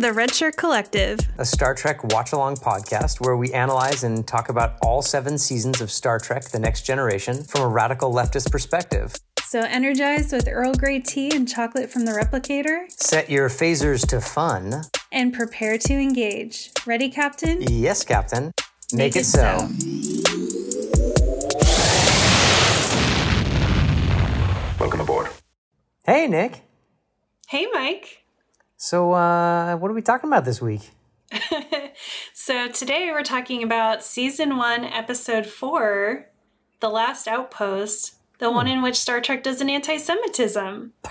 Welcome 0.00 0.14
to 0.14 0.14
the 0.14 0.18
Red 0.18 0.34
Shirt 0.34 0.56
Collective, 0.56 1.18
a 1.36 1.44
Star 1.44 1.74
Trek 1.74 2.02
watch 2.04 2.32
along 2.32 2.56
podcast 2.56 3.20
where 3.20 3.36
we 3.36 3.52
analyze 3.52 4.02
and 4.02 4.26
talk 4.26 4.48
about 4.48 4.78
all 4.80 5.02
seven 5.02 5.36
seasons 5.36 5.82
of 5.82 5.90
Star 5.90 6.18
Trek 6.18 6.44
The 6.44 6.58
Next 6.58 6.86
Generation 6.86 7.42
from 7.44 7.60
a 7.60 7.68
radical 7.68 8.10
leftist 8.10 8.50
perspective. 8.50 9.14
So, 9.42 9.60
energized 9.60 10.32
with 10.32 10.48
Earl 10.48 10.72
Grey 10.72 11.00
tea 11.00 11.36
and 11.36 11.46
chocolate 11.46 11.90
from 11.90 12.06
the 12.06 12.12
replicator. 12.12 12.90
Set 12.90 13.28
your 13.28 13.50
phasers 13.50 14.06
to 14.08 14.22
fun. 14.22 14.84
And 15.12 15.34
prepare 15.34 15.76
to 15.76 15.92
engage. 15.92 16.70
Ready, 16.86 17.10
Captain? 17.10 17.60
Yes, 17.60 18.02
Captain. 18.02 18.52
Make, 18.94 19.14
Make 19.14 19.16
it, 19.16 19.20
it, 19.20 19.24
so. 19.24 19.68
so. 19.68 19.68
Welcome 24.80 25.00
aboard. 25.00 25.28
Hey, 26.06 26.26
Nick. 26.26 26.62
Hey, 27.48 27.66
Mike. 27.70 28.19
So, 28.82 29.12
uh, 29.12 29.76
what 29.76 29.90
are 29.90 29.94
we 29.94 30.00
talking 30.00 30.30
about 30.30 30.46
this 30.46 30.62
week? 30.62 30.92
so, 32.32 32.66
today 32.66 33.10
we're 33.12 33.22
talking 33.22 33.62
about 33.62 34.02
season 34.02 34.56
one, 34.56 34.84
episode 34.84 35.44
four, 35.44 36.30
The 36.80 36.88
Last 36.88 37.28
Outpost, 37.28 38.14
the 38.38 38.48
hmm. 38.48 38.54
one 38.54 38.68
in 38.68 38.80
which 38.80 38.96
Star 38.96 39.20
Trek 39.20 39.42
does 39.42 39.60
an 39.60 39.68
anti 39.68 39.98
Semitism. 39.98 40.94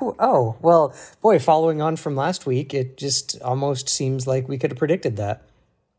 oh, 0.00 0.16
oh, 0.18 0.56
well, 0.60 0.92
boy, 1.22 1.38
following 1.38 1.80
on 1.80 1.94
from 1.94 2.16
last 2.16 2.44
week, 2.44 2.74
it 2.74 2.96
just 2.96 3.40
almost 3.40 3.88
seems 3.88 4.26
like 4.26 4.48
we 4.48 4.58
could 4.58 4.72
have 4.72 4.78
predicted 4.78 5.16
that. 5.16 5.42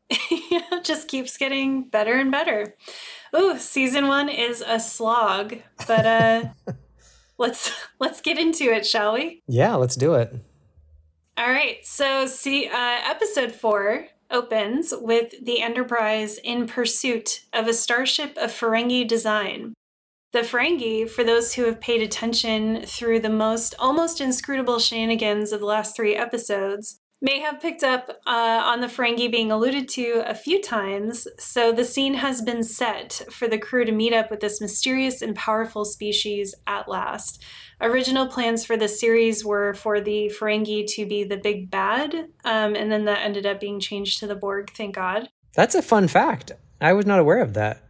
yeah, 0.30 0.82
just 0.84 1.08
keeps 1.08 1.38
getting 1.38 1.88
better 1.88 2.16
and 2.16 2.34
better. 2.34 2.76
Ooh, 3.34 3.58
season 3.58 4.10
one 4.10 4.28
is 4.28 4.62
a 4.68 4.78
slog, 4.78 5.56
but 5.88 6.06
uh 6.06 6.44
let's 7.38 7.72
let's 7.98 8.20
get 8.20 8.38
into 8.38 8.66
it, 8.66 8.86
shall 8.86 9.14
we? 9.14 9.42
Yeah, 9.48 9.76
let's 9.76 9.96
do 9.96 10.16
it. 10.16 10.36
All 11.38 11.50
right. 11.50 11.86
So, 11.86 12.26
see, 12.26 12.68
uh, 12.68 12.98
episode 13.06 13.52
four 13.52 14.08
opens 14.32 14.92
with 15.00 15.46
the 15.46 15.62
Enterprise 15.62 16.40
in 16.44 16.66
pursuit 16.66 17.42
of 17.54 17.68
a 17.68 17.74
starship 17.74 18.36
of 18.38 18.52
Ferengi 18.52 19.08
design. 19.08 19.76
The 20.34 20.40
Ferengi, 20.40 21.08
for 21.08 21.24
those 21.24 21.54
who 21.54 21.66
have 21.66 21.80
paid 21.80 22.02
attention 22.02 22.82
through 22.86 23.20
the 23.20 23.30
most 23.30 23.76
almost 23.78 24.20
inscrutable 24.20 24.80
shenanigans 24.80 25.52
of 25.52 25.60
the 25.60 25.68
last 25.68 25.96
three 25.96 26.16
episodes, 26.16 26.98
may 27.22 27.40
have 27.40 27.60
picked 27.60 27.84
up 27.84 28.10
uh, 28.28 28.62
on 28.66 28.82
the 28.82 28.88
Ferengi 28.88 29.32
being 29.32 29.52
alluded 29.52 29.90
to 29.90 30.24
a 30.26 30.36
few 30.36 30.62
times, 30.62 31.28
so 31.40 31.72
the 31.72 31.84
scene 31.84 32.16
has 32.16 32.42
been 32.42 32.64
set 32.64 33.22
for 33.32 33.48
the 33.48 33.58
crew 33.58 33.86
to 33.86 33.92
meet 33.92 34.14
up 34.14 34.30
with 34.30 34.40
this 34.40 34.62
mysterious 34.62 35.22
and 35.22 35.36
powerful 35.36 35.84
species 35.84 36.54
at 36.68 36.88
last. 36.88 37.44
Original 37.82 38.28
plans 38.28 38.66
for 38.66 38.78
the 38.78 38.88
series 38.88 39.44
were 39.44 39.74
for 39.74 40.00
the 40.00 40.32
Ferengi 40.40 40.86
to 40.96 41.06
be 41.06 41.24
the 41.24 41.38
big 41.38 41.72
bad, 41.72 42.14
um, 42.46 42.76
and 42.76 42.92
then 42.92 43.06
that 43.06 43.24
ended 43.24 43.46
up 43.46 43.60
being 43.60 43.80
changed 43.80 44.20
to 44.20 44.28
the 44.28 44.36
Borg, 44.36 44.72
thank 44.72 44.96
God. 44.96 45.30
That's 45.56 45.76
a 45.76 45.82
fun 45.82 46.08
fact. 46.08 46.52
I 46.80 46.94
was 46.94 47.06
not 47.06 47.20
aware 47.20 47.42
of 47.42 47.56
that. 47.56 47.84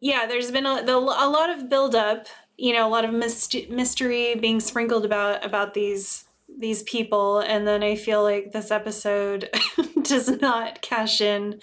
Yeah, 0.00 0.26
there's 0.26 0.52
been 0.52 0.66
a, 0.66 0.84
the, 0.84 0.96
a 0.96 1.28
lot 1.28 1.50
of 1.50 1.68
buildup, 1.68 2.26
you 2.56 2.72
know, 2.72 2.86
a 2.86 2.90
lot 2.90 3.04
of 3.04 3.12
myst- 3.12 3.68
mystery 3.68 4.36
being 4.36 4.60
sprinkled 4.60 5.04
about 5.04 5.44
about 5.44 5.74
these 5.74 6.24
these 6.58 6.82
people 6.82 7.38
and 7.38 7.66
then 7.66 7.82
i 7.82 7.94
feel 7.94 8.22
like 8.22 8.52
this 8.52 8.70
episode 8.70 9.48
does 10.02 10.28
not 10.40 10.82
cash 10.82 11.20
in 11.20 11.60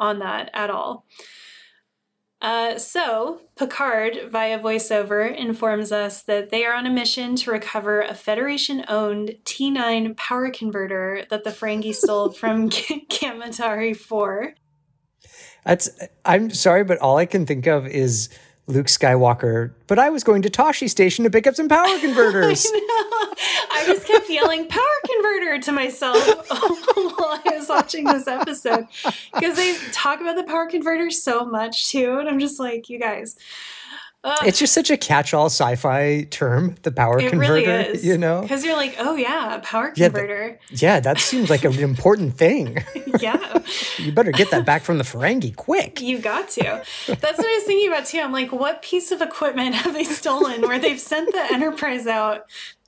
on 0.00 0.18
that 0.18 0.50
at 0.54 0.70
all. 0.70 1.06
Uh, 2.40 2.78
so 2.78 3.42
picard 3.54 4.16
via 4.30 4.58
voiceover 4.58 5.36
informs 5.36 5.92
us 5.92 6.22
that 6.22 6.48
they 6.48 6.64
are 6.64 6.72
on 6.72 6.86
a 6.86 6.90
mission 6.90 7.36
to 7.36 7.50
recover 7.50 8.00
a 8.00 8.14
federation 8.14 8.82
owned 8.88 9.36
t9 9.44 10.16
power 10.16 10.50
converter 10.50 11.26
that 11.28 11.44
the 11.44 11.50
ferengi 11.50 11.94
stole 11.94 12.32
from 12.32 12.68
Gamma 12.68 13.48
Tauri 13.48 13.94
4 13.94 14.54
that's 15.66 15.90
i'm 16.24 16.48
sorry 16.48 16.82
but 16.82 16.96
all 17.00 17.18
i 17.18 17.26
can 17.26 17.44
think 17.44 17.66
of 17.66 17.86
is 17.86 18.30
Luke 18.70 18.86
Skywalker, 18.86 19.72
but 19.86 19.98
I 19.98 20.10
was 20.10 20.24
going 20.24 20.42
to 20.42 20.50
Tosche 20.50 20.88
Station 20.88 21.24
to 21.24 21.30
pick 21.30 21.46
up 21.46 21.54
some 21.54 21.68
power 21.68 21.98
converters. 22.00 22.66
I, 22.66 23.68
I 23.72 23.84
just 23.86 24.06
kept 24.06 24.28
yelling 24.30 24.66
power 24.68 24.82
converter 25.06 25.58
to 25.58 25.72
myself 25.72 26.18
while 26.48 27.40
I 27.44 27.56
was 27.56 27.68
watching 27.68 28.04
this 28.04 28.26
episode 28.26 28.86
because 29.34 29.56
they 29.56 29.76
talk 29.92 30.20
about 30.20 30.36
the 30.36 30.44
power 30.44 30.66
converter 30.66 31.10
so 31.10 31.44
much 31.44 31.88
too. 31.90 32.18
And 32.18 32.28
I'm 32.28 32.38
just 32.38 32.60
like, 32.60 32.88
you 32.88 32.98
guys, 32.98 33.36
it's 34.42 34.58
just 34.58 34.74
such 34.74 34.90
a 34.90 34.96
catch-all 34.96 35.46
sci-fi 35.46 36.24
term, 36.30 36.76
the 36.82 36.92
power 36.92 37.18
it 37.18 37.30
converter. 37.30 37.54
Really 37.54 38.00
you 38.00 38.18
know, 38.18 38.42
because 38.42 38.64
you're 38.64 38.76
like, 38.76 38.96
oh 38.98 39.16
yeah, 39.16 39.60
power 39.62 39.92
converter. 39.92 40.58
Yeah, 40.68 40.68
th- 40.68 40.82
yeah, 40.82 41.00
that 41.00 41.18
seems 41.18 41.48
like 41.48 41.64
an 41.64 41.78
important 41.78 42.36
thing. 42.36 42.84
yeah, 43.20 43.62
you 43.96 44.12
better 44.12 44.32
get 44.32 44.50
that 44.50 44.66
back 44.66 44.82
from 44.82 44.98
the 44.98 45.04
Ferengi 45.04 45.54
quick. 45.56 46.00
You 46.00 46.18
got 46.18 46.50
to. 46.50 46.82
That's 47.06 47.38
what 47.38 47.46
I 47.46 47.54
was 47.56 47.64
thinking 47.64 47.88
about 47.88 48.06
too. 48.06 48.20
I'm 48.20 48.32
like, 48.32 48.52
what 48.52 48.82
piece 48.82 49.10
of 49.10 49.22
equipment 49.22 49.74
have 49.74 49.94
they 49.94 50.04
stolen 50.04 50.62
where 50.62 50.78
they've 50.78 51.00
sent 51.00 51.32
the 51.32 51.52
Enterprise 51.52 52.06
out 52.06 52.46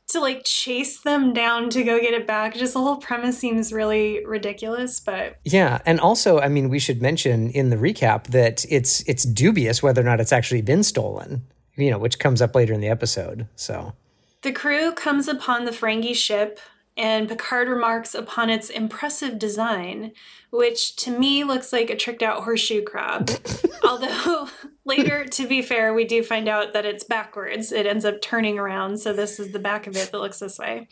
to 0.09 0.21
like 0.21 0.43
chase 0.45 1.01
them 1.01 1.33
down 1.33 1.71
to 1.71 1.83
go 1.83 2.01
get 2.01 2.15
it 2.15 2.27
back. 2.27 2.55
Just 2.55 2.75
the 2.75 2.81
whole 2.81 2.97
premise 2.97 3.39
seems 3.39 3.73
really 3.73 4.25
ridiculous, 4.25 5.01
but 5.01 5.39
yeah, 5.45 5.81
and 5.87 6.01
also, 6.01 6.39
I 6.39 6.49
mean, 6.49 6.69
we 6.69 6.79
should 6.79 7.01
mention 7.01 7.51
in 7.51 7.71
the 7.71 7.77
recap 7.77 8.29
that 8.29 8.65
it's 8.69 9.01
it's 9.09 9.25
dubious 9.25 9.83
whether 9.83 10.01
or 10.01 10.05
not 10.05 10.21
it's 10.21 10.33
actually 10.33 10.63
been 10.63 10.83
stolen. 10.83 11.47
You 11.77 11.91
know, 11.91 11.99
which 11.99 12.19
comes 12.19 12.43
up 12.43 12.55
later 12.55 12.75
in 12.75 12.81
the 12.81 12.89
episode. 12.89 13.49
So 13.57 13.95
the 14.43 14.53
crew 14.53 14.93
comes 14.93 15.29
upon 15.29 15.65
the 15.65 15.71
Ferengi 15.71 16.15
ship 16.15 16.61
and 16.97 17.29
Picard 17.29 17.69
remarks 17.69 18.15
upon 18.15 18.51
its 18.51 18.69
impressive 18.69 19.39
design, 19.39 20.13
which 20.51 20.95
to 20.97 21.11
me 21.17 21.45
looks 21.45 21.73
like 21.73 21.89
a 21.91 21.97
tricked 21.97 22.23
out 22.23 22.45
horseshoe 22.45 22.83
crab. 22.83 23.31
Although 23.85 24.49
later, 24.85 25.25
to 25.25 25.47
be 25.47 25.63
fair, 25.63 25.95
we 25.95 26.05
do 26.05 26.23
find 26.23 26.49
out 26.49 26.73
that 26.73 26.85
it's 26.85 27.05
backwards. 27.05 27.73
It 27.73 27.87
ends 27.87 28.05
up 28.05 28.21
turning 28.21 28.59
around, 28.59 28.99
so 28.99 29.13
this 29.13 29.41
is 29.41 29.53
the 29.53 29.59
back 29.59 29.87
of 29.87 29.97
it 29.97 30.11
that 30.13 30.19
looks 30.19 30.39
this 30.39 30.59
way. 30.59 30.89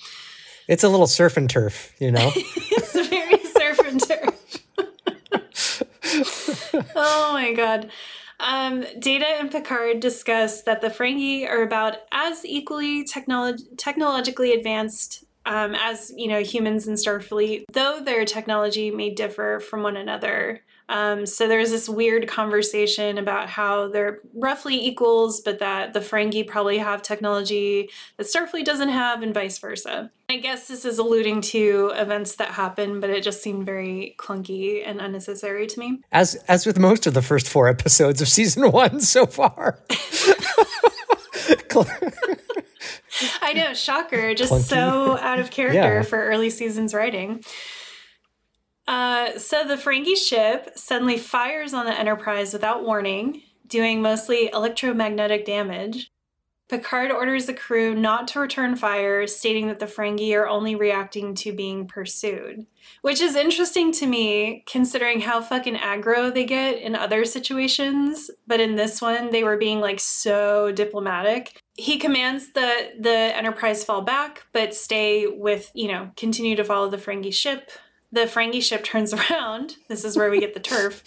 It's 0.69 0.85
a 0.85 0.89
little 0.89 1.07
surf 1.07 1.37
and 1.37 1.51
turf, 1.51 1.93
you 1.99 2.11
know? 2.11 2.31
it's 2.37 2.93
very 3.09 3.45
surf 3.45 3.79
and 3.81 4.01
turf. 4.01 4.31
oh 6.95 7.33
my 7.33 7.53
god. 7.53 7.91
Um, 8.39 8.87
Data 8.99 9.27
and 9.27 9.51
Picard 9.51 10.01
discuss 10.01 10.63
that 10.63 10.81
the 10.81 10.89
Ferengi 10.89 11.47
are 11.47 11.63
about 11.63 11.97
as 12.11 12.45
equally 12.47 13.05
technolo- 13.05 13.61
technologically 13.77 14.53
advanced 14.53 15.25
um, 15.47 15.75
as 15.75 16.13
you 16.17 16.29
know 16.29 16.43
humans 16.43 16.87
in 16.87 16.95
starfleet 16.95 17.65
though 17.73 18.01
their 18.01 18.25
technology 18.25 18.91
may 18.91 19.11
differ 19.11 19.61
from 19.61 19.83
one 19.83 19.97
another. 19.97 20.63
Um, 20.89 21.25
so 21.25 21.47
there's 21.47 21.71
this 21.71 21.89
weird 21.89 22.27
conversation 22.27 23.17
about 23.17 23.49
how 23.49 23.87
they're 23.89 24.19
roughly 24.35 24.75
equals 24.75 25.41
but 25.41 25.61
that 25.61 25.93
the 25.93 26.01
ferengi 26.01 26.45
probably 26.45 26.79
have 26.79 27.01
technology 27.01 27.91
that 28.17 28.27
starfleet 28.27 28.65
doesn't 28.65 28.89
have 28.89 29.23
and 29.23 29.33
vice 29.33 29.59
versa. 29.59 30.11
I 30.29 30.39
guess 30.39 30.67
this 30.67 30.85
is 30.85 30.99
alluding 30.99 31.43
to 31.43 31.93
events 31.95 32.35
that 32.37 32.49
happen 32.49 32.99
but 32.99 33.09
it 33.09 33.23
just 33.23 33.43
seemed 33.43 33.67
very 33.67 34.17
clunky 34.19 34.83
and 34.85 35.01
unnecessary 35.01 35.67
to 35.69 35.79
me. 35.79 36.01
As 36.11 36.35
as 36.49 36.67
with 36.67 36.79
most 36.79 37.07
of 37.07 37.15
the 37.15 37.23
first 37.23 37.49
four 37.49 37.69
episodes 37.69 38.21
of 38.21 38.29
season 38.29 38.71
one 38.73 39.01
so 39.01 39.27
far 39.27 39.79
I 43.43 43.53
know, 43.53 43.75
shocker. 43.75 44.35
Just 44.35 44.53
Clunky. 44.53 44.63
so 44.63 45.19
out 45.19 45.39
of 45.39 45.51
character 45.51 45.97
yeah. 45.97 46.03
for 46.03 46.19
early 46.19 46.51
seasons 46.51 46.95
writing. 46.95 47.45
Uh, 48.87 49.39
so 49.39 49.65
the 49.65 49.77
Ferengi 49.77 50.17
ship 50.17 50.73
suddenly 50.75 51.17
fires 51.17 51.73
on 51.75 51.87
the 51.87 51.97
Enterprise 51.97 52.53
without 52.53 52.85
warning, 52.85 53.43
doing 53.67 54.03
mostly 54.03 54.51
electromagnetic 54.53 55.45
damage. 55.45 56.11
Picard 56.71 57.11
orders 57.11 57.47
the 57.47 57.53
crew 57.53 57.97
not 57.97 58.29
to 58.29 58.39
return 58.39 58.77
fire, 58.77 59.27
stating 59.27 59.67
that 59.67 59.81
the 59.81 59.87
Ferengi 59.87 60.33
are 60.37 60.47
only 60.47 60.77
reacting 60.77 61.35
to 61.35 61.53
being 61.53 61.85
pursued. 61.85 62.65
Which 63.03 63.21
is 63.21 63.35
interesting 63.35 63.91
to 63.95 64.07
me, 64.07 64.63
considering 64.69 65.21
how 65.21 65.41
fucking 65.41 65.75
aggro 65.75 66.33
they 66.33 66.45
get 66.45 66.79
in 66.79 66.95
other 66.95 67.25
situations. 67.25 68.31
But 68.47 68.61
in 68.61 68.77
this 68.77 69.03
one, 69.03 69.31
they 69.31 69.43
were 69.43 69.57
being 69.57 69.81
like 69.81 69.99
so 69.99 70.71
diplomatic. 70.71 71.61
He 71.75 71.99
commands 71.99 72.53
the 72.53 72.93
the 72.97 73.37
Enterprise 73.37 73.83
fall 73.83 74.03
back, 74.03 74.47
but 74.53 74.73
stay 74.73 75.27
with 75.27 75.73
you 75.75 75.89
know 75.89 76.13
continue 76.17 76.55
to 76.55 76.63
follow 76.63 76.89
the 76.89 76.99
Ferengi 76.99 77.35
ship. 77.35 77.73
The 78.13 78.27
Ferengi 78.27 78.63
ship 78.63 78.85
turns 78.85 79.13
around. 79.31 79.77
This 79.89 80.05
is 80.05 80.17
where 80.17 80.31
we 80.31 80.39
get 80.39 80.55
the 80.55 80.61
turf, 80.61 81.03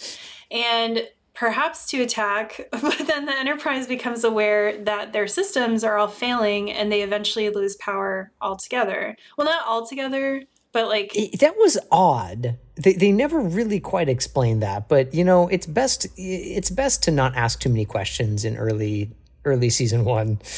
and 0.50 1.08
perhaps 1.34 1.86
to 1.86 2.02
attack, 2.02 2.68
but 2.70 2.98
then 3.06 3.26
the 3.26 3.36
Enterprise 3.36 3.86
becomes 3.86 4.24
aware 4.24 4.76
that 4.84 5.12
their 5.12 5.26
systems 5.26 5.84
are 5.84 5.96
all 5.96 6.08
failing 6.08 6.70
and 6.70 6.90
they 6.90 7.02
eventually 7.02 7.50
lose 7.50 7.76
power 7.76 8.32
altogether. 8.40 9.16
Well, 9.36 9.46
not 9.46 9.66
altogether, 9.66 10.44
but 10.72 10.88
like. 10.88 11.12
That 11.40 11.56
was 11.56 11.78
odd. 11.90 12.58
They, 12.76 12.94
they 12.94 13.12
never 13.12 13.40
really 13.40 13.80
quite 13.80 14.08
explained 14.08 14.62
that, 14.62 14.88
but 14.88 15.14
you 15.14 15.24
know, 15.24 15.48
it's 15.48 15.66
best 15.66 16.06
it's 16.16 16.70
best 16.70 17.02
to 17.04 17.10
not 17.10 17.36
ask 17.36 17.60
too 17.60 17.68
many 17.68 17.84
questions 17.84 18.44
in 18.44 18.56
early 18.56 19.12
early 19.44 19.70
season 19.70 20.04
1. 20.04 20.40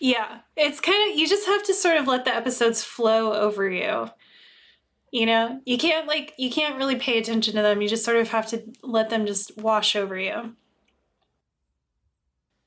Yeah, 0.00 0.40
it's 0.56 0.80
kind 0.80 1.10
of 1.10 1.18
you 1.18 1.26
just 1.26 1.46
have 1.46 1.62
to 1.64 1.74
sort 1.74 1.96
of 1.96 2.06
let 2.06 2.24
the 2.24 2.34
episodes 2.34 2.82
flow 2.82 3.32
over 3.32 3.68
you. 3.68 4.08
You 5.16 5.24
know, 5.24 5.62
you 5.64 5.78
can't 5.78 6.06
like 6.06 6.34
you 6.36 6.50
can't 6.50 6.76
really 6.76 6.96
pay 6.96 7.16
attention 7.16 7.54
to 7.54 7.62
them. 7.62 7.80
You 7.80 7.88
just 7.88 8.04
sort 8.04 8.18
of 8.18 8.28
have 8.28 8.46
to 8.48 8.62
let 8.82 9.08
them 9.08 9.24
just 9.24 9.56
wash 9.56 9.96
over 9.96 10.18
you. 10.18 10.54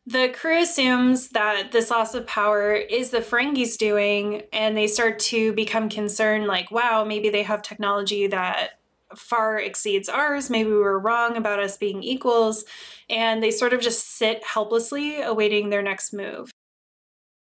The 0.08 0.30
crew 0.30 0.64
assumes 0.64 1.30
that 1.30 1.72
this 1.72 1.92
loss 1.92 2.16
of 2.16 2.26
power 2.26 2.74
is 2.74 3.12
the 3.12 3.20
Ferengis 3.20 3.78
doing, 3.78 4.42
and 4.52 4.76
they 4.76 4.88
start 4.88 5.20
to 5.20 5.54
become 5.54 5.90
concerned 5.90 6.48
like, 6.48 6.72
wow, 6.72 7.04
maybe 7.04 7.30
they 7.30 7.44
have 7.44 7.62
technology 7.62 8.26
that 8.26 8.80
far 9.16 9.60
exceeds 9.60 10.10
ours. 10.10 10.50
Maybe 10.50 10.72
we 10.72 10.78
were 10.78 10.98
wrong 10.98 11.38
about 11.38 11.60
us 11.60 11.78
being 11.78 12.02
equals. 12.02 12.66
And 13.12 13.44
they 13.44 13.52
sort 13.52 13.74
of 13.74 13.80
just 13.80 14.18
sit 14.18 14.44
helplessly 14.44 15.22
awaiting 15.22 15.70
their 15.70 15.84
next 15.84 16.14
move. 16.14 16.50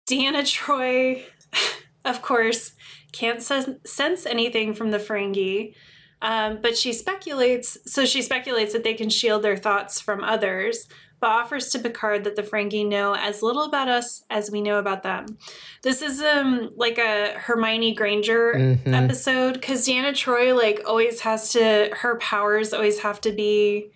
Deanna 0.06 0.42
Troi, 0.42 1.22
of 2.04 2.20
course, 2.20 2.72
can't 3.12 3.42
sense 3.42 4.26
anything 4.26 4.74
from 4.74 4.90
the 4.90 4.98
Ferengi, 4.98 5.74
um, 6.22 6.60
but 6.62 6.76
she 6.76 6.92
speculates. 6.92 7.78
So 7.84 8.04
she 8.04 8.22
speculates 8.22 8.72
that 8.72 8.84
they 8.84 8.94
can 8.94 9.10
shield 9.10 9.42
their 9.42 9.56
thoughts 9.56 10.00
from 10.00 10.24
others, 10.24 10.88
but 11.20 11.28
offers 11.28 11.68
to 11.70 11.78
Picard 11.78 12.24
that 12.24 12.36
the 12.36 12.42
Ferengi 12.42 12.86
know 12.86 13.14
as 13.14 13.42
little 13.42 13.64
about 13.64 13.88
us 13.88 14.22
as 14.30 14.50
we 14.50 14.60
know 14.60 14.78
about 14.78 15.02
them. 15.02 15.38
This 15.82 16.00
is 16.02 16.22
um 16.22 16.70
like 16.76 16.98
a 16.98 17.34
Hermione 17.38 17.94
Granger 17.94 18.54
mm-hmm. 18.54 18.94
episode 18.94 19.54
because 19.54 19.86
Deanna 19.86 20.12
Troi 20.12 20.56
like 20.56 20.80
always 20.86 21.20
has 21.20 21.52
to 21.52 21.90
her 21.92 22.16
powers 22.18 22.72
always 22.72 23.00
have 23.00 23.20
to 23.22 23.32
be 23.32 23.90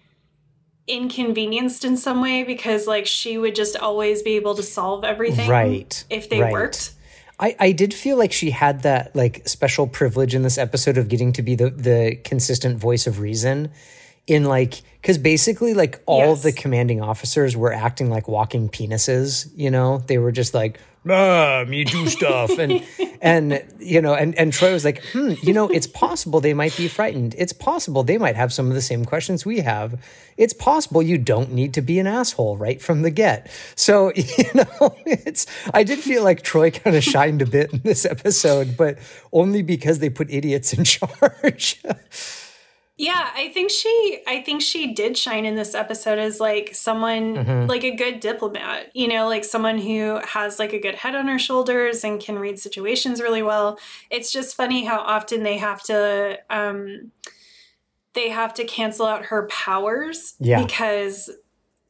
inconvenienced 0.88 1.84
in 1.84 1.96
some 1.96 2.22
way 2.22 2.44
because 2.44 2.86
like 2.86 3.06
she 3.06 3.38
would 3.38 3.56
just 3.56 3.76
always 3.76 4.22
be 4.22 4.36
able 4.36 4.54
to 4.54 4.62
solve 4.62 5.02
everything 5.02 5.50
right 5.50 6.04
if 6.08 6.30
they 6.30 6.40
right. 6.40 6.52
worked 6.52 6.92
I, 7.38 7.54
I 7.58 7.72
did 7.72 7.92
feel 7.92 8.16
like 8.16 8.32
she 8.32 8.50
had 8.50 8.82
that 8.82 9.14
like 9.14 9.46
special 9.46 9.86
privilege 9.86 10.34
in 10.34 10.42
this 10.42 10.56
episode 10.58 10.96
of 10.96 11.08
getting 11.08 11.32
to 11.34 11.42
be 11.42 11.54
the 11.54 11.70
the 11.70 12.16
consistent 12.24 12.78
voice 12.78 13.06
of 13.06 13.20
reason 13.20 13.70
in 14.26 14.44
like 14.44 14.82
because 15.00 15.18
basically 15.18 15.74
like 15.74 16.02
all 16.06 16.20
yes. 16.20 16.38
of 16.38 16.42
the 16.42 16.52
commanding 16.52 17.00
officers 17.00 17.56
were 17.56 17.72
acting 17.72 18.10
like 18.10 18.26
walking 18.26 18.68
penises 18.68 19.50
you 19.54 19.70
know 19.70 19.98
they 20.06 20.18
were 20.18 20.32
just 20.32 20.54
like 20.54 20.80
ah, 21.08 21.64
me 21.66 21.84
do 21.84 22.06
stuff. 22.08 22.58
And 22.58 22.82
and 23.22 23.64
you 23.78 24.00
know 24.00 24.14
and 24.14 24.34
and 24.36 24.52
Troi 24.52 24.72
was 24.72 24.84
like 24.84 25.02
hmm 25.12 25.32
you 25.42 25.52
know 25.52 25.68
it's 25.68 25.86
possible 25.86 26.40
they 26.40 26.54
might 26.54 26.76
be 26.76 26.88
frightened. 26.88 27.34
It's 27.38 27.52
possible 27.52 28.02
they 28.02 28.18
might 28.18 28.36
have 28.36 28.52
some 28.52 28.68
of 28.68 28.74
the 28.74 28.82
same 28.82 29.04
questions 29.04 29.44
we 29.44 29.60
have. 29.60 30.02
It's 30.36 30.52
possible 30.52 31.02
you 31.02 31.16
don't 31.16 31.52
need 31.52 31.72
to 31.74 31.82
be 31.82 31.98
an 31.98 32.06
asshole 32.06 32.56
right 32.56 32.80
from 32.80 33.02
the 33.02 33.10
get. 33.10 33.50
So 33.74 34.12
you 34.14 34.44
know 34.54 34.96
it's 35.06 35.46
i 35.72 35.82
did 35.82 35.98
feel 35.98 36.22
like 36.22 36.42
Troi 36.42 36.70
kind 36.70 36.96
of 36.96 37.02
shined 37.02 37.42
a 37.42 37.46
bit 37.46 37.72
in 37.72 37.80
this 37.80 38.04
episode 38.04 38.76
but 38.76 38.98
only 39.32 39.62
because 39.62 39.98
they 39.98 40.10
put 40.10 40.30
idiots 40.30 40.72
in 40.72 40.84
charge 40.96 41.82
yeah, 42.98 43.30
I 43.34 43.48
think 43.48 43.70
she 43.70 44.20
I 44.26 44.40
think 44.40 44.62
she 44.62 44.94
did 44.94 45.18
shine 45.18 45.44
in 45.44 45.54
this 45.54 45.74
episode 45.74 46.18
as 46.18 46.40
like 46.40 46.74
someone 46.74 47.36
mm-hmm. 47.36 47.66
like 47.66 47.84
a 47.84 47.94
good 47.94 48.20
diplomat, 48.20 48.90
you 48.94 49.06
know, 49.06 49.28
like 49.28 49.44
someone 49.44 49.78
who 49.78 50.18
has 50.24 50.58
like 50.58 50.72
a 50.72 50.80
good 50.80 50.94
head 50.94 51.14
on 51.14 51.28
her 51.28 51.38
shoulders 51.38 52.04
and 52.04 52.18
can 52.18 52.38
read 52.38 52.58
situations 52.58 53.20
really 53.20 53.42
well. 53.42 53.78
It's 54.10 54.32
just 54.32 54.56
funny 54.56 54.86
how 54.86 55.00
often 55.00 55.42
they 55.42 55.58
have 55.58 55.82
to 55.84 56.38
um 56.48 57.12
they 58.14 58.30
have 58.30 58.54
to 58.54 58.64
cancel 58.64 59.04
out 59.04 59.26
her 59.26 59.46
powers 59.48 60.34
yeah. 60.40 60.64
because 60.64 61.28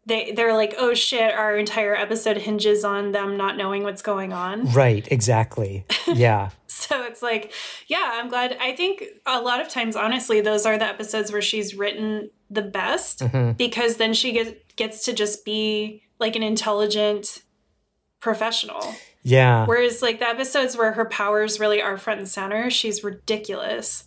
they 0.06 0.32
they're 0.32 0.54
like, 0.54 0.74
oh 0.76 0.92
shit, 0.94 1.32
our 1.32 1.56
entire 1.56 1.94
episode 1.94 2.36
hinges 2.36 2.84
on 2.84 3.12
them 3.12 3.36
not 3.36 3.56
knowing 3.56 3.84
what's 3.84 4.02
going 4.02 4.32
on. 4.32 4.72
Right, 4.72 5.06
exactly. 5.10 5.84
Yeah. 6.06 6.50
so 6.88 7.02
it's 7.04 7.22
like, 7.22 7.52
yeah, 7.86 8.10
I'm 8.14 8.28
glad. 8.28 8.56
I 8.60 8.76
think 8.76 9.04
a 9.24 9.40
lot 9.40 9.60
of 9.60 9.68
times, 9.68 9.96
honestly, 9.96 10.40
those 10.40 10.66
are 10.66 10.76
the 10.76 10.84
episodes 10.84 11.32
where 11.32 11.42
she's 11.42 11.74
written 11.74 12.30
the 12.50 12.62
best 12.62 13.20
mm-hmm. 13.20 13.52
because 13.52 13.96
then 13.96 14.12
she 14.12 14.32
get, 14.32 14.76
gets 14.76 15.04
to 15.06 15.12
just 15.12 15.44
be 15.44 16.02
like 16.18 16.36
an 16.36 16.42
intelligent 16.42 17.42
professional. 18.20 18.94
Yeah. 19.22 19.64
Whereas 19.64 20.02
like 20.02 20.18
the 20.18 20.28
episodes 20.28 20.76
where 20.76 20.92
her 20.92 21.06
powers 21.06 21.58
really 21.58 21.80
are 21.80 21.96
front 21.96 22.20
and 22.20 22.28
center, 22.28 22.70
she's 22.70 23.02
ridiculous. 23.02 24.04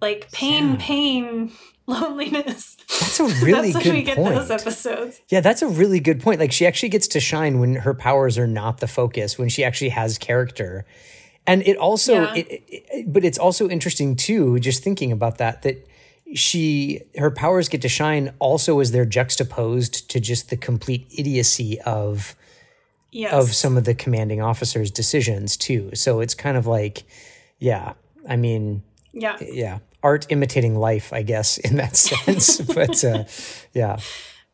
Like 0.00 0.30
pain, 0.30 0.72
yeah. 0.72 0.76
pain, 0.78 1.52
loneliness. 1.86 2.76
That's 3.00 3.18
a 3.18 3.24
really 3.44 3.72
that's 3.72 3.84
good 3.84 3.94
we 3.94 4.02
get 4.02 4.16
point. 4.16 4.34
Those 4.34 4.50
episodes. 4.50 5.20
Yeah, 5.28 5.40
that's 5.40 5.62
a 5.62 5.68
really 5.68 6.00
good 6.00 6.20
point. 6.20 6.38
Like 6.38 6.52
she 6.52 6.66
actually 6.66 6.90
gets 6.90 7.08
to 7.08 7.20
shine 7.20 7.58
when 7.58 7.76
her 7.76 7.94
powers 7.94 8.36
are 8.36 8.46
not 8.46 8.78
the 8.78 8.86
focus, 8.86 9.38
when 9.38 9.48
she 9.48 9.64
actually 9.64 9.90
has 9.90 10.18
character. 10.18 10.84
And 11.46 11.62
it 11.66 11.76
also, 11.76 12.22
yeah. 12.22 12.34
it, 12.34 12.64
it, 12.68 13.12
but 13.12 13.24
it's 13.24 13.38
also 13.38 13.68
interesting 13.68 14.16
too, 14.16 14.58
just 14.58 14.82
thinking 14.82 15.12
about 15.12 15.38
that, 15.38 15.62
that 15.62 15.86
she, 16.34 17.02
her 17.18 17.30
powers 17.30 17.68
get 17.68 17.82
to 17.82 17.88
shine 17.88 18.32
also 18.38 18.80
as 18.80 18.92
they're 18.92 19.04
juxtaposed 19.04 20.10
to 20.10 20.20
just 20.20 20.50
the 20.50 20.56
complete 20.56 21.06
idiocy 21.16 21.80
of, 21.82 22.34
yes. 23.12 23.32
of 23.32 23.54
some 23.54 23.76
of 23.76 23.84
the 23.84 23.94
commanding 23.94 24.40
officers' 24.40 24.90
decisions 24.90 25.56
too. 25.56 25.90
So 25.94 26.20
it's 26.20 26.34
kind 26.34 26.56
of 26.56 26.66
like, 26.66 27.04
yeah, 27.58 27.92
I 28.28 28.36
mean, 28.36 28.82
yeah, 29.12 29.36
yeah, 29.40 29.78
art 30.02 30.26
imitating 30.28 30.76
life, 30.76 31.12
I 31.12 31.22
guess, 31.22 31.58
in 31.58 31.76
that 31.76 31.96
sense. 31.96 32.60
but 32.74 33.02
uh, 33.04 33.24
yeah. 33.72 33.98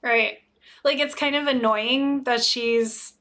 Right. 0.02 0.38
Like 0.84 0.98
it's 0.98 1.14
kind 1.14 1.36
of 1.36 1.46
annoying 1.46 2.24
that 2.24 2.42
she's 2.42 3.12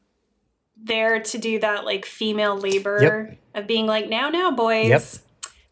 there 0.82 1.20
to 1.20 1.38
do 1.38 1.60
that 1.60 1.84
like 1.84 2.06
female 2.06 2.58
labor 2.58 3.00
yep. 3.02 3.40
Of 3.60 3.68
being 3.68 3.86
like, 3.86 4.10
now, 4.10 4.30
now, 4.30 4.52
boys, 4.52 4.90
yep. 4.90 5.04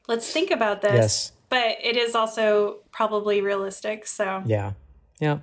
let's 0.07 0.31
think 0.31 0.51
about 0.51 0.81
this. 0.81 0.93
Yes. 0.93 1.31
But 1.49 1.77
it 1.81 1.95
is 1.95 2.13
also 2.13 2.79
probably 2.91 3.41
realistic. 3.41 4.05
So 4.05 4.43
yeah, 4.45 4.73
yeah. 5.19 5.39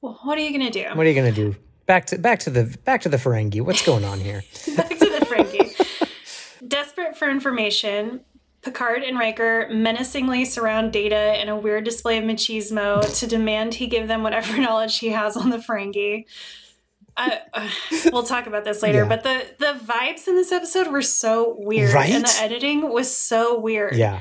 Well, 0.00 0.18
what 0.24 0.36
are 0.36 0.40
you 0.40 0.50
gonna 0.50 0.70
do? 0.70 0.86
What 0.94 1.06
are 1.06 1.08
you 1.08 1.14
gonna 1.14 1.30
do? 1.30 1.54
Back 1.86 2.06
to 2.06 2.18
back 2.18 2.40
to 2.40 2.50
the 2.50 2.76
back 2.84 3.02
to 3.02 3.08
the 3.08 3.16
Ferengi. 3.16 3.60
What's 3.60 3.84
going 3.84 4.04
on 4.04 4.18
here? 4.18 4.42
back 4.76 4.88
to 4.88 4.96
the 4.96 5.24
Ferengi. 5.24 6.68
Desperate 6.68 7.16
for 7.16 7.30
information, 7.30 8.22
Picard 8.62 9.02
and 9.02 9.18
Riker 9.18 9.68
menacingly 9.70 10.44
surround 10.44 10.92
Data 10.92 11.40
in 11.40 11.48
a 11.48 11.56
weird 11.56 11.84
display 11.84 12.18
of 12.18 12.24
machismo 12.24 13.18
to 13.18 13.26
demand 13.26 13.74
he 13.74 13.86
give 13.86 14.06
them 14.06 14.22
whatever 14.22 14.58
knowledge 14.60 14.98
he 14.98 15.08
has 15.10 15.36
on 15.36 15.50
the 15.50 15.56
Ferengi. 15.58 16.26
Uh, 17.20 17.36
uh, 17.52 17.68
we'll 18.12 18.22
talk 18.22 18.46
about 18.46 18.64
this 18.64 18.82
later, 18.82 19.00
yeah. 19.00 19.08
but 19.08 19.22
the 19.22 19.44
the 19.58 19.78
vibes 19.84 20.26
in 20.26 20.36
this 20.36 20.52
episode 20.52 20.88
were 20.88 21.02
so 21.02 21.54
weird, 21.58 21.92
right? 21.92 22.10
and 22.10 22.24
the 22.24 22.36
editing 22.40 22.90
was 22.90 23.14
so 23.14 23.58
weird. 23.58 23.96
Yeah. 23.96 24.20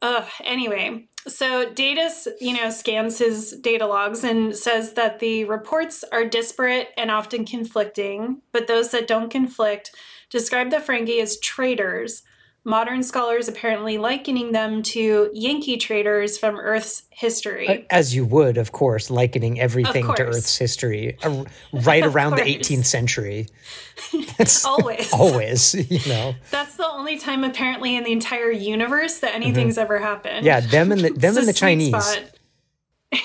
Ugh. 0.00 0.28
Anyway, 0.44 1.08
so 1.26 1.72
Data, 1.72 2.08
you 2.40 2.56
know, 2.56 2.70
scans 2.70 3.18
his 3.18 3.52
data 3.60 3.86
logs 3.86 4.22
and 4.22 4.54
says 4.54 4.92
that 4.92 5.18
the 5.18 5.44
reports 5.44 6.04
are 6.12 6.24
disparate 6.24 6.90
and 6.96 7.10
often 7.10 7.44
conflicting, 7.44 8.42
but 8.52 8.68
those 8.68 8.92
that 8.92 9.08
don't 9.08 9.30
conflict 9.30 9.90
describe 10.30 10.70
the 10.70 10.76
Ferengi 10.76 11.20
as 11.20 11.40
traitors 11.40 12.22
modern 12.68 13.02
scholars 13.02 13.48
apparently 13.48 13.96
likening 13.98 14.52
them 14.52 14.82
to 14.82 15.30
Yankee 15.32 15.78
traders 15.78 16.36
from 16.36 16.56
Earth's 16.56 17.02
history. 17.10 17.66
Uh, 17.66 17.78
as 17.90 18.14
you 18.14 18.26
would, 18.26 18.58
of 18.58 18.72
course, 18.72 19.10
likening 19.10 19.58
everything 19.58 20.06
to 20.14 20.22
Earth's 20.26 20.58
history 20.58 21.16
uh, 21.22 21.44
right 21.72 22.04
around 22.04 22.36
course. 22.36 22.44
the 22.44 22.58
18th 22.58 22.84
century. 22.84 23.46
That's 24.36 24.64
always. 24.64 25.12
Always, 25.12 25.74
you 25.90 26.12
know. 26.12 26.34
That's 26.50 26.76
the 26.76 26.86
only 26.86 27.18
time 27.18 27.42
apparently 27.42 27.96
in 27.96 28.04
the 28.04 28.12
entire 28.12 28.52
universe 28.52 29.18
that 29.20 29.34
anything's 29.34 29.74
mm-hmm. 29.74 29.82
ever 29.82 29.98
happened. 29.98 30.44
Yeah, 30.44 30.60
them 30.60 30.92
and 30.92 31.00
the 31.00 31.10
them 31.10 31.38
and 31.38 31.48
the 31.48 31.54
Chinese. 31.54 31.92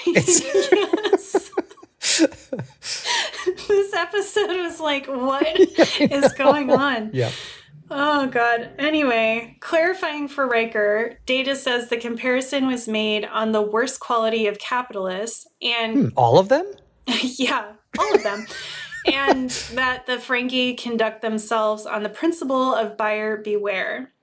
yes. 0.06 0.40
this 3.68 3.94
episode 3.94 4.58
was 4.62 4.80
like, 4.80 5.08
what 5.08 5.60
is 6.00 6.32
going 6.34 6.72
on? 6.72 7.12
Yeah. 7.14 7.32
Oh, 7.92 8.28
God. 8.28 8.72
Anyway, 8.80 9.58
clarifying 9.60 10.28
for 10.28 10.48
Riker, 10.48 11.20
Data 11.26 11.56
says 11.56 11.90
the 11.90 11.98
comparison 11.98 12.68
was 12.68 12.88
made 12.88 13.26
on 13.26 13.52
the 13.52 13.62
worst 13.62 14.00
quality 14.00 14.48
of 14.48 14.58
capitalists 14.58 15.46
and. 15.62 15.94
Hmm, 15.94 16.08
all 16.16 16.40
of 16.40 16.50
them? 16.50 16.66
yeah, 17.22 17.74
all 18.00 18.16
of 18.16 18.24
them. 18.24 18.46
and 19.06 19.50
that 19.74 20.06
the 20.06 20.14
Ferengi 20.14 20.78
conduct 20.78 21.22
themselves 21.22 21.86
on 21.86 22.04
the 22.04 22.10
principle 22.10 22.74
of 22.74 22.98
buyer 22.98 23.38
beware. 23.38 24.14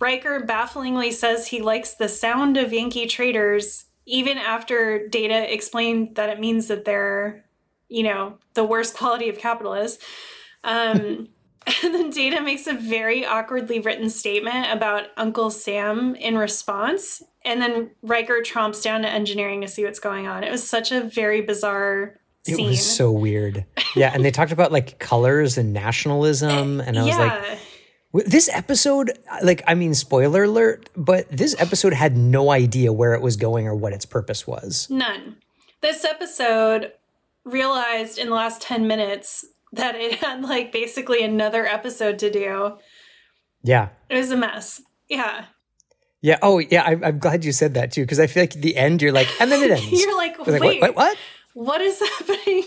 Riker 0.00 0.44
bafflingly 0.44 1.10
says 1.10 1.48
he 1.48 1.60
likes 1.60 1.94
the 1.94 2.08
sound 2.08 2.56
of 2.56 2.72
Yankee 2.72 3.06
traders, 3.06 3.86
even 4.06 4.38
after 4.38 5.08
Data 5.08 5.52
explained 5.52 6.14
that 6.14 6.30
it 6.30 6.38
means 6.38 6.68
that 6.68 6.84
they're, 6.84 7.44
you 7.88 8.04
know, 8.04 8.38
the 8.54 8.64
worst 8.64 8.96
quality 8.96 9.28
of 9.28 9.38
capitalists. 9.38 10.04
Um, 10.62 11.28
And 11.84 11.94
then 11.94 12.10
Data 12.10 12.40
makes 12.40 12.66
a 12.66 12.74
very 12.74 13.24
awkwardly 13.24 13.78
written 13.80 14.10
statement 14.10 14.72
about 14.72 15.08
Uncle 15.16 15.50
Sam 15.50 16.14
in 16.14 16.36
response. 16.38 17.22
And 17.44 17.60
then 17.60 17.90
Riker 18.02 18.42
tromps 18.42 18.82
down 18.82 19.02
to 19.02 19.08
engineering 19.08 19.60
to 19.60 19.68
see 19.68 19.84
what's 19.84 19.98
going 19.98 20.26
on. 20.26 20.44
It 20.44 20.50
was 20.50 20.68
such 20.68 20.92
a 20.92 21.02
very 21.02 21.40
bizarre 21.40 22.16
scene. 22.46 22.66
It 22.66 22.68
was 22.70 22.96
so 22.96 23.12
weird. 23.12 23.64
Yeah, 23.94 24.10
and 24.12 24.24
they 24.24 24.30
talked 24.30 24.52
about 24.52 24.72
like 24.72 24.98
colors 24.98 25.58
and 25.58 25.72
nationalism, 25.72 26.80
and 26.80 26.98
I 26.98 27.02
was 27.02 27.08
yeah. 27.08 27.44
like, 28.14 28.26
this 28.26 28.48
episode, 28.48 29.18
like, 29.42 29.62
I 29.66 29.74
mean, 29.74 29.94
spoiler 29.94 30.44
alert, 30.44 30.88
but 30.96 31.28
this 31.30 31.54
episode 31.58 31.92
had 31.92 32.16
no 32.16 32.50
idea 32.50 32.92
where 32.92 33.14
it 33.14 33.20
was 33.20 33.36
going 33.36 33.66
or 33.66 33.74
what 33.74 33.92
its 33.92 34.06
purpose 34.06 34.46
was. 34.46 34.88
None. 34.90 35.36
This 35.80 36.04
episode 36.04 36.92
realized 37.44 38.18
in 38.18 38.28
the 38.28 38.34
last 38.34 38.62
10 38.62 38.86
minutes 38.86 39.44
that 39.72 39.94
it 39.94 40.16
had 40.16 40.42
like 40.42 40.72
basically 40.72 41.22
another 41.22 41.66
episode 41.66 42.18
to 42.20 42.30
do. 42.30 42.78
Yeah. 43.62 43.88
It 44.08 44.16
was 44.16 44.30
a 44.30 44.36
mess. 44.36 44.80
Yeah. 45.08 45.46
Yeah. 46.20 46.38
Oh, 46.42 46.58
yeah. 46.58 46.82
I, 46.82 47.08
am 47.08 47.18
glad 47.18 47.44
you 47.44 47.52
said 47.52 47.74
that 47.74 47.92
too, 47.92 48.02
because 48.02 48.20
I 48.20 48.26
feel 48.26 48.42
like 48.42 48.56
at 48.56 48.62
the 48.62 48.76
end, 48.76 49.02
you're 49.02 49.12
like, 49.12 49.28
and 49.40 49.50
then 49.50 49.62
it 49.62 49.70
ends. 49.82 50.02
you're 50.02 50.16
like, 50.16 50.38
wait, 50.46 50.60
like, 50.60 50.80
what, 50.80 50.96
what? 50.96 51.18
What 51.54 51.80
is 51.80 52.00
happening? 52.18 52.64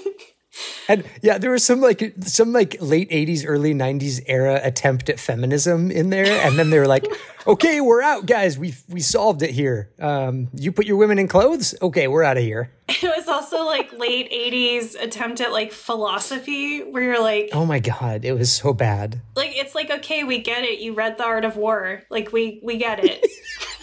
And 0.88 1.06
yeah, 1.22 1.38
there 1.38 1.52
was 1.52 1.64
some 1.64 1.80
like 1.80 2.14
some 2.22 2.52
like 2.52 2.76
late 2.82 3.10
'80s, 3.10 3.44
early 3.48 3.74
'90s 3.74 4.22
era 4.26 4.60
attempt 4.64 5.10
at 5.10 5.20
feminism 5.20 5.90
in 5.92 6.10
there, 6.10 6.26
and 6.46 6.60
then 6.60 6.70
they 6.70 6.80
were 6.80 6.88
like, 6.88 7.06
"Okay, 7.48 7.80
we're 7.80 8.02
out, 8.02 8.26
guys. 8.26 8.58
We 8.58 8.74
we 8.90 9.00
solved 9.00 9.42
it 9.42 9.52
here. 9.52 9.90
Um, 10.00 10.50
you 10.54 10.72
put 10.72 10.86
your 10.86 10.98
women 10.98 11.20
in 11.20 11.28
clothes. 11.28 11.74
Okay, 11.82 12.08
we're 12.08 12.24
out 12.24 12.38
of 12.38 12.44
here." 12.44 12.70
It 12.90 13.04
was 13.04 13.30
also 13.30 13.64
like 13.64 13.94
late 13.94 14.30
'80s 14.32 15.02
attempt 15.02 15.40
at 15.40 15.54
like 15.54 15.72
philosophy, 15.72 16.82
where 16.82 17.04
you're 17.04 17.22
like, 17.22 17.52
"Oh 17.54 17.66
my 17.66 17.80
god, 17.80 18.26
it 18.26 18.34
was 18.34 18.52
so 18.52 18.74
bad." 18.74 19.22
Like 19.36 19.52
it's 19.56 19.74
like, 19.74 19.90
okay, 19.90 20.26
we 20.26 20.40
get 20.40 20.66
it. 20.66 20.80
You 20.80 20.94
read 20.94 21.18
the 21.18 21.24
Art 21.24 21.46
of 21.46 21.56
War. 21.56 22.04
Like 22.10 22.34
we 22.34 22.60
we 22.62 22.78
get 22.78 23.04
it. 23.04 23.26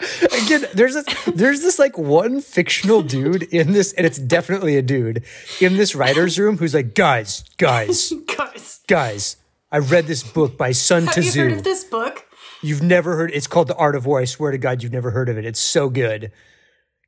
Again, 0.22 0.64
there's 0.72 0.94
this, 0.94 1.04
there's 1.26 1.60
this 1.60 1.78
like 1.78 1.98
one 1.98 2.40
fictional 2.40 3.02
dude 3.02 3.42
in 3.44 3.72
this, 3.72 3.92
and 3.92 4.06
it's 4.06 4.18
definitely 4.18 4.76
a 4.76 4.82
dude 4.82 5.24
in 5.60 5.76
this 5.76 5.94
writer's 5.94 6.38
room 6.38 6.56
who's 6.58 6.74
like, 6.74 6.94
guys, 6.94 7.44
guys, 7.58 8.12
guys, 8.36 8.80
guys. 8.86 9.36
I 9.70 9.78
read 9.78 10.06
this 10.06 10.22
book 10.22 10.56
by 10.56 10.72
Sun 10.72 11.06
Have 11.06 11.14
Tzu. 11.14 11.38
you 11.38 11.48
heard 11.48 11.58
of 11.58 11.64
this 11.64 11.84
book? 11.84 12.26
You've 12.62 12.82
never 12.82 13.16
heard. 13.16 13.30
It's 13.32 13.46
called 13.46 13.68
The 13.68 13.76
Art 13.76 13.94
of 13.94 14.06
War. 14.06 14.20
I 14.20 14.24
swear 14.24 14.50
to 14.50 14.58
God, 14.58 14.82
you've 14.82 14.92
never 14.92 15.10
heard 15.10 15.28
of 15.28 15.38
it. 15.38 15.44
It's 15.44 15.60
so 15.60 15.88
good, 15.88 16.32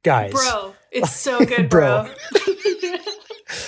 guys. 0.03 0.33
Bro, 0.33 0.75
it's 0.91 1.13
so 1.17 1.45
good, 1.45 1.69
bro. 1.69 2.09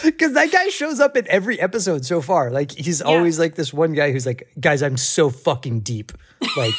Because 0.03 0.35
that 0.35 0.53
guy 0.53 0.69
shows 0.69 1.01
up 1.01 1.17
in 1.17 1.27
every 1.29 1.59
episode 1.61 2.05
so 2.05 2.21
far. 2.21 2.51
Like 2.51 2.73
he's 2.73 3.01
yeah. 3.01 3.07
always 3.07 3.39
like 3.39 3.55
this 3.55 3.73
one 3.73 3.95
guy 3.95 4.13
who's 4.13 4.27
like, 4.27 4.49
guys, 4.61 4.83
I'm 4.83 4.99
so 4.99 5.31
fucking 5.31 5.81
deep. 5.81 6.13
Like. 6.57 6.75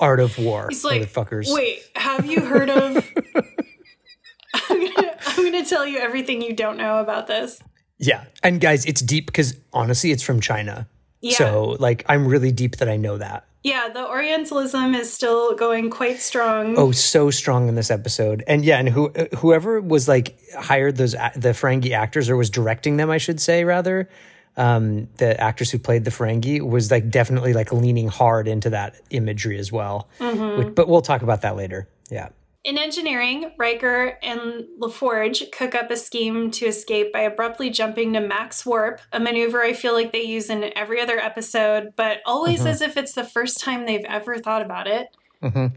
Art 0.00 0.20
of 0.20 0.38
War, 0.38 0.66
He's 0.68 0.84
like, 0.84 1.02
motherfuckers. 1.02 1.52
Wait, 1.52 1.82
have 1.94 2.26
you 2.26 2.40
heard 2.40 2.70
of? 2.70 2.96
I'm, 4.54 4.94
gonna, 4.94 5.16
I'm 5.26 5.44
gonna 5.44 5.64
tell 5.64 5.86
you 5.86 5.98
everything 5.98 6.42
you 6.42 6.54
don't 6.54 6.76
know 6.76 6.98
about 6.98 7.26
this. 7.26 7.62
Yeah, 7.98 8.24
and 8.42 8.60
guys, 8.60 8.86
it's 8.86 9.02
deep 9.02 9.26
because 9.26 9.58
honestly, 9.72 10.10
it's 10.10 10.22
from 10.22 10.40
China. 10.40 10.88
Yeah. 11.20 11.36
So, 11.36 11.76
like, 11.78 12.04
I'm 12.08 12.26
really 12.26 12.50
deep 12.50 12.76
that 12.76 12.88
I 12.88 12.96
know 12.96 13.18
that. 13.18 13.44
Yeah, 13.62 13.90
the 13.92 14.08
Orientalism 14.08 14.94
is 14.94 15.12
still 15.12 15.54
going 15.54 15.90
quite 15.90 16.18
strong. 16.18 16.78
Oh, 16.78 16.92
so 16.92 17.30
strong 17.30 17.68
in 17.68 17.74
this 17.74 17.90
episode, 17.90 18.42
and 18.46 18.64
yeah, 18.64 18.78
and 18.78 18.88
who 18.88 19.10
whoever 19.36 19.82
was 19.82 20.08
like 20.08 20.38
hired 20.58 20.96
those 20.96 21.12
the 21.12 21.50
Ferengi 21.50 21.90
actors 21.90 22.30
or 22.30 22.36
was 22.36 22.48
directing 22.48 22.96
them, 22.96 23.10
I 23.10 23.18
should 23.18 23.38
say 23.38 23.64
rather, 23.64 24.08
um, 24.56 25.08
the 25.16 25.40
actress 25.40 25.70
who 25.70 25.78
played 25.78 26.04
the 26.04 26.10
Ferengi 26.10 26.60
was 26.60 26.90
like 26.90 27.10
definitely 27.10 27.52
like 27.52 27.72
leaning 27.72 28.08
hard 28.08 28.48
into 28.48 28.70
that 28.70 29.00
imagery 29.10 29.58
as 29.58 29.72
well. 29.72 30.08
Mm-hmm. 30.18 30.58
Which, 30.58 30.74
but 30.74 30.88
we'll 30.88 31.02
talk 31.02 31.22
about 31.22 31.42
that 31.42 31.56
later. 31.56 31.88
Yeah. 32.10 32.30
In 32.62 32.76
engineering, 32.76 33.52
Riker 33.56 34.18
and 34.22 34.66
LaForge 34.78 35.50
cook 35.50 35.74
up 35.74 35.90
a 35.90 35.96
scheme 35.96 36.50
to 36.50 36.66
escape 36.66 37.10
by 37.10 37.20
abruptly 37.20 37.70
jumping 37.70 38.12
to 38.12 38.20
max 38.20 38.66
warp, 38.66 39.00
a 39.14 39.18
maneuver 39.18 39.62
I 39.62 39.72
feel 39.72 39.94
like 39.94 40.12
they 40.12 40.24
use 40.24 40.50
in 40.50 40.70
every 40.76 41.00
other 41.00 41.18
episode, 41.18 41.94
but 41.96 42.18
always 42.26 42.58
mm-hmm. 42.58 42.68
as 42.68 42.82
if 42.82 42.98
it's 42.98 43.14
the 43.14 43.24
first 43.24 43.60
time 43.60 43.86
they've 43.86 44.04
ever 44.04 44.36
thought 44.36 44.60
about 44.60 44.86
it. 44.86 45.08
Mm-hmm. 45.42 45.74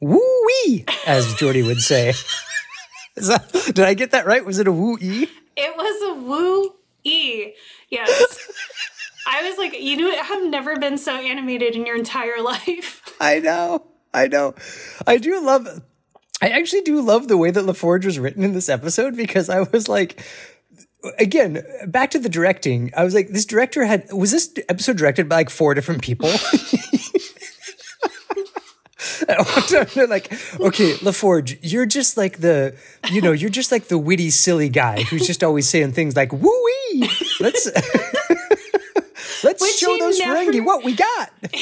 Woo 0.00 0.46
wee, 0.46 0.84
as 1.06 1.26
Geordi 1.34 1.64
would 1.64 1.80
say. 1.80 2.12
that, 3.16 3.50
did 3.74 3.80
I 3.80 3.94
get 3.94 4.10
that 4.10 4.26
right? 4.26 4.44
Was 4.44 4.58
it 4.58 4.68
a 4.68 4.72
woo 4.72 4.98
e? 5.00 5.26
It 5.56 5.76
was 5.76 6.18
a 6.18 6.20
woo 6.22 6.74
E. 7.04 7.52
Yes. 7.88 8.52
I 9.26 9.48
was 9.48 9.58
like, 9.58 9.78
you 9.78 9.96
know, 9.96 10.10
I 10.10 10.24
have 10.24 10.44
never 10.44 10.78
been 10.78 10.98
so 10.98 11.14
animated 11.14 11.76
in 11.76 11.86
your 11.86 11.96
entire 11.96 12.40
life. 12.42 13.02
I 13.20 13.38
know. 13.40 13.86
I 14.12 14.26
know. 14.26 14.54
I 15.06 15.18
do 15.18 15.40
love 15.40 15.82
I 16.42 16.48
actually 16.48 16.80
do 16.80 17.02
love 17.02 17.28
the 17.28 17.36
way 17.36 17.50
that 17.50 17.64
LaForge 17.64 18.06
was 18.06 18.18
written 18.18 18.42
in 18.42 18.54
this 18.54 18.70
episode 18.70 19.14
because 19.14 19.50
I 19.50 19.60
was 19.60 19.88
like 19.88 20.24
again, 21.18 21.62
back 21.86 22.10
to 22.10 22.18
the 22.18 22.28
directing. 22.28 22.90
I 22.96 23.04
was 23.04 23.14
like, 23.14 23.28
this 23.28 23.44
director 23.44 23.84
had 23.84 24.12
was 24.12 24.32
this 24.32 24.52
episode 24.68 24.96
directed 24.96 25.28
by 25.28 25.36
like 25.36 25.50
four 25.50 25.74
different 25.74 26.02
people? 26.02 26.30
like, 30.10 30.32
okay, 30.60 30.94
LaForge, 30.94 31.58
you're 31.62 31.86
just 31.86 32.16
like 32.16 32.38
the, 32.38 32.76
you 33.10 33.20
know, 33.20 33.32
you're 33.32 33.50
just 33.50 33.72
like 33.72 33.88
the 33.88 33.98
witty, 33.98 34.30
silly 34.30 34.68
guy 34.68 35.02
who's 35.04 35.26
just 35.26 35.42
always 35.44 35.68
saying 35.68 35.92
things 35.92 36.16
like 36.16 36.32
"woo 36.32 36.64
wee." 36.64 36.79
Let's 37.40 37.66
let's 39.44 39.62
Which 39.62 39.76
show 39.76 39.96
those 39.98 40.18
never, 40.18 40.50
Ferengi 40.50 40.64
what 40.64 40.84
we 40.84 40.94
got. 40.94 41.32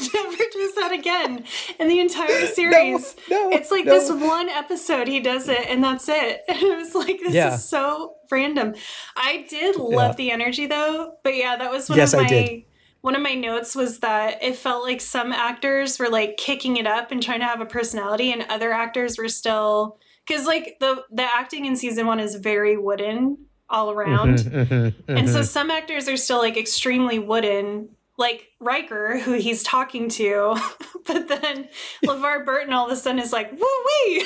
He 0.00 0.08
never 0.18 0.36
does 0.36 0.74
that 0.74 0.92
again 0.92 1.44
in 1.78 1.88
the 1.88 2.00
entire 2.00 2.46
series. 2.46 3.14
No, 3.30 3.50
no 3.50 3.56
it's 3.56 3.70
like 3.70 3.84
no. 3.84 3.92
this 3.92 4.10
one 4.10 4.48
episode 4.48 5.06
he 5.06 5.20
does 5.20 5.48
it, 5.48 5.68
and 5.68 5.84
that's 5.84 6.08
it. 6.08 6.42
And 6.48 6.58
it 6.58 6.76
was 6.76 6.94
like 6.94 7.20
this 7.20 7.34
yeah. 7.34 7.54
is 7.54 7.64
so 7.64 8.14
random. 8.30 8.74
I 9.16 9.46
did 9.48 9.76
love 9.76 10.12
yeah. 10.12 10.16
the 10.16 10.30
energy 10.32 10.66
though, 10.66 11.14
but 11.22 11.36
yeah, 11.36 11.56
that 11.56 11.70
was 11.70 11.88
one 11.88 11.98
yes, 11.98 12.12
of 12.12 12.22
my 12.22 12.64
one 13.02 13.14
of 13.14 13.22
my 13.22 13.34
notes 13.34 13.74
was 13.74 14.00
that 14.00 14.42
it 14.42 14.56
felt 14.56 14.82
like 14.82 15.00
some 15.00 15.32
actors 15.32 15.98
were 15.98 16.08
like 16.08 16.36
kicking 16.36 16.76
it 16.76 16.86
up 16.86 17.12
and 17.12 17.22
trying 17.22 17.40
to 17.40 17.46
have 17.46 17.60
a 17.60 17.66
personality 17.66 18.32
and 18.32 18.42
other 18.48 18.72
actors 18.72 19.16
were 19.16 19.28
still 19.28 19.98
because 20.26 20.46
like 20.46 20.76
the 20.80 21.04
the 21.10 21.22
acting 21.22 21.66
in 21.66 21.76
season 21.76 22.06
one 22.06 22.20
is 22.20 22.34
very 22.34 22.76
wooden 22.76 23.38
all 23.70 23.90
around 23.90 24.38
mm-hmm, 24.38 25.10
and 25.10 25.28
so 25.28 25.36
mm-hmm. 25.36 25.44
some 25.44 25.70
actors 25.70 26.08
are 26.08 26.16
still 26.16 26.38
like 26.38 26.56
extremely 26.56 27.18
wooden 27.18 27.88
like 28.20 28.52
Riker, 28.60 29.18
who 29.18 29.32
he's 29.32 29.64
talking 29.64 30.08
to, 30.10 30.54
but 31.06 31.26
then 31.26 31.68
LeVar 32.04 32.44
Burton 32.44 32.72
all 32.72 32.86
of 32.86 32.92
a 32.92 32.96
sudden 32.96 33.18
is 33.18 33.32
like, 33.32 33.50
woo 33.50 33.84
wee. 34.06 34.24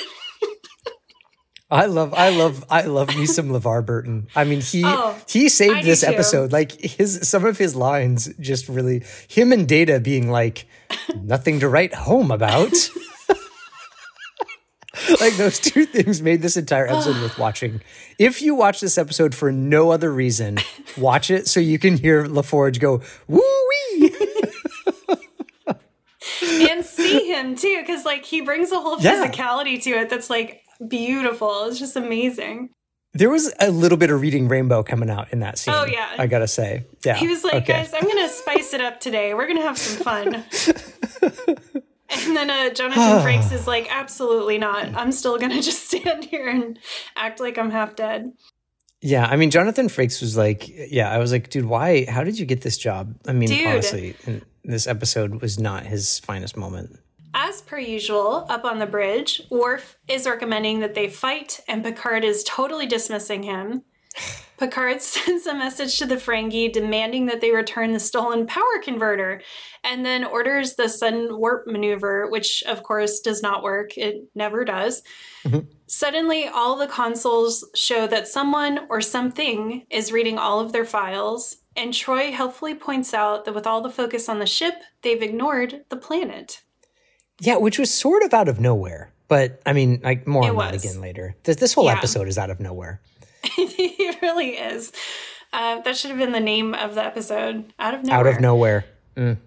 I 1.71 1.87
love, 1.87 2.13
I 2.13 2.29
love, 2.29 2.63
I 2.69 2.83
love 2.83 3.07
me 3.15 3.25
some 3.25 3.49
LeVar 3.49 3.83
Burton. 3.83 4.27
I 4.35 4.43
mean, 4.43 4.61
he 4.61 4.83
oh, 4.85 5.17
he 5.27 5.49
saved 5.49 5.83
this 5.83 6.03
episode. 6.03 6.51
Like 6.51 6.71
his 6.73 7.27
some 7.27 7.43
of 7.43 7.57
his 7.57 7.75
lines 7.75 8.31
just 8.39 8.69
really 8.69 9.03
him 9.27 9.51
and 9.51 9.67
Data 9.67 9.99
being 9.99 10.29
like 10.29 10.67
nothing 11.15 11.61
to 11.61 11.67
write 11.67 11.95
home 11.95 12.29
about. 12.29 12.71
like 15.19 15.35
those 15.37 15.59
two 15.59 15.85
things 15.85 16.21
made 16.21 16.41
this 16.41 16.57
entire 16.57 16.87
episode 16.87 17.21
worth 17.21 17.37
watching. 17.37 17.81
If 18.17 18.41
you 18.41 18.55
watch 18.55 18.79
this 18.79 18.97
episode 18.97 19.35
for 19.35 19.51
no 19.51 19.91
other 19.91 20.11
reason, 20.11 20.59
watch 20.97 21.29
it 21.29 21.47
so 21.47 21.59
you 21.59 21.79
can 21.79 21.97
hear 21.97 22.25
LaForge 22.25 22.79
go 22.79 23.01
woo 23.27 23.41
wee. 23.69 24.15
and 26.71 26.85
see 26.85 27.31
him 27.31 27.55
too, 27.55 27.81
because 27.81 28.05
like 28.05 28.25
he 28.25 28.41
brings 28.41 28.71
a 28.71 28.79
whole 28.79 28.97
physicality 28.97 29.75
yeah. 29.75 29.81
to 29.81 29.89
it 30.01 30.09
that's 30.09 30.29
like 30.29 30.63
beautiful. 30.87 31.65
It's 31.65 31.79
just 31.79 31.95
amazing. 31.95 32.69
There 33.13 33.29
was 33.29 33.53
a 33.61 33.71
little 33.71 33.97
bit 33.97 34.09
of 34.09 34.19
reading 34.19 34.49
Rainbow 34.49 34.83
coming 34.83 35.09
out 35.09 35.31
in 35.31 35.39
that 35.39 35.57
scene. 35.57 35.73
Oh 35.73 35.85
yeah, 35.85 36.09
I 36.17 36.27
gotta 36.27 36.49
say, 36.49 36.85
yeah. 37.05 37.15
He 37.15 37.29
was 37.29 37.45
like, 37.45 37.53
okay. 37.53 37.73
"Guys, 37.73 37.93
I'm 37.93 38.05
gonna 38.05 38.27
spice 38.27 38.73
it 38.73 38.81
up 38.81 38.99
today. 38.99 39.33
We're 39.33 39.47
gonna 39.47 39.61
have 39.61 39.77
some 39.77 40.03
fun." 40.03 40.43
And 42.17 42.35
then 42.35 42.49
uh, 42.49 42.73
Jonathan 42.73 43.01
Frakes 43.25 43.51
is 43.51 43.67
like, 43.67 43.87
"Absolutely 43.89 44.57
not. 44.57 44.93
I'm 44.95 45.11
still 45.11 45.37
gonna 45.37 45.61
just 45.61 45.85
stand 45.87 46.25
here 46.25 46.47
and 46.47 46.79
act 47.15 47.39
like 47.39 47.57
I'm 47.57 47.71
half 47.71 47.95
dead." 47.95 48.31
Yeah, 49.01 49.27
I 49.27 49.35
mean, 49.35 49.51
Jonathan 49.51 49.87
Frakes 49.87 50.21
was 50.21 50.37
like, 50.37 50.67
"Yeah." 50.67 51.11
I 51.11 51.17
was 51.17 51.31
like, 51.31 51.49
"Dude, 51.49 51.65
why? 51.65 52.05
How 52.05 52.23
did 52.23 52.39
you 52.39 52.45
get 52.45 52.61
this 52.61 52.77
job?" 52.77 53.15
I 53.27 53.33
mean, 53.33 53.49
Dude. 53.49 53.67
honestly, 53.67 54.15
this 54.63 54.87
episode 54.87 55.41
was 55.41 55.59
not 55.59 55.85
his 55.85 56.19
finest 56.19 56.57
moment. 56.57 56.99
As 57.37 57.61
per 57.61 57.77
usual, 57.77 58.45
up 58.47 58.63
on 58.63 58.79
the 58.79 58.85
bridge, 58.85 59.41
Worf 59.51 59.97
is 60.07 60.25
recommending 60.25 60.79
that 60.79 60.95
they 60.95 61.09
fight, 61.09 61.59
and 61.67 61.83
Picard 61.83 62.23
is 62.23 62.45
totally 62.45 62.85
dismissing 62.85 63.43
him. 63.43 63.83
Picard 64.57 65.01
sends 65.01 65.45
a 65.45 65.53
message 65.53 65.97
to 65.97 66.05
the 66.05 66.15
Ferengi 66.15 66.71
demanding 66.71 67.25
that 67.27 67.41
they 67.41 67.51
return 67.51 67.91
the 67.91 67.99
stolen 67.99 68.45
power 68.47 68.79
converter, 68.81 69.41
and 69.83 70.05
then 70.05 70.23
orders 70.23 70.75
the 70.75 70.89
sudden 70.89 71.37
warp 71.37 71.67
maneuver, 71.67 72.29
which 72.29 72.63
of 72.67 72.83
course 72.83 73.19
does 73.19 73.41
not 73.41 73.63
work. 73.63 73.97
It 73.97 74.29
never 74.33 74.65
does. 74.65 75.03
Mm-hmm. 75.45 75.67
Suddenly, 75.87 76.47
all 76.47 76.77
the 76.77 76.87
consoles 76.87 77.69
show 77.75 78.07
that 78.07 78.27
someone 78.27 78.87
or 78.89 79.01
something 79.01 79.85
is 79.89 80.11
reading 80.11 80.37
all 80.37 80.59
of 80.59 80.71
their 80.71 80.85
files, 80.85 81.57
and 81.75 81.93
Troi 81.93 82.31
helpfully 82.31 82.73
points 82.73 83.13
out 83.13 83.45
that 83.45 83.53
with 83.53 83.67
all 83.67 83.81
the 83.81 83.89
focus 83.89 84.29
on 84.29 84.39
the 84.39 84.45
ship, 84.45 84.75
they've 85.01 85.21
ignored 85.21 85.83
the 85.89 85.97
planet. 85.97 86.63
Yeah, 87.39 87.57
which 87.57 87.77
was 87.77 87.93
sort 87.93 88.23
of 88.23 88.33
out 88.33 88.47
of 88.47 88.59
nowhere. 88.59 89.11
But 89.27 89.61
I 89.65 89.73
mean, 89.73 89.99
like 90.03 90.27
more 90.27 90.45
it 90.45 90.49
on 90.49 90.55
was. 90.55 90.71
that 90.71 90.89
again 90.89 91.01
later. 91.01 91.35
This, 91.43 91.57
this 91.57 91.73
whole 91.73 91.85
yeah. 91.85 91.97
episode 91.97 92.27
is 92.27 92.37
out 92.37 92.49
of 92.49 92.59
nowhere. 92.59 93.01
it 93.57 94.21
really 94.21 94.51
is. 94.51 94.91
Uh, 95.53 95.79
that 95.81 95.95
should 95.95 96.09
have 96.09 96.19
been 96.19 96.31
the 96.31 96.39
name 96.39 96.73
of 96.73 96.95
the 96.95 97.03
episode. 97.03 97.73
Out 97.79 97.93
of 97.93 98.03
nowhere. 98.03 98.19
Out 98.19 98.27
of 98.27 98.41
nowhere. 98.41 98.85
Mm. 99.15 99.37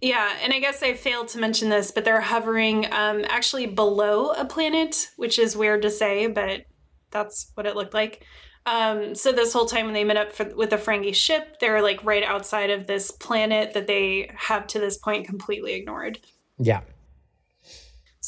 Yeah, 0.00 0.36
and 0.42 0.52
I 0.52 0.60
guess 0.60 0.82
I 0.82 0.94
failed 0.94 1.28
to 1.28 1.38
mention 1.38 1.68
this, 1.68 1.90
but 1.90 2.04
they're 2.04 2.20
hovering 2.20 2.86
um, 2.92 3.24
actually 3.28 3.66
below 3.66 4.30
a 4.30 4.44
planet, 4.44 5.10
which 5.16 5.38
is 5.38 5.56
weird 5.56 5.82
to 5.82 5.90
say, 5.90 6.28
but 6.28 6.66
that's 7.10 7.50
what 7.54 7.66
it 7.66 7.74
looked 7.74 7.94
like. 7.94 8.24
Um, 8.66 9.14
so 9.14 9.32
this 9.32 9.52
whole 9.52 9.66
time 9.66 9.86
when 9.86 9.94
they 9.94 10.04
met 10.04 10.16
up 10.16 10.32
for, 10.32 10.44
with 10.54 10.70
the 10.70 10.76
Ferengi 10.76 11.14
ship, 11.14 11.58
they're 11.60 11.82
like 11.82 12.04
right 12.04 12.22
outside 12.22 12.70
of 12.70 12.86
this 12.86 13.10
planet 13.10 13.72
that 13.74 13.86
they 13.86 14.30
have 14.36 14.66
to 14.68 14.78
this 14.78 14.98
point 14.98 15.26
completely 15.26 15.74
ignored. 15.74 16.18
Yeah. 16.58 16.82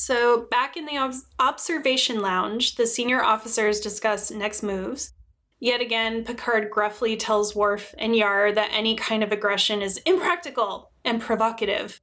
So 0.00 0.46
back 0.50 0.78
in 0.78 0.86
the 0.86 0.96
ob- 0.96 1.12
observation 1.38 2.22
lounge, 2.22 2.76
the 2.76 2.86
senior 2.86 3.22
officers 3.22 3.80
discuss 3.80 4.30
next 4.30 4.62
moves. 4.62 5.12
Yet 5.58 5.82
again, 5.82 6.24
Picard 6.24 6.70
gruffly 6.70 7.18
tells 7.18 7.54
Worf 7.54 7.94
and 7.98 8.16
Yar 8.16 8.50
that 8.50 8.70
any 8.72 8.94
kind 8.94 9.22
of 9.22 9.30
aggression 9.30 9.82
is 9.82 9.98
impractical 10.06 10.90
and 11.04 11.20
provocative. 11.20 12.00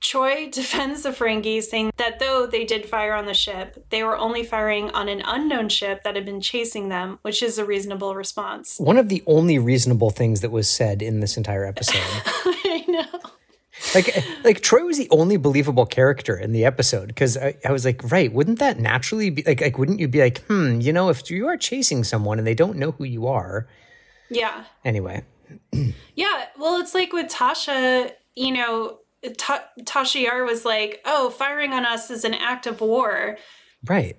Troi 0.00 0.50
defends 0.50 1.04
the 1.04 1.10
Ferengi, 1.10 1.62
saying 1.62 1.92
that 1.96 2.18
though 2.18 2.44
they 2.44 2.64
did 2.64 2.86
fire 2.86 3.14
on 3.14 3.26
the 3.26 3.34
ship, 3.34 3.86
they 3.90 4.02
were 4.02 4.18
only 4.18 4.42
firing 4.42 4.90
on 4.90 5.08
an 5.08 5.22
unknown 5.24 5.68
ship 5.68 6.02
that 6.02 6.16
had 6.16 6.24
been 6.24 6.40
chasing 6.40 6.88
them, 6.88 7.20
which 7.22 7.40
is 7.40 7.56
a 7.56 7.64
reasonable 7.64 8.16
response. 8.16 8.80
One 8.80 8.98
of 8.98 9.08
the 9.08 9.22
only 9.28 9.60
reasonable 9.60 10.10
things 10.10 10.40
that 10.40 10.50
was 10.50 10.68
said 10.68 11.02
in 11.02 11.20
this 11.20 11.36
entire 11.36 11.64
episode. 11.64 12.02
I 12.04 12.84
know. 12.88 13.20
Like, 13.94 14.24
like 14.44 14.60
Troi 14.60 14.86
was 14.86 14.98
the 14.98 15.08
only 15.10 15.36
believable 15.36 15.86
character 15.86 16.36
in 16.36 16.52
the 16.52 16.64
episode 16.64 17.08
because 17.08 17.36
I, 17.36 17.56
I, 17.64 17.72
was 17.72 17.84
like, 17.84 18.10
right, 18.10 18.32
wouldn't 18.32 18.58
that 18.58 18.78
naturally 18.78 19.30
be 19.30 19.42
like, 19.42 19.60
like, 19.60 19.78
wouldn't 19.78 20.00
you 20.00 20.08
be 20.08 20.20
like, 20.20 20.42
hmm, 20.42 20.80
you 20.80 20.92
know, 20.92 21.08
if 21.08 21.30
you 21.30 21.46
are 21.48 21.56
chasing 21.56 22.04
someone 22.04 22.38
and 22.38 22.46
they 22.46 22.54
don't 22.54 22.78
know 22.78 22.92
who 22.92 23.04
you 23.04 23.26
are? 23.26 23.66
Yeah. 24.30 24.64
Anyway. 24.84 25.24
yeah. 26.14 26.46
Well, 26.58 26.80
it's 26.80 26.94
like 26.94 27.12
with 27.12 27.30
Tasha, 27.30 28.12
you 28.34 28.52
know, 28.52 28.98
Ta- 29.36 29.64
Tasha 29.80 30.22
Yar 30.22 30.44
was 30.44 30.64
like, 30.64 31.00
"Oh, 31.04 31.30
firing 31.30 31.72
on 31.72 31.84
us 31.84 32.10
is 32.10 32.24
an 32.24 32.34
act 32.34 32.66
of 32.66 32.80
war." 32.80 33.38
Right. 33.86 34.16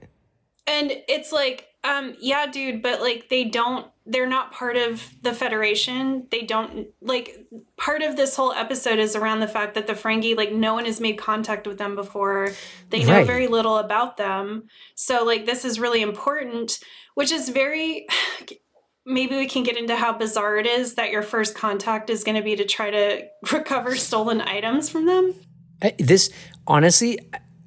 And 0.65 0.93
it's 1.09 1.31
like, 1.31 1.67
um, 1.83 2.15
yeah, 2.19 2.47
dude, 2.47 2.81
but 2.81 3.01
like 3.01 3.29
they 3.29 3.43
don't 3.43 3.87
they're 4.05 4.27
not 4.27 4.51
part 4.51 4.75
of 4.75 5.13
the 5.21 5.33
Federation. 5.33 6.27
They 6.29 6.41
don't 6.41 6.87
like 7.01 7.45
part 7.77 8.01
of 8.01 8.15
this 8.15 8.35
whole 8.35 8.51
episode 8.51 8.99
is 8.99 9.15
around 9.15 9.39
the 9.39 9.47
fact 9.47 9.75
that 9.75 9.87
the 9.87 9.93
Ferengi, 9.93 10.35
like 10.35 10.51
no 10.51 10.73
one 10.73 10.85
has 10.85 10.99
made 10.99 11.17
contact 11.17 11.67
with 11.67 11.77
them 11.77 11.95
before. 11.95 12.51
They 12.89 13.03
know 13.03 13.17
right. 13.17 13.27
very 13.27 13.47
little 13.47 13.77
about 13.77 14.17
them. 14.17 14.67
So 14.95 15.23
like 15.23 15.45
this 15.45 15.63
is 15.65 15.79
really 15.79 16.01
important, 16.01 16.79
which 17.15 17.31
is 17.31 17.49
very 17.49 18.07
maybe 19.05 19.35
we 19.35 19.47
can 19.47 19.63
get 19.63 19.77
into 19.77 19.97
how 19.97 20.13
bizarre 20.17 20.57
it 20.57 20.65
is 20.65 20.95
that 20.95 21.11
your 21.11 21.21
first 21.21 21.55
contact 21.55 22.09
is 22.09 22.23
going 22.23 22.37
to 22.37 22.41
be 22.41 22.55
to 22.55 22.65
try 22.65 22.89
to 22.89 23.23
recover 23.51 23.95
stolen 23.95 24.41
items 24.41 24.89
from 24.89 25.05
them. 25.05 25.33
This 25.99 26.29
honestly, 26.65 27.19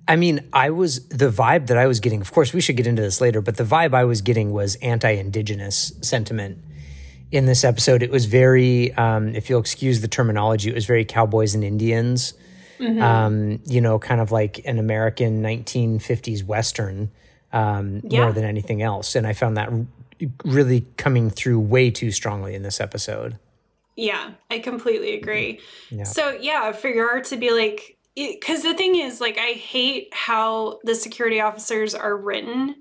I 0.09 0.17
mean, 0.17 0.49
I 0.53 0.71
was 0.71 1.09
the 1.09 1.31
vibe 1.31 1.67
that 1.67 1.79
I 1.79 1.87
was 1.87 2.01
getting. 2.01 2.21
Of 2.21 2.33
course, 2.33 2.53
we 2.53 2.61
should 2.61 2.77
get 2.77 2.87
into 2.87 3.03
this 3.03 3.21
later, 3.21 3.41
but 3.41 3.57
the 3.57 3.65
vibe 3.65 3.95
I 3.95 4.05
was 4.05 4.23
getting 4.23 4.53
was 4.53 4.77
anti-indigenous 4.77 5.93
sentiment 6.01 6.59
in 7.33 7.47
this 7.47 7.65
episode. 7.65 8.03
It 8.03 8.11
was 8.11 8.27
very, 8.27 8.93
um, 8.95 9.35
if 9.35 9.51
you'll 9.51 9.61
excuse 9.61 10.01
the 10.01 10.09
terminology, 10.09 10.71
it 10.71 10.75
was 10.75 10.87
very 10.87 11.05
cowboys 11.05 11.55
and 11.55 11.65
Indians. 11.65 12.35
Mm-hmm. 12.79 13.03
Um, 13.03 13.61
you 13.65 13.81
know, 13.81 13.99
kind 13.99 14.21
of 14.21 14.31
like 14.31 14.61
an 14.67 14.79
American 14.79 15.43
1950s 15.43 16.45
Western 16.45 17.11
um, 17.53 18.03
yeah. 18.05 18.21
more 18.21 18.33
than 18.33 18.45
anything 18.45 18.83
else. 18.83 19.17
And 19.17 19.27
I 19.27 19.33
found 19.33 19.57
that 19.57 19.73
really 20.45 20.87
coming 20.99 21.31
through 21.31 21.59
way 21.61 21.91
too 21.91 22.11
strongly 22.11 22.55
in 22.55 22.63
this 22.63 22.81
episode. 22.81 23.39
Yeah, 23.97 24.33
I 24.51 24.59
completely 24.59 25.15
agree. 25.15 25.61
Yeah. 25.91 26.05
So, 26.05 26.33
yeah, 26.33 26.73
for 26.73 26.89
Yar 26.89 27.23
to 27.23 27.37
be 27.39 27.51
like, 27.51 27.96
because 28.17 28.63
the 28.63 28.75
thing 28.75 28.97
is, 28.97 29.21
like, 29.21 29.39
I 29.39 29.53
hate 29.53 30.09
how 30.13 30.81
the 30.85 30.95
security 30.95 31.41
officers 31.41 31.95
are 31.95 32.17
written 32.17 32.77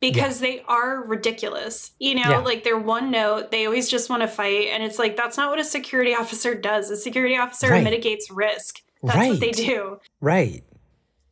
because 0.00 0.40
yeah. 0.40 0.48
they 0.48 0.62
are 0.68 1.04
ridiculous. 1.04 1.90
You 1.98 2.14
know, 2.14 2.30
yeah. 2.30 2.38
like 2.38 2.62
they're 2.62 2.78
one 2.78 3.10
note, 3.10 3.50
they 3.50 3.66
always 3.66 3.88
just 3.88 4.08
want 4.08 4.22
to 4.22 4.28
fight. 4.28 4.68
And 4.68 4.82
it's 4.82 4.98
like, 4.98 5.16
that's 5.16 5.36
not 5.36 5.50
what 5.50 5.58
a 5.58 5.64
security 5.64 6.14
officer 6.14 6.54
does. 6.54 6.90
A 6.90 6.96
security 6.96 7.36
officer 7.36 7.70
right. 7.70 7.82
mitigates 7.82 8.30
risk. 8.30 8.80
That's 9.02 9.16
right. 9.16 9.30
what 9.30 9.40
they 9.40 9.50
do. 9.50 9.98
Right. 10.20 10.64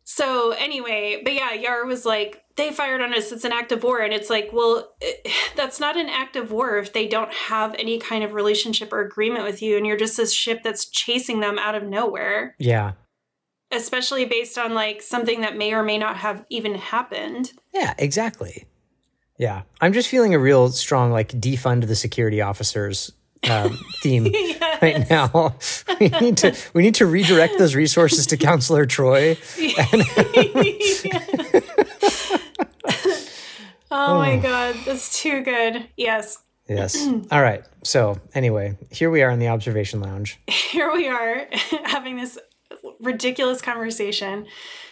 So, 0.05 0.53
anyway, 0.53 1.21
but 1.25 1.33
yeah, 1.33 1.53
Yar 1.53 1.85
was 1.85 2.05
like, 2.05 2.43
they 2.57 2.73
fired 2.73 3.03
on 3.03 3.13
us. 3.13 3.33
It's 3.33 3.45
an 3.45 3.53
act 3.53 3.73
of 3.73 3.83
war. 3.83 4.01
And 4.01 4.13
it's 4.13 4.31
like, 4.31 4.51
well, 4.53 4.93
it, 5.01 5.29
that's 5.57 5.79
not 5.79 5.97
an 5.97 6.09
act 6.09 6.35
of 6.37 6.51
war 6.51 6.79
if 6.79 6.93
they 6.93 7.07
don't 7.07 7.33
have 7.33 7.75
any 7.75 7.99
kind 7.99 8.25
of 8.25 8.35
relationship 8.35 8.93
or 8.93 9.01
agreement 9.01 9.45
with 9.45 9.63
you. 9.63 9.77
And 9.77 9.87
you're 9.87 9.97
just 9.97 10.17
this 10.17 10.33
ship 10.33 10.63
that's 10.63 10.87
chasing 10.87 11.41
them 11.41 11.59
out 11.59 11.75
of 11.75 11.85
nowhere. 11.85 12.57
Yeah. 12.59 12.93
Especially 13.73 14.25
based 14.25 14.59
on 14.59 14.75
like 14.75 15.03
something 15.03 15.41
that 15.41 15.57
may 15.57 15.73
or 15.73 15.83
may 15.83 15.99
not 15.99 16.17
have 16.19 16.45
even 16.51 16.75
happened. 16.77 17.53
Yeah, 17.75 17.95
exactly. 17.99 18.67
Yeah. 19.39 19.63
I'm 19.81 19.93
just 19.93 20.09
feeling 20.09 20.35
a 20.35 20.39
real 20.39 20.69
strong, 20.71 21.11
like, 21.13 21.29
defund 21.29 21.87
the 21.89 21.97
security 21.97 22.41
officers 22.41 23.13
um, 23.51 23.79
theme 24.03 24.27
yes. 24.27 24.83
right 24.83 25.11
now. 25.11 25.57
We 26.01 26.09
need 26.09 26.37
to 26.39 26.55
we 26.75 26.83
need 26.83 26.97
to 26.97 27.07
redirect 27.07 27.57
those 27.59 27.75
resources 27.75 28.27
to 28.27 28.37
Counselor 28.37 28.85
Troi. 28.87 29.39
And- 29.93 31.63
Oh, 33.89 34.19
my 34.19 34.37
god, 34.37 34.77
that's 34.85 35.21
too 35.23 35.43
good. 35.43 35.89
Yes. 35.97 36.39
Yes. 36.69 37.07
All 37.31 37.41
right. 37.41 37.65
So, 37.83 38.21
anyway, 38.35 38.77
here 38.91 39.11
we 39.11 39.23
are 39.23 39.31
in 39.31 39.39
the 39.39 39.49
observation 39.49 40.01
lounge. 40.01 40.39
Here 40.49 40.93
we 40.93 41.09
are 41.09 41.47
having 41.85 42.17
this 42.17 42.37
ridiculous 43.01 43.61
conversation. 43.61 44.47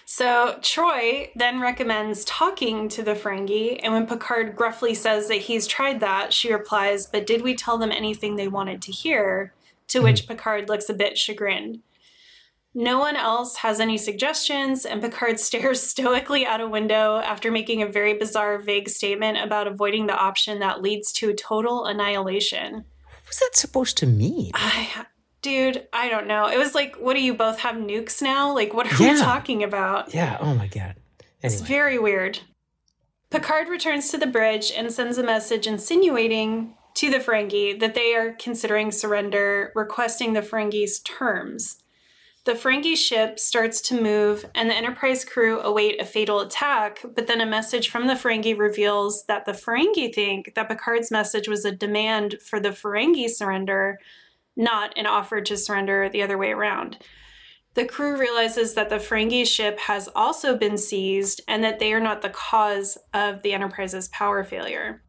So, 0.06 0.58
Troi 0.60 1.30
then 1.34 1.60
recommends 1.60 2.24
talking 2.26 2.88
to 2.90 3.02
the 3.02 3.14
Ferengi, 3.14 3.80
and 3.82 3.92
when 3.92 4.06
Picard 4.06 4.54
gruffly 4.54 4.94
says 4.94 5.28
that 5.28 5.36
he's 5.36 5.66
tried 5.66 6.00
that, 6.00 6.32
she 6.32 6.52
replies, 6.52 7.06
But 7.06 7.26
did 7.26 7.42
we 7.42 7.54
tell 7.54 7.78
them 7.78 7.90
anything 7.90 8.36
they 8.36 8.48
wanted 8.48 8.82
to 8.82 8.92
hear? 8.92 9.54
To 9.88 10.00
which 10.00 10.22
hmm. 10.22 10.28
Picard 10.28 10.68
looks 10.68 10.88
a 10.88 10.94
bit 10.94 11.16
chagrined. 11.16 11.80
No 12.74 12.98
one 12.98 13.14
else 13.14 13.56
has 13.56 13.78
any 13.78 13.96
suggestions, 13.96 14.84
and 14.84 15.00
Picard 15.00 15.40
stares 15.40 15.80
stoically 15.80 16.44
out 16.44 16.60
a 16.60 16.68
window 16.68 17.18
after 17.18 17.50
making 17.50 17.80
a 17.82 17.86
very 17.86 18.14
bizarre, 18.14 18.58
vague 18.58 18.88
statement 18.88 19.38
about 19.38 19.66
avoiding 19.66 20.06
the 20.06 20.16
option 20.16 20.58
that 20.58 20.82
leads 20.82 21.12
to 21.12 21.32
total 21.32 21.86
annihilation. 21.86 22.84
What's 23.24 23.40
that 23.40 23.56
supposed 23.56 23.96
to 23.98 24.06
mean? 24.06 24.50
I, 24.54 25.06
dude, 25.44 25.86
I 25.92 26.08
don't 26.08 26.26
know. 26.26 26.48
It 26.48 26.58
was 26.58 26.74
like, 26.74 26.96
what 26.96 27.14
do 27.14 27.22
you 27.22 27.34
both 27.34 27.60
have 27.60 27.76
nukes 27.76 28.22
now? 28.22 28.52
Like, 28.52 28.72
what 28.72 28.90
are 28.90 29.02
yeah. 29.02 29.12
we 29.12 29.20
talking 29.20 29.62
about? 29.62 30.12
Yeah, 30.12 30.38
oh 30.40 30.54
my 30.54 30.66
God. 30.66 30.96
Anyway. 31.20 31.28
It's 31.42 31.60
very 31.60 31.98
weird. 31.98 32.40
Picard 33.30 33.68
returns 33.68 34.10
to 34.10 34.18
the 34.18 34.26
bridge 34.26 34.72
and 34.74 34.90
sends 34.90 35.18
a 35.18 35.22
message 35.22 35.66
insinuating 35.66 36.74
to 36.94 37.10
the 37.10 37.18
Ferengi 37.18 37.78
that 37.78 37.94
they 37.94 38.14
are 38.14 38.32
considering 38.32 38.90
surrender, 38.90 39.70
requesting 39.74 40.32
the 40.32 40.40
Ferengi's 40.40 41.00
terms. 41.00 41.76
The 42.44 42.52
Ferengi 42.52 42.96
ship 42.96 43.38
starts 43.38 43.80
to 43.82 44.00
move, 44.00 44.46
and 44.54 44.70
the 44.70 44.74
Enterprise 44.74 45.24
crew 45.24 45.60
await 45.60 46.00
a 46.00 46.04
fatal 46.04 46.40
attack. 46.40 47.00
But 47.14 47.26
then 47.26 47.40
a 47.40 47.46
message 47.46 47.90
from 47.90 48.06
the 48.06 48.14
Ferengi 48.14 48.56
reveals 48.56 49.24
that 49.26 49.44
the 49.44 49.52
Ferengi 49.52 50.14
think 50.14 50.54
that 50.54 50.68
Picard's 50.68 51.10
message 51.10 51.48
was 51.48 51.64
a 51.64 51.72
demand 51.72 52.36
for 52.40 52.60
the 52.60 52.70
Ferengi 52.70 53.28
surrender, 53.28 53.98
not 54.56 54.96
an 54.96 55.06
offer 55.06 55.40
to 55.40 55.56
surrender 55.56 56.08
the 56.08 56.22
other 56.22 56.38
way 56.38 56.50
around. 56.52 56.98
The 57.74 57.84
crew 57.84 58.16
realizes 58.16 58.74
that 58.74 58.88
the 58.88 58.96
Ferengi 58.96 59.46
ship 59.46 59.80
has 59.80 60.08
also 60.14 60.56
been 60.56 60.78
seized 60.78 61.40
and 61.48 61.64
that 61.64 61.80
they 61.80 61.92
are 61.92 62.00
not 62.00 62.22
the 62.22 62.30
cause 62.30 62.96
of 63.12 63.42
the 63.42 63.52
Enterprise's 63.52 64.08
power 64.08 64.44
failure. 64.44 65.02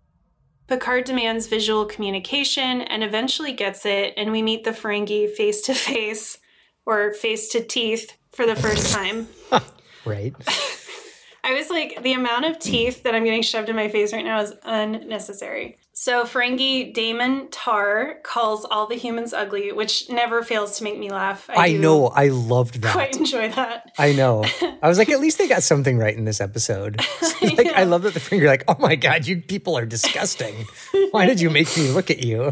Picard 0.68 1.04
demands 1.04 1.46
visual 1.46 1.86
communication 1.86 2.82
and 2.82 3.04
eventually 3.04 3.54
gets 3.54 3.86
it, 3.86 4.16
and 4.18 4.32
we 4.32 4.42
meet 4.42 4.64
the 4.64 4.72
Ferengi 4.72 5.30
face 5.30 5.62
to 5.62 5.76
face 5.76 6.40
or 6.88 7.14
face 7.14 7.50
to 7.50 7.64
teeth 7.64 8.18
for 8.32 8.48
the 8.48 8.56
first 8.56 8.92
time. 8.92 9.28
right. 10.06 10.34
I 11.44 11.54
was 11.54 11.70
like, 11.70 12.02
the 12.02 12.14
amount 12.14 12.46
of 12.46 12.58
teeth 12.58 13.04
that 13.04 13.14
I'm 13.14 13.24
getting 13.24 13.44
shoved 13.44 13.70
in 13.70 13.76
my 13.76 13.90
face 13.90 14.12
right 14.12 14.26
now 14.26 14.40
is 14.40 14.54
unnecessary. 14.64 15.78
So 15.98 16.26
Ferengi 16.26 16.94
DaiMon 16.94 17.48
Tarr 17.52 18.16
calls 18.22 18.66
all 18.66 18.86
the 18.86 18.96
humans 18.96 19.32
ugly, 19.32 19.72
which 19.72 20.10
never 20.10 20.44
fails 20.44 20.78
to 20.78 20.84
make 20.84 21.00
me 21.00 21.10
laugh. 21.10 21.50
I, 21.50 21.70
I 21.70 21.72
know. 21.72 22.08
I 22.08 22.28
loved 22.28 22.82
that. 22.82 22.92
Quite 22.92 23.16
enjoy 23.16 23.50
that. 23.54 23.94
I 23.98 24.12
know. 24.12 24.44
I 24.84 24.90
was 24.90 24.98
like, 24.98 25.08
at 25.08 25.22
least 25.22 25.38
they 25.38 25.48
got 25.48 25.64
something 25.64 25.98
right 25.98 26.14
in 26.14 26.26
this 26.26 26.42
episode. 26.42 27.00
like, 27.42 27.68
I, 27.68 27.82
I 27.82 27.84
love 27.86 28.02
that 28.02 28.14
the 28.14 28.20
Ferengi 28.20 28.46
like, 28.46 28.66
oh 28.68 28.76
my 28.78 28.98
god, 28.98 29.26
you 29.26 29.42
people 29.42 29.78
are 29.78 29.86
disgusting. 29.86 30.66
Why 31.12 31.26
did 31.26 31.40
you 31.40 31.50
make 31.50 31.76
me 31.78 31.90
look 31.92 32.12
at 32.12 32.20
you? 32.20 32.52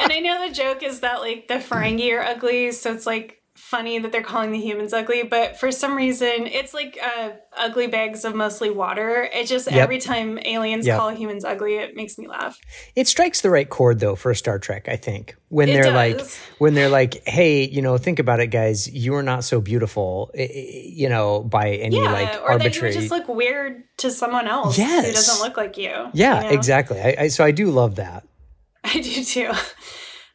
and 0.00 0.12
I 0.12 0.18
know 0.18 0.48
the 0.48 0.52
joke 0.52 0.82
is 0.82 1.00
that 1.00 1.20
like 1.20 1.46
the 1.46 1.54
Ferengi 1.54 2.12
are 2.12 2.22
ugly, 2.22 2.72
so 2.72 2.92
it's 2.92 3.06
like 3.06 3.41
funny 3.72 3.98
that 3.98 4.12
they're 4.12 4.22
calling 4.22 4.52
the 4.52 4.60
humans 4.60 4.92
ugly, 4.92 5.22
but 5.22 5.58
for 5.58 5.72
some 5.72 5.96
reason, 5.96 6.46
it's 6.46 6.74
like 6.74 6.98
uh, 7.02 7.30
ugly 7.56 7.86
bags 7.86 8.22
of 8.26 8.34
mostly 8.34 8.68
water. 8.68 9.26
It 9.32 9.46
just 9.46 9.66
yep. 9.66 9.80
every 9.80 9.98
time 9.98 10.38
aliens 10.44 10.86
yep. 10.86 10.98
call 10.98 11.08
humans 11.08 11.42
ugly, 11.42 11.76
it 11.76 11.96
makes 11.96 12.18
me 12.18 12.28
laugh. 12.28 12.58
It 12.94 13.08
strikes 13.08 13.40
the 13.40 13.48
right 13.48 13.68
chord 13.68 13.98
though 13.98 14.14
for 14.14 14.34
Star 14.34 14.58
Trek, 14.58 14.90
I 14.90 14.96
think. 14.96 15.36
When 15.48 15.70
it 15.70 15.72
they're 15.72 15.84
does. 15.84 15.94
like, 15.94 16.20
when 16.58 16.74
they're 16.74 16.90
like, 16.90 17.26
hey, 17.26 17.66
you 17.66 17.80
know, 17.80 17.96
think 17.96 18.18
about 18.18 18.40
it, 18.40 18.48
guys. 18.48 18.92
You 18.92 19.14
are 19.14 19.22
not 19.22 19.42
so 19.42 19.62
beautiful, 19.62 20.30
you 20.34 21.08
know, 21.08 21.42
by 21.42 21.70
any 21.70 21.96
yeah, 21.96 22.12
like 22.12 22.42
or 22.42 22.52
arbitrary. 22.52 22.90
Or 22.90 23.00
just 23.00 23.10
look 23.10 23.26
weird 23.26 23.84
to 23.98 24.10
someone 24.10 24.48
else 24.48 24.76
yes. 24.76 25.06
who 25.06 25.12
doesn't 25.12 25.42
look 25.42 25.56
like 25.56 25.78
you. 25.78 26.10
Yeah, 26.12 26.42
you 26.42 26.48
know? 26.48 26.50
exactly. 26.50 27.00
I, 27.00 27.16
I, 27.20 27.28
so 27.28 27.42
I 27.42 27.52
do 27.52 27.70
love 27.70 27.94
that. 27.94 28.26
I 28.84 29.00
do 29.00 29.24
too. 29.24 29.52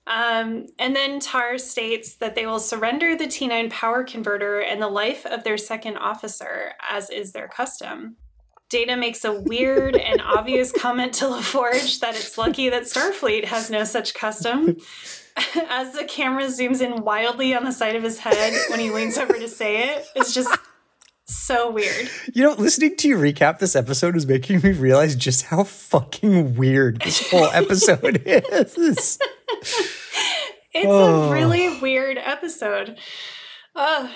Um, 0.07 0.67
and 0.79 0.95
then 0.95 1.19
Tarr 1.19 1.57
states 1.57 2.15
that 2.15 2.33
they 2.33 2.45
will 2.45 2.61
surrender 2.61 3.15
the 3.15 3.25
T9 3.25 3.69
power 3.69 4.05
converter 4.05 4.59
and 4.59 4.81
the 4.81 4.87
life 4.87 5.25
of 5.25 5.43
their 5.43 5.57
second 5.57 5.97
officer, 5.97 6.73
as 6.89 7.09
is 7.09 7.33
their 7.33 7.49
custom. 7.49 8.15
Data 8.69 8.95
makes 8.95 9.25
a 9.25 9.33
weird 9.33 9.97
and 9.97 10.21
obvious 10.25 10.71
comment 10.71 11.13
to 11.15 11.25
LaForge 11.25 11.99
that 11.99 12.15
it's 12.15 12.37
lucky 12.37 12.69
that 12.69 12.83
Starfleet 12.83 13.45
has 13.45 13.69
no 13.69 13.83
such 13.83 14.13
custom. 14.13 14.77
As 15.69 15.93
the 15.93 16.03
camera 16.03 16.45
zooms 16.45 16.81
in 16.81 17.03
wildly 17.03 17.53
on 17.53 17.63
the 17.63 17.71
side 17.71 17.95
of 17.95 18.01
his 18.01 18.17
head 18.17 18.53
when 18.69 18.79
he 18.79 18.89
leans 18.89 19.19
over 19.19 19.33
to 19.33 19.47
say 19.47 19.89
it, 19.89 20.07
it's 20.15 20.33
just 20.33 20.49
so 21.25 21.69
weird. 21.69 22.09
You 22.33 22.41
know, 22.41 22.53
listening 22.53 22.95
to 22.97 23.07
you 23.07 23.17
recap 23.17 23.59
this 23.59 23.75
episode 23.75 24.15
is 24.15 24.25
making 24.25 24.61
me 24.61 24.71
realize 24.71 25.15
just 25.15 25.45
how 25.45 25.63
fucking 25.63 26.55
weird 26.55 27.01
this 27.01 27.29
whole 27.29 27.45
episode 27.53 28.23
is. 28.25 29.19
it's 30.73 30.85
oh. 30.85 31.29
a 31.29 31.33
really 31.33 31.79
weird 31.79 32.17
episode. 32.17 32.97
Uh, 33.75 34.09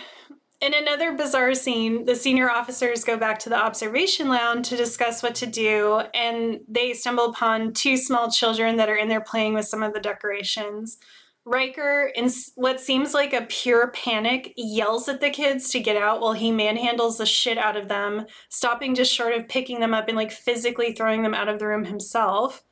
in 0.61 0.75
another 0.75 1.13
bizarre 1.13 1.55
scene, 1.55 2.05
the 2.05 2.15
senior 2.15 2.49
officers 2.49 3.03
go 3.03 3.17
back 3.17 3.39
to 3.39 3.49
the 3.49 3.57
observation 3.57 4.29
lounge 4.29 4.69
to 4.69 4.77
discuss 4.77 5.23
what 5.23 5.33
to 5.35 5.47
do, 5.47 6.01
and 6.13 6.59
they 6.67 6.93
stumble 6.93 7.25
upon 7.25 7.73
two 7.73 7.97
small 7.97 8.29
children 8.29 8.75
that 8.75 8.87
are 8.89 8.95
in 8.95 9.09
there 9.09 9.21
playing 9.21 9.55
with 9.55 9.65
some 9.65 9.81
of 9.81 9.93
the 9.93 9.99
decorations. 9.99 10.97
Riker, 11.43 12.11
in 12.15 12.29
what 12.53 12.79
seems 12.79 13.15
like 13.15 13.33
a 13.33 13.41
pure 13.41 13.89
panic, 13.89 14.53
yells 14.55 15.09
at 15.09 15.21
the 15.21 15.31
kids 15.31 15.71
to 15.71 15.79
get 15.79 15.97
out 15.97 16.21
while 16.21 16.33
he 16.33 16.51
manhandles 16.51 17.17
the 17.17 17.25
shit 17.25 17.57
out 17.57 17.75
of 17.75 17.87
them, 17.87 18.27
stopping 18.49 18.93
just 18.93 19.11
short 19.11 19.33
of 19.33 19.47
picking 19.47 19.79
them 19.79 19.95
up 19.95 20.07
and 20.07 20.15
like 20.15 20.31
physically 20.31 20.93
throwing 20.93 21.23
them 21.23 21.33
out 21.33 21.49
of 21.49 21.57
the 21.57 21.65
room 21.65 21.85
himself. 21.85 22.63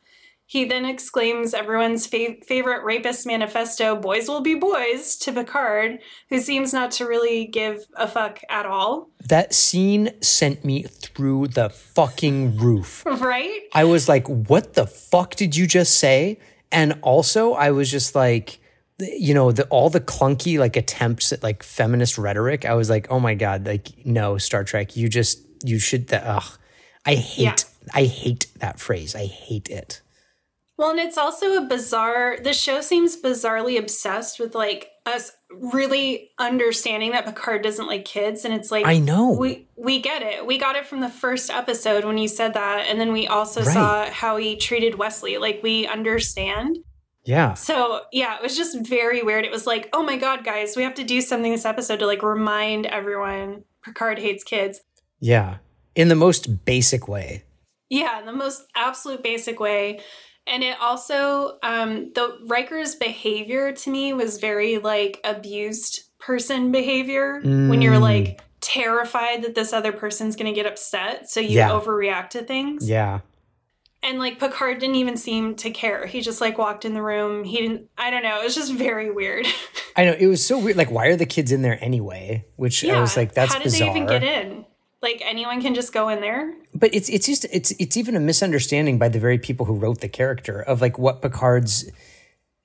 He 0.49 0.65
then 0.65 0.83
exclaims 0.83 1.53
everyone's 1.53 2.07
fa- 2.07 2.41
favorite 2.43 2.83
rapist 2.83 3.27
manifesto, 3.27 3.95
boys 3.95 4.27
will 4.27 4.41
be 4.41 4.55
boys, 4.55 5.15
to 5.17 5.31
Picard, 5.31 5.99
who 6.29 6.39
seems 6.39 6.73
not 6.73 6.89
to 6.93 7.05
really 7.05 7.45
give 7.45 7.85
a 7.95 8.07
fuck 8.07 8.39
at 8.49 8.65
all. 8.65 9.11
That 9.23 9.53
scene 9.53 10.09
sent 10.23 10.65
me 10.65 10.81
through 10.81 11.49
the 11.49 11.69
fucking 11.69 12.57
roof. 12.57 13.05
Right? 13.19 13.59
I 13.75 13.83
was 13.83 14.09
like, 14.09 14.27
what 14.27 14.73
the 14.73 14.87
fuck 14.87 15.35
did 15.35 15.55
you 15.55 15.67
just 15.67 15.93
say? 15.99 16.39
And 16.71 16.97
also, 17.03 17.53
I 17.53 17.69
was 17.69 17.91
just 17.91 18.15
like, 18.15 18.59
you 18.97 19.35
know, 19.35 19.51
the, 19.51 19.65
all 19.65 19.91
the 19.91 20.01
clunky 20.01 20.57
like 20.57 20.75
attempts 20.75 21.31
at 21.31 21.43
like 21.43 21.61
feminist 21.61 22.17
rhetoric. 22.17 22.65
I 22.65 22.73
was 22.73 22.89
like, 22.89 23.05
oh 23.11 23.19
my 23.19 23.35
god, 23.35 23.67
like 23.67 24.03
no, 24.03 24.39
Star 24.39 24.63
Trek, 24.63 24.97
you 24.97 25.09
just 25.09 25.45
you 25.63 25.77
should. 25.77 26.07
The, 26.07 26.27
ugh, 26.27 26.57
I 27.05 27.13
hate, 27.13 27.43
yeah. 27.43 27.55
I 27.93 28.05
hate 28.05 28.47
that 28.57 28.79
phrase. 28.79 29.13
I 29.15 29.27
hate 29.27 29.69
it. 29.69 30.01
Well, 30.79 30.91
and 30.91 30.99
it's 30.99 31.17
also 31.17 31.57
a 31.57 31.61
bizarre. 31.65 32.37
The 32.41 32.53
show 32.53 32.79
seems 32.79 33.21
bizarrely 33.21 33.77
obsessed 33.77 34.39
with 34.39 34.55
like 34.55 34.91
us 35.05 35.33
really 35.51 36.31
understanding 36.39 37.11
that 37.11 37.25
Picard 37.25 37.63
doesn't 37.63 37.85
like 37.85 38.05
kids, 38.05 38.45
and 38.45 38.53
it's 38.53 38.71
like 38.71 38.85
I 38.85 38.97
know 38.97 39.31
we 39.31 39.67
we 39.75 39.99
get 39.99 40.21
it. 40.21 40.45
We 40.45 40.57
got 40.57 40.77
it 40.77 40.85
from 40.85 41.01
the 41.01 41.09
first 41.09 41.49
episode 41.49 42.05
when 42.05 42.17
you 42.17 42.29
said 42.29 42.53
that, 42.53 42.85
and 42.87 42.97
then 42.97 43.11
we 43.11 43.27
also 43.27 43.61
right. 43.61 43.73
saw 43.73 44.09
how 44.09 44.37
he 44.37 44.55
treated 44.55 44.95
Wesley. 44.95 45.37
Like 45.37 45.59
we 45.61 45.85
understand. 45.85 46.77
Yeah. 47.25 47.55
So 47.55 48.03
yeah, 48.13 48.37
it 48.37 48.41
was 48.41 48.55
just 48.55 48.87
very 48.87 49.21
weird. 49.21 49.43
It 49.43 49.51
was 49.51 49.67
like, 49.67 49.89
oh 49.91 50.01
my 50.01 50.15
god, 50.15 50.45
guys, 50.45 50.77
we 50.77 50.83
have 50.83 50.95
to 50.95 51.03
do 51.03 51.19
something 51.19 51.51
this 51.51 51.65
episode 51.65 51.99
to 51.99 52.07
like 52.07 52.23
remind 52.23 52.85
everyone 52.85 53.65
Picard 53.83 54.17
hates 54.17 54.45
kids. 54.45 54.79
Yeah, 55.19 55.57
in 55.93 56.07
the 56.07 56.15
most 56.15 56.63
basic 56.63 57.09
way. 57.09 57.43
Yeah, 57.89 58.17
in 58.19 58.25
the 58.25 58.31
most 58.31 58.63
absolute 58.77 59.21
basic 59.21 59.59
way 59.59 59.99
and 60.49 60.63
it 60.63 60.75
also 60.81 61.57
um 61.63 62.11
the 62.15 62.37
Riker's 62.47 62.95
behavior 62.95 63.71
to 63.71 63.89
me 63.89 64.13
was 64.13 64.39
very 64.39 64.77
like 64.77 65.19
abused 65.23 66.01
person 66.19 66.71
behavior 66.71 67.41
mm. 67.41 67.69
when 67.69 67.81
you're 67.81 67.95
mm. 67.95 68.01
like 68.01 68.41
terrified 68.61 69.43
that 69.43 69.55
this 69.55 69.73
other 69.73 69.91
person's 69.91 70.35
going 70.35 70.45
to 70.45 70.55
get 70.55 70.69
upset 70.69 71.29
so 71.29 71.39
you 71.39 71.57
yeah. 71.57 71.69
overreact 71.69 72.29
to 72.29 72.43
things. 72.43 72.87
Yeah. 72.87 73.21
And 74.01 74.17
like 74.17 74.39
Picard 74.39 74.79
didn't 74.79 74.95
even 74.95 75.17
seem 75.17 75.55
to 75.55 75.71
care. 75.71 76.05
He 76.05 76.21
just 76.21 76.39
like 76.39 76.57
walked 76.57 76.85
in 76.85 76.93
the 76.93 77.01
room. 77.01 77.43
He 77.43 77.57
didn't 77.57 77.89
I 77.97 78.09
don't 78.09 78.23
know, 78.23 78.41
it 78.41 78.43
was 78.43 78.55
just 78.55 78.73
very 78.73 79.11
weird. 79.11 79.47
I 79.95 80.05
know, 80.05 80.15
it 80.17 80.27
was 80.27 80.45
so 80.45 80.57
weird 80.57 80.77
like 80.77 80.91
why 80.91 81.07
are 81.07 81.15
the 81.15 81.25
kids 81.25 81.51
in 81.51 81.61
there 81.61 81.77
anyway? 81.83 82.45
Which 82.55 82.83
yeah. 82.83 82.97
I 82.97 83.01
was 83.01 83.15
like 83.17 83.33
that's 83.33 83.53
How 83.53 83.59
did 83.59 83.65
bizarre. 83.65 83.93
they 83.93 83.99
even 83.99 84.07
get 84.07 84.23
in? 84.23 84.65
Like 85.01 85.21
anyone 85.23 85.61
can 85.61 85.75
just 85.75 85.93
go 85.93 86.09
in 86.09 86.19
there. 86.19 86.53
But 86.73 86.93
it's 86.93 87.09
it's 87.09 87.25
just 87.25 87.45
it's 87.51 87.71
it's 87.71 87.95
even 87.95 88.15
a 88.15 88.19
misunderstanding 88.19 88.97
by 88.97 89.07
the 89.09 89.19
very 89.19 89.37
people 89.37 89.65
who 89.65 89.75
wrote 89.75 90.01
the 90.01 90.09
character 90.09 90.61
of 90.61 90.81
like 90.81 90.99
what 90.99 91.21
Picard's 91.21 91.89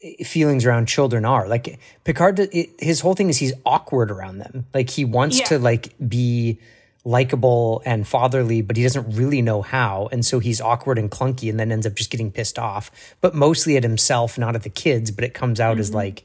eh, 0.02 0.24
feelings 0.24 0.66
around 0.66 0.86
children 0.86 1.24
are. 1.24 1.46
Like 1.46 1.78
Picard, 2.02 2.40
it, 2.40 2.70
his 2.80 3.00
whole 3.00 3.14
thing 3.14 3.28
is 3.28 3.38
he's 3.38 3.52
awkward 3.64 4.10
around 4.10 4.38
them. 4.38 4.66
Like 4.74 4.90
he 4.90 5.04
wants 5.04 5.38
yeah. 5.38 5.46
to 5.46 5.58
like 5.60 5.94
be 6.08 6.58
likable 7.04 7.82
and 7.84 8.08
fatherly, 8.08 8.62
but 8.62 8.76
he 8.76 8.82
doesn't 8.82 9.14
really 9.14 9.42
know 9.42 9.62
how. 9.62 10.08
And 10.10 10.24
so 10.24 10.40
he's 10.40 10.60
awkward 10.60 10.98
and 10.98 11.10
clunky 11.10 11.50
and 11.50 11.60
then 11.60 11.70
ends 11.70 11.86
up 11.86 11.94
just 11.94 12.10
getting 12.10 12.32
pissed 12.32 12.58
off, 12.58 12.90
but 13.20 13.34
mostly 13.34 13.76
at 13.76 13.82
himself, 13.84 14.38
not 14.38 14.56
at 14.56 14.62
the 14.62 14.70
kids. 14.70 15.10
But 15.12 15.24
it 15.24 15.34
comes 15.34 15.60
out 15.60 15.72
mm-hmm. 15.72 15.80
as 15.80 15.94
like, 15.94 16.24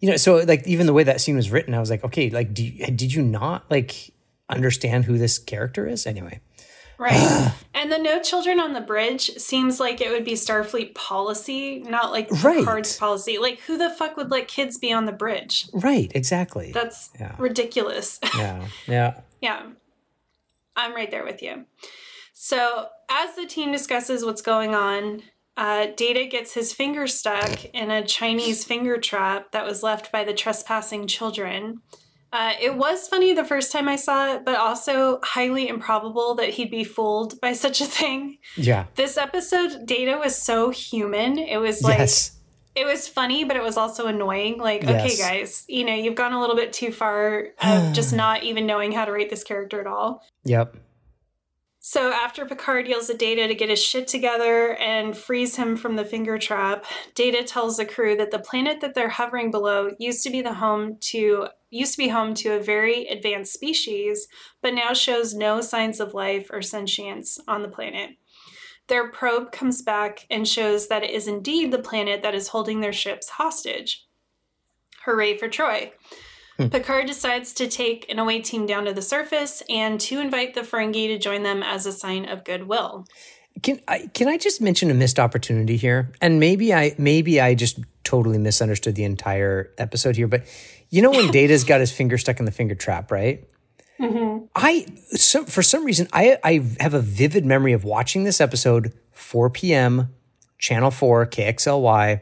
you 0.00 0.10
know, 0.10 0.16
so 0.16 0.38
like 0.38 0.66
even 0.66 0.86
the 0.86 0.92
way 0.92 1.04
that 1.04 1.20
scene 1.20 1.36
was 1.36 1.50
written, 1.50 1.74
I 1.74 1.80
was 1.80 1.90
like, 1.90 2.02
okay, 2.04 2.30
like, 2.30 2.54
do 2.54 2.64
you, 2.64 2.86
did 2.86 3.12
you 3.12 3.22
not 3.22 3.70
like 3.70 4.13
understand 4.48 5.04
who 5.04 5.18
this 5.18 5.38
character 5.38 5.86
is 5.86 6.06
anyway. 6.06 6.40
Right. 6.98 7.52
and 7.74 7.90
the 7.90 7.98
no 7.98 8.20
children 8.20 8.60
on 8.60 8.72
the 8.72 8.80
bridge 8.80 9.30
seems 9.36 9.80
like 9.80 10.00
it 10.00 10.10
would 10.10 10.24
be 10.24 10.32
Starfleet 10.32 10.94
policy, 10.94 11.80
not 11.80 12.12
like 12.12 12.30
right. 12.42 12.58
Picard's 12.58 12.96
policy. 12.96 13.38
Like 13.38 13.60
who 13.60 13.76
the 13.76 13.90
fuck 13.90 14.16
would 14.16 14.30
let 14.30 14.48
kids 14.48 14.78
be 14.78 14.92
on 14.92 15.04
the 15.06 15.12
bridge? 15.12 15.68
Right, 15.72 16.10
exactly. 16.14 16.72
That's 16.72 17.10
yeah. 17.18 17.34
ridiculous. 17.38 18.20
Yeah. 18.36 18.66
Yeah. 18.88 19.20
yeah. 19.40 19.62
I'm 20.76 20.92
right 20.94 21.10
there 21.10 21.24
with 21.24 21.40
you. 21.40 21.66
So, 22.32 22.88
as 23.08 23.36
the 23.36 23.46
team 23.46 23.70
discusses 23.70 24.24
what's 24.24 24.42
going 24.42 24.74
on, 24.74 25.22
uh, 25.56 25.86
Data 25.96 26.26
gets 26.26 26.52
his 26.54 26.72
finger 26.72 27.06
stuck 27.06 27.64
in 27.66 27.92
a 27.92 28.04
Chinese 28.04 28.64
finger 28.64 28.98
trap 28.98 29.52
that 29.52 29.64
was 29.64 29.84
left 29.84 30.10
by 30.10 30.24
the 30.24 30.34
trespassing 30.34 31.06
children. 31.06 31.80
Uh, 32.34 32.52
it 32.60 32.76
was 32.76 33.06
funny 33.06 33.32
the 33.32 33.44
first 33.44 33.70
time 33.70 33.88
I 33.88 33.94
saw 33.94 34.34
it, 34.34 34.44
but 34.44 34.56
also 34.56 35.20
highly 35.22 35.68
improbable 35.68 36.34
that 36.34 36.50
he'd 36.50 36.68
be 36.68 36.82
fooled 36.82 37.40
by 37.40 37.52
such 37.64 37.80
a 37.80 37.84
thing. 37.84 38.38
Yeah. 38.56 38.86
This 38.96 39.16
episode, 39.16 39.86
Data 39.86 40.18
was 40.18 40.36
so 40.36 40.70
human. 40.70 41.38
It 41.38 41.58
was 41.58 41.82
like. 41.82 41.98
Yes. 41.98 42.32
It 42.74 42.86
was 42.86 43.06
funny, 43.06 43.44
but 43.44 43.56
it 43.56 43.62
was 43.62 43.76
also 43.76 44.08
annoying. 44.08 44.58
Like, 44.58 44.82
yes. 44.82 45.04
okay, 45.04 45.16
guys, 45.16 45.64
you 45.68 45.84
know, 45.84 45.94
you've 45.94 46.16
gone 46.16 46.32
a 46.32 46.40
little 46.40 46.56
bit 46.56 46.72
too 46.72 46.90
far 46.90 47.50
of 47.62 47.92
just 47.92 48.12
not 48.12 48.42
even 48.42 48.66
knowing 48.66 48.90
how 48.90 49.04
to 49.04 49.12
rate 49.12 49.30
this 49.30 49.44
character 49.44 49.80
at 49.80 49.86
all. 49.86 50.24
Yep. 50.42 50.76
So 51.78 52.12
after 52.12 52.46
Picard 52.46 52.88
yells 52.88 53.10
at 53.10 53.18
Data 53.18 53.46
to 53.46 53.54
get 53.54 53.68
his 53.68 53.80
shit 53.80 54.08
together 54.08 54.74
and 54.78 55.14
frees 55.14 55.54
him 55.54 55.76
from 55.76 55.96
the 55.96 56.04
finger 56.04 56.38
trap, 56.38 56.86
Data 57.14 57.44
tells 57.44 57.76
the 57.76 57.84
crew 57.84 58.16
that 58.16 58.30
the 58.30 58.38
planet 58.38 58.80
that 58.80 58.94
they're 58.94 59.10
hovering 59.10 59.50
below 59.50 59.90
used 59.98 60.24
to 60.24 60.30
be 60.30 60.40
the 60.40 60.54
home 60.54 60.96
to 61.12 61.48
used 61.74 61.92
to 61.92 61.98
be 61.98 62.08
home 62.08 62.34
to 62.34 62.54
a 62.54 62.62
very 62.62 63.06
advanced 63.08 63.52
species, 63.52 64.28
but 64.62 64.74
now 64.74 64.92
shows 64.92 65.34
no 65.34 65.60
signs 65.60 66.00
of 66.00 66.14
life 66.14 66.48
or 66.52 66.62
sentience 66.62 67.38
on 67.48 67.62
the 67.62 67.68
planet. 67.68 68.10
Their 68.88 69.10
probe 69.10 69.50
comes 69.50 69.82
back 69.82 70.26
and 70.30 70.46
shows 70.46 70.88
that 70.88 71.02
it 71.02 71.10
is 71.10 71.26
indeed 71.26 71.70
the 71.70 71.78
planet 71.78 72.22
that 72.22 72.34
is 72.34 72.48
holding 72.48 72.80
their 72.80 72.92
ships 72.92 73.30
hostage. 73.30 74.06
Hooray 75.04 75.36
for 75.36 75.48
Troi! 75.48 75.92
Hmm. 76.58 76.68
Picard 76.68 77.06
decides 77.06 77.52
to 77.54 77.66
take 77.66 78.08
an 78.08 78.18
away 78.18 78.40
team 78.40 78.66
down 78.66 78.84
to 78.84 78.92
the 78.92 79.02
surface 79.02 79.62
and 79.68 80.00
to 80.02 80.20
invite 80.20 80.54
the 80.54 80.60
Ferengi 80.60 81.08
to 81.08 81.18
join 81.18 81.42
them 81.42 81.62
as 81.62 81.86
a 81.86 81.92
sign 81.92 82.28
of 82.28 82.44
goodwill. 82.44 83.06
Can 83.62 83.80
I 83.88 84.10
can 84.14 84.28
I 84.28 84.36
just 84.36 84.60
mention 84.60 84.90
a 84.90 84.94
missed 84.94 85.18
opportunity 85.18 85.76
here? 85.76 86.12
And 86.20 86.38
maybe 86.38 86.74
I 86.74 86.94
maybe 86.98 87.40
I 87.40 87.54
just 87.54 87.80
totally 88.04 88.38
misunderstood 88.38 88.94
the 88.94 89.04
entire 89.04 89.72
episode 89.78 90.16
here, 90.16 90.28
but 90.28 90.44
you 90.90 91.02
know 91.02 91.10
when 91.10 91.30
Data's 91.30 91.64
got 91.64 91.80
his 91.80 91.92
finger 91.92 92.18
stuck 92.18 92.38
in 92.38 92.44
the 92.44 92.52
finger 92.52 92.74
trap, 92.74 93.10
right? 93.10 93.48
Mm-hmm. 94.00 94.46
I 94.54 94.86
so 95.10 95.44
for 95.44 95.62
some 95.62 95.84
reason 95.84 96.08
I 96.12 96.38
I 96.42 96.64
have 96.80 96.94
a 96.94 97.00
vivid 97.00 97.44
memory 97.44 97.72
of 97.72 97.84
watching 97.84 98.24
this 98.24 98.40
episode 98.40 98.92
4 99.12 99.50
p.m. 99.50 100.14
Channel 100.58 100.90
4 100.90 101.26
KXLY 101.26 102.20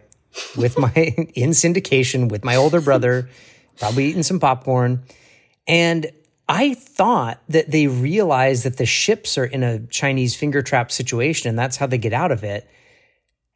with 0.57 0.79
my 0.79 0.93
in 1.35 1.51
syndication 1.51 2.31
with 2.31 2.45
my 2.45 2.57
older 2.57 2.81
brother 2.81 3.29
probably 3.79 4.07
eating 4.07 4.23
some 4.23 4.41
popcorn. 4.41 5.03
And 5.67 6.11
I 6.49 6.75
thought 6.75 7.41
that 7.49 7.71
they 7.71 7.87
realized 7.87 8.65
that 8.65 8.77
the 8.77 8.87
ships 8.87 9.39
are 9.39 9.45
in 9.45 9.63
a 9.63 9.87
Chinese 9.87 10.35
finger 10.35 10.63
trap 10.63 10.93
situation 10.93 11.49
and 11.49 11.59
that's 11.59 11.77
how 11.77 11.87
they 11.87 11.99
get 11.99 12.13
out 12.13 12.33
of 12.33 12.45
it. 12.45 12.69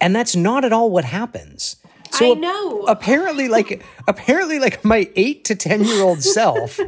And 0.01 0.15
that's 0.15 0.37
not 0.37 0.65
at 0.65 0.73
all 0.73 0.91
what 0.91 1.05
happens. 1.05 1.77
So 2.17 2.33
I 2.33 2.35
know. 2.35 2.83
Apparently, 2.87 3.49
like 3.49 3.83
apparently, 4.09 4.59
like 4.59 4.85
my 4.85 5.11
eight 5.17 5.45
to 5.47 5.55
ten 5.55 5.85
year 5.85 6.03
old 6.03 6.23
self, 6.23 6.81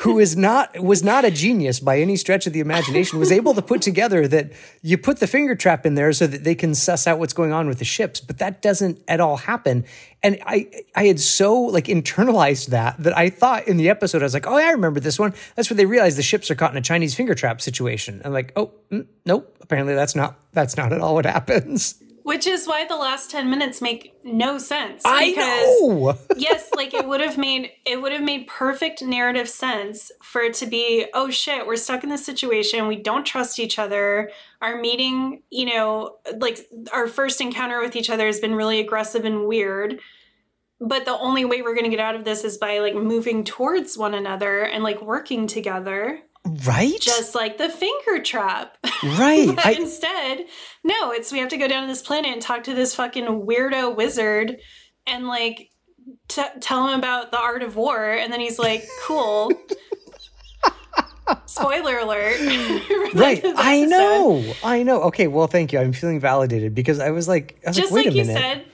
who 0.00 0.18
is 0.18 0.36
not 0.36 0.78
was 0.82 1.02
not 1.02 1.24
a 1.24 1.30
genius 1.30 1.80
by 1.80 2.00
any 2.00 2.16
stretch 2.16 2.46
of 2.46 2.52
the 2.52 2.60
imagination, 2.60 3.18
was 3.18 3.30
able 3.30 3.54
to 3.54 3.62
put 3.62 3.82
together 3.82 4.26
that 4.28 4.52
you 4.82 4.98
put 4.98 5.20
the 5.20 5.26
finger 5.26 5.54
trap 5.54 5.86
in 5.86 5.94
there 5.94 6.12
so 6.12 6.26
that 6.26 6.44
they 6.44 6.54
can 6.54 6.74
suss 6.74 7.06
out 7.06 7.18
what's 7.18 7.32
going 7.32 7.52
on 7.52 7.68
with 7.68 7.78
the 7.78 7.84
ships, 7.84 8.20
but 8.20 8.38
that 8.38 8.62
doesn't 8.62 9.00
at 9.06 9.20
all 9.20 9.36
happen. 9.36 9.84
And 10.22 10.38
I 10.44 10.68
I 10.96 11.06
had 11.06 11.20
so 11.20 11.54
like 11.60 11.86
internalized 11.86 12.68
that 12.68 13.00
that 13.02 13.16
I 13.16 13.30
thought 13.30 13.68
in 13.68 13.76
the 13.76 13.88
episode 13.88 14.22
I 14.22 14.24
was 14.24 14.34
like, 14.34 14.46
oh, 14.46 14.56
I 14.56 14.70
remember 14.70 14.98
this 14.98 15.18
one. 15.18 15.34
That's 15.54 15.70
where 15.70 15.76
they 15.76 15.86
realize 15.86 16.16
the 16.16 16.22
ships 16.22 16.50
are 16.50 16.54
caught 16.54 16.72
in 16.72 16.76
a 16.76 16.82
Chinese 16.82 17.14
finger 17.14 17.34
trap 17.34 17.60
situation. 17.60 18.22
I'm 18.24 18.32
like, 18.32 18.52
oh, 18.56 18.72
mm, 18.90 19.06
nope. 19.24 19.56
Apparently, 19.60 19.94
that's 19.94 20.16
not 20.16 20.38
that's 20.52 20.76
not 20.76 20.92
at 20.92 21.00
all 21.00 21.14
what 21.14 21.26
happens. 21.26 22.02
Which 22.24 22.46
is 22.46 22.66
why 22.66 22.86
the 22.86 22.96
last 22.96 23.30
10 23.30 23.50
minutes 23.50 23.82
make 23.82 24.14
no 24.24 24.56
sense. 24.56 25.02
I 25.04 25.32
know. 25.32 26.18
yes, 26.36 26.70
like 26.74 26.94
it 26.94 27.06
would 27.06 27.20
have 27.20 27.36
made 27.36 27.70
it 27.84 28.00
would 28.00 28.12
have 28.12 28.22
made 28.22 28.46
perfect 28.46 29.02
narrative 29.02 29.46
sense 29.46 30.10
for 30.22 30.40
it 30.40 30.54
to 30.54 30.66
be, 30.66 31.04
oh 31.12 31.28
shit, 31.28 31.66
we're 31.66 31.76
stuck 31.76 32.02
in 32.02 32.08
this 32.08 32.24
situation. 32.24 32.88
We 32.88 32.96
don't 32.96 33.26
trust 33.26 33.58
each 33.58 33.78
other. 33.78 34.30
Our 34.62 34.80
meeting, 34.80 35.42
you 35.50 35.66
know, 35.66 36.16
like 36.38 36.66
our 36.94 37.08
first 37.08 37.42
encounter 37.42 37.78
with 37.78 37.94
each 37.94 38.08
other 38.08 38.24
has 38.24 38.40
been 38.40 38.54
really 38.54 38.80
aggressive 38.80 39.26
and 39.26 39.46
weird. 39.46 40.00
But 40.80 41.04
the 41.04 41.18
only 41.18 41.44
way 41.44 41.60
we're 41.60 41.74
going 41.74 41.84
to 41.84 41.94
get 41.94 42.00
out 42.00 42.14
of 42.14 42.24
this 42.24 42.42
is 42.42 42.56
by 42.56 42.78
like 42.78 42.94
moving 42.94 43.44
towards 43.44 43.98
one 43.98 44.14
another 44.14 44.62
and 44.62 44.82
like 44.82 45.02
working 45.02 45.46
together. 45.46 46.22
Right? 46.46 47.00
Just 47.00 47.34
like 47.34 47.56
the 47.56 47.70
finger 47.70 48.22
trap. 48.22 48.76
Right. 49.02 49.46
but 49.56 49.64
I, 49.64 49.72
instead, 49.72 50.44
no, 50.82 51.10
it's 51.10 51.32
we 51.32 51.38
have 51.38 51.48
to 51.48 51.56
go 51.56 51.66
down 51.66 51.82
to 51.82 51.88
this 51.88 52.02
planet 52.02 52.32
and 52.32 52.42
talk 52.42 52.64
to 52.64 52.74
this 52.74 52.94
fucking 52.94 53.24
weirdo 53.24 53.96
wizard 53.96 54.58
and 55.06 55.26
like 55.26 55.70
t- 56.28 56.42
tell 56.60 56.88
him 56.88 56.98
about 56.98 57.30
the 57.30 57.38
art 57.38 57.62
of 57.62 57.76
war. 57.76 58.12
And 58.12 58.32
then 58.32 58.40
he's 58.40 58.58
like, 58.58 58.86
cool. 59.02 59.52
Spoiler 61.46 61.98
alert. 61.98 62.38
right. 63.14 63.40
I 63.44 63.86
know. 63.86 64.54
I 64.62 64.82
know. 64.82 65.02
Okay. 65.04 65.26
Well, 65.26 65.46
thank 65.46 65.72
you. 65.72 65.78
I'm 65.78 65.94
feeling 65.94 66.20
validated 66.20 66.74
because 66.74 67.00
I 67.00 67.10
was 67.10 67.26
like, 67.26 67.58
I 67.64 67.70
was 67.70 67.76
just 67.76 67.92
like, 67.92 68.06
like 68.06 68.14
you 68.14 68.24
said, 68.26 68.66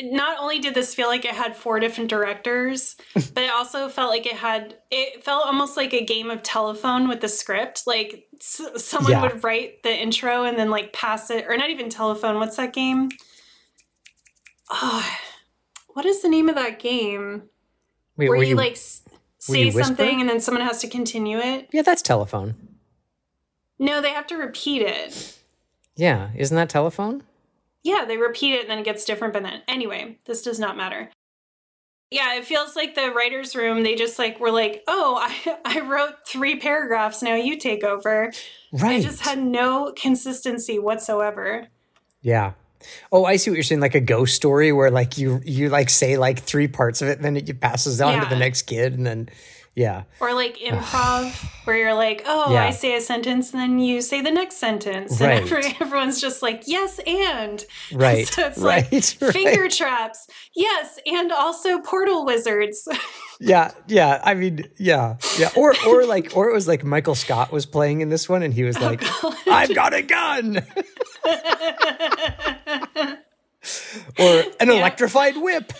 not 0.00 0.38
only 0.38 0.58
did 0.58 0.74
this 0.74 0.94
feel 0.94 1.08
like 1.08 1.24
it 1.24 1.34
had 1.34 1.56
four 1.56 1.80
different 1.80 2.10
directors, 2.10 2.96
but 3.14 3.44
it 3.44 3.50
also 3.50 3.88
felt 3.88 4.10
like 4.10 4.26
it 4.26 4.36
had 4.36 4.76
it 4.90 5.24
felt 5.24 5.46
almost 5.46 5.76
like 5.76 5.92
a 5.92 6.04
game 6.04 6.30
of 6.30 6.42
telephone 6.42 7.08
with 7.08 7.20
the 7.20 7.28
script. 7.28 7.82
Like 7.86 8.28
s- 8.40 8.62
someone 8.76 9.12
yeah. 9.12 9.22
would 9.22 9.42
write 9.42 9.82
the 9.82 9.94
intro 9.94 10.44
and 10.44 10.58
then 10.58 10.70
like 10.70 10.92
pass 10.92 11.30
it, 11.30 11.46
or 11.48 11.56
not 11.56 11.70
even 11.70 11.88
telephone. 11.88 12.36
What's 12.36 12.56
that 12.56 12.72
game? 12.72 13.10
Oh, 14.70 15.18
what 15.88 16.04
is 16.04 16.22
the 16.22 16.28
name 16.28 16.48
of 16.48 16.54
that 16.54 16.78
game? 16.78 17.44
Wait, 18.16 18.28
Where 18.28 18.42
you, 18.42 18.50
you, 18.50 18.56
like 18.56 18.76
say 18.76 19.64
you 19.64 19.70
something 19.72 20.20
and 20.20 20.28
then 20.28 20.40
someone 20.40 20.64
has 20.64 20.80
to 20.80 20.88
continue 20.88 21.38
it. 21.38 21.68
Yeah, 21.72 21.82
that's 21.82 22.02
telephone. 22.02 22.54
No, 23.78 24.00
they 24.00 24.10
have 24.10 24.26
to 24.28 24.36
repeat 24.36 24.82
it. 24.82 25.38
Yeah, 25.96 26.30
isn't 26.36 26.56
that 26.56 26.68
telephone? 26.68 27.22
Yeah, 27.82 28.04
they 28.06 28.16
repeat 28.16 28.54
it 28.54 28.62
and 28.62 28.70
then 28.70 28.78
it 28.78 28.84
gets 28.84 29.04
different, 29.04 29.34
but 29.34 29.42
then 29.42 29.62
anyway, 29.68 30.18
this 30.26 30.42
does 30.42 30.58
not 30.58 30.76
matter. 30.76 31.10
Yeah, 32.10 32.36
it 32.36 32.46
feels 32.46 32.74
like 32.74 32.94
the 32.94 33.10
writer's 33.10 33.54
room, 33.54 33.82
they 33.82 33.94
just 33.94 34.18
like 34.18 34.40
were 34.40 34.50
like, 34.50 34.82
oh, 34.88 35.18
I, 35.44 35.58
I 35.64 35.80
wrote 35.80 36.26
three 36.26 36.58
paragraphs, 36.58 37.22
now 37.22 37.34
you 37.34 37.56
take 37.56 37.84
over. 37.84 38.32
Right. 38.72 39.00
It 39.00 39.02
just 39.02 39.20
had 39.20 39.38
no 39.38 39.92
consistency 39.96 40.78
whatsoever. 40.78 41.68
Yeah. 42.20 42.52
Oh, 43.10 43.24
I 43.24 43.36
see 43.36 43.50
what 43.50 43.56
you're 43.56 43.64
saying. 43.64 43.80
Like 43.80 43.94
a 43.94 44.00
ghost 44.00 44.34
story 44.36 44.72
where 44.72 44.90
like 44.90 45.18
you 45.18 45.40
you 45.44 45.68
like 45.68 45.90
say 45.90 46.16
like 46.16 46.38
three 46.38 46.68
parts 46.68 47.02
of 47.02 47.08
it, 47.08 47.16
and 47.16 47.24
then 47.24 47.36
it 47.36 47.60
passes 47.60 48.00
on 48.00 48.14
yeah. 48.14 48.24
to 48.24 48.30
the 48.30 48.36
next 48.36 48.62
kid, 48.62 48.94
and 48.94 49.04
then 49.04 49.28
yeah. 49.78 50.02
Or 50.18 50.34
like 50.34 50.58
improv, 50.64 51.32
where 51.64 51.78
you're 51.78 51.94
like, 51.94 52.24
oh, 52.26 52.52
yeah. 52.52 52.64
I 52.64 52.70
say 52.70 52.96
a 52.96 53.00
sentence, 53.00 53.52
and 53.52 53.60
then 53.60 53.78
you 53.78 54.00
say 54.00 54.20
the 54.20 54.30
next 54.30 54.56
sentence. 54.56 55.20
Right. 55.20 55.40
And 55.40 55.44
every, 55.44 55.76
everyone's 55.80 56.20
just 56.20 56.42
like, 56.42 56.64
yes, 56.66 56.98
and. 57.06 57.64
Right. 57.92 58.26
so 58.26 58.46
it's 58.46 58.58
right. 58.58 58.90
like 58.92 58.92
right. 59.20 59.32
finger 59.32 59.68
traps. 59.68 60.26
Yes, 60.54 60.98
and 61.06 61.30
also 61.32 61.80
portal 61.80 62.24
wizards. 62.24 62.88
yeah, 63.40 63.70
yeah. 63.86 64.20
I 64.24 64.34
mean, 64.34 64.64
yeah, 64.78 65.16
yeah. 65.38 65.50
Or 65.56 65.74
or 65.86 66.04
like 66.04 66.36
or 66.36 66.50
it 66.50 66.52
was 66.52 66.68
like 66.68 66.84
Michael 66.84 67.14
Scott 67.14 67.52
was 67.52 67.66
playing 67.66 68.00
in 68.00 68.08
this 68.08 68.28
one, 68.28 68.42
and 68.42 68.52
he 68.52 68.64
was 68.64 68.76
oh, 68.76 68.80
like, 68.80 69.00
oh, 69.02 69.36
I've 69.50 69.74
got 69.74 69.94
a 69.94 70.02
gun. 70.02 70.58
or 74.18 74.44
an 74.60 74.68
yeah. 74.68 74.74
electrified 74.74 75.36
whip. 75.36 75.72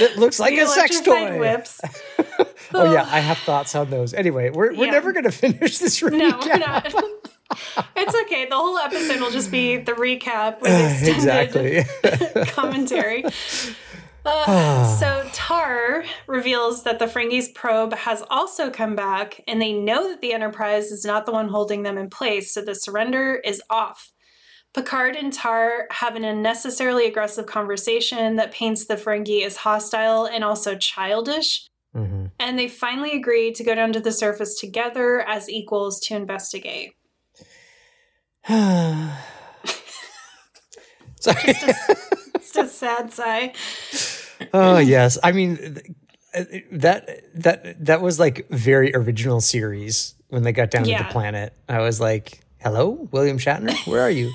It 0.00 0.16
looks 0.18 0.40
like 0.40 0.54
the 0.54 0.62
a 0.62 0.66
sex 0.66 1.00
toy. 1.00 1.38
Whips. 1.38 1.80
oh 2.74 2.92
yeah, 2.92 3.06
I 3.10 3.20
have 3.20 3.38
thoughts 3.38 3.74
on 3.74 3.90
those. 3.90 4.14
Anyway, 4.14 4.50
we're 4.50 4.74
we're 4.74 4.86
yeah. 4.86 4.92
never 4.92 5.12
going 5.12 5.24
to 5.24 5.32
finish 5.32 5.78
this 5.78 6.00
recap. 6.00 6.18
No, 6.18 6.38
we're 6.44 6.58
not. 6.58 6.94
it's 7.96 8.14
okay. 8.22 8.46
The 8.46 8.56
whole 8.56 8.76
episode 8.78 9.20
will 9.20 9.30
just 9.30 9.50
be 9.50 9.76
the 9.76 9.92
recap 9.92 10.60
with 10.60 10.70
extended 11.02 11.14
exactly. 11.14 12.44
commentary. 12.52 13.24
Uh, 14.24 14.84
so 14.98 15.28
Tarr 15.32 16.04
reveals 16.26 16.82
that 16.84 16.98
the 16.98 17.06
Ferengi's 17.06 17.48
probe 17.48 17.94
has 17.94 18.22
also 18.30 18.70
come 18.70 18.94
back, 18.94 19.40
and 19.46 19.62
they 19.62 19.72
know 19.72 20.08
that 20.08 20.20
the 20.20 20.32
Enterprise 20.32 20.90
is 20.90 21.04
not 21.04 21.24
the 21.24 21.32
one 21.32 21.48
holding 21.48 21.84
them 21.84 21.96
in 21.96 22.10
place, 22.10 22.52
so 22.52 22.60
the 22.60 22.74
surrender 22.74 23.36
is 23.36 23.62
off. 23.70 24.12
Picard 24.78 25.16
and 25.16 25.32
Tarr 25.32 25.88
have 25.90 26.14
an 26.14 26.22
unnecessarily 26.22 27.04
aggressive 27.06 27.46
conversation 27.46 28.36
that 28.36 28.52
paints 28.52 28.86
the 28.86 28.94
Ferengi 28.94 29.44
as 29.44 29.56
hostile 29.56 30.24
and 30.24 30.44
also 30.44 30.76
childish. 30.76 31.66
Mm-hmm. 31.96 32.26
And 32.38 32.56
they 32.56 32.68
finally 32.68 33.10
agree 33.10 33.50
to 33.54 33.64
go 33.64 33.74
down 33.74 33.92
to 33.94 33.98
the 33.98 34.12
surface 34.12 34.54
together 34.54 35.20
as 35.22 35.50
equals 35.50 35.98
to 36.06 36.14
investigate. 36.14 36.92
Sorry. 38.48 39.10
just, 41.44 41.64
a, 41.64 41.96
just 42.34 42.56
a 42.56 42.68
sad 42.68 43.12
sigh. 43.12 43.52
Oh 44.54 44.78
yes, 44.78 45.18
I 45.24 45.32
mean 45.32 45.80
that 46.70 47.24
that 47.34 47.84
that 47.84 48.00
was 48.00 48.20
like 48.20 48.48
very 48.50 48.94
original 48.94 49.40
series 49.40 50.14
when 50.28 50.44
they 50.44 50.52
got 50.52 50.70
down 50.70 50.84
yeah. 50.84 50.98
to 50.98 51.04
the 51.04 51.10
planet. 51.10 51.52
I 51.68 51.80
was 51.80 52.00
like, 52.00 52.38
"Hello, 52.58 53.08
William 53.10 53.38
Shatner, 53.38 53.74
where 53.88 54.02
are 54.02 54.10
you?" 54.10 54.30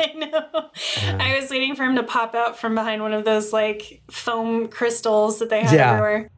I 0.12 0.12
know. 0.14 0.70
I 1.18 1.38
was 1.38 1.50
waiting 1.50 1.74
for 1.74 1.84
him 1.84 1.96
to 1.96 2.02
pop 2.02 2.34
out 2.34 2.58
from 2.58 2.74
behind 2.74 3.02
one 3.02 3.12
of 3.12 3.24
those 3.24 3.52
like 3.52 4.02
foam 4.10 4.68
crystals 4.68 5.38
that 5.38 5.50
they 5.50 5.62
have 5.62 5.72
yeah. 5.72 5.90
everywhere. 5.90 6.30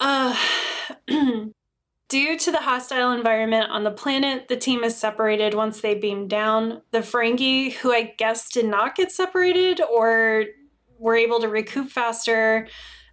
Uh, 0.00 0.36
due 2.08 2.38
to 2.38 2.50
the 2.50 2.60
hostile 2.60 3.12
environment 3.12 3.70
on 3.70 3.84
the 3.84 3.90
planet, 3.90 4.48
the 4.48 4.56
team 4.56 4.82
is 4.84 4.96
separated 4.96 5.54
once 5.54 5.80
they 5.80 5.94
beam 5.94 6.28
down. 6.28 6.82
The 6.90 6.98
Ferengi, 6.98 7.72
who 7.72 7.92
I 7.92 8.14
guess 8.18 8.50
did 8.50 8.66
not 8.66 8.94
get 8.94 9.12
separated 9.12 9.80
or 9.80 10.44
were 10.98 11.16
able 11.16 11.40
to 11.40 11.48
recoup 11.48 11.88
faster, 11.88 12.68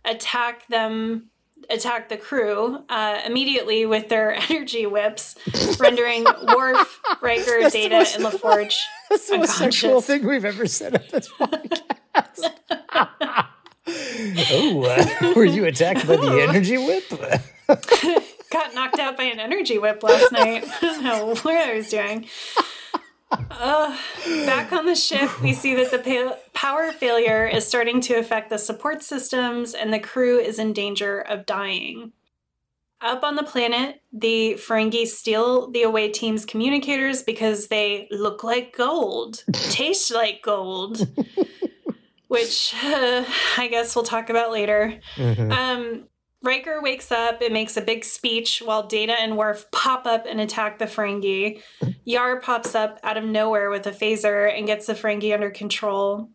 attack 0.05 0.67
them 0.67 1.29
attack 1.69 2.09
the 2.09 2.17
crew 2.17 2.83
uh, 2.89 3.19
immediately 3.25 3.85
with 3.85 4.09
their 4.09 4.33
energy 4.49 4.85
whips, 4.85 5.35
rendering 5.79 6.25
Worf, 6.55 6.99
Riker, 7.21 7.69
Data, 7.69 7.97
most, 7.97 8.15
and 8.15 8.25
LaForge 8.25 8.75
That's 9.09 9.29
the 9.29 9.37
most 9.37 9.57
sexual 9.57 10.01
thing 10.01 10.25
we've 10.25 10.45
ever 10.45 10.67
said 10.67 10.95
at 10.95 11.09
this 11.09 11.29
podcast. 11.29 12.51
oh, 14.51 14.83
uh, 14.83 15.33
were 15.35 15.45
you 15.45 15.65
attacked 15.65 16.07
by 16.07 16.15
the 16.15 16.45
energy 16.47 16.77
whip? 16.77 17.09
Got 18.51 18.73
knocked 18.73 18.99
out 18.99 19.17
by 19.17 19.23
an 19.23 19.39
energy 19.39 19.77
whip 19.77 20.01
last 20.03 20.31
night. 20.31 20.63
I 20.67 20.79
don't 20.81 21.03
know 21.03 21.25
what 21.27 21.55
I 21.55 21.75
was 21.75 21.89
doing. 21.89 22.27
Uh, 23.31 23.95
back 24.45 24.71
on 24.71 24.85
the 24.85 24.95
ship, 24.95 25.41
we 25.41 25.53
see 25.53 25.75
that 25.75 25.91
the 25.91 25.99
pa- 25.99 26.37
power 26.53 26.91
failure 26.91 27.45
is 27.45 27.67
starting 27.67 28.01
to 28.01 28.15
affect 28.15 28.49
the 28.49 28.57
support 28.57 29.03
systems, 29.03 29.73
and 29.73 29.93
the 29.93 29.99
crew 29.99 30.39
is 30.39 30.59
in 30.59 30.73
danger 30.73 31.19
of 31.19 31.45
dying. 31.45 32.11
Up 33.01 33.23
on 33.23 33.35
the 33.35 33.43
planet, 33.43 34.01
the 34.11 34.55
Ferengi 34.55 35.07
steal 35.07 35.71
the 35.71 35.83
away 35.83 36.09
team's 36.09 36.45
communicators 36.45 37.23
because 37.23 37.67
they 37.67 38.07
look 38.11 38.43
like 38.43 38.75
gold, 38.75 39.43
taste 39.53 40.13
like 40.13 40.41
gold, 40.41 41.07
which 42.27 42.73
uh, 42.83 43.23
I 43.57 43.67
guess 43.67 43.95
we'll 43.95 44.03
talk 44.03 44.29
about 44.29 44.51
later. 44.51 44.99
Mm-hmm. 45.15 45.51
Um, 45.51 46.08
Riker 46.41 46.81
wakes 46.81 47.11
up 47.11 47.41
and 47.41 47.53
makes 47.53 47.75
a 47.75 47.81
big 47.81 48.05
speech 48.05 48.61
while 48.63 48.87
Data 48.87 49.13
and 49.19 49.35
Worf 49.35 49.69
pop 49.71 50.05
up 50.05 50.25
and 50.25 50.39
attack 50.39 50.79
the 50.79 50.85
Ferengi. 50.85 51.61
Yar 52.05 52.39
pops 52.39 52.75
up 52.75 52.97
out 53.03 53.17
of 53.17 53.25
nowhere 53.25 53.69
with 53.69 53.85
a 53.87 53.91
phaser 53.91 54.49
and 54.55 54.65
gets 54.65 54.87
the 54.87 54.93
Ferengi 54.93 55.33
under 55.33 55.49
control. 55.49 56.29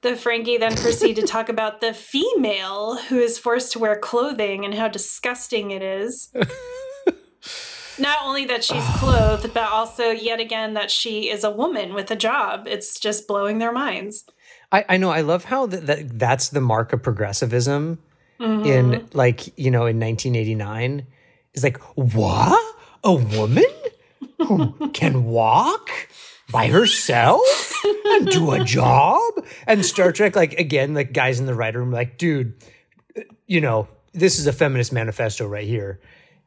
The 0.00 0.10
Ferengi 0.10 0.58
then 0.58 0.74
proceed 0.76 1.16
to 1.16 1.22
talk 1.22 1.50
about 1.50 1.82
the 1.82 1.92
female 1.92 2.96
who 2.96 3.18
is 3.18 3.38
forced 3.38 3.72
to 3.72 3.78
wear 3.78 3.98
clothing 3.98 4.64
and 4.64 4.72
how 4.72 4.88
disgusting 4.88 5.72
it 5.72 5.82
is. 5.82 6.32
Not 7.98 8.18
only 8.24 8.46
that 8.46 8.64
she's 8.64 8.86
clothed, 8.96 9.52
but 9.52 9.70
also 9.70 10.04
yet 10.04 10.40
again 10.40 10.72
that 10.72 10.90
she 10.90 11.28
is 11.28 11.44
a 11.44 11.50
woman 11.50 11.92
with 11.92 12.10
a 12.10 12.16
job. 12.16 12.66
It's 12.66 12.98
just 12.98 13.28
blowing 13.28 13.58
their 13.58 13.72
minds. 13.72 14.24
I, 14.72 14.86
I 14.88 14.96
know. 14.96 15.10
I 15.10 15.20
love 15.20 15.44
how 15.44 15.66
that, 15.66 15.86
that 15.86 16.18
that's 16.18 16.48
the 16.48 16.62
mark 16.62 16.94
of 16.94 17.02
progressivism 17.02 17.98
mm-hmm. 18.40 18.64
in 18.64 19.08
like 19.12 19.58
you 19.58 19.70
know 19.70 19.86
in 19.86 20.00
1989 20.00 21.06
is 21.54 21.62
like 21.62 21.78
what? 21.94 22.76
A 23.02 23.14
woman 23.14 23.64
who 24.38 24.90
can 24.92 25.24
walk 25.24 25.90
by 26.50 26.66
herself 26.66 27.74
and 27.84 28.28
do 28.28 28.52
a 28.52 28.64
job? 28.64 29.22
And 29.66 29.84
Star 29.84 30.12
Trek 30.12 30.36
like 30.36 30.54
again 30.54 30.94
like 30.94 31.12
guys 31.12 31.40
in 31.40 31.46
the 31.46 31.54
writer 31.54 31.78
room 31.78 31.92
like 31.92 32.18
dude 32.18 32.54
you 33.46 33.60
know 33.60 33.88
this 34.12 34.38
is 34.38 34.46
a 34.46 34.52
feminist 34.52 34.92
manifesto 34.92 35.46
right 35.46 35.66
here 35.66 36.00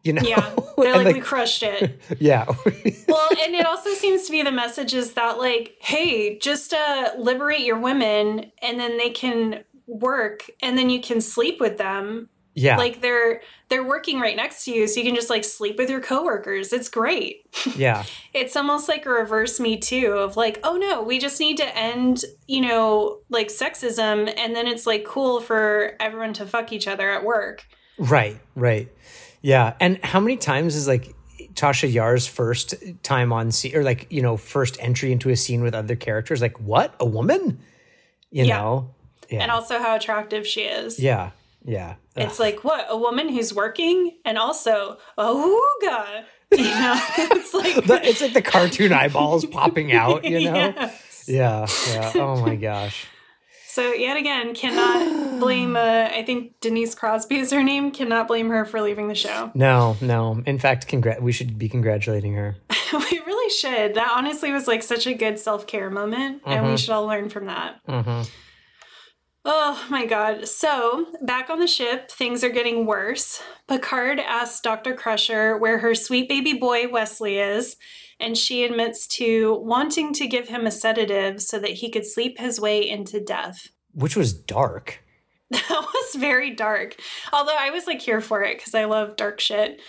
you 0.04 0.12
know? 0.12 0.22
Yeah. 0.24 0.54
They're 0.78 0.96
like, 0.98 1.06
like, 1.06 1.16
we 1.16 1.22
crushed 1.22 1.64
it. 1.64 2.02
Yeah. 2.20 2.46
Well 2.46 3.30
and 3.42 3.56
it 3.56 3.66
also 3.66 3.92
seems 3.92 4.26
to 4.26 4.32
be 4.32 4.44
the 4.44 4.52
message 4.52 4.94
is 4.94 5.14
that 5.14 5.38
like 5.38 5.76
hey 5.80 6.38
just 6.40 6.74
uh 6.74 7.12
liberate 7.18 7.62
your 7.62 7.80
women 7.80 8.52
and 8.62 8.80
then 8.80 8.98
they 8.98 9.10
can 9.10 9.64
work 9.88 10.50
and 10.62 10.78
then 10.78 10.90
you 10.90 11.02
can 11.02 11.22
sleep 11.22 11.60
with 11.60 11.78
them. 11.78 12.30
Yeah. 12.56 12.78
Like 12.78 13.02
they're 13.02 13.42
they're 13.70 13.84
working 13.84 14.20
right 14.20 14.36
next 14.36 14.66
to 14.66 14.72
you 14.72 14.86
so 14.88 15.00
you 15.00 15.06
can 15.06 15.16
just 15.16 15.30
like 15.30 15.44
sleep 15.44 15.78
with 15.78 15.90
your 15.90 16.02
coworkers. 16.02 16.72
It's 16.72 16.90
great. 16.90 17.48
Yeah. 17.76 18.04
It's 18.34 18.56
almost 18.56 18.88
like 18.88 19.06
a 19.06 19.10
reverse 19.10 19.60
me 19.60 19.78
too 19.78 20.14
of 20.14 20.38
like 20.38 20.60
oh 20.64 20.78
no 20.78 21.02
we 21.02 21.18
just 21.18 21.40
need 21.40 21.58
to 21.58 21.78
end 21.78 22.24
you 22.48 22.62
know 22.62 23.20
like 23.30 23.48
sexism 23.48 24.32
and 24.38 24.56
then 24.56 24.68
it's 24.68 24.86
like 24.86 25.06
cool 25.06 25.42
for 25.42 25.96
everyone 26.00 26.34
to 26.34 26.46
fuck 26.46 26.72
each 26.72 26.88
other 26.88 27.10
at 27.10 27.24
work. 27.24 27.66
Right 27.98 28.40
right. 28.56 28.92
Yeah 29.42 29.74
and 29.80 30.04
how 30.04 30.20
many 30.20 30.38
times 30.38 30.76
is 30.76 30.88
like 30.88 31.16
Tasha 31.54 31.92
Yar's 31.92 32.28
first 32.28 32.76
time 33.04 33.32
on 33.32 33.52
scene, 33.52 33.76
or 33.76 33.84
like 33.84 34.08
you 34.10 34.22
know, 34.22 34.38
first 34.38 34.78
entry 34.80 35.12
into 35.12 35.30
a 35.30 35.36
scene 35.36 35.62
with 35.62 35.74
other 35.74 35.96
characters. 35.96 36.42
Like, 36.42 36.60
what 36.60 36.96
a 37.00 37.06
woman, 37.06 37.60
you 38.32 38.46
yeah. 38.46 38.58
know, 38.58 38.96
yeah. 39.34 39.42
and 39.42 39.52
also 39.52 39.80
how 39.80 39.96
attractive 39.96 40.46
she 40.46 40.62
is. 40.62 41.00
Yeah, 41.00 41.32
yeah. 41.66 41.96
It's 42.16 42.40
like 42.40 42.64
what 42.64 42.86
a 42.90 42.98
woman 42.98 43.30
who's 43.30 43.54
working 43.54 44.18
and 44.26 44.38
also 44.38 44.98
a 45.18 45.26
hooga. 45.26 46.26
You 46.52 46.64
know, 46.64 47.00
it's 47.18 47.54
like 47.54 47.86
the, 47.86 48.00
it's 48.04 48.22
like 48.22 48.34
the 48.34 48.42
cartoon 48.42 48.94
eyeballs 49.02 49.46
popping 49.46 49.92
out. 49.94 50.24
You 50.24 50.52
know. 50.52 50.54
Yes. 50.54 51.26
Yeah. 51.28 51.68
Yeah. 51.88 52.12
Oh 52.16 52.42
my 52.42 52.56
gosh. 52.56 53.08
So 53.74 53.92
yet 53.92 54.18
again, 54.18 54.54
cannot 54.54 55.40
blame. 55.40 55.76
Uh, 55.76 56.08
I 56.14 56.22
think 56.24 56.60
Denise 56.60 56.94
Crosby 56.94 57.38
is 57.38 57.50
her 57.50 57.64
name. 57.64 57.90
Cannot 57.90 58.28
blame 58.28 58.52
her 58.52 58.66
for 58.66 58.80
leaving 58.82 59.08
the 59.08 59.16
show. 59.16 59.50
No, 59.56 59.98
no. 60.00 60.44
In 60.46 60.60
fact, 60.60 60.88
congr- 60.88 61.20
we 61.20 61.32
should 61.32 61.58
be 61.58 61.70
congratulating 61.70 62.36
her. 62.36 62.56
we 62.94 63.22
really 63.26 63.50
should. 63.50 63.96
That 63.96 64.14
honestly 64.16 64.52
was 64.52 64.68
like 64.68 64.84
such 64.84 65.08
a 65.08 65.16
good 65.16 65.40
self 65.40 65.66
care 65.66 65.90
moment, 65.90 66.42
mm-hmm. 66.42 66.52
and 66.52 66.62
we 66.62 66.68
mm-hmm. 66.68 66.76
should 66.76 66.92
all 66.92 67.08
learn 67.08 67.30
from 67.30 67.48
that. 67.48 67.84
Mm-hmm. 67.88 68.30
Oh 69.46 69.86
my 69.90 70.06
god. 70.06 70.48
So, 70.48 71.08
back 71.22 71.50
on 71.50 71.60
the 71.60 71.68
ship, 71.68 72.10
things 72.10 72.44
are 72.44 72.50
getting 72.50 72.86
worse. 72.86 73.42
Picard 73.68 74.20
asks 74.20 74.62
Dr. 74.62 74.94
Crusher 74.96 75.58
where 75.58 75.80
her 75.80 75.94
sweet 75.96 76.30
baby 76.30 76.54
boy 76.54 76.88
Wesley 76.88 77.40
is, 77.40 77.76
and 78.22 78.38
she 78.38 78.64
admits 78.64 79.06
to 79.08 79.56
wanting 79.56 80.14
to 80.14 80.28
give 80.28 80.48
him 80.48 80.66
a 80.66 80.72
sedative 80.72 81.42
so 81.42 81.60
that 81.60 81.72
he 81.72 81.92
could 81.92 82.06
sleep 82.06 82.40
his 82.40 82.60
way 82.60 82.88
into 82.88 83.20
death. 83.20 83.68
Which 83.94 84.16
was 84.16 84.34
dark. 84.34 85.00
That 85.52 85.86
was 85.94 86.16
very 86.16 86.56
dark. 86.56 86.96
Although 87.32 87.56
I 87.58 87.70
was 87.70 87.86
like 87.86 88.02
here 88.02 88.22
for 88.22 88.42
it 88.42 88.58
because 88.58 88.74
I 88.74 88.86
love 88.86 89.16
dark 89.16 89.40
shit. 89.40 89.80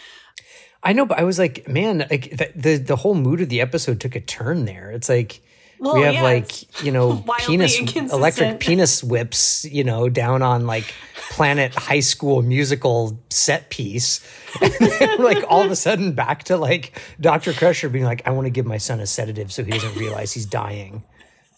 I 0.83 0.93
know, 0.93 1.07
but 1.07 1.19
I 1.19 1.25
was 1.25 1.38
like, 1.38 1.67
man, 1.67 2.07
like 2.11 2.37
the, 2.37 2.53
the 2.55 2.77
the 2.77 2.97
whole 2.97 3.14
mood 3.14 3.40
of 3.40 3.49
the 3.49 3.62
episode 3.62 3.99
took 3.99 4.14
a 4.14 4.21
turn 4.21 4.67
there. 4.67 4.90
It's 4.90 5.09
like 5.09 5.40
well, 5.85 5.94
we 5.94 6.03
have 6.03 6.14
yeah, 6.14 6.23
like 6.23 6.83
you 6.83 6.90
know 6.90 7.25
penis 7.38 7.79
electric 8.12 8.61
penis 8.61 9.05
whips 9.05 9.64
you 9.64 9.85
know 9.85 10.09
down 10.09 10.42
on 10.42 10.66
like 10.66 10.94
planet 11.31 11.75
high 11.75 12.01
school 12.01 12.42
musical 12.42 13.18
set 13.31 13.70
piece. 13.70 14.20
And 15.01 15.23
like 15.23 15.44
all 15.49 15.62
of 15.62 15.70
a 15.70 15.77
sudden 15.77 16.12
back 16.12 16.44
to 16.44 16.57
like 16.57 17.01
dr 17.20 17.53
crusher 17.55 17.88
being 17.88 18.05
like 18.05 18.23
i 18.25 18.31
want 18.31 18.47
to 18.47 18.51
give 18.51 18.66
my 18.66 18.79
son 18.79 19.01
a 19.01 19.07
sedative 19.07 19.53
so 19.53 19.64
he 19.64 19.70
doesn't 19.73 19.97
realize 19.97 20.33
he's 20.33 20.47
dying. 20.47 21.03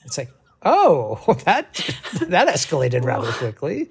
It's 0.05 0.19
like 0.19 0.31
oh 0.63 1.21
that 1.45 1.75
that 2.23 2.49
escalated 2.49 3.05
rather 3.05 3.33
quickly. 3.33 3.91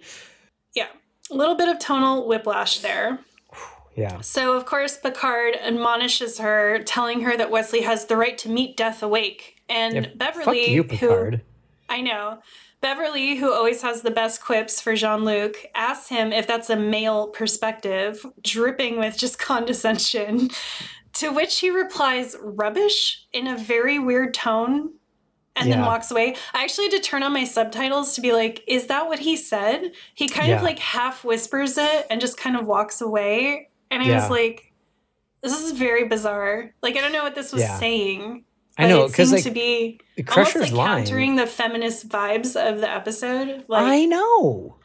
Yeah 0.74 0.88
a 1.32 1.36
little 1.36 1.56
bit 1.56 1.70
of 1.70 1.80
tonal 1.80 2.28
whiplash 2.28 2.80
there. 2.80 3.20
Yeah. 3.98 4.20
So, 4.20 4.58
of 4.58 4.66
course, 4.66 4.98
Picard 4.98 5.56
admonishes 5.56 6.40
her, 6.40 6.84
telling 6.84 7.22
her 7.22 7.38
that 7.38 7.50
Wesley 7.50 7.84
has 7.84 8.08
the 8.08 8.18
right 8.18 8.38
to 8.40 8.50
meet 8.50 8.76
death 8.76 9.02
awake 9.02 9.55
and 9.70 9.96
yeah, 9.96 10.08
Beverly, 10.16 10.70
you, 10.70 10.84
who 10.84 11.40
I 11.90 12.02
know, 12.02 12.40
Beverly, 12.82 13.36
who 13.36 13.52
always 13.52 13.82
has 13.82 14.02
the 14.02 14.12
best 14.12 14.44
quips 14.44 14.80
for 14.80 14.96
Jean 14.96 15.24
Luc, 15.24 15.56
asks 15.74 16.10
him 16.10 16.32
if 16.32 16.48
that's 16.48 16.70
a 16.70 16.76
male 16.76 17.28
perspective, 17.28 18.26
dripping 18.44 19.00
with 19.00 19.18
just 19.18 19.40
condescension. 19.40 20.50
To 21.14 21.30
which 21.30 21.60
he 21.60 21.70
replies, 21.70 22.36
rubbish, 22.42 23.26
in 23.32 23.48
a 23.48 23.58
very 23.58 23.98
weird 24.00 24.34
tone, 24.34 24.92
and 25.56 25.70
yeah. 25.70 25.76
then 25.76 25.86
walks 25.86 26.12
away. 26.12 26.36
I 26.54 26.64
actually 26.64 26.86
had 26.86 26.94
to 26.94 27.00
turn 27.00 27.24
on 27.24 27.34
my 27.34 27.46
subtitles 27.46 28.14
to 28.16 28.22
be 28.22 28.34
like, 28.34 28.64
is 28.68 28.88
that 28.88 29.08
what 29.08 29.20
he 29.20 29.38
said? 29.38 29.94
He 30.14 30.28
kind 30.28 30.50
yeah. 30.50 30.58
of 30.58 30.64
like 30.64 30.80
half 30.80 31.24
whispers 31.24 31.78
it 31.78 32.06
and 32.10 32.20
just 32.20 32.38
kind 32.38 32.56
of 32.58 32.66
walks 32.66 33.02
away. 33.02 33.70
And 33.90 34.04
I 34.04 34.08
yeah. 34.08 34.22
was 34.22 34.30
like, 34.30 34.74
this 35.42 35.60
is 35.60 35.72
very 35.72 36.08
bizarre. 36.08 36.74
Like, 36.82 36.98
I 36.98 37.02
don't 37.02 37.14
know 37.14 37.24
what 37.24 37.36
this 37.36 37.54
was 37.54 37.64
saying. 37.80 38.44
I 38.78 38.88
know 38.88 39.08
because 39.08 39.32
like 39.32 39.44
to 39.44 39.52
be 39.52 40.00
Crusher's 40.26 40.56
almost 40.56 40.72
like 40.74 40.78
line 40.78 41.04
countering 41.04 41.36
the 41.36 41.48
feminist 41.48 42.10
vibes 42.10 42.56
of 42.56 42.82
the 42.82 42.90
episode. 42.90 43.64
Like, 43.68 43.84
I 43.84 44.06
know. 44.06 44.78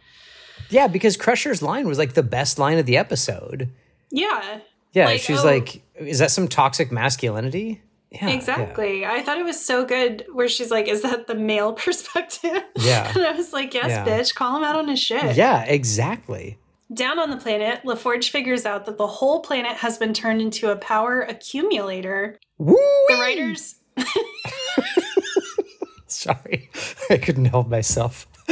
Yeah, 0.68 0.87
because 0.87 1.16
Crusher's 1.16 1.62
line 1.62 1.88
was 1.88 1.98
like 1.98 2.14
the 2.14 2.22
best 2.22 2.59
line 2.59 2.79
of 2.79 2.87
the 2.87 2.96
episode. 2.96 3.68
Yeah. 4.11 4.61
Yeah, 4.92 5.07
like, 5.07 5.20
she's 5.20 5.40
oh, 5.40 5.44
like, 5.44 5.83
is 5.96 6.18
that 6.18 6.31
some 6.31 6.48
toxic 6.48 6.90
masculinity? 6.90 7.83
Yeah, 8.11 8.31
exactly. 8.31 9.03
Yeah. 9.03 9.12
I 9.12 9.22
thought 9.22 9.38
it 9.38 9.44
was 9.44 9.64
so 9.64 9.85
good 9.85 10.26
where 10.33 10.48
she's 10.48 10.70
like, 10.70 10.88
is 10.88 11.03
that 11.03 11.29
the 11.29 11.35
male 11.35 11.72
perspective? 11.74 12.62
Yeah. 12.76 13.12
and 13.14 13.24
I 13.24 13.33
was 13.33 13.53
like, 13.53 13.74
yes, 13.74 13.88
yeah. 13.88 14.05
bitch, 14.05 14.35
call 14.35 14.57
him 14.57 14.64
out 14.64 14.76
on 14.76 14.88
his 14.88 15.00
shit. 15.00 15.37
Yeah, 15.37 15.64
exactly. 15.64 16.59
Down 16.92 17.20
on 17.20 17.31
the 17.31 17.37
planet, 17.37 17.83
LaForge 17.85 18.31
figures 18.31 18.66
out 18.66 18.85
that 18.87 18.98
the 18.98 19.07
whole 19.07 19.40
planet 19.40 19.76
has 19.76 19.96
been 19.96 20.12
turned 20.12 20.42
into 20.42 20.72
a 20.72 20.76
power 20.76 21.20
accumulator. 21.20 22.37
Woo-wee! 22.59 23.14
The 23.14 23.20
writers 23.20 23.76
Sorry, 26.07 26.71
I 27.09 27.19
couldn't 27.19 27.47
help 27.47 27.69
myself. 27.69 28.27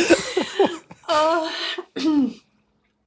oh. 1.09 1.53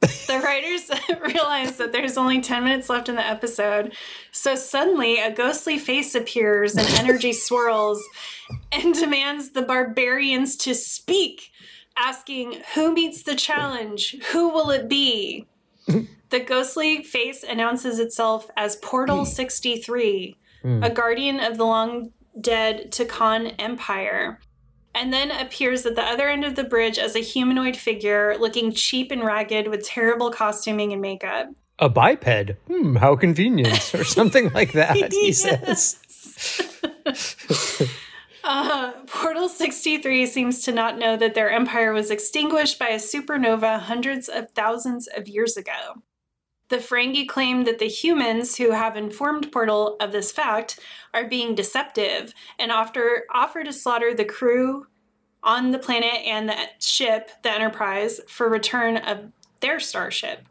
the 0.01 0.41
writers 0.43 0.89
realize 1.21 1.77
that 1.77 1.91
there's 1.91 2.17
only 2.17 2.41
10 2.41 2.63
minutes 2.63 2.89
left 2.89 3.09
in 3.09 3.15
the 3.15 3.25
episode. 3.25 3.93
So 4.31 4.55
suddenly, 4.55 5.19
a 5.19 5.31
ghostly 5.31 5.77
face 5.77 6.15
appears 6.15 6.75
and 6.75 6.87
energy 6.99 7.33
swirls 7.33 8.01
and 8.71 8.93
demands 8.93 9.51
the 9.51 9.61
barbarians 9.61 10.55
to 10.57 10.73
speak, 10.73 11.51
asking, 11.97 12.61
Who 12.75 12.93
meets 12.93 13.23
the 13.23 13.35
challenge? 13.35 14.15
Who 14.31 14.49
will 14.49 14.71
it 14.71 14.87
be? 14.87 15.47
the 15.87 16.39
ghostly 16.39 17.03
face 17.03 17.43
announces 17.43 17.99
itself 17.99 18.49
as 18.57 18.77
Portal 18.77 19.25
63, 19.25 20.37
mm. 20.63 20.85
a 20.85 20.89
guardian 20.89 21.39
of 21.39 21.57
the 21.57 21.65
long 21.65 22.11
dead 22.39 22.91
Tkon 22.91 23.55
Empire, 23.59 24.39
and 24.93 25.11
then 25.11 25.31
appears 25.31 25.85
at 25.85 25.95
the 25.95 26.03
other 26.03 26.27
end 26.27 26.43
of 26.45 26.55
the 26.55 26.63
bridge 26.63 26.97
as 26.97 27.15
a 27.15 27.19
humanoid 27.19 27.75
figure 27.75 28.35
looking 28.39 28.71
cheap 28.71 29.11
and 29.11 29.23
ragged 29.23 29.67
with 29.67 29.85
terrible 29.85 30.31
costuming 30.31 30.93
and 30.93 31.01
makeup. 31.01 31.49
A 31.79 31.89
biped? 31.89 32.51
Hmm, 32.67 32.95
how 32.95 33.15
convenient, 33.15 33.93
or 33.93 34.03
something 34.03 34.51
like 34.53 34.73
that, 34.73 35.11
he 35.11 35.33
says. 35.33 35.97
Uh, 38.43 38.91
Portal 39.05 39.47
63 39.47 40.25
seems 40.25 40.63
to 40.63 40.71
not 40.71 40.97
know 40.97 41.15
that 41.15 41.35
their 41.35 41.51
empire 41.51 41.93
was 41.93 42.09
extinguished 42.09 42.79
by 42.79 42.89
a 42.89 42.95
supernova 42.95 43.79
hundreds 43.79 44.27
of 44.27 44.49
thousands 44.51 45.07
of 45.07 45.27
years 45.27 45.55
ago. 45.57 46.01
The 46.69 46.77
Ferengi 46.77 47.27
claim 47.27 47.65
that 47.65 47.79
the 47.79 47.87
humans 47.87 48.57
who 48.57 48.71
have 48.71 48.97
informed 48.97 49.51
Portal 49.51 49.97
of 49.99 50.11
this 50.11 50.31
fact 50.31 50.79
are 51.13 51.27
being 51.27 51.55
deceptive 51.55 52.33
and 52.59 52.71
offer, 52.71 53.23
offer 53.33 53.63
to 53.63 53.73
slaughter 53.73 54.13
the 54.13 54.25
crew 54.25 54.87
on 55.43 55.71
the 55.71 55.79
planet 55.79 56.25
and 56.25 56.49
the 56.49 56.55
ship, 56.79 57.31
the 57.43 57.51
Enterprise, 57.51 58.21
for 58.27 58.49
return 58.49 58.97
of 58.97 59.31
their 59.59 59.79
starship. 59.79 60.45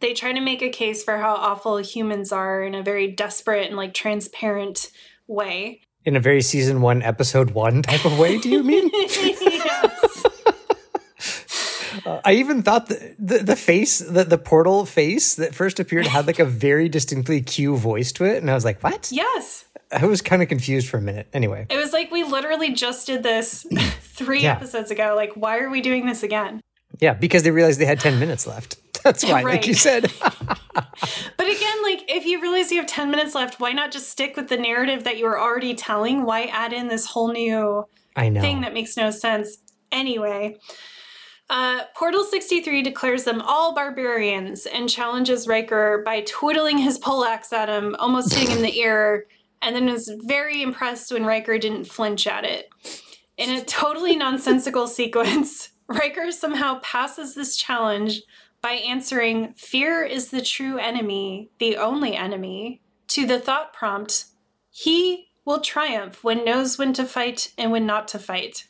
They 0.00 0.14
try 0.14 0.32
to 0.32 0.40
make 0.40 0.62
a 0.62 0.70
case 0.70 1.04
for 1.04 1.18
how 1.18 1.34
awful 1.34 1.76
humans 1.76 2.32
are 2.32 2.62
in 2.62 2.74
a 2.74 2.82
very 2.82 3.08
desperate 3.08 3.68
and 3.68 3.76
like 3.76 3.94
transparent 3.94 4.90
way. 5.26 5.82
In 6.04 6.16
a 6.16 6.20
very 6.20 6.42
season 6.42 6.80
one, 6.80 7.02
episode 7.02 7.52
one 7.52 7.82
type 7.82 8.04
of 8.04 8.18
way, 8.18 8.38
do 8.38 8.50
you 8.50 8.64
mean? 8.64 8.90
yes. 8.92 9.88
Uh, 12.04 12.20
I 12.24 12.34
even 12.34 12.62
thought 12.62 12.88
the, 12.88 13.14
the, 13.18 13.38
the 13.38 13.56
face, 13.56 13.98
the, 13.98 14.24
the 14.24 14.38
portal 14.38 14.86
face 14.86 15.34
that 15.36 15.54
first 15.54 15.80
appeared 15.80 16.06
had 16.06 16.26
like 16.26 16.38
a 16.38 16.44
very 16.44 16.88
distinctly 16.88 17.40
Q 17.40 17.76
voice 17.76 18.12
to 18.12 18.24
it. 18.24 18.38
And 18.38 18.50
I 18.50 18.54
was 18.54 18.64
like, 18.64 18.82
what? 18.82 19.10
Yes. 19.12 19.64
I 19.92 20.06
was 20.06 20.22
kind 20.22 20.42
of 20.42 20.48
confused 20.48 20.88
for 20.88 20.96
a 20.96 21.02
minute. 21.02 21.28
Anyway, 21.32 21.66
it 21.68 21.76
was 21.76 21.92
like 21.92 22.10
we 22.10 22.24
literally 22.24 22.72
just 22.72 23.06
did 23.06 23.22
this 23.22 23.66
three 24.00 24.42
yeah. 24.42 24.52
episodes 24.52 24.90
ago. 24.90 25.14
Like, 25.14 25.32
why 25.34 25.58
are 25.58 25.68
we 25.68 25.80
doing 25.80 26.06
this 26.06 26.22
again? 26.22 26.62
Yeah, 27.00 27.14
because 27.14 27.42
they 27.42 27.50
realized 27.50 27.80
they 27.80 27.86
had 27.86 28.00
10 28.00 28.18
minutes 28.18 28.46
left. 28.46 28.76
That's 29.02 29.24
why, 29.24 29.42
right. 29.42 29.56
like 29.56 29.66
you 29.66 29.74
said. 29.74 30.12
but 30.22 31.48
again, 31.48 31.82
like 31.82 32.04
if 32.08 32.24
you 32.24 32.40
realize 32.40 32.70
you 32.70 32.78
have 32.78 32.86
10 32.86 33.10
minutes 33.10 33.34
left, 33.34 33.60
why 33.60 33.72
not 33.72 33.90
just 33.90 34.08
stick 34.08 34.36
with 34.36 34.48
the 34.48 34.56
narrative 34.56 35.04
that 35.04 35.18
you 35.18 35.24
were 35.24 35.38
already 35.38 35.74
telling? 35.74 36.24
Why 36.24 36.44
add 36.44 36.72
in 36.72 36.88
this 36.88 37.06
whole 37.06 37.32
new 37.32 37.84
I 38.14 38.28
know. 38.28 38.40
thing 38.40 38.60
that 38.60 38.72
makes 38.72 38.96
no 38.96 39.10
sense? 39.10 39.58
Anyway, 39.90 40.58
uh, 41.52 41.84
Portal 41.94 42.24
63 42.24 42.80
declares 42.80 43.24
them 43.24 43.42
all 43.42 43.74
barbarians 43.74 44.64
and 44.64 44.88
challenges 44.88 45.46
Riker 45.46 46.02
by 46.02 46.22
twiddling 46.22 46.78
his 46.78 46.96
poleaxe 46.96 47.52
at 47.52 47.68
him, 47.68 47.94
almost 47.98 48.32
hitting 48.32 48.52
him 48.52 48.56
in 48.56 48.62
the 48.62 48.78
ear, 48.80 49.26
and 49.60 49.76
then 49.76 49.84
was 49.84 50.10
very 50.24 50.62
impressed 50.62 51.12
when 51.12 51.26
Riker 51.26 51.58
didn't 51.58 51.84
flinch 51.84 52.26
at 52.26 52.46
it. 52.46 52.70
In 53.36 53.50
a 53.50 53.62
totally 53.62 54.16
nonsensical 54.16 54.86
sequence, 54.88 55.68
Riker 55.88 56.32
somehow 56.32 56.80
passes 56.80 57.34
this 57.34 57.54
challenge 57.54 58.22
by 58.62 58.72
answering, 58.72 59.52
Fear 59.54 60.04
is 60.04 60.30
the 60.30 60.40
true 60.40 60.78
enemy, 60.78 61.50
the 61.58 61.76
only 61.76 62.16
enemy, 62.16 62.80
to 63.08 63.26
the 63.26 63.38
thought 63.38 63.74
prompt, 63.74 64.24
He 64.70 65.28
will 65.44 65.60
triumph 65.60 66.24
when 66.24 66.46
knows 66.46 66.78
when 66.78 66.94
to 66.94 67.04
fight 67.04 67.52
and 67.58 67.70
when 67.70 67.84
not 67.84 68.08
to 68.08 68.18
fight. 68.18 68.64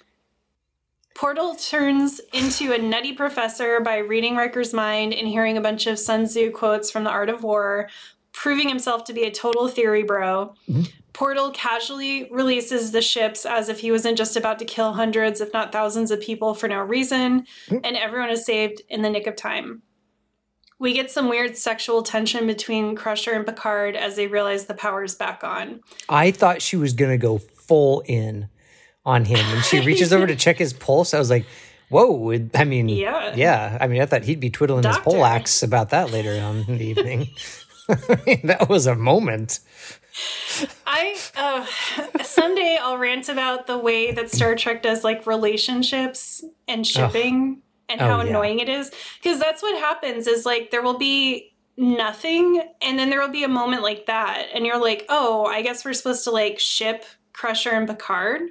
Portal 1.14 1.54
turns 1.54 2.20
into 2.32 2.72
a 2.72 2.78
nutty 2.78 3.12
professor 3.12 3.80
by 3.80 3.98
reading 3.98 4.36
Riker's 4.36 4.72
mind 4.72 5.12
and 5.12 5.28
hearing 5.28 5.56
a 5.56 5.60
bunch 5.60 5.86
of 5.86 5.98
Sun 5.98 6.26
Tzu 6.26 6.50
quotes 6.50 6.90
from 6.90 7.04
The 7.04 7.10
Art 7.10 7.28
of 7.28 7.42
War, 7.42 7.88
proving 8.32 8.68
himself 8.68 9.04
to 9.04 9.12
be 9.12 9.24
a 9.24 9.30
total 9.30 9.68
theory 9.68 10.02
bro. 10.02 10.54
Mm-hmm. 10.68 10.82
Portal 11.12 11.50
casually 11.50 12.28
releases 12.30 12.92
the 12.92 13.02
ships 13.02 13.44
as 13.44 13.68
if 13.68 13.80
he 13.80 13.92
wasn't 13.92 14.16
just 14.16 14.36
about 14.36 14.58
to 14.58 14.64
kill 14.64 14.94
hundreds, 14.94 15.40
if 15.40 15.52
not 15.52 15.70
thousands, 15.70 16.10
of 16.10 16.20
people 16.20 16.54
for 16.54 16.68
no 16.68 16.80
reason, 16.80 17.42
mm-hmm. 17.66 17.78
and 17.84 17.96
everyone 17.96 18.30
is 18.30 18.46
saved 18.46 18.80
in 18.88 19.02
the 19.02 19.10
nick 19.10 19.26
of 19.26 19.36
time. 19.36 19.82
We 20.78 20.94
get 20.94 21.10
some 21.10 21.28
weird 21.28 21.56
sexual 21.56 22.02
tension 22.02 22.46
between 22.46 22.96
Crusher 22.96 23.32
and 23.32 23.46
Picard 23.46 23.94
as 23.94 24.16
they 24.16 24.26
realize 24.26 24.64
the 24.64 24.74
power's 24.74 25.14
back 25.14 25.44
on. 25.44 25.80
I 26.08 26.32
thought 26.32 26.62
she 26.62 26.76
was 26.76 26.92
going 26.92 27.12
to 27.12 27.18
go 27.18 27.38
full 27.38 28.02
in 28.06 28.48
on 29.04 29.24
him. 29.24 29.38
And 29.38 29.64
she 29.64 29.80
reaches 29.80 30.12
over 30.12 30.26
to 30.26 30.36
check 30.36 30.58
his 30.58 30.72
pulse. 30.72 31.14
I 31.14 31.18
was 31.18 31.30
like, 31.30 31.46
whoa. 31.88 32.32
I 32.54 32.64
mean, 32.64 32.88
yeah. 32.88 33.34
Yeah. 33.34 33.78
I 33.80 33.86
mean, 33.86 34.00
I 34.00 34.06
thought 34.06 34.24
he'd 34.24 34.40
be 34.40 34.50
twiddling 34.50 34.82
Doctor. 34.82 34.98
his 34.98 35.04
poleaxe 35.04 35.62
about 35.62 35.90
that 35.90 36.10
later 36.10 36.40
on 36.42 36.64
in 36.68 36.78
the 36.78 36.86
evening. 36.86 37.28
I 37.88 38.20
mean, 38.26 38.40
that 38.44 38.68
was 38.68 38.86
a 38.86 38.94
moment. 38.94 39.60
I 40.86 41.16
uh, 41.36 42.22
someday 42.22 42.78
I'll 42.80 42.98
rant 42.98 43.28
about 43.28 43.66
the 43.66 43.78
way 43.78 44.12
that 44.12 44.30
Star 44.30 44.54
Trek 44.54 44.82
does 44.82 45.04
like 45.04 45.26
relationships 45.26 46.44
and 46.68 46.86
shipping 46.86 47.58
oh. 47.58 47.62
and 47.88 48.00
how 48.00 48.20
oh, 48.20 48.22
yeah. 48.22 48.28
annoying 48.28 48.60
it 48.60 48.68
is 48.68 48.90
because 49.22 49.40
that's 49.40 49.62
what 49.62 49.78
happens 49.78 50.26
is 50.26 50.44
like 50.44 50.70
there 50.70 50.82
will 50.82 50.98
be 50.98 51.54
nothing 51.78 52.62
and 52.82 52.98
then 52.98 53.08
there 53.08 53.20
will 53.20 53.30
be 53.32 53.44
a 53.44 53.48
moment 53.48 53.82
like 53.82 54.04
that 54.04 54.48
and 54.54 54.66
you're 54.66 54.80
like 54.80 55.06
oh 55.08 55.46
I 55.46 55.62
guess 55.62 55.82
we're 55.82 55.94
supposed 55.94 56.24
to 56.24 56.30
like 56.30 56.58
ship 56.58 57.06
Crusher 57.32 57.70
and 57.70 57.88
Picard 57.88 58.42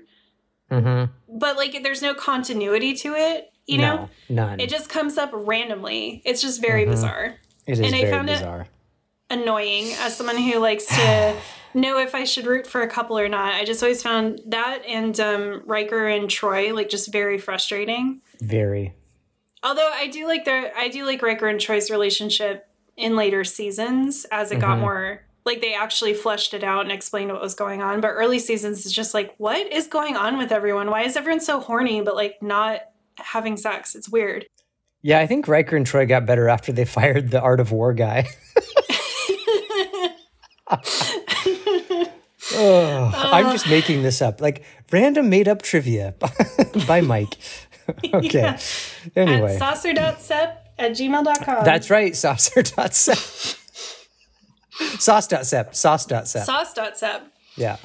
Mm-hmm. 0.72 1.38
But 1.38 1.58
like, 1.58 1.84
there's 1.84 2.02
no 2.02 2.14
continuity 2.14 2.94
to 2.96 3.14
it. 3.16 3.52
You 3.68 3.78
no, 3.78 3.96
know, 3.96 4.10
none. 4.30 4.60
It 4.60 4.70
just 4.70 4.90
comes 4.90 5.18
up 5.18 5.30
randomly. 5.34 6.22
It's 6.26 6.42
just 6.42 6.62
very 6.62 6.84
mm-hmm. 6.84 6.92
bizarre. 6.92 7.36
It 7.68 7.74
is 7.74 7.80
and 7.80 7.92
very 7.92 8.08
I 8.08 8.12
found 8.12 8.28
bizarre. 8.28 8.62
It 8.62 8.68
annoying 9.32 9.94
as 10.00 10.16
someone 10.16 10.38
who 10.38 10.60
likes 10.60 10.86
to 10.86 11.36
know 11.74 11.98
if 11.98 12.14
I 12.14 12.26
should 12.26 12.46
root 12.46 12.68
for 12.68 12.82
a 12.82 12.88
couple 12.88 13.18
or 13.18 13.30
not. 13.30 13.54
I 13.54 13.66
just 13.66 13.82
always 13.82 14.04
found 14.04 14.42
that 14.48 14.84
and 14.88 15.18
um, 15.20 15.64
Riker 15.66 16.08
and 16.08 16.30
Troi 16.30 16.74
like 16.74 16.90
just 16.90 17.12
very 17.12 17.38
frustrating. 17.38 18.22
Very. 18.42 18.94
Although 19.64 19.90
I 19.94 20.08
do 20.08 20.28
like 20.28 20.46
their, 20.46 20.76
I 20.76 20.90
do 20.90 21.06
like 21.06 21.22
Riker 21.22 21.48
and 21.48 21.60
Troi's 21.60 21.90
relationship 21.90 22.68
in 22.98 23.16
later 23.16 23.44
seasons 23.44 24.26
as 24.32 24.52
it 24.52 24.56
mm-hmm. 24.56 24.62
got 24.62 24.80
more 24.80 25.24
like 25.46 25.62
they 25.62 25.74
actually 25.74 26.14
fleshed 26.14 26.54
it 26.54 26.64
out 26.64 26.82
and 26.82 26.92
explained 26.92 27.32
what 27.32 27.42
was 27.42 27.56
going 27.56 27.82
on. 27.82 28.02
But 28.02 28.10
early 28.10 28.40
seasons 28.40 28.86
is 28.86 28.92
just 28.92 29.14
like, 29.14 29.34
what 29.38 29.72
is 29.72 29.88
going 29.88 30.16
on 30.16 30.38
with 30.38 30.52
everyone? 30.52 30.90
Why 30.90 31.04
is 31.04 31.16
everyone 31.16 31.40
so 31.40 31.60
horny 31.60 32.02
but 32.02 32.16
like 32.16 32.42
not 32.42 32.82
having 33.18 33.58
sex? 33.58 33.96
It's 33.96 34.10
weird. 34.10 34.46
Yeah, 35.02 35.20
I 35.20 35.26
think 35.26 35.48
Riker 35.48 35.76
and 35.76 35.86
Troi 35.86 36.08
got 36.08 36.26
better 36.26 36.48
after 36.48 36.72
they 36.72 36.86
fired 36.86 37.32
the 37.32 37.42
Art 37.42 37.60
of 37.60 37.72
War 37.72 37.94
guy. 37.94 38.28
oh, 42.54 43.12
I'm 43.16 43.52
just 43.52 43.68
making 43.68 44.04
this 44.04 44.22
up. 44.22 44.42
Like 44.42 44.64
random 44.92 45.30
made 45.30 45.48
up 45.48 45.64
trivia 45.64 46.14
by 46.88 47.02
Mike. 47.02 47.38
okay. 48.14 48.42
Yeah. 48.42 48.60
Anyway. 49.16 49.54
At 49.56 49.60
saucer.sep 49.60 50.74
at 50.78 50.92
gmail.com. 50.92 51.66
That's 51.66 51.90
right. 51.90 52.16
Saucer.sep. 52.16 53.58
Sauce.sep. 54.72 55.76
Sauce.sep. 55.76 56.26
Sauce.sep. 56.28 57.28
Yeah. 57.56 57.78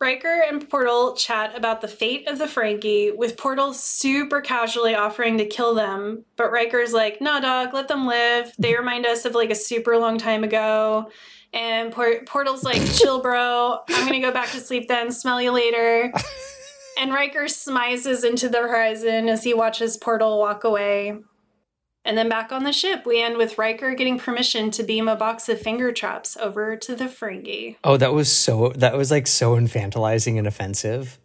Riker 0.00 0.44
and 0.48 0.68
Portal 0.68 1.14
chat 1.14 1.56
about 1.56 1.80
the 1.80 1.88
fate 1.88 2.28
of 2.28 2.38
the 2.38 2.44
Ferengi, 2.44 3.16
with 3.16 3.36
Portal 3.36 3.72
super 3.72 4.40
casually 4.40 4.94
offering 4.94 5.38
to 5.38 5.44
kill 5.44 5.74
them. 5.74 6.24
But 6.36 6.52
Riker's 6.52 6.92
like, 6.92 7.20
nah, 7.20 7.40
dog, 7.40 7.74
let 7.74 7.88
them 7.88 8.06
live. 8.06 8.52
They 8.58 8.76
remind 8.76 9.06
us 9.06 9.24
of 9.24 9.34
like 9.34 9.50
a 9.50 9.56
super 9.56 9.98
long 9.98 10.16
time 10.16 10.44
ago. 10.44 11.10
And 11.52 11.92
Port- 11.92 12.26
Portal's 12.26 12.62
like, 12.62 12.84
chill, 12.94 13.20
bro. 13.20 13.80
I'm 13.88 14.06
going 14.06 14.20
to 14.20 14.26
go 14.26 14.32
back 14.32 14.50
to 14.50 14.60
sleep 14.60 14.86
then. 14.86 15.10
Smell 15.10 15.42
you 15.42 15.50
later. 15.50 16.12
and 17.00 17.12
Riker 17.12 17.44
smizes 17.44 18.24
into 18.24 18.48
the 18.48 18.58
horizon 18.58 19.28
as 19.28 19.42
he 19.42 19.52
watches 19.52 19.96
Portal 19.96 20.38
walk 20.38 20.62
away. 20.62 21.18
And 22.08 22.16
then 22.16 22.30
back 22.30 22.52
on 22.52 22.64
the 22.64 22.72
ship, 22.72 23.04
we 23.04 23.22
end 23.22 23.36
with 23.36 23.58
Riker 23.58 23.92
getting 23.92 24.18
permission 24.18 24.70
to 24.70 24.82
beam 24.82 25.08
a 25.08 25.14
box 25.14 25.46
of 25.50 25.60
finger 25.60 25.92
traps 25.92 26.38
over 26.38 26.74
to 26.74 26.96
the 26.96 27.04
Ferengi. 27.04 27.76
Oh, 27.84 27.98
that 27.98 28.14
was 28.14 28.32
so 28.32 28.72
that 28.76 28.96
was 28.96 29.10
like 29.10 29.26
so 29.26 29.56
infantilizing 29.56 30.38
and 30.38 30.46
offensive. 30.46 31.18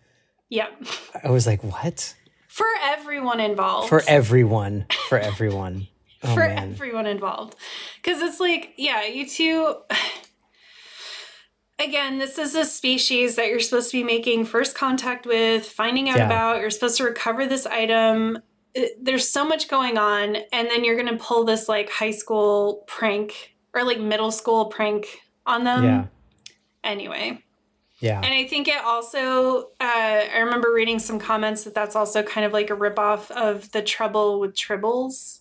Yep. 0.49 0.83
I 1.23 1.31
was 1.31 1.47
like, 1.47 1.63
what? 1.63 2.13
For 2.49 2.65
everyone 2.81 3.39
involved. 3.39 3.87
For 3.87 4.03
everyone. 4.09 4.85
For 5.07 5.17
everyone. 5.17 5.87
Oh, 6.25 6.35
For 6.35 6.47
man. 6.47 6.71
everyone 6.71 7.05
involved. 7.05 7.57
Because 7.97 8.21
it's 8.21 8.39
like, 8.39 8.75
yeah, 8.77 9.03
you 9.05 9.27
two. 9.27 9.75
Again, 11.79 12.17
this 12.17 12.37
is 12.37 12.55
a 12.55 12.63
species 12.63 13.35
that 13.35 13.49
you're 13.49 13.59
supposed 13.59 13.91
to 13.91 13.97
be 13.97 14.05
making 14.05 14.45
first 14.45 14.73
contact 14.73 15.25
with, 15.25 15.65
finding 15.65 16.07
out 16.07 16.19
yeah. 16.19 16.25
about. 16.27 16.61
You're 16.61 16.69
supposed 16.69 16.95
to 16.99 17.03
recover 17.03 17.45
this 17.45 17.65
item 17.65 18.37
there's 18.99 19.29
so 19.29 19.45
much 19.45 19.67
going 19.67 19.97
on 19.97 20.37
and 20.51 20.69
then 20.69 20.83
you're 20.83 20.95
gonna 20.95 21.17
pull 21.17 21.43
this 21.43 21.69
like 21.69 21.89
high 21.89 22.11
school 22.11 22.83
prank 22.87 23.55
or 23.73 23.83
like 23.83 23.99
middle 23.99 24.31
school 24.31 24.65
prank 24.65 25.21
on 25.45 25.63
them. 25.63 25.83
Yeah. 25.83 26.05
Anyway. 26.83 27.43
Yeah. 27.99 28.17
And 28.17 28.33
i 28.33 28.45
think 28.45 28.67
it 28.67 28.83
also 28.83 29.69
uh, 29.79 30.25
i 30.35 30.39
remember 30.39 30.73
reading 30.73 30.99
some 30.99 31.19
comments 31.19 31.63
that 31.63 31.73
that's 31.73 31.95
also 31.95 32.21
kind 32.21 32.45
of 32.45 32.51
like 32.51 32.69
a 32.69 32.75
ripoff 32.75 33.31
of 33.31 33.71
the 33.71 33.81
trouble 33.81 34.41
with 34.41 34.55
tribbles 34.55 35.39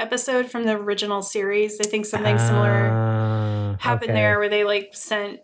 episode 0.00 0.50
from 0.50 0.64
the 0.64 0.72
original 0.72 1.22
series. 1.22 1.78
I 1.78 1.84
think 1.84 2.06
something 2.06 2.36
uh, 2.36 2.46
similar 2.46 3.76
happened 3.80 4.10
okay. 4.10 4.20
there 4.20 4.38
where 4.38 4.48
they 4.48 4.64
like 4.64 4.90
sent 4.94 5.40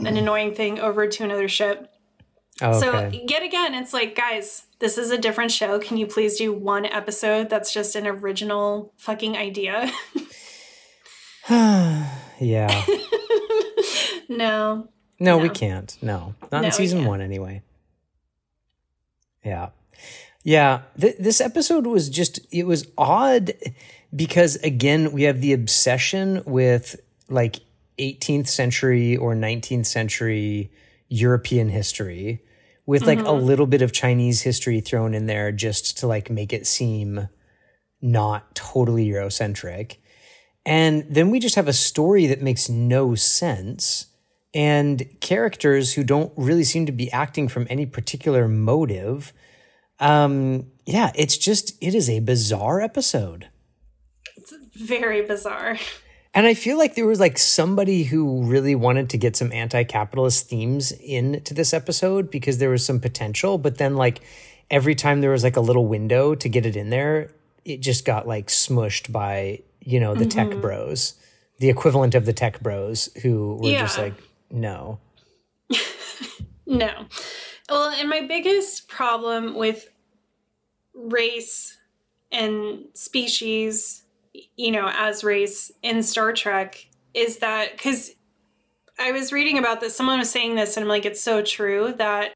an 0.00 0.16
annoying 0.16 0.54
thing 0.54 0.78
over 0.80 1.06
to 1.06 1.24
another 1.24 1.48
ship 1.48 1.90
oh, 2.62 2.70
okay. 2.70 2.80
so 2.80 3.24
yet 3.28 3.42
again 3.42 3.74
it's 3.74 3.92
like 3.92 4.14
guys 4.14 4.66
this 4.80 4.96
is 4.96 5.10
a 5.10 5.18
different 5.18 5.52
show. 5.52 5.78
Can 5.78 5.98
you 5.98 6.06
please 6.06 6.38
do 6.38 6.52
one 6.52 6.86
episode 6.86 7.48
that's 7.50 7.72
just 7.72 7.94
an 7.94 8.06
original 8.06 8.92
fucking 8.96 9.36
idea? 9.36 9.92
yeah. 11.50 12.84
no, 14.28 14.88
no. 15.20 15.38
We 15.38 15.50
can't. 15.50 15.96
No. 16.02 16.34
Not 16.50 16.62
no, 16.62 16.66
in 16.66 16.72
season 16.72 17.04
one, 17.04 17.20
anyway. 17.20 17.62
Yeah. 19.44 19.68
Yeah. 20.44 20.82
Th- 20.98 21.16
this 21.18 21.42
episode 21.42 21.86
was 21.86 22.08
just, 22.08 22.40
it 22.50 22.66
was 22.66 22.88
odd 22.96 23.52
because, 24.16 24.56
again, 24.56 25.12
we 25.12 25.24
have 25.24 25.42
the 25.42 25.52
obsession 25.52 26.42
with 26.46 26.96
like 27.28 27.56
18th 27.98 28.48
century 28.48 29.14
or 29.14 29.34
19th 29.34 29.84
century 29.84 30.70
European 31.10 31.68
history 31.68 32.42
with 32.90 33.06
like 33.06 33.18
mm-hmm. 33.18 33.28
a 33.28 33.32
little 33.32 33.68
bit 33.68 33.82
of 33.82 33.92
Chinese 33.92 34.42
history 34.42 34.80
thrown 34.80 35.14
in 35.14 35.26
there 35.26 35.52
just 35.52 35.96
to 35.96 36.08
like 36.08 36.28
make 36.28 36.52
it 36.52 36.66
seem 36.66 37.28
not 38.02 38.52
totally 38.56 39.06
Eurocentric. 39.06 39.98
And 40.66 41.04
then 41.08 41.30
we 41.30 41.38
just 41.38 41.54
have 41.54 41.68
a 41.68 41.72
story 41.72 42.26
that 42.26 42.42
makes 42.42 42.68
no 42.68 43.14
sense 43.14 44.06
and 44.52 45.06
characters 45.20 45.92
who 45.92 46.02
don't 46.02 46.32
really 46.36 46.64
seem 46.64 46.84
to 46.86 46.90
be 46.90 47.08
acting 47.12 47.46
from 47.46 47.64
any 47.70 47.86
particular 47.86 48.48
motive. 48.48 49.32
Um, 50.00 50.72
yeah, 50.84 51.12
it's 51.14 51.38
just 51.38 51.80
it 51.80 51.94
is 51.94 52.10
a 52.10 52.18
bizarre 52.18 52.80
episode. 52.80 53.50
It's 54.36 54.52
very 54.74 55.22
bizarre. 55.22 55.78
And 56.32 56.46
I 56.46 56.54
feel 56.54 56.78
like 56.78 56.94
there 56.94 57.06
was 57.06 57.18
like 57.18 57.38
somebody 57.38 58.04
who 58.04 58.44
really 58.44 58.76
wanted 58.76 59.10
to 59.10 59.18
get 59.18 59.34
some 59.36 59.52
anti-capitalist 59.52 60.48
themes 60.48 60.92
into 60.92 61.54
this 61.54 61.74
episode 61.74 62.30
because 62.30 62.58
there 62.58 62.70
was 62.70 62.84
some 62.84 63.00
potential, 63.00 63.58
but 63.58 63.78
then 63.78 63.96
like 63.96 64.20
every 64.70 64.94
time 64.94 65.20
there 65.20 65.30
was 65.30 65.42
like 65.42 65.56
a 65.56 65.60
little 65.60 65.86
window 65.86 66.36
to 66.36 66.48
get 66.48 66.66
it 66.66 66.76
in 66.76 66.90
there, 66.90 67.32
it 67.64 67.80
just 67.80 68.04
got 68.04 68.28
like 68.28 68.46
smushed 68.46 69.10
by, 69.10 69.60
you 69.80 69.98
know, 69.98 70.14
the 70.14 70.24
mm-hmm. 70.24 70.50
tech 70.50 70.60
bros, 70.60 71.14
the 71.58 71.68
equivalent 71.68 72.14
of 72.14 72.26
the 72.26 72.32
tech 72.32 72.60
bros 72.60 73.08
who 73.22 73.56
were 73.56 73.70
yeah. 73.70 73.80
just 73.80 73.98
like, 73.98 74.14
no. 74.52 75.00
no. 76.66 77.06
Well, 77.68 77.88
and 77.90 78.08
my 78.08 78.22
biggest 78.22 78.88
problem 78.88 79.56
with 79.56 79.88
race 80.94 81.76
and 82.30 82.84
species 82.94 84.04
you 84.32 84.70
know, 84.70 84.90
as 84.92 85.24
race 85.24 85.70
in 85.82 86.02
Star 86.02 86.32
Trek 86.32 86.86
is 87.14 87.38
that 87.38 87.72
because 87.72 88.12
I 88.98 89.12
was 89.12 89.32
reading 89.32 89.58
about 89.58 89.80
this, 89.80 89.96
someone 89.96 90.18
was 90.18 90.30
saying 90.30 90.54
this, 90.54 90.76
and 90.76 90.84
I'm 90.84 90.88
like, 90.88 91.06
it's 91.06 91.22
so 91.22 91.42
true 91.42 91.94
that 91.98 92.34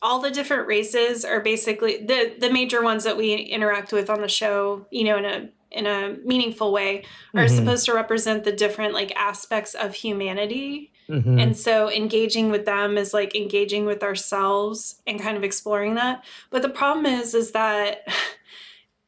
all 0.00 0.20
the 0.20 0.30
different 0.30 0.68
races 0.68 1.24
are 1.24 1.40
basically 1.40 2.04
the 2.04 2.34
the 2.38 2.50
major 2.50 2.82
ones 2.82 3.04
that 3.04 3.16
we 3.16 3.34
interact 3.34 3.92
with 3.92 4.10
on 4.10 4.20
the 4.20 4.28
show, 4.28 4.86
you 4.90 5.04
know, 5.04 5.16
in 5.18 5.24
a 5.24 5.48
in 5.70 5.86
a 5.86 6.16
meaningful 6.24 6.72
way, 6.72 7.04
are 7.34 7.44
mm-hmm. 7.44 7.54
supposed 7.54 7.84
to 7.86 7.94
represent 7.94 8.44
the 8.44 8.52
different 8.52 8.94
like 8.94 9.12
aspects 9.16 9.74
of 9.74 9.94
humanity. 9.94 10.92
Mm-hmm. 11.10 11.38
And 11.38 11.56
so 11.56 11.90
engaging 11.90 12.50
with 12.50 12.66
them 12.66 12.98
is 12.98 13.14
like 13.14 13.34
engaging 13.34 13.86
with 13.86 14.02
ourselves 14.02 15.00
and 15.06 15.20
kind 15.20 15.36
of 15.36 15.44
exploring 15.44 15.94
that. 15.94 16.24
But 16.50 16.62
the 16.62 16.68
problem 16.68 17.06
is, 17.06 17.34
is 17.34 17.52
that 17.52 18.06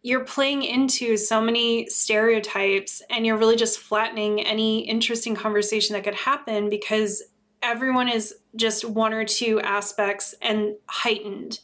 you're 0.02 0.24
playing 0.24 0.62
into 0.62 1.16
so 1.16 1.40
many 1.40 1.86
stereotypes 1.88 3.02
and 3.10 3.26
you're 3.26 3.36
really 3.36 3.56
just 3.56 3.78
flattening 3.78 4.40
any 4.40 4.80
interesting 4.88 5.34
conversation 5.34 5.94
that 5.94 6.04
could 6.04 6.14
happen 6.14 6.70
because 6.70 7.22
everyone 7.62 8.08
is 8.08 8.34
just 8.56 8.84
one 8.84 9.12
or 9.12 9.24
two 9.24 9.60
aspects 9.60 10.34
and 10.40 10.74
heightened. 10.86 11.60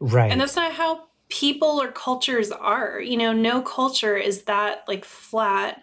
Right. 0.00 0.30
And 0.30 0.40
that's 0.40 0.56
not 0.56 0.72
how 0.72 1.04
people 1.28 1.80
or 1.80 1.92
cultures 1.92 2.50
are. 2.50 3.00
You 3.00 3.16
know, 3.16 3.32
no 3.32 3.62
culture 3.62 4.16
is 4.16 4.42
that 4.42 4.84
like 4.88 5.04
flat 5.04 5.82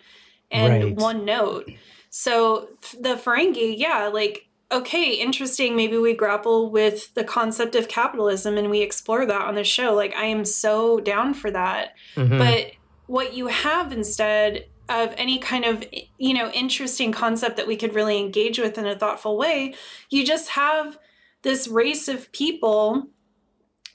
and 0.52 0.84
right. 0.84 0.96
one 0.96 1.24
note. 1.24 1.70
So 2.10 2.70
the 3.00 3.16
Ferengi, 3.16 3.76
yeah, 3.78 4.10
like 4.14 4.48
okay, 4.74 5.14
interesting. 5.14 5.76
Maybe 5.76 5.98
we 5.98 6.14
grapple 6.14 6.72
with 6.72 7.14
the 7.14 7.24
concept 7.24 7.76
of 7.76 7.88
capitalism 7.88 8.58
and 8.58 8.70
we 8.70 8.82
explore 8.82 9.26
that 9.26 9.42
on 9.42 9.56
the 9.56 9.64
show. 9.64 9.94
Like, 9.94 10.16
I 10.16 10.26
am 10.26 10.46
so 10.46 11.00
down 11.00 11.34
for 11.34 11.52
that. 11.52 11.94
Mm-hmm. 12.16 12.38
But 12.38 12.72
what 13.08 13.34
you 13.34 13.48
have 13.48 13.92
instead 13.92 14.66
of 14.90 15.14
any 15.18 15.40
kind 15.40 15.66
of, 15.66 15.84
you 16.18 16.34
know, 16.34 16.50
interesting 16.52 17.12
concept 17.12 17.58
that 17.58 17.68
we 17.68 17.76
could 17.76 17.94
really 17.94 18.20
engage 18.20 18.60
with 18.60 18.78
in 18.78 18.86
a 18.86 18.98
thoughtful 18.98 19.38
way, 19.38 19.76
you 20.10 20.26
just 20.26 20.50
have 20.50 20.98
this 21.44 21.68
race 21.68 22.08
of 22.08 22.32
people 22.32 23.08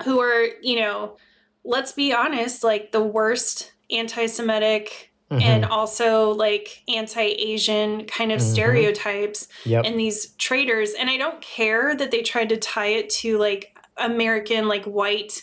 who 0.05 0.20
are, 0.20 0.47
you 0.62 0.79
know, 0.79 1.16
let's 1.64 1.93
be 1.93 2.12
honest, 2.12 2.62
like 2.62 2.93
the 2.93 3.03
worst 3.03 3.72
anti 3.91 4.26
Semitic 4.26 5.07
Mm-hmm. 5.31 5.43
and 5.43 5.64
also 5.66 6.31
like 6.31 6.83
anti-asian 6.89 8.07
kind 8.07 8.33
of 8.33 8.41
mm-hmm. 8.41 8.51
stereotypes 8.51 9.47
yep. 9.66 9.85
and 9.85 10.01
these 10.01 10.29
traders 10.39 10.95
and 10.99 11.11
i 11.11 11.18
don't 11.18 11.43
care 11.43 11.95
that 11.95 12.11
they 12.11 12.22
tried 12.22 12.49
to 12.49 12.57
tie 12.57 12.87
it 12.87 13.11
to 13.11 13.37
like 13.37 13.76
american 13.99 14.68
like 14.68 14.87
white 14.87 15.43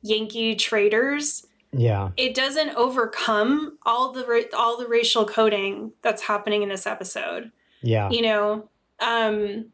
yankee 0.00 0.54
traders 0.56 1.46
yeah 1.72 2.12
it 2.16 2.34
doesn't 2.34 2.70
overcome 2.76 3.76
all 3.84 4.10
the 4.10 4.48
all 4.56 4.78
the 4.78 4.88
racial 4.88 5.26
coding 5.26 5.92
that's 6.00 6.22
happening 6.22 6.62
in 6.62 6.70
this 6.70 6.86
episode 6.86 7.52
yeah 7.82 8.08
you 8.08 8.22
know 8.22 8.70
um 9.00 9.66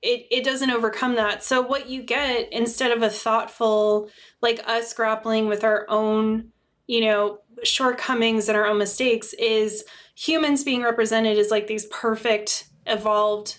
it, 0.00 0.26
it 0.30 0.42
doesn't 0.42 0.70
overcome 0.70 1.16
that 1.16 1.44
so 1.44 1.60
what 1.60 1.86
you 1.90 2.02
get 2.02 2.50
instead 2.50 2.90
of 2.90 3.02
a 3.02 3.10
thoughtful 3.10 4.08
like 4.40 4.66
us 4.66 4.94
grappling 4.94 5.48
with 5.48 5.64
our 5.64 5.84
own 5.90 6.50
you 6.86 7.02
know 7.02 7.38
shortcomings 7.64 8.48
and 8.48 8.56
our 8.56 8.66
own 8.66 8.78
mistakes 8.78 9.32
is 9.34 9.84
humans 10.14 10.64
being 10.64 10.82
represented 10.82 11.38
as 11.38 11.50
like 11.50 11.66
these 11.66 11.86
perfect 11.86 12.68
evolved 12.86 13.58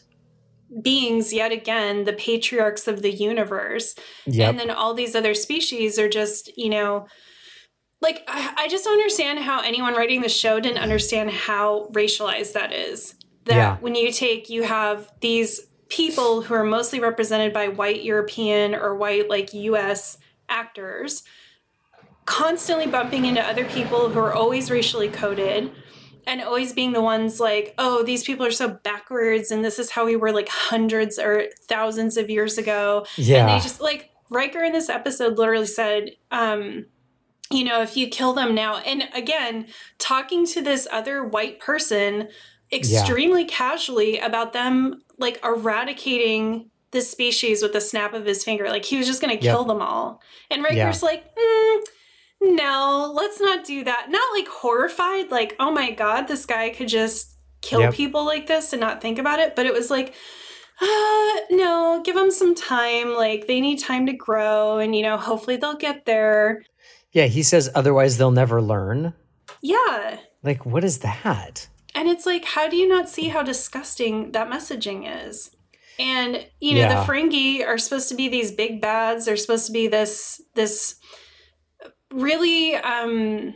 beings 0.82 1.32
yet 1.32 1.52
again 1.52 2.04
the 2.04 2.14
patriarchs 2.14 2.88
of 2.88 3.02
the 3.02 3.12
universe 3.12 3.96
yep. 4.26 4.50
and 4.50 4.60
then 4.60 4.72
all 4.72 4.94
these 4.94 5.16
other 5.16 5.34
species 5.34 6.00
are 6.00 6.10
just 6.10 6.56
you 6.58 6.70
know 6.70 7.06
like 8.02 8.24
I, 8.28 8.68
just 8.68 8.84
don't 8.84 8.94
understand 8.94 9.40
how 9.40 9.62
anyone 9.62 9.94
writing 9.94 10.22
the 10.22 10.30
show 10.30 10.60
didn't 10.60 10.82
understand 10.82 11.32
how 11.32 11.88
racialized 11.94 12.54
that 12.54 12.74
is 12.74 13.16
that 13.46 13.56
yeah. 13.56 13.78
when 13.78 13.96
you 13.96 14.12
take 14.12 14.50
you 14.50 14.64
have 14.64 15.12
these 15.22 15.62
people 15.90 16.42
who 16.42 16.54
are 16.54 16.64
mostly 16.64 17.00
represented 17.00 17.54
by 17.54 17.68
white 17.68 18.04
european 18.04 18.74
or 18.74 18.96
white 18.96 19.30
like 19.30 19.54
us 19.54 20.18
actors 20.50 21.24
constantly 22.26 22.88
bumping 22.88 23.26
into 23.26 23.42
other 23.42 23.66
people 23.66 24.10
who 24.10 24.20
are 24.20 24.34
always 24.34 24.72
racially 24.72 25.10
coded 25.10 25.72
and 26.26 26.42
always 26.42 26.74
being 26.74 26.94
the 26.94 27.02
ones 27.02 27.40
like, 27.40 27.74
oh, 27.78 28.04
these 28.04 28.24
people 28.24 28.46
are 28.46 28.52
so 28.52 28.70
backwards 28.70 29.52
and 29.52 29.64
this 29.64 29.78
is 29.78 29.92
how 29.92 30.06
we 30.06 30.16
were 30.16 30.32
like 30.32 30.48
hundreds 30.50 31.20
or 31.20 31.48
thousands 31.68 32.18
of 32.18 32.30
years 32.30 32.58
ago. 32.58 33.06
Yeah. 33.18 33.40
And 33.40 33.50
they 33.50 33.64
just 33.64 33.82
like 33.82 34.12
Riker 34.30 34.64
in 34.64 34.72
this 34.72 34.90
episode 34.90 35.38
literally 35.38 35.66
said, 35.66 36.12
um, 36.32 36.86
you 37.52 37.64
know, 37.64 37.82
if 37.82 37.98
you 37.98 38.08
kill 38.08 38.34
them 38.34 38.56
now, 38.56 38.78
and 38.78 39.04
again, 39.14 39.68
talking 40.00 40.46
to 40.48 40.62
this 40.62 40.88
other 40.92 41.24
white 41.24 41.60
person 41.60 42.30
extremely 42.72 43.42
yeah. 43.42 43.50
casually 43.50 44.18
about 44.18 44.54
them 44.54 45.02
like 45.18 45.40
eradicating 45.44 46.70
this 46.92 47.10
species 47.10 47.62
with 47.62 47.74
the 47.74 47.82
snap 47.82 48.14
of 48.14 48.26
his 48.26 48.44
finger. 48.44 48.70
Like 48.70 48.86
he 48.86 48.98
was 48.98 49.08
just 49.08 49.22
going 49.22 49.36
to 49.36 49.42
kill 49.42 49.66
them 49.66 49.82
all. 49.82 50.22
And 50.50 50.64
Riker's 50.64 51.02
yeah. 51.02 51.08
like, 51.08 51.36
mm, 51.36 51.82
no, 52.44 53.12
let's 53.16 53.40
not 53.40 53.66
do 53.66 53.84
that. 53.84 54.08
Not 54.10 54.34
like 54.34 54.48
horrified, 54.48 55.32
like, 55.32 55.56
oh 55.60 55.72
my 55.72 55.92
God, 55.92 56.28
this 56.28 56.46
guy 56.46 56.70
could 56.70 56.88
just 56.88 57.38
kill 57.62 57.82
yep. 57.82 57.94
people 57.94 58.26
like 58.26 58.48
this 58.48 58.74
and 58.74 58.80
not 58.80 59.02
think 59.02 59.18
about 59.20 59.40
it. 59.40 59.56
But 59.56 59.66
it 59.66 59.74
was 59.74 59.90
like, 59.90 60.14
uh, 60.82 61.36
no, 61.52 62.02
give 62.04 62.16
them 62.16 62.32
some 62.32 62.56
time. 62.56 63.14
Like, 63.14 63.48
they 63.48 63.62
need 63.62 63.80
time 63.80 64.06
to 64.08 64.14
grow 64.14 64.80
and, 64.80 64.96
you 64.96 65.02
know, 65.02 65.18
hopefully 65.18 65.58
they'll 65.58 65.76
get 65.76 66.06
there. 66.06 66.64
Yeah, 67.12 67.26
he 67.26 67.44
says, 67.44 67.70
otherwise 67.76 68.18
they'll 68.18 68.32
never 68.32 68.62
learn. 68.62 69.14
Yeah. 69.62 70.18
Like, 70.42 70.66
what 70.66 70.84
is 70.84 71.00
that? 71.00 71.68
And 71.96 72.10
it's 72.10 72.26
like, 72.26 72.44
how 72.44 72.68
do 72.68 72.76
you 72.76 72.88
not 72.88 73.08
see 73.08 73.30
how 73.30 73.44
disgusting 73.44 74.32
that 74.32 74.50
messaging 74.50 75.28
is? 75.28 75.56
And 76.00 76.46
you 76.60 76.74
know, 76.74 76.82
yeah. 76.82 77.06
the 77.06 77.12
Ferengi 77.12 77.66
are 77.66 77.78
supposed 77.78 78.10
to 78.10 78.16
be 78.16 78.28
these 78.28 78.52
big 78.52 78.82
bads. 78.82 79.26
They're 79.26 79.38
supposed 79.38 79.68
to 79.68 79.72
be 79.72 79.88
this 79.88 80.42
this 80.56 80.96
really 82.14 82.76
um 82.76 83.54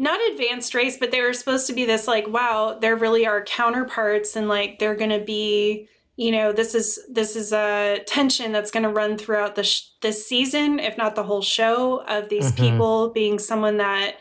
not 0.00 0.20
advanced 0.30 0.74
race, 0.74 0.96
but 0.96 1.10
they 1.10 1.20
were 1.20 1.32
supposed 1.32 1.66
to 1.66 1.72
be 1.72 1.84
this 1.84 2.06
like, 2.06 2.28
wow, 2.28 2.78
they're 2.80 2.96
really 2.96 3.26
our 3.26 3.42
counterparts, 3.42 4.36
and 4.36 4.48
like 4.48 4.78
they're 4.78 4.94
gonna 4.94 5.22
be, 5.22 5.88
you 6.16 6.30
know, 6.30 6.52
this 6.52 6.74
is 6.74 7.00
this 7.10 7.34
is 7.34 7.52
a 7.52 7.98
tension 8.06 8.52
that's 8.52 8.70
gonna 8.70 8.90
run 8.90 9.18
throughout 9.18 9.56
the 9.56 9.64
sh- 9.64 9.88
this 10.00 10.26
season, 10.26 10.78
if 10.78 10.96
not 10.96 11.16
the 11.16 11.24
whole 11.24 11.42
show, 11.42 12.04
of 12.06 12.28
these 12.28 12.52
mm-hmm. 12.52 12.64
people 12.64 13.10
being 13.10 13.38
someone 13.38 13.78
that 13.78 14.16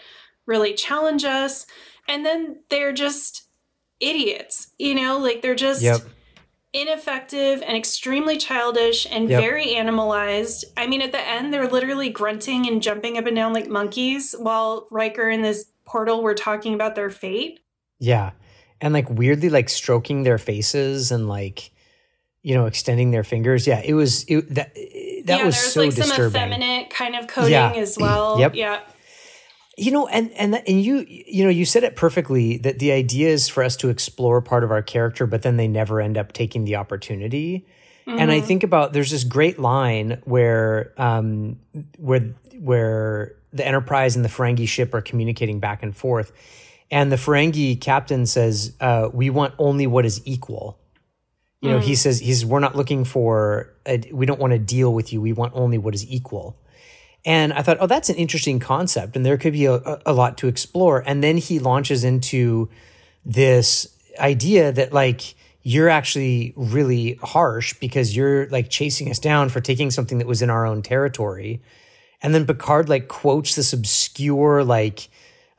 really 0.47 0.73
challenge 0.73 1.23
us, 1.23 1.67
and 2.07 2.25
then 2.25 2.61
they're 2.69 2.93
just 2.93 3.47
idiots, 3.99 4.71
you 4.77 4.95
know, 4.95 5.19
like 5.19 5.41
they're 5.41 5.55
just. 5.55 5.81
Yep 5.81 6.01
ineffective 6.73 7.63
and 7.65 7.77
extremely 7.77 8.37
childish 8.37 9.07
and 9.09 9.29
yep. 9.29 9.41
very 9.41 9.75
animalized. 9.75 10.65
I 10.75 10.87
mean, 10.87 11.01
at 11.01 11.11
the 11.11 11.21
end, 11.21 11.53
they're 11.53 11.67
literally 11.67 12.09
grunting 12.09 12.67
and 12.67 12.81
jumping 12.81 13.17
up 13.17 13.25
and 13.25 13.35
down 13.35 13.53
like 13.53 13.67
monkeys 13.67 14.35
while 14.37 14.87
Riker 14.91 15.29
and 15.29 15.43
this 15.43 15.65
portal 15.85 16.21
were 16.21 16.35
talking 16.35 16.73
about 16.73 16.95
their 16.95 17.09
fate. 17.09 17.59
Yeah. 17.99 18.31
And 18.81 18.93
like 18.93 19.09
weirdly, 19.09 19.49
like 19.49 19.69
stroking 19.69 20.23
their 20.23 20.37
faces 20.37 21.11
and 21.11 21.27
like, 21.27 21.71
you 22.43 22.53
know, 22.53 22.65
extending 22.65 23.11
their 23.11 23.23
fingers. 23.23 23.65
Yeah. 23.65 23.81
It 23.83 23.93
was, 23.93 24.23
it, 24.27 24.53
that, 24.53 24.75
that 24.75 25.39
yeah, 25.39 25.45
was 25.45 25.57
so 25.57 25.85
disturbing. 25.85 25.89
There's 25.89 25.97
like 25.97 26.07
disturbing. 26.07 26.31
some 26.31 26.51
effeminate 26.51 26.89
kind 26.89 27.15
of 27.15 27.27
coding 27.27 27.51
yeah. 27.51 27.73
as 27.73 27.97
well. 27.97 28.39
Yep. 28.39 28.55
Yeah 28.55 28.79
you 29.77 29.91
know 29.91 30.07
and 30.07 30.31
and 30.33 30.55
and 30.55 30.83
you 30.83 31.05
you 31.07 31.43
know 31.43 31.49
you 31.49 31.63
said 31.63 31.83
it 31.83 31.95
perfectly 31.95 32.57
that 32.57 32.79
the 32.79 32.91
idea 32.91 33.29
is 33.29 33.47
for 33.47 33.63
us 33.63 33.77
to 33.77 33.89
explore 33.89 34.41
part 34.41 34.63
of 34.63 34.71
our 34.71 34.81
character 34.81 35.25
but 35.25 35.43
then 35.43 35.55
they 35.55 35.67
never 35.67 36.01
end 36.01 36.17
up 36.17 36.33
taking 36.33 36.65
the 36.65 36.75
opportunity 36.75 37.65
mm-hmm. 38.05 38.19
and 38.19 38.31
i 38.31 38.37
mm-hmm. 38.37 38.47
think 38.47 38.63
about 38.63 38.91
there's 38.91 39.11
this 39.11 39.23
great 39.23 39.59
line 39.59 40.19
where 40.25 40.93
um 40.97 41.57
where 41.97 42.33
where 42.59 43.35
the 43.53 43.65
enterprise 43.65 44.15
and 44.15 44.25
the 44.25 44.29
ferengi 44.29 44.67
ship 44.67 44.93
are 44.93 45.01
communicating 45.01 45.59
back 45.59 45.83
and 45.83 45.95
forth 45.95 46.31
and 46.89 47.11
the 47.11 47.15
ferengi 47.15 47.79
captain 47.79 48.25
says 48.25 48.75
uh, 48.81 49.09
we 49.13 49.29
want 49.29 49.53
only 49.59 49.85
what 49.85 50.05
is 50.05 50.21
equal 50.25 50.79
you 51.61 51.69
know 51.69 51.79
mm. 51.79 51.83
he 51.83 51.93
says 51.93 52.19
he's 52.19 52.43
we're 52.43 52.59
not 52.59 52.75
looking 52.75 53.05
for 53.05 53.73
a, 53.85 54.01
we 54.11 54.25
don't 54.25 54.39
want 54.39 54.53
to 54.53 54.59
deal 54.59 54.91
with 54.91 55.13
you 55.13 55.21
we 55.21 55.33
want 55.33 55.53
only 55.55 55.77
what 55.77 55.93
is 55.93 56.05
equal 56.09 56.59
And 57.27 57.51
I 57.51 57.61
thought, 57.61 57.75
oh, 57.81 57.87
that's 57.87 58.07
an 58.07 58.15
interesting 58.15 58.57
concept, 58.57 59.17
and 59.17 59.25
there 59.25 59.37
could 59.37 59.51
be 59.51 59.65
a, 59.65 59.99
a 60.05 60.13
lot 60.13 60.37
to 60.37 60.47
explore. 60.47 61.03
And 61.05 61.21
then 61.21 61.35
he 61.35 61.59
launches 61.59 62.05
into 62.05 62.69
this 63.25 63.93
idea 64.17 64.71
that 64.71 64.93
like 64.93 65.35
you're 65.61 65.89
actually 65.89 66.53
really 66.55 67.19
harsh 67.21 67.73
because 67.81 68.15
you're 68.15 68.47
like 68.47 68.69
chasing 68.69 69.09
us 69.09 69.19
down 69.19 69.49
for 69.49 69.59
taking 69.59 69.91
something 69.91 70.19
that 70.19 70.25
was 70.25 70.41
in 70.41 70.49
our 70.49 70.65
own 70.65 70.81
territory. 70.81 71.61
And 72.21 72.33
then 72.33 72.45
Picard 72.47 72.87
like 72.87 73.09
quotes 73.09 73.55
this 73.55 73.73
obscure 73.73 74.63
like 74.63 75.09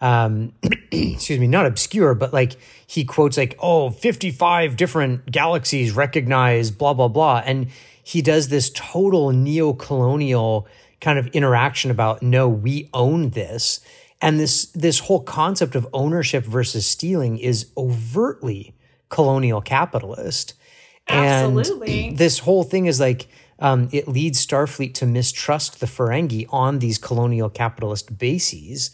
um 0.00 0.54
excuse 0.90 1.38
me, 1.38 1.46
not 1.46 1.66
obscure, 1.66 2.14
but 2.14 2.32
like 2.32 2.56
he 2.86 3.04
quotes 3.04 3.36
like, 3.36 3.58
oh, 3.58 3.90
55 3.90 4.74
different 4.74 5.30
galaxies 5.30 5.92
recognize 5.92 6.70
blah 6.70 6.94
blah 6.94 7.08
blah. 7.08 7.42
And 7.44 7.68
he 8.02 8.22
does 8.22 8.48
this 8.48 8.70
total 8.74 9.32
neo-colonial 9.32 10.66
kind 11.00 11.18
of 11.18 11.26
interaction 11.28 11.90
about 11.90 12.22
no, 12.22 12.48
we 12.48 12.88
own 12.92 13.30
this. 13.30 13.80
And 14.20 14.40
this 14.40 14.66
this 14.66 14.98
whole 15.00 15.20
concept 15.20 15.74
of 15.74 15.86
ownership 15.92 16.44
versus 16.44 16.86
stealing 16.86 17.38
is 17.38 17.70
overtly 17.76 18.74
colonial 19.08 19.60
capitalist. 19.60 20.54
Absolutely. 21.08 22.08
And 22.08 22.18
this 22.18 22.40
whole 22.40 22.64
thing 22.64 22.86
is 22.86 23.00
like 23.00 23.28
um, 23.60 23.88
it 23.92 24.06
leads 24.08 24.44
Starfleet 24.44 24.94
to 24.94 25.06
mistrust 25.06 25.80
the 25.80 25.86
Ferengi 25.86 26.46
on 26.50 26.78
these 26.78 26.98
colonial 26.98 27.50
capitalist 27.50 28.18
bases. 28.18 28.90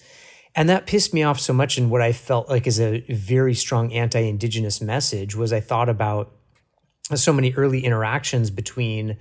And 0.55 0.68
that 0.68 0.86
pissed 0.86 1.12
me 1.12 1.22
off 1.22 1.40
so 1.40 1.52
much. 1.52 1.76
And 1.76 1.90
what 1.90 2.00
I 2.00 2.12
felt 2.12 2.48
like 2.48 2.66
is 2.66 2.80
a 2.80 3.00
very 3.09 3.55
strong 3.55 3.92
anti 3.92 4.20
indigenous 4.20 4.80
message 4.80 5.34
was 5.34 5.52
I 5.52 5.61
thought 5.61 5.88
about 5.88 6.32
so 7.14 7.32
many 7.32 7.52
early 7.55 7.84
interactions 7.84 8.50
between, 8.50 9.18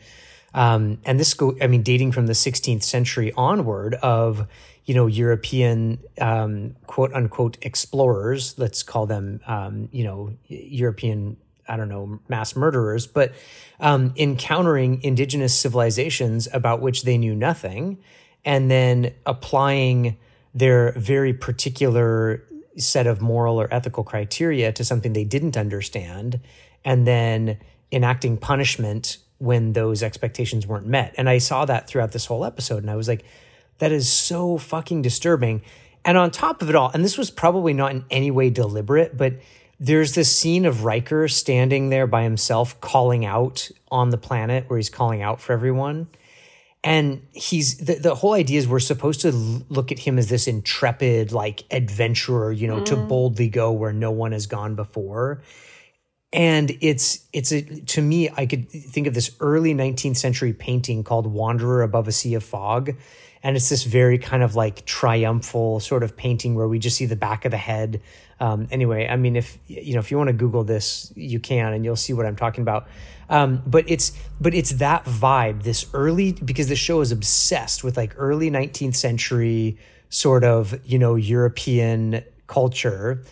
um, 0.54 1.00
and 1.06 1.20
this 1.20 1.34
go, 1.34 1.56
I 1.62 1.68
mean, 1.68 1.82
dating 1.82 2.12
from 2.12 2.28
the 2.28 2.34
16th 2.34 2.84
century 2.84 3.34
onward 3.36 3.96
of, 3.96 4.48
you 4.86 4.94
know, 4.94 5.08
European 5.08 6.00
um, 6.20 6.76
quote 6.86 7.14
unquote 7.14 7.58
explorers, 7.62 8.58
let's 8.60 8.84
call 8.84 9.06
them, 9.06 9.40
um, 9.48 9.90
you 9.92 10.04
know, 10.04 10.34
European, 10.48 11.38
I 11.68 11.78
don't 11.78 11.90
know, 11.90 12.20
mass 12.28 12.56
murderers, 12.56 13.08
but 13.08 13.34
um, 13.80 14.14
encountering 14.16 15.02
indigenous 15.02 15.58
civilizations 15.58 16.48
about 16.54 16.82
which 16.82 17.04
they 17.04 17.18
knew 17.18 17.36
nothing, 17.36 17.98
and 18.46 18.70
then 18.70 19.14
applying 19.26 20.18
their 20.54 20.92
very 20.92 21.34
particular 21.34 22.44
set 22.78 23.08
of 23.08 23.22
moral 23.22 23.60
or 23.60 23.74
ethical 23.74 24.04
criteria 24.04 24.72
to 24.74 24.84
something 24.84 25.14
they 25.14 25.24
didn't 25.24 25.58
understand, 25.58 26.40
and 26.86 27.08
then 27.08 27.58
enacting 27.92 28.38
punishment 28.38 29.18
when 29.44 29.74
those 29.74 30.02
expectations 30.02 30.66
weren't 30.66 30.88
met. 30.88 31.14
And 31.18 31.28
I 31.28 31.38
saw 31.38 31.66
that 31.66 31.86
throughout 31.86 32.14
this 32.14 32.28
whole 32.28 32.46
episode, 32.46 32.82
and 32.82 32.90
I 32.90 32.96
was 32.96 33.10
like, 33.10 33.26
that 33.80 33.92
is 33.92 34.10
so 34.10 34.58
fucking 34.58 35.02
disturbing. 35.02 35.62
And 36.06 36.18
on 36.18 36.32
top 36.32 36.62
of 36.62 36.70
it 36.70 36.76
all, 36.76 36.92
and 36.94 37.04
this 37.04 37.18
was 37.18 37.30
probably 37.30 37.74
not 37.74 37.92
in 37.92 38.06
any 38.10 38.32
way 38.32 38.50
deliberate, 38.50 39.18
but 39.18 39.34
there's 39.82 40.16
this 40.16 40.34
scene 40.34 40.66
of 40.66 40.86
Riker 40.86 41.28
standing 41.28 41.90
there 41.90 42.08
by 42.08 42.24
himself 42.24 42.80
calling 42.80 43.26
out 43.26 43.70
on 43.92 44.12
the 44.12 44.18
planet 44.18 44.70
where 44.70 44.78
he's 44.78 44.90
calling 44.90 45.22
out 45.22 45.42
for 45.42 45.52
everyone. 45.52 46.08
And 46.82 47.26
he's 47.34 47.78
the, 47.78 47.96
the 47.96 48.16
whole 48.16 48.34
idea 48.34 48.60
is 48.60 48.68
we're 48.68 48.80
supposed 48.80 49.20
to 49.22 49.32
look 49.32 49.92
at 49.92 50.00
him 50.00 50.18
as 50.18 50.30
this 50.30 50.48
intrepid, 50.48 51.34
like 51.34 51.64
adventurer, 51.70 52.52
you 52.54 52.68
know, 52.68 52.80
mm. 52.80 52.86
to 52.86 52.96
boldly 52.96 53.50
go 53.50 53.74
where 53.74 53.92
no 53.92 54.12
one 54.12 54.32
has 54.32 54.48
gone 54.48 54.76
before. 54.76 55.42
And 56.34 56.76
it's 56.82 57.26
it's 57.32 57.52
a 57.52 57.62
to 57.62 58.02
me, 58.02 58.30
I 58.36 58.46
could 58.46 58.70
think 58.70 59.08
of 59.08 59.14
this 59.14 59.36
early 59.40 59.74
19th 59.74 60.18
century 60.18 60.52
painting 60.52 61.04
called 61.04 61.28
Wanderer 61.28 61.84
Above 61.84 62.08
a 62.08 62.12
Sea 62.12 62.34
of 62.34 62.44
Fog 62.44 62.96
and 63.44 63.58
it's 63.58 63.70
this 63.70 63.84
very 63.84 64.18
kind 64.18 64.42
of 64.42 64.56
like 64.56 64.86
triumphal 64.86 65.82
sort 65.82 66.02
of 66.02 66.16
painting 66.16 66.56
where 66.56 66.68
we 66.68 66.80
just 66.80 66.96
see 66.96 67.06
the 67.06 67.18
back 67.18 67.44
of 67.44 67.52
the 67.52 67.58
head. 67.58 68.02
Um, 68.40 68.68
anyway, 68.72 69.08
I 69.08 69.18
mean, 69.18 69.36
if 69.36 69.58
you 69.68 69.94
know, 69.94 70.00
if 70.00 70.10
you 70.10 70.18
want 70.18 70.30
to 70.30 70.34
Google 70.34 70.64
this, 70.64 71.12
you 71.16 71.42
can, 71.42 71.74
and 71.74 71.84
you'll 71.84 71.98
see 71.98 72.14
what 72.14 72.26
I'm 72.26 72.38
talking 72.38 72.62
about. 72.62 72.88
Um, 73.30 73.62
but 73.68 73.84
it's 73.88 74.14
but 74.40 74.54
it's 74.54 74.72
that 74.76 75.04
vibe, 75.04 75.64
this 75.64 75.86
early 75.94 76.32
because 76.32 76.70
the 76.70 76.76
show 76.78 77.02
is 77.02 77.12
obsessed 77.12 77.84
with 77.84 77.98
like 77.98 78.14
early 78.18 78.50
19th 78.50 78.96
century 78.96 79.78
sort 80.10 80.46
of 80.46 80.80
you 80.86 80.98
know 80.98 81.16
European 81.16 82.24
culture. 82.48 83.24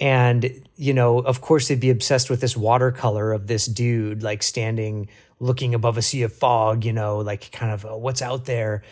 And, 0.00 0.64
you 0.76 0.94
know, 0.94 1.18
of 1.18 1.42
course, 1.42 1.68
they'd 1.68 1.78
be 1.78 1.90
obsessed 1.90 2.30
with 2.30 2.40
this 2.40 2.56
watercolor 2.56 3.32
of 3.32 3.46
this 3.46 3.66
dude, 3.66 4.22
like 4.22 4.42
standing, 4.42 5.08
looking 5.38 5.74
above 5.74 5.98
a 5.98 6.02
sea 6.02 6.22
of 6.22 6.32
fog, 6.32 6.86
you 6.86 6.92
know, 6.92 7.18
like 7.18 7.52
kind 7.52 7.70
of 7.70 7.84
uh, 7.84 7.96
what's 7.96 8.22
out 8.22 8.46
there. 8.46 8.82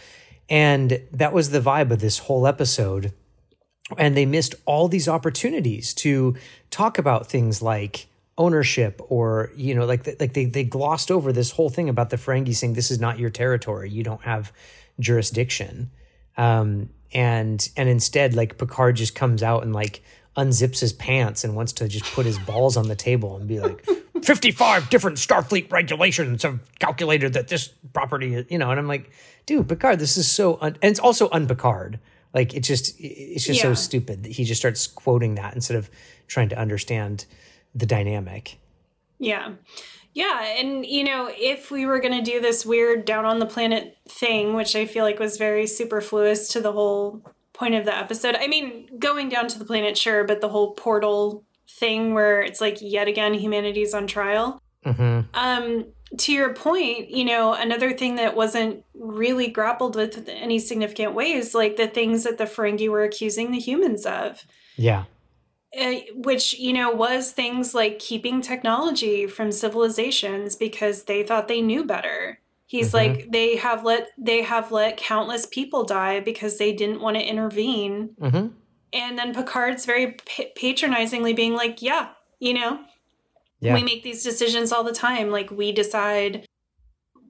And 0.50 1.00
that 1.12 1.32
was 1.32 1.50
the 1.50 1.60
vibe 1.60 1.90
of 1.90 2.00
this 2.00 2.18
whole 2.18 2.46
episode. 2.46 3.14
And 3.96 4.14
they 4.14 4.26
missed 4.26 4.54
all 4.66 4.86
these 4.88 5.08
opportunities 5.08 5.94
to 5.94 6.36
talk 6.70 6.98
about 6.98 7.26
things 7.26 7.62
like 7.62 8.06
ownership 8.36 9.00
or 9.08 9.50
you 9.56 9.74
know 9.74 9.84
like 9.84 10.06
like 10.20 10.32
they 10.32 10.44
they 10.44 10.62
glossed 10.62 11.10
over 11.10 11.32
this 11.32 11.50
whole 11.50 11.68
thing 11.68 11.88
about 11.88 12.10
the 12.10 12.16
Ferengi 12.16 12.54
saying 12.54 12.74
this 12.74 12.90
is 12.90 13.00
not 13.00 13.18
your 13.18 13.30
territory 13.30 13.90
you 13.90 14.04
don't 14.04 14.22
have 14.22 14.52
jurisdiction 15.00 15.90
um 16.36 16.88
and 17.12 17.68
and 17.76 17.88
instead 17.88 18.34
like 18.34 18.56
Picard 18.56 18.94
just 18.94 19.16
comes 19.16 19.42
out 19.42 19.64
and 19.64 19.72
like 19.72 20.02
unzips 20.38 20.78
his 20.78 20.92
pants 20.92 21.42
and 21.42 21.56
wants 21.56 21.72
to 21.72 21.88
just 21.88 22.04
put 22.14 22.24
his 22.24 22.38
balls 22.38 22.76
on 22.76 22.86
the 22.86 22.94
table 22.94 23.36
and 23.36 23.48
be 23.48 23.58
like 23.58 23.84
55 24.22 24.88
different 24.88 25.18
Starfleet 25.18 25.70
regulations 25.72 26.44
have 26.44 26.60
calculated 26.78 27.32
that 27.32 27.48
this 27.48 27.68
property 27.92 28.34
is, 28.34 28.46
you 28.48 28.56
know, 28.56 28.70
and 28.70 28.78
I'm 28.78 28.86
like, 28.86 29.10
dude, 29.46 29.68
Picard, 29.68 29.98
this 29.98 30.16
is 30.16 30.30
so, 30.30 30.56
un-. 30.60 30.78
and 30.80 30.90
it's 30.90 31.00
also 31.00 31.28
un-Picard. 31.32 31.98
Like 32.32 32.54
it's 32.54 32.68
just, 32.68 32.94
it's 33.00 33.44
just 33.44 33.58
yeah. 33.58 33.70
so 33.70 33.74
stupid 33.74 34.22
that 34.22 34.32
he 34.32 34.44
just 34.44 34.60
starts 34.60 34.86
quoting 34.86 35.34
that 35.34 35.54
instead 35.54 35.76
of 35.76 35.90
trying 36.28 36.48
to 36.50 36.58
understand 36.58 37.26
the 37.74 37.86
dynamic. 37.86 38.58
Yeah. 39.18 39.54
Yeah. 40.14 40.44
And, 40.58 40.86
you 40.86 41.02
know, 41.02 41.28
if 41.32 41.72
we 41.72 41.84
were 41.84 41.98
going 41.98 42.24
to 42.24 42.30
do 42.30 42.40
this 42.40 42.64
weird 42.64 43.04
down 43.04 43.24
on 43.24 43.40
the 43.40 43.46
planet 43.46 43.96
thing, 44.08 44.54
which 44.54 44.76
I 44.76 44.86
feel 44.86 45.04
like 45.04 45.18
was 45.18 45.36
very 45.36 45.66
superfluous 45.66 46.48
to 46.50 46.60
the 46.60 46.72
whole 46.72 47.24
point 47.58 47.74
of 47.74 47.84
the 47.84 47.96
episode, 47.96 48.36
I 48.36 48.46
mean, 48.46 48.88
going 48.98 49.28
down 49.28 49.48
to 49.48 49.58
the 49.58 49.64
planet, 49.64 49.98
sure, 49.98 50.24
but 50.24 50.40
the 50.40 50.48
whole 50.48 50.74
portal 50.74 51.44
thing 51.68 52.14
where 52.14 52.40
it's 52.40 52.60
like 52.60 52.78
yet 52.80 53.08
again 53.08 53.34
humanity's 53.34 53.94
on 53.94 54.06
trial. 54.06 54.62
Mm-hmm. 54.84 55.20
Um, 55.34 55.86
to 56.16 56.32
your 56.32 56.54
point, 56.54 57.10
you 57.10 57.24
know, 57.24 57.52
another 57.52 57.92
thing 57.92 58.14
that 58.14 58.34
wasn't 58.34 58.84
really 58.94 59.48
grappled 59.48 59.96
with 59.96 60.16
in 60.16 60.28
any 60.28 60.58
significant 60.58 61.14
ways, 61.14 61.54
like 61.54 61.76
the 61.76 61.88
things 61.88 62.24
that 62.24 62.38
the 62.38 62.44
Ferengi 62.44 62.88
were 62.88 63.02
accusing 63.02 63.50
the 63.50 63.58
humans 63.58 64.06
of. 64.06 64.44
Yeah. 64.76 65.04
Uh, 65.78 65.96
which 66.14 66.58
you 66.58 66.72
know 66.72 66.90
was 66.90 67.32
things 67.32 67.74
like 67.74 67.98
keeping 67.98 68.40
technology 68.40 69.26
from 69.26 69.52
civilizations 69.52 70.56
because 70.56 71.02
they 71.02 71.22
thought 71.22 71.46
they 71.46 71.60
knew 71.60 71.84
better 71.84 72.40
he's 72.68 72.92
mm-hmm. 72.92 73.14
like 73.14 73.32
they 73.32 73.56
have 73.56 73.84
let 73.84 74.10
they 74.16 74.42
have 74.42 74.70
let 74.70 74.96
countless 74.96 75.46
people 75.46 75.82
die 75.82 76.20
because 76.20 76.58
they 76.58 76.72
didn't 76.72 77.00
want 77.00 77.16
to 77.16 77.22
intervene 77.22 78.10
mm-hmm. 78.20 78.46
And 78.92 79.18
then 79.18 79.34
Picard's 79.34 79.84
very 79.84 80.16
patronizingly 80.56 81.34
being 81.34 81.54
like, 81.54 81.82
yeah, 81.82 82.10
you 82.38 82.54
know, 82.54 82.80
yeah. 83.60 83.74
we 83.74 83.82
make 83.82 84.02
these 84.02 84.22
decisions 84.22 84.72
all 84.72 84.84
the 84.84 84.92
time. 84.92 85.30
Like 85.30 85.50
we 85.50 85.72
decide 85.72 86.46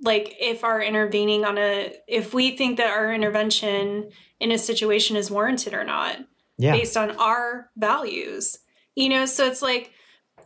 like 0.03 0.37
if 0.39 0.63
our 0.63 0.81
intervening 0.81 1.45
on 1.45 1.59
a 1.59 1.93
if 2.07 2.33
we 2.33 2.57
think 2.57 2.77
that 2.77 2.91
our 2.91 3.13
intervention 3.13 4.11
in 4.39 4.53
a 4.53 4.59
situation 4.59 5.17
is 5.17 5.31
warranted 5.31 5.75
or 5.75 5.83
not 5.83 6.19
yeah. 6.57 6.73
based 6.73 6.97
on 6.97 7.11
our 7.17 7.71
values. 7.77 8.59
You 8.95 9.09
know, 9.09 9.27
so 9.27 9.47
it's 9.47 9.63
like 9.63 9.93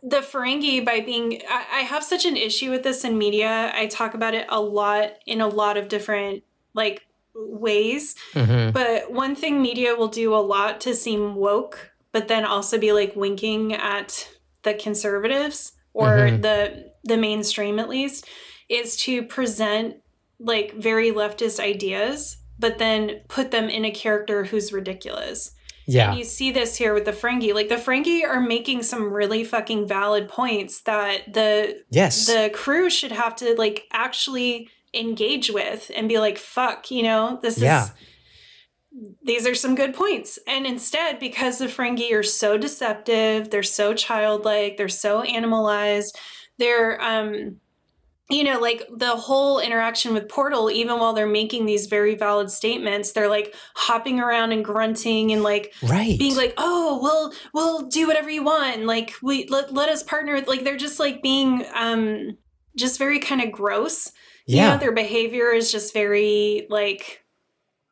the 0.03 0.17
Ferengi 0.17 0.83
by 0.83 0.99
being 0.99 1.41
I, 1.49 1.65
I 1.71 1.79
have 1.81 2.03
such 2.03 2.25
an 2.25 2.37
issue 2.37 2.69
with 2.69 2.83
this 2.83 3.03
in 3.03 3.17
media. 3.17 3.71
I 3.73 3.87
talk 3.87 4.13
about 4.13 4.33
it 4.33 4.45
a 4.49 4.59
lot 4.59 5.13
in 5.25 5.41
a 5.41 5.47
lot 5.47 5.77
of 5.77 5.87
different 5.87 6.43
like 6.73 7.07
ways. 7.33 8.15
Mm-hmm. 8.33 8.71
But 8.71 9.11
one 9.11 9.35
thing 9.35 9.61
media 9.61 9.95
will 9.95 10.09
do 10.09 10.35
a 10.35 10.37
lot 10.37 10.81
to 10.81 10.93
seem 10.93 11.35
woke, 11.35 11.91
but 12.11 12.27
then 12.27 12.45
also 12.45 12.77
be 12.77 12.91
like 12.91 13.15
winking 13.15 13.73
at 13.73 14.29
the 14.63 14.73
conservatives 14.73 15.73
or 15.93 16.09
mm-hmm. 16.09 16.41
the 16.41 16.91
the 17.03 17.17
mainstream 17.17 17.79
at 17.79 17.89
least 17.89 18.27
is 18.69 18.95
to 18.97 19.23
present 19.23 19.97
like 20.39 20.73
very 20.73 21.11
leftist 21.11 21.59
ideas 21.59 22.37
but 22.59 22.77
then 22.77 23.21
put 23.27 23.51
them 23.51 23.69
in 23.69 23.83
a 23.83 23.91
character 23.91 24.45
who's 24.45 24.71
ridiculous. 24.71 25.51
Yeah. 25.85 26.09
And 26.09 26.19
you 26.19 26.23
see 26.23 26.51
this 26.51 26.75
here 26.75 26.93
with 26.93 27.05
the 27.05 27.11
Ferengi. 27.11 27.53
Like 27.53 27.69
the 27.69 27.75
Ferengi 27.75 28.25
are 28.25 28.39
making 28.39 28.83
some 28.83 29.11
really 29.11 29.43
fucking 29.43 29.87
valid 29.87 30.29
points 30.29 30.81
that 30.81 31.33
the 31.33 31.83
yes. 31.89 32.27
the 32.27 32.51
crew 32.53 32.89
should 32.89 33.11
have 33.11 33.35
to 33.37 33.55
like 33.55 33.85
actually 33.91 34.69
engage 34.93 35.49
with 35.51 35.91
and 35.95 36.07
be 36.07 36.19
like, 36.19 36.37
fuck, 36.37 36.91
you 36.91 37.03
know, 37.03 37.39
this 37.41 37.57
yeah. 37.57 37.85
is 37.85 37.91
these 39.23 39.47
are 39.47 39.55
some 39.55 39.75
good 39.75 39.93
points. 39.93 40.37
And 40.47 40.65
instead, 40.65 41.19
because 41.19 41.57
the 41.57 41.65
Ferengi 41.65 42.13
are 42.13 42.23
so 42.23 42.57
deceptive, 42.57 43.49
they're 43.49 43.63
so 43.63 43.93
childlike, 43.93 44.77
they're 44.77 44.87
so 44.87 45.23
animalized, 45.23 46.15
they're 46.59 47.01
um 47.01 47.57
you 48.29 48.43
know, 48.43 48.59
like 48.59 48.87
the 48.95 49.15
whole 49.15 49.59
interaction 49.59 50.13
with 50.13 50.29
Portal, 50.29 50.71
even 50.71 50.97
while 50.97 51.13
they're 51.13 51.27
making 51.27 51.65
these 51.65 51.87
very 51.87 52.15
valid 52.15 52.49
statements, 52.49 53.11
they're 53.11 53.27
like 53.27 53.53
hopping 53.75 54.19
around 54.19 54.53
and 54.53 54.63
grunting 54.63 55.31
and 55.31 55.43
like 55.43 55.73
right. 55.83 56.17
being 56.17 56.35
like, 56.35 56.53
"Oh, 56.57 56.99
we'll 57.01 57.33
we'll 57.53 57.87
do 57.89 58.07
whatever 58.07 58.29
you 58.29 58.43
want." 58.43 58.85
Like 58.85 59.13
we 59.21 59.47
let 59.49 59.73
let 59.73 59.89
us 59.89 60.03
partner. 60.03 60.33
with 60.33 60.47
Like 60.47 60.63
they're 60.63 60.77
just 60.77 60.99
like 60.99 61.21
being 61.21 61.65
um 61.75 62.37
just 62.77 62.97
very 62.97 63.19
kind 63.19 63.41
of 63.41 63.51
gross. 63.51 64.11
Yeah, 64.47 64.63
you 64.63 64.71
know, 64.71 64.77
their 64.77 64.93
behavior 64.93 65.51
is 65.51 65.71
just 65.71 65.93
very 65.93 66.65
like 66.69 67.23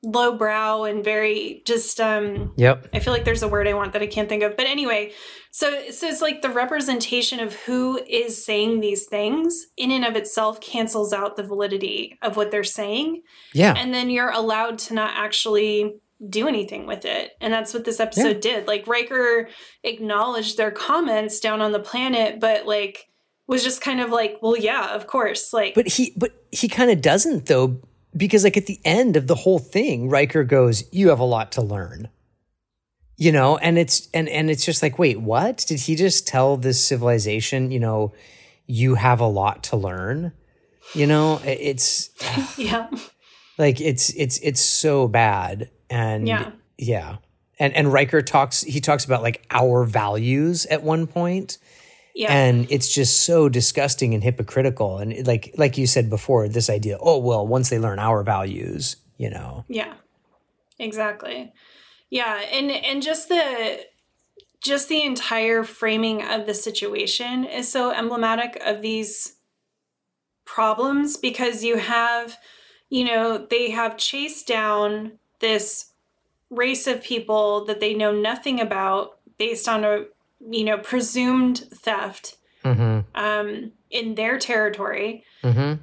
lowbrow 0.04 0.84
and 0.86 1.04
very 1.04 1.62
just 1.66 2.02
um 2.02 2.52
yep 2.58 2.88
i 2.92 2.98
feel 2.98 3.14
like 3.14 3.24
there's 3.24 3.44
a 3.44 3.48
word 3.48 3.68
i 3.68 3.74
want 3.74 3.94
that 3.94 4.02
i 4.02 4.08
can't 4.08 4.30
think 4.30 4.42
of 4.42 4.58
but 4.58 4.66
anyway 4.66 5.12
so 5.52 5.92
so 5.92 6.08
it's 6.08 6.22
like 6.22 6.42
the 6.42 6.50
representation 6.50 7.40
of 7.40 7.54
who 7.54 8.00
is 8.08 8.44
saying 8.44 8.80
these 8.80 9.06
things 9.06 9.68
in 9.78 9.92
and 9.92 10.06
of 10.06 10.16
itself 10.16 10.60
cancels 10.60 11.14
out 11.14 11.36
the 11.36 11.44
validity 11.44 12.18
of 12.22 12.36
what 12.36 12.52
they're 12.52 12.64
saying 12.64 13.22
yeah 13.54 13.74
and 13.78 13.94
then 13.94 14.10
you're 14.10 14.32
allowed 14.32 14.78
to 14.78 14.94
not 14.94 15.12
actually 15.16 15.96
do 16.30 16.48
anything 16.48 16.86
with 16.86 17.06
it 17.06 17.32
and 17.42 17.52
that's 17.54 17.74
what 17.74 17.84
this 17.86 18.00
episode 18.00 18.44
yeah. 18.44 18.56
did 18.56 18.68
like 18.68 18.88
Riker 18.88 19.50
acknowledged 19.84 20.58
their 20.58 20.72
comments 20.72 21.40
down 21.40 21.62
on 21.62 21.72
the 21.72 21.80
planet 21.80 22.40
but 22.40 22.66
like 22.66 23.08
was 23.48 23.64
just 23.64 23.82
kind 23.82 24.00
of 24.00 24.12
like 24.12 24.38
well 24.42 24.58
yeah 24.58 24.96
of 24.96 25.08
course 25.08 25.52
like 25.52 25.74
but 25.74 25.88
he 25.88 26.14
but 26.16 26.32
he 26.52 26.68
kind 26.68 26.92
of 26.92 27.02
doesn't 27.02 27.48
though 27.48 27.82
because 28.16 28.44
like 28.44 28.58
at 28.58 28.66
the 28.66 28.80
end 28.84 29.16
of 29.16 29.28
the 29.28 29.36
whole 29.36 29.60
thing, 29.60 30.10
Riker 30.10 30.44
goes, 30.44 30.84
"You 30.92 31.10
have 31.10 31.20
a 31.20 31.26
lot 31.26 31.52
to 31.54 31.62
learn." 31.62 32.10
You 33.22 33.32
know, 33.32 33.58
and 33.58 33.78
it's 33.78 34.10
and 34.16 34.28
and 34.28 34.50
it's 34.50 34.66
just 34.66 34.82
like, 34.82 34.98
wait, 34.98 35.22
what? 35.22 35.64
Did 35.68 35.82
he 35.82 35.96
just 35.96 36.26
tell 36.26 36.58
this 36.58 36.84
civilization, 36.84 37.70
you 37.70 37.80
know, 37.80 38.14
you 38.66 38.96
have 38.96 39.20
a 39.20 39.28
lot 39.28 39.64
to 39.66 39.78
learn? 39.78 40.32
You 40.96 41.06
know, 41.06 41.40
it's 41.46 42.10
yeah. 42.58 42.90
Like 43.60 43.80
it's 43.80 44.10
it's 44.16 44.40
it's 44.40 44.62
so 44.62 45.08
bad 45.08 45.70
and 45.88 46.28
yeah. 46.28 46.52
Yeah. 46.80 47.18
And 47.60 47.76
and 47.76 47.94
Riker 47.94 48.24
talks 48.24 48.62
he 48.62 48.82
talks 48.82 49.06
about 49.06 49.22
like 49.22 49.46
our 49.52 49.84
values 49.84 50.66
at 50.66 50.82
one 50.82 51.06
point 51.06 51.60
yeah. 52.16 52.34
And 52.34 52.68
it's 52.70 52.94
just 52.94 53.24
so 53.24 53.50
disgusting 53.50 54.14
and 54.14 54.24
hypocritical. 54.24 54.98
And 54.98 55.26
like 55.28 55.54
like 55.58 55.78
you 55.78 55.88
said 55.88 56.10
before, 56.10 56.48
this 56.48 56.70
idea, 56.70 56.98
oh 57.00 57.20
well, 57.20 57.46
once 57.46 57.70
they 57.70 57.80
learn 57.80 58.00
our 58.00 58.24
values, 58.24 58.98
you 59.18 59.30
know. 59.30 59.64
Yeah. 59.68 59.94
Exactly. 60.80 61.54
Yeah. 62.12 62.40
And 62.52 62.70
and 62.70 63.02
just 63.02 63.30
the 63.30 63.80
just 64.64 64.90
the 64.90 65.04
entire 65.04 65.64
framing 65.64 66.22
of 66.22 66.46
the 66.46 66.54
situation 66.54 67.46
is 67.46 67.72
so 67.72 67.92
emblematic 67.92 68.62
of 68.64 68.84
these 68.84 69.38
problems 70.46 71.18
because 71.18 71.64
you 71.64 71.78
have, 71.78 72.38
you 72.90 73.04
know, 73.04 73.40
they 73.50 73.72
have 73.72 73.98
chased 73.98 74.46
down 74.46 75.14
this 75.40 75.94
race 76.52 76.86
of 76.86 77.02
people 77.02 77.66
that 77.66 77.80
they 77.80 77.96
know 77.96 78.12
nothing 78.12 78.60
about 78.60 79.18
based 79.40 79.68
on 79.68 79.84
a 79.84 80.06
you 80.50 80.64
know, 80.64 80.78
presumed 80.78 81.60
theft 81.74 82.38
mm-hmm. 82.64 83.00
um, 83.16 83.72
in 83.90 84.16
their 84.16 84.38
territory. 84.38 85.24
Mm-hmm. 85.44 85.82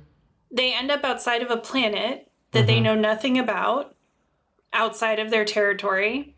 They 0.51 0.75
end 0.75 0.91
up 0.91 1.05
outside 1.05 1.43
of 1.43 1.51
a 1.51 1.57
planet 1.57 2.31
that 2.53 2.61
mm-hmm. 2.61 2.67
they 2.67 2.81
know 2.81 2.95
nothing 2.95 3.39
about, 3.39 3.95
outside 4.73 5.19
of 5.19 5.31
their 5.31 5.45
territory. 5.45 6.35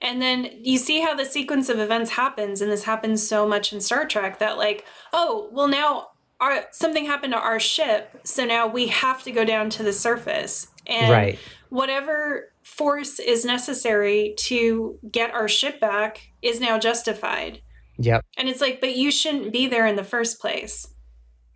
And 0.00 0.20
then 0.20 0.50
you 0.60 0.78
see 0.78 1.00
how 1.00 1.14
the 1.14 1.24
sequence 1.24 1.68
of 1.68 1.78
events 1.78 2.10
happens, 2.10 2.60
and 2.60 2.70
this 2.70 2.84
happens 2.84 3.26
so 3.26 3.46
much 3.48 3.72
in 3.72 3.80
Star 3.80 4.04
Trek 4.06 4.38
that, 4.38 4.58
like, 4.58 4.84
oh, 5.12 5.48
well, 5.52 5.68
now 5.68 6.08
our, 6.40 6.66
something 6.72 7.06
happened 7.06 7.32
to 7.32 7.38
our 7.38 7.60
ship, 7.60 8.20
so 8.24 8.44
now 8.44 8.66
we 8.66 8.88
have 8.88 9.22
to 9.22 9.32
go 9.32 9.44
down 9.44 9.70
to 9.70 9.82
the 9.82 9.92
surface. 9.92 10.66
And 10.86 11.10
right. 11.10 11.38
whatever 11.70 12.52
force 12.62 13.18
is 13.18 13.44
necessary 13.46 14.34
to 14.38 14.98
get 15.10 15.32
our 15.32 15.48
ship 15.48 15.80
back 15.80 16.32
is 16.42 16.60
now 16.60 16.78
justified. 16.78 17.62
Yep. 17.96 18.24
And 18.36 18.48
it's 18.48 18.60
like, 18.60 18.80
but 18.80 18.96
you 18.96 19.10
shouldn't 19.10 19.52
be 19.52 19.66
there 19.66 19.86
in 19.86 19.96
the 19.96 20.04
first 20.04 20.40
place. 20.40 20.88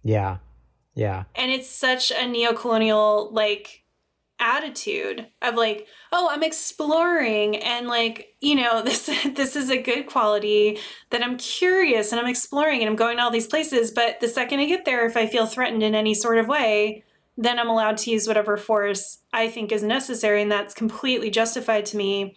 Yeah. 0.03 0.39
Yeah. 0.95 1.25
And 1.35 1.51
it's 1.51 1.69
such 1.69 2.11
a 2.11 2.27
neo-colonial 2.27 3.31
like 3.33 3.85
attitude 4.41 5.27
of 5.43 5.55
like, 5.55 5.87
oh, 6.13 6.29
I'm 6.31 6.43
exploring 6.43 7.57
and 7.57 7.89
like, 7.89 8.35
you 8.41 8.55
know, 8.55 8.83
this 8.85 9.07
this 9.35 9.57
is 9.57 9.71
a 9.71 9.81
good 9.81 10.07
quality 10.07 10.79
that 11.11 11.23
I'm 11.23 11.37
curious 11.37 12.13
and 12.13 12.21
I'm 12.21 12.29
exploring 12.29 12.81
and 12.81 12.89
I'm 12.89 12.97
going 12.97 13.17
to 13.17 13.23
all 13.23 13.31
these 13.31 13.47
places, 13.47 13.91
but 13.91 14.21
the 14.21 14.29
second 14.29 14.61
I 14.61 14.67
get 14.67 14.85
there 14.85 15.07
if 15.07 15.17
I 15.17 15.27
feel 15.27 15.47
threatened 15.47 15.83
in 15.83 15.95
any 15.95 16.15
sort 16.15 16.39
of 16.39 16.49
way, 16.49 17.05
then 17.37 17.59
I'm 17.59 17.69
allowed 17.69 17.99
to 17.99 18.11
use 18.11 18.27
whatever 18.27 18.57
force 18.57 19.19
I 19.33 19.49
think 19.49 19.73
is 19.73 19.83
necessary 19.83 20.43
and 20.43 20.51
that's 20.51 20.75
completely 20.75 21.31
justified 21.31 21.87
to 21.87 21.97
me 21.97 22.35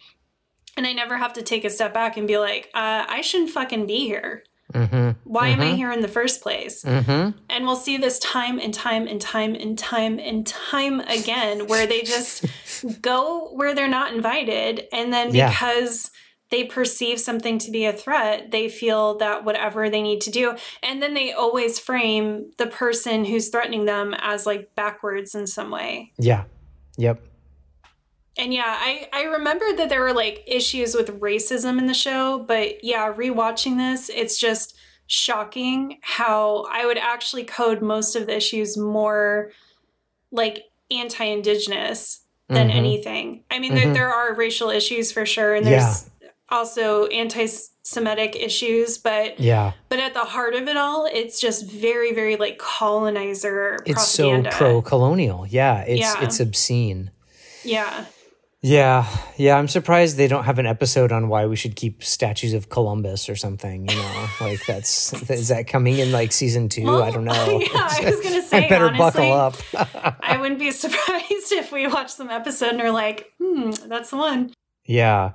and 0.76 0.86
I 0.86 0.92
never 0.92 1.18
have 1.18 1.34
to 1.34 1.42
take 1.42 1.64
a 1.64 1.70
step 1.70 1.92
back 1.92 2.16
and 2.16 2.26
be 2.26 2.38
like, 2.38 2.70
uh, 2.74 3.04
I 3.08 3.20
shouldn't 3.20 3.50
fucking 3.50 3.86
be 3.86 4.06
here. 4.06 4.44
Mm-hmm. 4.72 5.10
Why 5.24 5.50
mm-hmm. 5.50 5.60
am 5.60 5.60
I 5.60 5.68
mm-hmm. 5.68 5.76
here 5.76 5.92
in 5.92 6.00
the 6.00 6.08
first 6.08 6.40
place? 6.42 6.82
Mm-hmm. 6.82 7.38
And 7.48 7.66
we'll 7.66 7.76
see 7.76 7.96
this 7.96 8.18
time 8.18 8.58
and 8.58 8.72
time 8.72 9.06
and 9.06 9.20
time 9.20 9.54
and 9.54 9.78
time 9.78 10.18
and 10.18 10.46
time 10.46 11.00
again 11.00 11.66
where 11.66 11.86
they 11.86 12.02
just 12.02 12.44
go 13.02 13.50
where 13.52 13.74
they're 13.74 13.88
not 13.88 14.14
invited. 14.14 14.86
And 14.92 15.12
then 15.12 15.28
because 15.28 16.10
yeah. 16.12 16.58
they 16.58 16.64
perceive 16.64 17.20
something 17.20 17.58
to 17.58 17.70
be 17.70 17.84
a 17.84 17.92
threat, 17.92 18.50
they 18.50 18.68
feel 18.68 19.18
that 19.18 19.44
whatever 19.44 19.88
they 19.90 20.02
need 20.02 20.20
to 20.22 20.30
do. 20.30 20.56
And 20.82 21.02
then 21.02 21.14
they 21.14 21.32
always 21.32 21.78
frame 21.78 22.50
the 22.58 22.66
person 22.66 23.24
who's 23.24 23.48
threatening 23.48 23.84
them 23.84 24.14
as 24.18 24.46
like 24.46 24.74
backwards 24.74 25.34
in 25.34 25.46
some 25.46 25.70
way. 25.70 26.12
Yeah. 26.18 26.44
Yep 26.98 27.26
and 28.38 28.52
yeah, 28.54 28.64
I 28.66 29.08
I 29.12 29.22
remember 29.24 29.72
that 29.76 29.88
there 29.88 30.00
were 30.00 30.14
like 30.14 30.42
issues 30.46 30.94
with 30.94 31.20
racism 31.20 31.78
in 31.78 31.86
the 31.86 31.94
show, 31.94 32.38
but 32.38 32.82
yeah, 32.82 33.12
rewatching 33.12 33.76
this, 33.76 34.08
it's 34.08 34.38
just 34.38 34.76
shocking 35.06 35.98
how 36.00 36.66
I 36.70 36.86
would 36.86 36.96
actually 36.98 37.44
code 37.44 37.82
most 37.82 38.16
of 38.16 38.26
the 38.26 38.36
issues 38.36 38.78
more 38.78 39.50
like 40.30 40.64
anti-indigenous 40.90 42.20
than 42.48 42.68
mm-hmm. 42.68 42.78
anything. 42.78 43.44
I 43.50 43.58
mean, 43.58 43.72
mm-hmm. 43.72 43.92
there, 43.92 43.94
there 43.94 44.12
are 44.12 44.34
racial 44.34 44.70
issues 44.70 45.12
for 45.12 45.26
sure, 45.26 45.54
and 45.54 45.66
there's 45.66 46.10
yeah. 46.22 46.28
also 46.48 47.06
anti-Semitic 47.06 48.36
issues, 48.36 48.96
but 48.96 49.38
yeah, 49.38 49.72
but 49.90 49.98
at 49.98 50.14
the 50.14 50.20
heart 50.20 50.54
of 50.54 50.68
it 50.68 50.78
all, 50.78 51.04
it's 51.04 51.38
just 51.38 51.70
very, 51.70 52.14
very 52.14 52.36
like 52.36 52.58
colonizer. 52.58 53.78
It's 53.84 54.16
propaganda. 54.16 54.52
so 54.52 54.56
pro-colonial. 54.56 55.46
Yeah, 55.46 55.82
it's 55.82 56.00
yeah. 56.00 56.24
it's 56.24 56.40
obscene. 56.40 57.10
Yeah. 57.64 58.06
Yeah, 58.64 59.08
yeah. 59.36 59.58
I'm 59.58 59.66
surprised 59.66 60.16
they 60.16 60.28
don't 60.28 60.44
have 60.44 60.60
an 60.60 60.66
episode 60.66 61.10
on 61.10 61.28
why 61.28 61.46
we 61.46 61.56
should 61.56 61.74
keep 61.74 62.04
statues 62.04 62.52
of 62.52 62.68
Columbus 62.68 63.28
or 63.28 63.34
something. 63.34 63.88
You 63.88 63.96
know, 63.96 64.26
like 64.40 64.64
that's 64.66 65.12
is 65.28 65.48
that 65.48 65.66
coming 65.66 65.98
in 65.98 66.12
like 66.12 66.30
season 66.30 66.68
two? 66.68 66.84
Well, 66.84 67.02
I 67.02 67.10
don't 67.10 67.24
know. 67.24 67.32
Yeah, 67.60 67.68
I 67.72 68.02
was 68.04 68.20
gonna 68.20 68.40
say. 68.46 68.66
I 68.66 68.68
better 68.68 68.86
honestly, 68.86 69.28
buckle 69.28 69.32
up. 69.32 69.56
I 70.20 70.36
wouldn't 70.36 70.60
be 70.60 70.70
surprised 70.70 71.50
if 71.50 71.72
we 71.72 71.88
watch 71.88 72.10
some 72.10 72.30
episode 72.30 72.70
and 72.70 72.82
are 72.82 72.92
like, 72.92 73.32
hmm, 73.40 73.72
that's 73.88 74.10
the 74.10 74.16
one. 74.16 74.54
Yeah. 74.84 75.32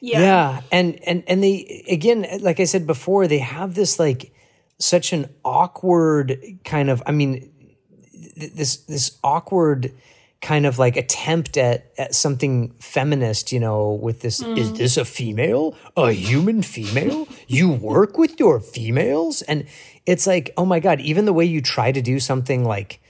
Yeah. 0.00 0.20
Yeah, 0.20 0.60
and 0.70 1.00
and 1.08 1.24
and 1.26 1.42
they 1.42 1.84
again, 1.88 2.24
like 2.40 2.60
I 2.60 2.64
said 2.64 2.86
before, 2.86 3.26
they 3.26 3.38
have 3.38 3.74
this 3.74 3.98
like 3.98 4.32
such 4.78 5.12
an 5.12 5.28
awkward 5.44 6.38
kind 6.64 6.88
of. 6.88 7.02
I 7.04 7.10
mean, 7.10 7.50
this 8.36 8.76
this 8.76 9.18
awkward 9.24 9.92
kind 10.44 10.66
of 10.66 10.78
like 10.78 10.94
attempt 10.96 11.56
at, 11.56 11.90
at 11.96 12.14
something 12.14 12.74
feminist, 12.78 13.50
you 13.50 13.58
know, 13.58 13.92
with 13.94 14.20
this 14.20 14.42
mm. 14.42 14.58
is 14.58 14.74
this 14.74 14.98
a 14.98 15.04
female? 15.04 15.74
A 15.96 16.12
human 16.12 16.62
female? 16.62 17.26
you 17.48 17.70
work 17.70 18.18
with 18.18 18.38
your 18.38 18.60
females? 18.60 19.40
And 19.42 19.66
it's 20.04 20.26
like, 20.26 20.52
oh 20.58 20.66
my 20.66 20.80
God, 20.80 21.00
even 21.00 21.24
the 21.24 21.32
way 21.32 21.46
you 21.46 21.62
try 21.62 21.92
to 21.92 22.02
do 22.02 22.20
something 22.20 22.62
like 22.62 23.00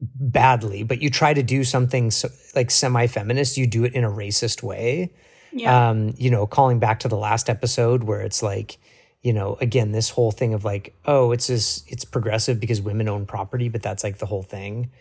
badly, 0.00 0.84
but 0.84 1.02
you 1.02 1.10
try 1.10 1.34
to 1.34 1.42
do 1.42 1.64
something 1.64 2.12
so, 2.12 2.28
like 2.54 2.70
semi 2.70 3.08
feminist, 3.08 3.56
you 3.56 3.66
do 3.66 3.84
it 3.84 3.92
in 3.92 4.04
a 4.04 4.10
racist 4.10 4.62
way. 4.62 5.12
Yeah. 5.52 5.90
Um, 5.90 6.14
you 6.16 6.30
know, 6.30 6.46
calling 6.46 6.78
back 6.78 7.00
to 7.00 7.08
the 7.08 7.16
last 7.16 7.50
episode 7.50 8.04
where 8.04 8.20
it's 8.20 8.44
like, 8.44 8.78
you 9.22 9.32
know, 9.32 9.58
again, 9.60 9.90
this 9.90 10.10
whole 10.10 10.30
thing 10.30 10.54
of 10.54 10.64
like, 10.64 10.94
oh, 11.04 11.32
it's 11.32 11.48
this, 11.48 11.82
it's 11.88 12.04
progressive 12.04 12.60
because 12.60 12.80
women 12.80 13.08
own 13.08 13.26
property, 13.26 13.68
but 13.68 13.82
that's 13.82 14.04
like 14.04 14.18
the 14.18 14.26
whole 14.26 14.44
thing. 14.44 14.92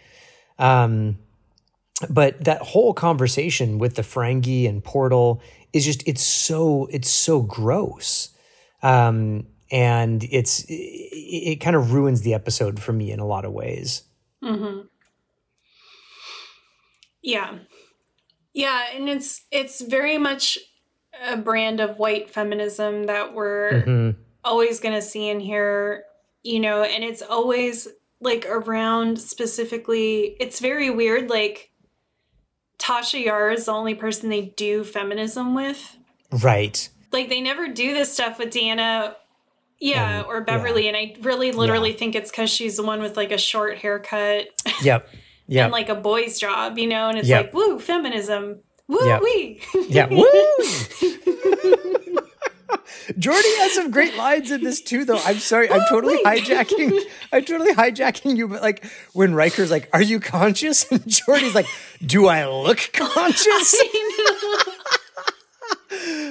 Um, 0.58 1.20
but 2.10 2.43
that 2.43 2.62
whole 2.62 2.93
conversation 2.93 3.78
with 3.78 3.95
the 3.95 4.02
Ferengi 4.02 4.68
and 4.70 4.84
Portal 4.84 5.41
is 5.74 5.86
just 5.86 6.08
it's 6.08 6.22
so 6.22 6.88
it's 6.91 7.10
so 7.10 7.41
gross. 7.41 8.30
Um, 8.82 9.47
and 9.72 10.24
it's 10.32 10.64
it, 10.66 10.74
it, 10.74 11.56
kind 11.58 11.76
of 11.76 11.93
ruins 11.93 12.22
the 12.22 12.34
episode 12.34 12.80
for 12.80 12.93
me 12.93 13.12
in 13.12 13.20
a 13.20 13.26
lot 13.26 13.45
of 13.45 13.52
ways. 13.52 14.04
Mm-hmm. 14.43 14.88
Yeah, 17.22 17.58
yeah, 18.54 18.86
and 18.95 19.10
it's 19.10 19.45
it's 19.52 19.82
very 19.82 20.18
much 20.18 20.58
a 21.28 21.36
brand 21.36 21.82
of 21.82 22.00
white 22.00 22.30
feminism 22.30 23.06
that 23.06 23.34
we're 23.34 23.84
mm-hmm. 23.86 24.22
always 24.43 24.80
going 24.80 24.95
to 24.95 25.02
see 25.02 25.28
in 25.28 25.41
here, 25.41 26.06
you 26.43 26.62
know, 26.62 26.82
and 26.82 27.04
it's 27.04 27.22
always 27.22 27.88
like 28.22 28.45
around 28.50 29.20
specifically 29.20 30.36
it's 30.39 30.60
very 30.60 30.89
weird 30.89 31.30
like 31.30 31.69
Tasha 32.80 33.24
Yar 33.24 33.52
is 33.52 33.66
the 33.66 33.74
only 33.74 33.94
person 33.94 34.30
they 34.30 34.42
do 34.42 34.84
feminism 34.84 35.54
with. 35.54 35.98
Right. 36.32 36.90
Like 37.12 37.30
they 37.30 37.42
never 37.42 37.68
do 37.68 37.94
this 37.94 38.12
stuff 38.12 38.40
with 38.40 38.50
Deanna 38.50 39.16
yeah, 39.80 40.20
and, 40.20 40.26
or 40.26 40.42
Beverly 40.42 40.84
yeah. 40.84 40.90
and 40.90 40.98
I 40.98 41.16
really 41.22 41.52
literally 41.52 41.92
yeah. 41.92 41.98
think 41.98 42.16
it's 42.16 42.32
cuz 42.32 42.50
she's 42.50 42.78
the 42.78 42.84
one 42.84 43.02
with 43.02 43.18
like 43.18 43.32
a 43.32 43.38
short 43.38 43.78
haircut. 43.78 44.48
Yep. 44.82 45.10
Yeah. 45.48 45.64
and 45.66 45.72
like 45.74 45.90
a 45.90 45.96
boy's 45.96 46.40
job, 46.40 46.78
you 46.78 46.88
know, 46.88 47.10
and 47.10 47.18
it's 47.18 47.28
yep. 47.28 47.46
like 47.46 47.54
woo 47.54 47.80
feminism. 47.80 48.62
Woo 48.88 49.06
yep. 49.06 49.22
wee. 49.22 49.62
yeah, 49.88 50.08
woo. 50.10 50.26
Geordi 53.20 53.58
has 53.58 53.74
some 53.74 53.92
great 53.92 54.16
lines 54.16 54.52
in 54.52 54.64
this 54.64 54.82
too, 54.82 55.06
though. 55.06 55.20
I'm 55.26 55.38
sorry, 55.38 55.70
I'm 55.70 55.82
totally 55.90 56.18
hijacking. 56.24 57.00
I'm 57.34 57.44
totally 57.46 57.74
hijacking 57.74 58.38
you, 58.38 58.48
but 58.48 58.62
like 58.62 58.86
when 59.14 59.34
Riker's 59.34 59.72
like, 59.72 59.90
"Are 59.94 60.02
you 60.02 60.20
conscious?" 60.20 60.86
and 60.92 61.02
Geordi's 61.02 61.56
like, 61.56 61.68
"Do 62.06 62.28
I 62.28 62.48
look 62.48 62.90
conscious?" 62.94 63.76
I 63.76 64.98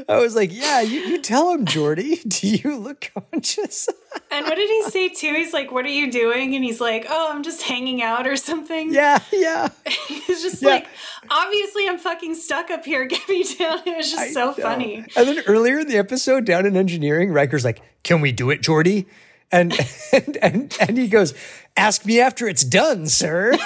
I 0.08 0.18
was 0.18 0.34
like, 0.34 0.52
yeah, 0.52 0.80
you, 0.80 1.00
you 1.00 1.20
tell 1.20 1.52
him, 1.52 1.64
Geordi. 1.64 2.22
Do 2.40 2.48
you 2.48 2.76
look 2.76 3.10
conscious? 3.14 3.88
and 4.30 4.46
what 4.46 4.56
did 4.56 4.68
he 4.68 4.82
say 4.84 5.08
too? 5.08 5.34
He's 5.34 5.52
like, 5.52 5.70
what 5.70 5.84
are 5.84 5.90
you 5.90 6.10
doing? 6.10 6.54
And 6.54 6.64
he's 6.64 6.80
like, 6.80 7.06
oh, 7.08 7.30
I'm 7.32 7.42
just 7.42 7.62
hanging 7.62 8.02
out 8.02 8.26
or 8.26 8.36
something. 8.36 8.92
Yeah, 8.92 9.18
yeah. 9.32 9.68
he's 10.08 10.42
just 10.42 10.62
yeah. 10.62 10.68
like, 10.68 10.86
obviously, 11.30 11.88
I'm 11.88 11.98
fucking 11.98 12.34
stuck 12.34 12.70
up 12.70 12.84
here. 12.84 13.04
Get 13.06 13.28
me 13.28 13.44
down. 13.58 13.80
It 13.86 13.96
was 13.96 14.10
just 14.10 14.18
I 14.22 14.30
so 14.30 14.46
know. 14.46 14.52
funny. 14.54 15.04
And 15.16 15.28
then 15.28 15.40
earlier 15.46 15.80
in 15.80 15.88
the 15.88 15.98
episode, 15.98 16.44
down 16.44 16.66
in 16.66 16.76
engineering, 16.76 17.32
Riker's 17.32 17.64
like, 17.64 17.82
can 18.02 18.20
we 18.20 18.32
do 18.32 18.50
it, 18.50 18.62
Geordi? 18.62 19.06
And 19.50 19.72
and 20.12 20.36
and, 20.42 20.76
and 20.80 20.98
he 20.98 21.08
goes, 21.08 21.34
ask 21.76 22.04
me 22.04 22.20
after 22.20 22.46
it's 22.48 22.64
done, 22.64 23.06
sir. 23.06 23.56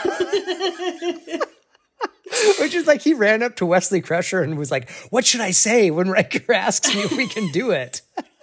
Which 2.61 2.74
is 2.74 2.87
like 2.87 3.03
he 3.03 3.14
ran 3.14 3.43
up 3.43 3.57
to 3.57 3.66
Wesley 3.66 4.01
Crusher 4.01 4.43
and 4.43 4.59
was 4.59 4.70
like, 4.70 4.91
"What 5.11 5.26
should 5.26 5.41
I 5.41 5.51
say 5.51 5.91
when 5.91 6.09
Riker 6.09 6.53
asks 6.55 6.95
me 6.95 7.03
if 7.03 7.16
we 7.16 7.26
can 7.26 7.51
do 7.53 7.70
it?" 7.70 8.03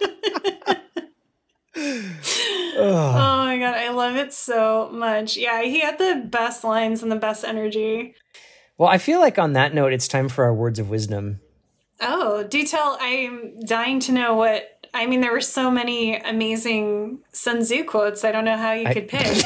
oh 1.76 3.42
my 3.44 3.58
god, 3.58 3.74
I 3.74 3.90
love 3.90 4.16
it 4.16 4.32
so 4.32 4.90
much. 4.92 5.36
Yeah, 5.36 5.62
he 5.62 5.80
had 5.80 5.98
the 5.98 6.22
best 6.26 6.64
lines 6.64 7.02
and 7.02 7.10
the 7.10 7.16
best 7.16 7.44
energy. 7.44 8.14
Well, 8.78 8.88
I 8.88 8.98
feel 8.98 9.20
like 9.20 9.38
on 9.38 9.52
that 9.54 9.74
note, 9.74 9.92
it's 9.92 10.08
time 10.08 10.28
for 10.28 10.44
our 10.44 10.54
words 10.54 10.78
of 10.78 10.88
wisdom. 10.88 11.40
Oh, 12.00 12.44
detail. 12.44 12.96
I'm 13.00 13.60
dying 13.60 14.00
to 14.00 14.12
know 14.12 14.34
what. 14.34 14.88
I 14.92 15.06
mean, 15.06 15.20
there 15.20 15.32
were 15.32 15.40
so 15.40 15.70
many 15.70 16.16
amazing 16.16 17.20
Sun 17.32 17.60
Tzu 17.60 17.84
quotes. 17.84 18.24
I 18.24 18.32
don't 18.32 18.44
know 18.44 18.56
how 18.56 18.72
you 18.72 18.88
I, 18.88 18.94
could 18.94 19.08
pick. 19.08 19.44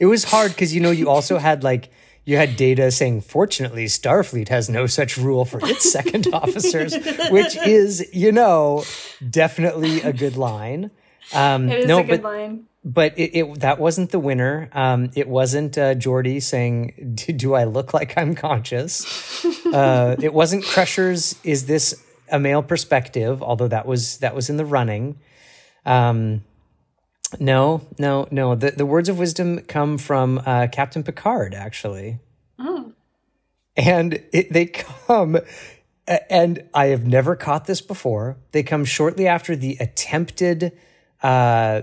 It 0.00 0.06
was 0.06 0.24
hard 0.24 0.52
because 0.52 0.74
you 0.74 0.80
know 0.80 0.90
you 0.90 1.08
also 1.08 1.38
had 1.38 1.62
like 1.62 1.90
you 2.24 2.36
had 2.36 2.56
data 2.56 2.90
saying 2.90 3.20
fortunately 3.20 3.86
starfleet 3.86 4.48
has 4.48 4.68
no 4.68 4.86
such 4.86 5.16
rule 5.16 5.44
for 5.44 5.60
its 5.62 5.90
second 5.90 6.26
officers 6.32 6.94
which 7.30 7.56
is 7.66 8.08
you 8.12 8.32
know 8.32 8.84
definitely 9.30 10.00
a 10.02 10.12
good 10.12 10.36
line 10.36 10.90
um 11.34 11.68
it 11.68 11.80
is 11.80 11.86
no, 11.86 12.00
a 12.00 12.04
good 12.04 12.22
but, 12.22 12.28
line 12.28 12.64
but 12.84 13.18
it, 13.18 13.36
it, 13.36 13.60
that 13.60 13.78
wasn't 13.78 14.10
the 14.10 14.18
winner. 14.18 14.70
Um, 14.72 15.10
it 15.14 15.28
wasn't 15.28 15.76
uh, 15.76 15.94
Geordi 15.94 16.42
saying, 16.42 17.12
do, 17.14 17.32
"Do 17.32 17.54
I 17.54 17.64
look 17.64 17.92
like 17.92 18.16
I'm 18.16 18.34
conscious?" 18.34 19.44
Uh, 19.68 20.16
it 20.22 20.32
wasn't 20.32 20.64
Crusher's. 20.64 21.38
Is 21.44 21.66
this 21.66 22.02
a 22.32 22.38
male 22.38 22.62
perspective? 22.62 23.42
Although 23.42 23.68
that 23.68 23.84
was 23.86 24.16
that 24.18 24.34
was 24.34 24.48
in 24.48 24.56
the 24.56 24.64
running. 24.64 25.20
Um, 25.84 26.42
no, 27.38 27.86
no, 27.98 28.26
no. 28.30 28.54
The 28.54 28.70
the 28.72 28.86
words 28.86 29.08
of 29.08 29.18
wisdom 29.18 29.60
come 29.60 29.98
from 29.98 30.40
uh, 30.44 30.68
Captain 30.72 31.02
Picard, 31.02 31.54
actually. 31.54 32.20
Oh. 32.58 32.92
And 33.76 34.24
it, 34.32 34.52
they 34.52 34.66
come, 34.66 35.38
and 36.06 36.68
I 36.74 36.86
have 36.86 37.06
never 37.06 37.36
caught 37.36 37.66
this 37.66 37.80
before. 37.80 38.38
They 38.52 38.62
come 38.62 38.84
shortly 38.84 39.28
after 39.28 39.54
the 39.54 39.76
attempted 39.78 40.72
uh, 41.22 41.82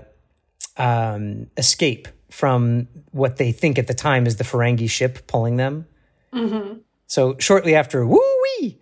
um, 0.76 1.46
escape 1.56 2.08
from 2.30 2.88
what 3.12 3.36
they 3.36 3.52
think 3.52 3.78
at 3.78 3.86
the 3.86 3.94
time 3.94 4.26
is 4.26 4.36
the 4.36 4.44
Ferengi 4.44 4.90
ship 4.90 5.26
pulling 5.26 5.56
them. 5.56 5.86
Mm-hmm. 6.34 6.78
So 7.06 7.36
shortly 7.38 7.74
after, 7.74 8.04
woo 8.04 8.20
wee, 8.60 8.78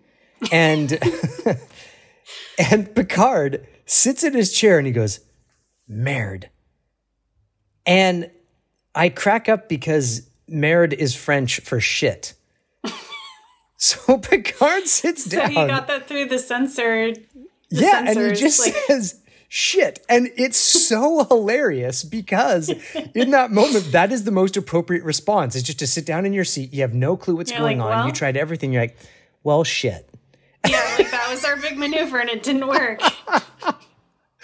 and 0.51 0.99
and 2.71 2.93
Picard 2.95 3.67
sits 3.85 4.23
in 4.23 4.33
his 4.33 4.51
chair 4.51 4.77
and 4.77 4.87
he 4.87 4.91
goes, 4.91 5.19
"Merde." 5.87 6.49
And 7.85 8.31
I 8.93 9.09
crack 9.09 9.49
up 9.49 9.69
because 9.69 10.29
merde 10.47 10.95
is 10.95 11.15
French 11.15 11.59
for 11.59 11.79
shit. 11.79 12.33
so 13.77 14.17
Picard 14.17 14.87
sits 14.87 15.25
down. 15.25 15.53
So 15.53 15.61
he 15.61 15.67
got 15.67 15.87
that 15.87 16.07
through 16.07 16.25
the 16.25 16.39
censor. 16.39 17.13
The 17.13 17.23
yeah, 17.69 18.03
and 18.07 18.19
he 18.19 18.33
just 18.33 18.59
like- 18.59 18.75
says 18.87 19.21
shit. 19.47 20.03
And 20.09 20.29
it's 20.35 20.57
so 20.57 21.23
hilarious 21.29 22.03
because 22.03 22.69
in 23.13 23.31
that 23.31 23.51
moment, 23.51 23.91
that 23.91 24.11
is 24.11 24.23
the 24.23 24.31
most 24.31 24.57
appropriate 24.57 25.03
response. 25.03 25.55
Is 25.55 25.63
just 25.63 25.79
to 25.79 25.87
sit 25.87 26.05
down 26.05 26.25
in 26.25 26.33
your 26.33 26.45
seat. 26.45 26.73
You 26.73 26.81
have 26.81 26.93
no 26.93 27.17
clue 27.17 27.35
what's 27.35 27.51
You're 27.51 27.59
going 27.59 27.79
like, 27.79 27.85
on. 27.85 27.97
Well, 27.97 28.07
you 28.07 28.13
tried 28.13 28.37
everything. 28.37 28.73
You're 28.73 28.83
like, 28.83 28.97
well, 29.43 29.63
shit. 29.63 30.09
Yeah, 30.67 30.95
like 30.97 31.11
that 31.11 31.29
was 31.29 31.45
our 31.45 31.55
big 31.57 31.77
maneuver 31.77 32.19
and 32.19 32.29
it 32.29 32.41
didn't 32.41 32.67
work. 32.67 32.99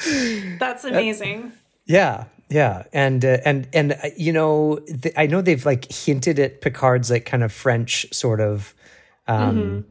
That's 0.60 0.84
amazing. 0.84 1.52
Yeah, 1.86 2.26
yeah, 2.52 2.84
and 2.92 3.24
uh, 3.24 3.38
and 3.46 3.68
and 3.72 3.94
uh, 3.94 4.10
you 4.18 4.34
know, 4.34 4.80
th- 5.02 5.16
I 5.18 5.26
know 5.26 5.42
they've 5.42 5.66
like 5.66 5.90
hinted 5.90 6.38
at 6.38 6.60
Picard's 6.60 7.10
like 7.10 7.26
kind 7.26 7.44
of 7.44 7.54
French 7.54 8.06
sort 8.14 8.42
of 8.42 8.76
um, 9.26 9.86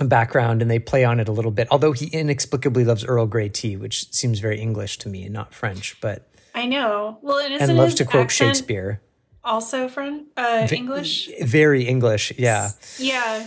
mm-hmm. 0.00 0.08
background, 0.08 0.60
and 0.60 0.68
they 0.68 0.80
play 0.80 1.04
on 1.04 1.20
it 1.20 1.28
a 1.28 1.32
little 1.32 1.52
bit. 1.52 1.68
Although 1.70 1.92
he 1.92 2.06
inexplicably 2.06 2.84
loves 2.84 3.04
Earl 3.04 3.26
Grey 3.26 3.48
tea, 3.48 3.76
which 3.76 4.12
seems 4.12 4.40
very 4.40 4.60
English 4.60 4.98
to 4.98 5.08
me 5.08 5.22
and 5.22 5.32
not 5.32 5.54
French. 5.54 6.00
But 6.00 6.28
I 6.52 6.66
know. 6.66 7.18
Well, 7.22 7.38
and, 7.38 7.54
and 7.54 7.76
loves 7.76 7.94
to 7.96 8.04
quote 8.04 8.32
Shakespeare. 8.32 9.00
Also 9.44 9.88
from 9.88 10.26
uh, 10.36 10.66
English. 10.70 11.30
very 11.42 11.84
English. 11.84 12.32
Yeah. 12.36 12.70
Yeah. 12.98 13.46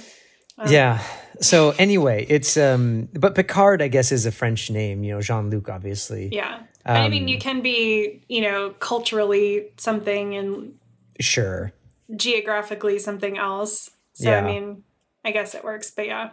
Yeah. 0.67 1.03
So 1.41 1.71
anyway, 1.71 2.25
it's 2.29 2.55
um, 2.55 3.09
but 3.13 3.35
Picard, 3.35 3.81
I 3.81 3.89
guess, 3.89 4.11
is 4.11 4.25
a 4.25 4.31
French 4.31 4.69
name. 4.69 5.03
You 5.03 5.15
know, 5.15 5.21
Jean 5.21 5.49
Luc, 5.49 5.67
obviously. 5.69 6.29
Yeah. 6.31 6.61
Um, 6.85 6.97
I 6.97 7.09
mean, 7.09 7.27
you 7.27 7.37
can 7.37 7.61
be, 7.61 8.21
you 8.27 8.41
know, 8.41 8.71
culturally 8.79 9.67
something 9.77 10.35
and 10.35 10.75
sure, 11.19 11.73
geographically 12.15 12.99
something 12.99 13.37
else. 13.37 13.91
So 14.13 14.29
yeah. 14.29 14.39
I 14.39 14.41
mean, 14.41 14.83
I 15.23 15.31
guess 15.31 15.55
it 15.55 15.63
works, 15.63 15.91
but 15.91 16.07
yeah. 16.07 16.31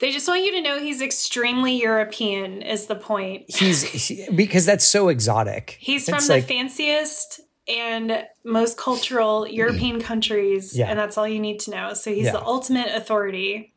They 0.00 0.12
just 0.12 0.28
want 0.28 0.44
you 0.44 0.52
to 0.52 0.60
know 0.60 0.78
he's 0.78 1.02
extremely 1.02 1.80
European. 1.80 2.62
Is 2.62 2.86
the 2.86 2.94
point? 2.94 3.46
He's 3.48 3.82
he, 4.08 4.28
because 4.34 4.64
that's 4.64 4.84
so 4.84 5.08
exotic. 5.08 5.76
He's 5.80 6.08
it's 6.08 6.26
from 6.26 6.34
like, 6.34 6.46
the 6.46 6.54
fanciest 6.54 7.40
and 7.66 8.24
most 8.44 8.78
cultural 8.78 9.46
European 9.50 10.00
countries, 10.00 10.76
yeah. 10.76 10.86
and 10.86 10.98
that's 10.98 11.18
all 11.18 11.26
you 11.26 11.40
need 11.40 11.60
to 11.60 11.70
know. 11.70 11.94
So 11.94 12.12
he's 12.12 12.26
yeah. 12.26 12.32
the 12.32 12.44
ultimate 12.44 12.94
authority. 12.94 13.74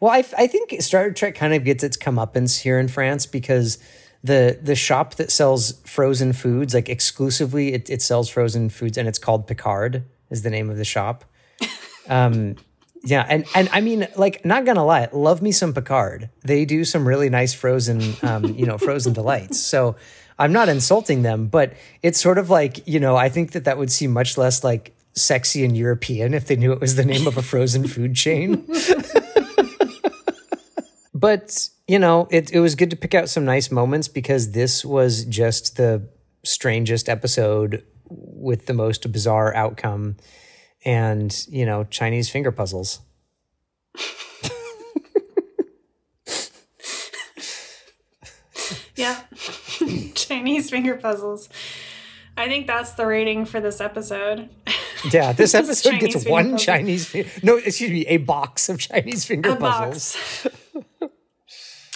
Well, 0.00 0.12
I, 0.12 0.24
I 0.36 0.46
think 0.46 0.80
Star 0.82 1.10
Trek 1.10 1.34
kind 1.34 1.54
of 1.54 1.64
gets 1.64 1.82
its 1.82 1.96
comeuppance 1.96 2.60
here 2.60 2.78
in 2.78 2.88
France 2.88 3.26
because 3.26 3.78
the 4.24 4.58
the 4.60 4.74
shop 4.74 5.14
that 5.14 5.30
sells 5.30 5.80
frozen 5.82 6.32
foods 6.32 6.74
like 6.74 6.88
exclusively 6.88 7.72
it, 7.72 7.88
it 7.88 8.02
sells 8.02 8.28
frozen 8.28 8.68
foods 8.68 8.98
and 8.98 9.08
it's 9.08 9.18
called 9.18 9.46
Picard 9.46 10.02
is 10.30 10.42
the 10.42 10.50
name 10.50 10.70
of 10.70 10.76
the 10.76 10.84
shop. 10.84 11.24
Um, 12.10 12.56
yeah, 13.04 13.24
and 13.28 13.44
and 13.54 13.68
I 13.72 13.80
mean, 13.80 14.08
like, 14.16 14.44
not 14.44 14.64
gonna 14.64 14.84
lie, 14.84 15.08
love 15.12 15.42
me 15.42 15.52
some 15.52 15.72
Picard. 15.72 16.30
They 16.42 16.64
do 16.64 16.84
some 16.84 17.06
really 17.06 17.28
nice 17.28 17.54
frozen, 17.54 18.14
um, 18.22 18.44
you 18.44 18.66
know, 18.66 18.78
frozen 18.78 19.12
delights. 19.12 19.60
So 19.60 19.96
I'm 20.38 20.52
not 20.52 20.68
insulting 20.68 21.22
them, 21.22 21.46
but 21.46 21.74
it's 22.02 22.20
sort 22.20 22.38
of 22.38 22.50
like 22.50 22.86
you 22.86 23.00
know, 23.00 23.16
I 23.16 23.28
think 23.28 23.52
that 23.52 23.64
that 23.64 23.78
would 23.78 23.92
seem 23.92 24.12
much 24.12 24.36
less 24.36 24.64
like 24.64 24.94
sexy 25.12 25.64
and 25.64 25.76
European 25.76 26.34
if 26.34 26.46
they 26.46 26.56
knew 26.56 26.72
it 26.72 26.80
was 26.80 26.96
the 26.96 27.04
name 27.04 27.26
of 27.26 27.36
a 27.36 27.42
frozen 27.42 27.86
food 27.86 28.14
chain. 28.14 28.64
but 31.14 31.68
you 31.88 31.98
know, 31.98 32.28
it, 32.30 32.52
it 32.52 32.60
was 32.60 32.74
good 32.74 32.90
to 32.90 32.96
pick 32.96 33.14
out 33.14 33.30
some 33.30 33.46
nice 33.46 33.70
moments 33.70 34.08
because 34.08 34.52
this 34.52 34.84
was 34.84 35.24
just 35.24 35.76
the 35.76 36.06
strangest 36.44 37.08
episode 37.08 37.82
with 38.10 38.66
the 38.66 38.74
most 38.74 39.10
bizarre 39.10 39.54
outcome 39.54 40.18
and, 40.84 41.46
you 41.48 41.64
know, 41.64 41.84
Chinese 41.84 42.28
finger 42.28 42.52
puzzles. 42.52 43.00
yeah. 48.94 49.22
Chinese 50.14 50.68
finger 50.68 50.94
puzzles. 50.96 51.48
I 52.36 52.48
think 52.48 52.66
that's 52.66 52.92
the 52.92 53.06
rating 53.06 53.46
for 53.46 53.60
this 53.60 53.80
episode. 53.80 54.50
Yeah, 55.10 55.32
this 55.36 55.54
episode 55.54 56.00
gets 56.00 56.26
one 56.26 56.52
puzzle. 56.52 56.58
Chinese. 56.58 57.14
no, 57.42 57.56
excuse 57.56 57.90
me, 57.90 58.06
a 58.06 58.18
box 58.18 58.68
of 58.68 58.78
Chinese 58.78 59.24
finger 59.24 59.50
a 59.50 59.56
puzzles. 59.56 60.46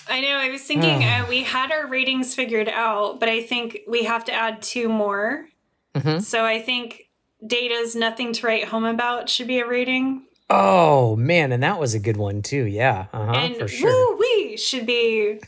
I 0.08 0.20
know. 0.20 0.36
I 0.36 0.50
was 0.50 0.62
thinking 0.62 1.04
uh, 1.04 1.26
we 1.28 1.42
had 1.42 1.70
our 1.72 1.86
ratings 1.86 2.34
figured 2.34 2.68
out, 2.68 3.20
but 3.20 3.28
I 3.28 3.42
think 3.42 3.80
we 3.86 4.04
have 4.04 4.24
to 4.26 4.32
add 4.32 4.62
two 4.62 4.88
more. 4.88 5.46
Mm-hmm. 5.94 6.20
So 6.20 6.44
I 6.44 6.60
think 6.60 7.08
Data's 7.46 7.94
Nothing 7.94 8.32
to 8.34 8.46
Write 8.46 8.64
Home 8.64 8.84
About 8.84 9.28
should 9.28 9.46
be 9.46 9.58
a 9.58 9.66
rating. 9.66 10.26
Oh 10.50 11.16
man, 11.16 11.50
and 11.52 11.62
that 11.62 11.80
was 11.80 11.94
a 11.94 11.98
good 11.98 12.16
one 12.16 12.42
too. 12.42 12.64
Yeah, 12.64 13.06
uh-huh, 13.12 13.32
and 13.32 13.56
for 13.56 13.68
sure. 13.68 13.90
Woo 13.90 14.18
wee 14.18 14.56
should 14.56 14.84
be 14.84 15.40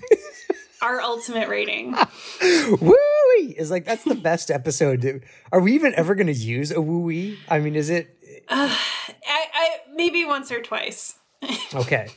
our 0.81 1.01
ultimate 1.01 1.49
rating. 1.49 1.95
woo 2.43 2.97
wee 3.37 3.55
is 3.59 3.71
like 3.71 3.85
that's 3.85 4.05
the 4.05 4.15
best 4.15 4.51
episode. 4.51 5.23
Are 5.53 5.61
we 5.61 5.75
even 5.75 5.95
ever 5.95 6.15
going 6.15 6.29
to 6.29 6.33
use 6.33 6.71
a 6.71 6.81
woo 6.81 7.01
wee? 7.01 7.39
I 7.49 7.61
mean, 7.61 7.77
is 7.77 7.91
it? 7.91 8.17
Uh, 8.49 8.75
I, 9.29 9.45
I 9.53 9.77
maybe 9.95 10.25
once 10.25 10.51
or 10.51 10.63
twice. 10.63 11.17
okay. 11.75 12.09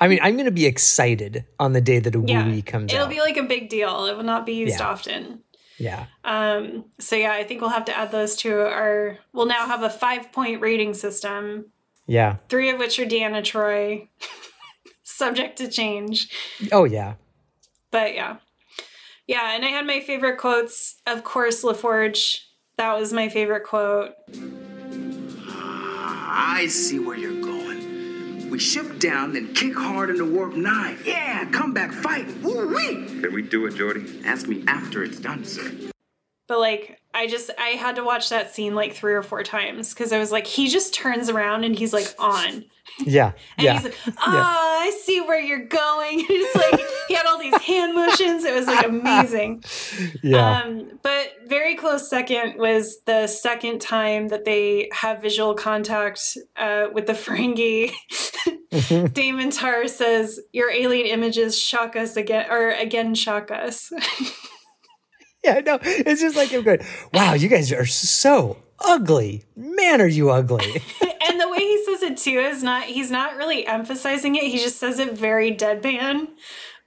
I 0.00 0.08
mean, 0.08 0.18
I'm 0.22 0.34
going 0.34 0.46
to 0.46 0.50
be 0.50 0.66
excited 0.66 1.44
on 1.58 1.72
the 1.72 1.80
day 1.80 1.98
that 1.98 2.14
a 2.14 2.20
yeah, 2.20 2.46
woo 2.46 2.62
comes 2.62 2.92
it'll 2.92 3.06
out. 3.06 3.10
It'll 3.10 3.14
be 3.14 3.20
like 3.20 3.36
a 3.36 3.42
big 3.42 3.68
deal. 3.68 4.06
It 4.06 4.16
will 4.16 4.24
not 4.24 4.46
be 4.46 4.54
used 4.54 4.78
yeah. 4.78 4.88
often. 4.88 5.42
Yeah. 5.78 6.06
Um, 6.24 6.86
so 6.98 7.16
yeah, 7.16 7.32
I 7.32 7.44
think 7.44 7.60
we'll 7.60 7.70
have 7.70 7.84
to 7.86 7.96
add 7.96 8.10
those 8.10 8.36
to 8.36 8.52
our 8.60 9.18
we'll 9.32 9.46
now 9.46 9.66
have 9.66 9.82
a 9.82 9.90
five 9.90 10.32
point 10.32 10.60
rating 10.60 10.94
system. 10.94 11.66
Yeah. 12.06 12.36
Three 12.48 12.70
of 12.70 12.78
which 12.78 12.98
are 12.98 13.06
Deanna 13.06 13.42
Troi, 13.42 14.08
Subject 15.02 15.58
to 15.58 15.68
change. 15.68 16.30
Oh 16.72 16.84
yeah. 16.84 17.14
But 17.90 18.14
yeah. 18.14 18.38
Yeah, 19.26 19.54
and 19.54 19.64
I 19.64 19.68
had 19.68 19.86
my 19.86 20.00
favorite 20.00 20.38
quotes. 20.38 21.00
Of 21.06 21.22
course, 21.22 21.62
LaForge. 21.62 22.44
That 22.78 22.98
was 22.98 23.12
my 23.12 23.28
favorite 23.28 23.64
quote. 23.64 24.14
I 26.30 26.66
see 26.70 26.98
where 26.98 27.16
you're 27.16 27.40
going. 27.42 27.57
We 28.48 28.58
shift 28.58 28.98
down, 28.98 29.34
then 29.34 29.52
kick 29.54 29.74
hard 29.74 30.10
into 30.10 30.24
warp 30.24 30.54
nine. 30.54 30.98
Yeah, 31.04 31.44
come 31.50 31.74
back, 31.74 31.92
fight. 31.92 32.26
Woo 32.42 32.68
wee. 32.68 33.06
Can 33.20 33.32
we 33.32 33.42
do 33.42 33.66
it, 33.66 33.74
Geordi? 33.74 34.24
Ask 34.24 34.48
me 34.48 34.64
after 34.66 35.02
it's 35.04 35.20
done, 35.20 35.44
sir. 35.44 35.70
But 36.46 36.60
like, 36.60 36.98
I 37.12 37.26
just 37.26 37.50
I 37.58 37.70
had 37.70 37.96
to 37.96 38.04
watch 38.04 38.30
that 38.30 38.54
scene 38.54 38.74
like 38.74 38.94
three 38.94 39.12
or 39.12 39.22
four 39.22 39.42
times 39.42 39.92
because 39.92 40.12
I 40.12 40.18
was 40.18 40.32
like, 40.32 40.46
he 40.46 40.68
just 40.68 40.94
turns 40.94 41.28
around 41.28 41.64
and 41.64 41.78
he's 41.78 41.92
like 41.92 42.14
on. 42.18 42.64
Yeah. 43.04 43.32
and 43.58 43.64
yeah. 43.64 43.74
he's 43.74 43.84
like, 43.84 43.98
ah, 44.06 44.22
oh, 44.26 44.32
yeah. 44.32 44.88
I 44.88 44.90
see 45.02 45.20
where 45.20 45.40
you're 45.40 45.66
going. 45.66 46.24
it's 46.28 46.56
like 46.56 46.80
he 47.08 47.14
had 47.14 47.26
all 47.26 47.38
these 47.38 47.56
hand 47.62 47.94
motions. 47.94 48.44
It 48.44 48.54
was 48.54 48.66
like 48.66 48.86
amazing. 48.86 49.64
Yeah. 50.22 50.62
Um, 50.62 50.98
but 51.02 51.28
very 51.46 51.74
close 51.74 52.08
second 52.08 52.58
was 52.58 53.00
the 53.06 53.26
second 53.26 53.80
time 53.80 54.28
that 54.28 54.44
they 54.44 54.88
have 54.92 55.22
visual 55.22 55.54
contact 55.54 56.36
uh, 56.56 56.86
with 56.92 57.06
the 57.06 57.12
Ferengi. 57.12 57.92
DaiMon 58.72 59.56
Tarr 59.56 59.88
says, 59.88 60.40
Your 60.52 60.70
alien 60.70 61.06
images 61.06 61.58
shock 61.58 61.96
us 61.96 62.16
again 62.16 62.50
or 62.50 62.70
again 62.70 63.14
shock 63.14 63.50
us. 63.50 63.90
yeah, 65.44 65.60
no, 65.60 65.78
it's 65.82 66.20
just 66.20 66.36
like 66.36 66.52
I'm 66.52 66.62
going, 66.62 66.80
wow, 67.12 67.34
you 67.34 67.48
guys 67.48 67.72
are 67.72 67.86
so 67.86 68.58
ugly. 68.84 69.44
Man, 69.56 70.00
are 70.00 70.06
you 70.06 70.30
ugly. 70.30 70.82
and 71.28 71.40
the 71.40 71.48
way 71.48 71.58
he 71.58 71.84
says 71.84 72.02
it 72.02 72.16
too 72.16 72.38
is 72.38 72.62
not, 72.62 72.84
he's 72.84 73.10
not 73.10 73.36
really 73.36 73.66
emphasizing 73.66 74.36
it. 74.36 74.44
He 74.44 74.58
just 74.58 74.78
says 74.78 74.98
it 74.98 75.16
very 75.16 75.54
deadpan, 75.54 76.28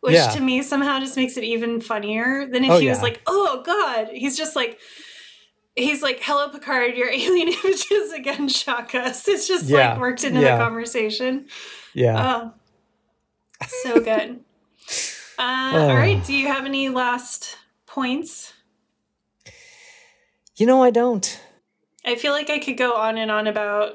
which 0.02 0.16
yeah. 0.16 0.30
to 0.30 0.40
me 0.40 0.62
somehow 0.62 1.00
just 1.00 1.16
makes 1.16 1.38
it 1.38 1.44
even 1.44 1.80
funnier 1.80 2.48
than 2.48 2.64
if 2.66 2.72
oh, 2.72 2.80
he 2.80 2.86
yeah. 2.86 2.92
was 2.92 3.02
like, 3.02 3.22
oh 3.28 3.64
God. 3.66 4.10
He's 4.12 4.38
just 4.38 4.56
like, 4.56 4.80
he's 5.76 6.02
like, 6.02 6.20
hello, 6.22 6.50
Picard, 6.50 6.98
your 6.98 7.10
alien 7.12 7.48
images 7.48 8.12
again 8.12 8.50
shock 8.50 8.94
us. 8.94 9.28
It's 9.28 9.48
just 9.48 9.66
yeah. 9.66 9.92
like 9.92 10.02
worked 10.02 10.24
into 10.24 10.42
the 10.42 10.48
conversation. 10.48 11.48
Yeah. 11.94 12.52
Oh, 12.52 12.54
so 13.84 14.00
good. 14.00 14.42
Uh, 15.40 15.72
oh. 15.74 15.90
All 15.90 15.96
right. 15.96 16.24
Do 16.24 16.36
you 16.36 16.50
have 16.50 16.66
any 16.66 16.90
last 16.90 17.58
points? 17.88 18.54
You 20.56 20.68
know, 20.68 20.84
I 20.84 20.92
don't. 20.92 21.42
I 22.06 22.14
feel 22.14 22.32
like 22.32 22.52
I 22.52 22.60
could 22.60 22.78
go 22.78 22.94
on 22.94 23.18
and 23.18 23.32
on 23.32 23.48
about 23.48 23.94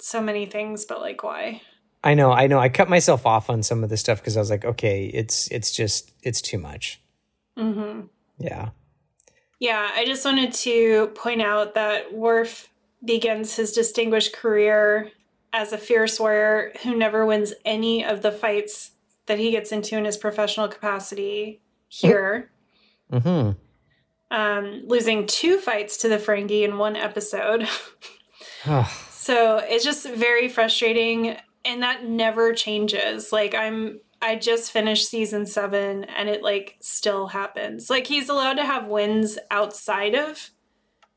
so 0.00 0.20
many 0.20 0.46
things, 0.46 0.84
but 0.84 1.00
like, 1.00 1.22
why? 1.22 1.62
I 2.02 2.14
know, 2.14 2.32
I 2.32 2.46
know. 2.46 2.58
I 2.58 2.68
cut 2.68 2.88
myself 2.88 3.26
off 3.26 3.50
on 3.50 3.62
some 3.62 3.84
of 3.84 3.90
this 3.90 4.00
stuff 4.00 4.18
because 4.18 4.36
I 4.36 4.40
was 4.40 4.50
like, 4.50 4.64
okay, 4.64 5.06
it's 5.06 5.48
it's 5.48 5.72
just 5.72 6.12
it's 6.22 6.40
too 6.40 6.58
much. 6.58 7.00
Mm-hmm. 7.58 8.06
Yeah. 8.38 8.70
Yeah, 9.58 9.90
I 9.94 10.06
just 10.06 10.24
wanted 10.24 10.54
to 10.54 11.08
point 11.08 11.42
out 11.42 11.74
that 11.74 12.14
Worf 12.14 12.68
begins 13.04 13.56
his 13.56 13.72
distinguished 13.72 14.32
career 14.34 15.10
as 15.52 15.72
a 15.72 15.78
fierce 15.78 16.18
warrior 16.18 16.72
who 16.82 16.96
never 16.96 17.26
wins 17.26 17.52
any 17.64 18.04
of 18.04 18.22
the 18.22 18.32
fights 18.32 18.92
that 19.26 19.38
he 19.38 19.50
gets 19.50 19.72
into 19.72 19.96
in 19.96 20.06
his 20.06 20.16
professional 20.16 20.68
capacity 20.68 21.60
here. 21.88 22.50
Mm-hmm. 23.12 23.58
Um, 24.34 24.82
losing 24.86 25.26
two 25.26 25.58
fights 25.58 25.98
to 25.98 26.08
the 26.08 26.16
Ferengi 26.16 26.62
in 26.62 26.78
one 26.78 26.96
episode. 26.96 27.68
so 29.10 29.58
it's 29.58 29.84
just 29.84 30.08
very 30.08 30.48
frustrating, 30.48 31.36
and 31.64 31.82
that 31.82 32.04
never 32.04 32.52
changes. 32.52 33.32
Like 33.32 33.54
I'm, 33.54 34.00
I 34.22 34.36
just 34.36 34.72
finished 34.72 35.08
season 35.08 35.46
seven, 35.46 36.04
and 36.04 36.28
it 36.28 36.42
like 36.42 36.76
still 36.80 37.28
happens. 37.28 37.90
Like 37.90 38.06
he's 38.06 38.28
allowed 38.28 38.54
to 38.54 38.64
have 38.64 38.86
wins 38.86 39.38
outside 39.50 40.14
of 40.14 40.50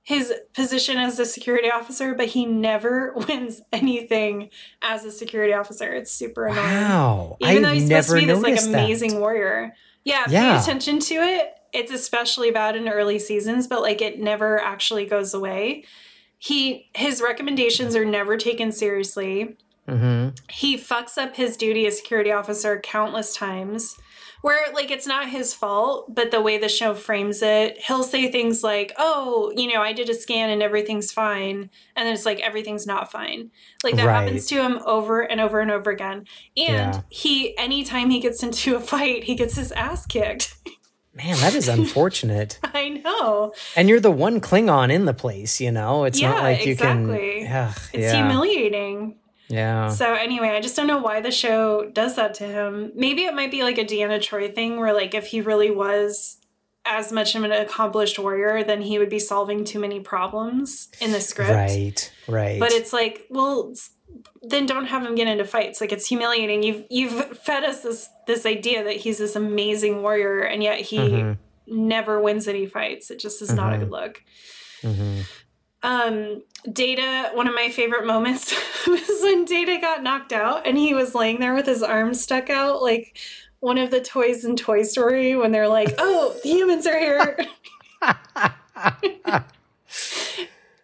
his 0.01 0.33
position 0.53 0.97
as 0.97 1.17
a 1.17 1.25
security 1.25 1.71
officer, 1.71 2.13
but 2.13 2.27
he 2.27 2.45
never 2.45 3.13
wins 3.27 3.61
anything 3.71 4.49
as 4.81 5.05
a 5.05 5.11
security 5.11 5.53
officer. 5.53 5.93
It's 5.93 6.11
super 6.11 6.47
annoying. 6.47 6.65
Wow. 6.65 7.37
Even 7.39 7.57
I've 7.57 7.61
though 7.63 7.73
he's 7.73 7.87
supposed 7.87 8.09
to 8.09 8.15
be 8.15 8.25
this 8.25 8.41
like 8.41 8.61
amazing 8.61 9.13
that. 9.13 9.19
warrior. 9.19 9.75
Yeah, 10.03 10.25
yeah, 10.27 10.57
pay 10.57 10.61
attention 10.61 10.99
to 10.99 11.15
it 11.15 11.53
it's 11.73 11.91
especially 11.91 12.51
bad 12.51 12.75
in 12.75 12.87
early 12.87 13.19
seasons, 13.19 13.67
but 13.67 13.81
like 13.81 14.01
it 14.01 14.19
never 14.19 14.61
actually 14.61 15.05
goes 15.05 15.33
away. 15.33 15.83
He 16.37 16.89
his 16.93 17.21
recommendations 17.21 17.95
are 17.95 18.05
never 18.05 18.37
taken 18.37 18.71
seriously. 18.71 19.57
Mm-hmm. 19.87 20.35
He 20.49 20.77
fucks 20.77 21.17
up 21.17 21.35
his 21.35 21.57
duty 21.57 21.85
as 21.85 21.97
security 21.97 22.31
officer 22.31 22.79
countless 22.79 23.35
times. 23.35 23.95
Where 24.41 24.73
like 24.73 24.91
it's 24.91 25.07
not 25.07 25.29
his 25.29 25.53
fault, 25.53 26.13
but 26.13 26.31
the 26.31 26.41
way 26.41 26.57
the 26.57 26.67
show 26.67 26.93
frames 26.93 27.41
it, 27.41 27.77
he'll 27.77 28.03
say 28.03 28.29
things 28.29 28.61
like, 28.61 28.91
"Oh, 28.97 29.53
you 29.55 29.73
know, 29.73 29.81
I 29.81 29.93
did 29.93 30.09
a 30.09 30.13
scan 30.13 30.49
and 30.49 30.61
everything's 30.61 31.13
fine," 31.13 31.69
and 31.95 32.05
then 32.05 32.13
it's 32.13 32.25
like 32.25 32.41
everything's 32.41 32.85
not 32.85 33.09
fine. 33.09 33.51
Like 33.85 33.95
that 33.95 34.05
right. 34.05 34.23
happens 34.23 34.45
to 34.47 34.61
him 34.61 34.79
over 34.85 35.21
and 35.21 35.39
over 35.39 35.61
and 35.61 35.71
over 35.71 35.91
again. 35.91 36.25
And 36.57 36.93
yeah. 36.93 37.01
he, 37.07 37.57
anytime 37.57 38.09
he 38.09 38.19
gets 38.19 38.43
into 38.43 38.75
a 38.75 38.81
fight, 38.81 39.23
he 39.23 39.35
gets 39.35 39.55
his 39.55 39.71
ass 39.71 40.05
kicked. 40.05 40.57
Man, 41.13 41.37
that 41.37 41.55
is 41.55 41.67
unfortunate. 41.69 42.59
I 42.63 42.89
know. 42.89 43.53
And 43.77 43.87
you're 43.87 43.99
the 43.99 44.11
one 44.11 44.41
Klingon 44.41 44.91
in 44.91 45.05
the 45.05 45.13
place, 45.13 45.61
you 45.61 45.71
know? 45.71 46.03
It's 46.03 46.19
yeah, 46.19 46.31
not 46.31 46.43
like 46.43 46.65
you 46.65 46.73
exactly. 46.73 47.45
can. 47.45 47.67
Ugh, 47.69 47.77
it's 47.93 48.13
yeah. 48.13 48.27
humiliating. 48.27 49.19
Yeah. 49.53 49.89
So 49.89 50.15
anyway, 50.15 50.49
I 50.49 50.61
just 50.61 50.75
don't 50.75 50.87
know 50.87 50.97
why 50.97 51.21
the 51.21 51.29
show 51.29 51.87
does 51.91 52.15
that 52.15 52.33
to 52.35 52.43
him. 52.45 52.91
Maybe 52.95 53.25
it 53.25 53.35
might 53.35 53.51
be 53.51 53.61
like 53.61 53.77
a 53.77 53.85
Deanna 53.85 54.19
Troi 54.19 54.53
thing 54.53 54.79
where 54.79 54.93
like 54.93 55.13
if 55.13 55.27
he 55.27 55.41
really 55.41 55.69
was 55.69 56.37
as 56.85 57.11
much 57.11 57.35
of 57.35 57.43
an 57.43 57.51
accomplished 57.51 58.17
warrior, 58.17 58.63
then 58.63 58.81
he 58.81 58.97
would 58.97 59.09
be 59.09 59.19
solving 59.19 59.63
too 59.63 59.79
many 59.79 59.99
problems 59.99 60.89
in 60.99 61.11
the 61.11 61.21
script. 61.21 61.51
Right, 61.51 62.11
right. 62.27 62.59
But 62.59 62.71
it's 62.71 62.91
like, 62.91 63.27
well, 63.29 63.73
then 64.41 64.65
don't 64.65 64.87
have 64.87 65.05
him 65.05 65.13
get 65.13 65.27
into 65.27 65.45
fights. 65.45 65.79
Like 65.79 65.91
it's 65.91 66.07
humiliating. 66.07 66.63
You've 66.63 66.85
you've 66.89 67.37
fed 67.37 67.63
us 67.63 67.83
this 67.83 68.09
this 68.25 68.47
idea 68.47 68.83
that 68.83 68.95
he's 68.95 69.19
this 69.19 69.35
amazing 69.35 70.01
warrior, 70.01 70.41
and 70.41 70.63
yet 70.63 70.79
he 70.79 70.97
mm-hmm. 70.97 71.87
never 71.87 72.19
wins 72.19 72.47
any 72.47 72.65
fights. 72.65 73.11
It 73.11 73.19
just 73.19 73.39
is 73.41 73.49
mm-hmm. 73.49 73.57
not 73.57 73.73
a 73.73 73.75
mm-hmm. 73.75 73.83
good 73.83 73.91
look. 73.91 74.23
Mm-hmm. 74.81 75.21
Um, 75.83 76.41
Data. 76.71 77.29
One 77.33 77.47
of 77.47 77.53
my 77.53 77.69
favorite 77.69 78.05
moments 78.05 78.53
was 78.87 79.21
when 79.21 79.45
Data 79.45 79.77
got 79.79 80.01
knocked 80.01 80.31
out, 80.31 80.65
and 80.65 80.77
he 80.77 80.93
was 80.93 81.13
laying 81.13 81.39
there 81.39 81.53
with 81.53 81.65
his 81.65 81.83
arms 81.83 82.21
stuck 82.21 82.49
out, 82.49 82.81
like 82.81 83.17
one 83.59 83.77
of 83.77 83.91
the 83.91 84.01
toys 84.01 84.43
in 84.45 84.55
Toy 84.55 84.83
Story 84.83 85.35
when 85.35 85.51
they're 85.51 85.67
like, 85.67 85.93
"Oh, 85.97 86.35
the 86.41 86.49
humans 86.49 86.87
are 86.87 86.97
here." 86.97 87.37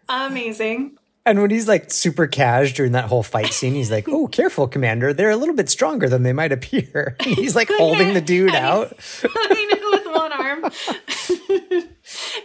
Amazing. 0.10 0.98
And 1.26 1.42
when 1.42 1.52
he's 1.52 1.68
like 1.68 1.92
super 1.92 2.26
cash 2.26 2.74
during 2.74 2.94
that 2.94 3.06
whole 3.06 3.22
fight 3.24 3.54
scene, 3.54 3.74
he's 3.76 3.92
like, 3.92 4.10
"Oh, 4.10 4.28
careful, 4.28 4.68
Commander! 4.68 5.14
They're 5.14 5.30
a 5.30 5.36
little 5.36 5.56
bit 5.56 5.70
stronger 5.70 6.10
than 6.10 6.24
they 6.24 6.34
might 6.34 6.52
appear." 6.52 7.16
And 7.20 7.36
he's 7.36 7.56
like 7.56 7.70
holding 7.70 8.14
the 8.14 8.22
dude 8.22 8.56
out. 8.56 8.98
I 9.24 9.78
know 9.82 9.92
with 9.92 10.16
one 10.16 10.32
arm. 10.34 11.94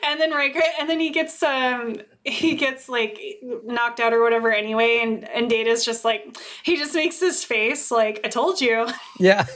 And 0.02 0.20
then 0.20 0.30
Riker, 0.30 0.62
and 0.78 0.88
then 0.88 1.00
he 1.00 1.10
gets 1.10 1.42
um 1.42 1.96
he 2.24 2.54
gets 2.54 2.88
like 2.88 3.18
knocked 3.64 4.00
out 4.00 4.12
or 4.12 4.22
whatever 4.22 4.52
anyway, 4.52 5.00
and 5.02 5.28
and 5.28 5.48
Data's 5.48 5.84
just 5.84 6.04
like 6.04 6.36
he 6.62 6.76
just 6.76 6.94
makes 6.94 7.20
his 7.20 7.44
face 7.44 7.90
like 7.90 8.20
I 8.24 8.28
told 8.28 8.60
you. 8.60 8.86
Yeah. 9.18 9.46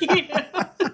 you 0.00 0.28
know? 0.28 0.44
Yeah, 0.50 0.88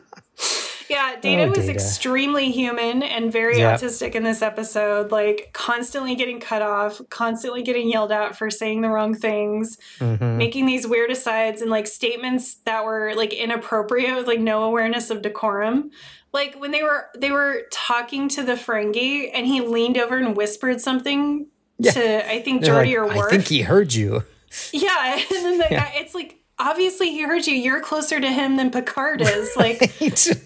Yeah, 0.92 1.18
Data 1.18 1.44
oh, 1.44 1.48
was 1.48 1.60
Data. 1.60 1.72
extremely 1.72 2.50
human 2.50 3.02
and 3.02 3.32
very 3.32 3.58
yep. 3.58 3.80
autistic 3.80 4.14
in 4.14 4.24
this 4.24 4.42
episode, 4.42 5.10
like 5.10 5.48
constantly 5.54 6.14
getting 6.14 6.38
cut 6.38 6.60
off, 6.60 7.00
constantly 7.08 7.62
getting 7.62 7.90
yelled 7.90 8.12
at 8.12 8.36
for 8.36 8.50
saying 8.50 8.82
the 8.82 8.90
wrong 8.90 9.14
things, 9.14 9.78
mm-hmm. 9.98 10.36
making 10.36 10.66
these 10.66 10.86
weird 10.86 11.10
asides 11.10 11.62
and 11.62 11.70
like 11.70 11.86
statements 11.86 12.56
that 12.66 12.84
were 12.84 13.14
like 13.16 13.32
inappropriate 13.32 14.14
with 14.14 14.26
like 14.26 14.40
no 14.40 14.64
awareness 14.64 15.08
of 15.08 15.22
decorum. 15.22 15.90
Like 16.32 16.56
when 16.56 16.70
they 16.70 16.82
were 16.82 17.08
they 17.16 17.30
were 17.30 17.62
talking 17.70 18.28
to 18.30 18.42
the 18.42 18.54
Ferengi 18.54 19.30
and 19.32 19.46
he 19.46 19.60
leaned 19.60 19.98
over 19.98 20.16
and 20.16 20.36
whispered 20.36 20.80
something 20.80 21.46
yeah. 21.78 21.92
to 21.92 22.30
I 22.30 22.42
think 22.42 22.64
Geordi 22.64 22.86
like, 22.86 22.96
or 22.96 23.06
Worf. 23.06 23.26
I 23.26 23.30
think 23.30 23.48
he 23.48 23.62
heard 23.62 23.92
you. 23.92 24.24
Yeah, 24.72 25.20
and 25.34 25.44
then 25.44 25.58
the 25.58 25.66
yeah. 25.70 25.84
guy, 25.84 25.92
it's 25.96 26.14
like 26.14 26.42
obviously 26.58 27.10
he 27.10 27.22
heard 27.22 27.46
you. 27.46 27.54
You're 27.54 27.80
closer 27.80 28.20
to 28.20 28.28
him 28.28 28.56
than 28.56 28.70
Picard 28.70 29.20
is. 29.20 29.50
Like, 29.62 29.80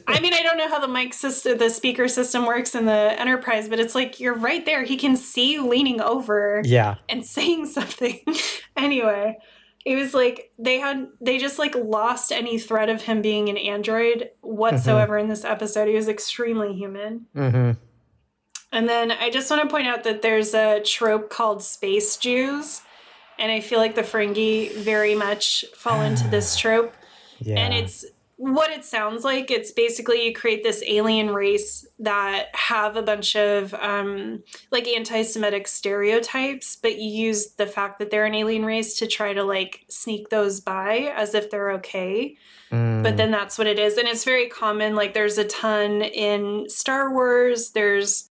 I 0.07 0.21
mean, 0.21 0.35
I 0.35 0.43
don't 0.43 0.59
know 0.59 0.69
how 0.69 0.79
the 0.79 0.89
mic 0.89 1.15
system, 1.15 1.57
the 1.57 1.71
speaker 1.71 2.07
system 2.07 2.45
works 2.45 2.75
in 2.75 2.85
the 2.85 3.19
Enterprise, 3.19 3.69
but 3.69 3.81
it's 3.81 3.95
like 3.95 4.21
you're 4.21 4.35
right 4.35 4.65
there. 4.67 4.85
He 4.85 4.97
can 4.97 5.17
see 5.17 5.53
you 5.53 5.67
leaning 5.67 6.01
over, 6.01 6.61
yeah, 6.65 6.97
and 7.09 7.25
saying 7.25 7.67
something. 7.67 8.21
anyway, 8.77 9.39
it 9.87 9.95
was 9.95 10.13
like 10.13 10.51
they 10.59 10.81
had 10.81 11.07
they 11.21 11.39
just 11.39 11.61
like 11.61 11.77
lost 11.77 12.33
any 12.33 12.59
threat 12.59 12.89
of 12.89 13.03
him 13.03 13.23
being 13.23 13.49
an 13.49 13.57
android 13.57 14.31
whatsoever 14.41 15.15
mm-hmm. 15.15 15.23
in 15.23 15.29
this 15.29 15.45
episode. 15.45 15.87
He 15.87 15.95
was 15.95 16.09
extremely 16.09 16.75
human. 16.75 17.27
Mm-hmm. 17.35 17.79
And 18.73 18.89
then 18.89 19.13
I 19.13 19.31
just 19.31 19.49
want 19.49 19.63
to 19.63 19.69
point 19.69 19.87
out 19.87 20.03
that 20.03 20.23
there's 20.23 20.55
a 20.55 20.81
trope 20.81 21.31
called 21.31 21.63
space 21.63 22.17
Jews 22.17 22.83
and 23.39 23.53
I 23.53 23.61
feel 23.61 23.79
like 23.79 23.95
the 23.95 24.03
Ferengi 24.03 24.75
very 24.75 25.15
much 25.15 25.65
fall 25.77 26.03
into 26.03 26.27
this 26.29 26.57
trope. 26.59 26.93
Yeah. 27.39 27.61
And 27.61 27.73
it's 27.73 28.05
what 28.37 28.71
it 28.71 28.85
sounds 28.85 29.25
like. 29.25 29.51
It's 29.51 29.73
basically 29.73 30.27
you 30.27 30.35
create 30.35 30.63
this 30.63 30.83
alien 30.87 31.33
race 31.33 31.87
that 31.99 32.55
have 32.55 32.97
a 32.97 33.03
bunch 33.03 33.35
of 33.35 33.73
um, 33.75 34.43
like 34.71 34.87
anti-Semitic 34.87 35.67
stereotypes, 35.67 36.77
but 36.77 36.99
you 36.99 37.09
use 37.09 37.53
the 37.55 37.67
fact 37.67 37.99
that 37.99 38.11
they're 38.11 38.27
an 38.27 38.35
alien 38.35 38.65
race 38.65 38.99
to 38.99 39.07
try 39.07 39.33
to 39.33 39.43
like 39.43 39.87
sneak 39.89 40.29
those 40.29 40.61
by 40.61 41.13
as 41.17 41.35
if 41.35 41.51
they're 41.51 41.73
okay. 41.73 42.37
Mm. 42.71 43.03
But 43.03 43.17
then 43.17 43.31
that's 43.31 43.57
what 43.57 43.67
it 43.67 43.79
is, 43.79 43.97
and 43.97 44.07
it's 44.07 44.25
very 44.25 44.49
common. 44.49 44.95
Like 44.97 45.15
there's 45.15 45.39
a 45.39 45.45
ton 45.45 46.03
in 46.03 46.69
Star 46.69 47.13
Wars. 47.13 47.71
There's 47.71 48.31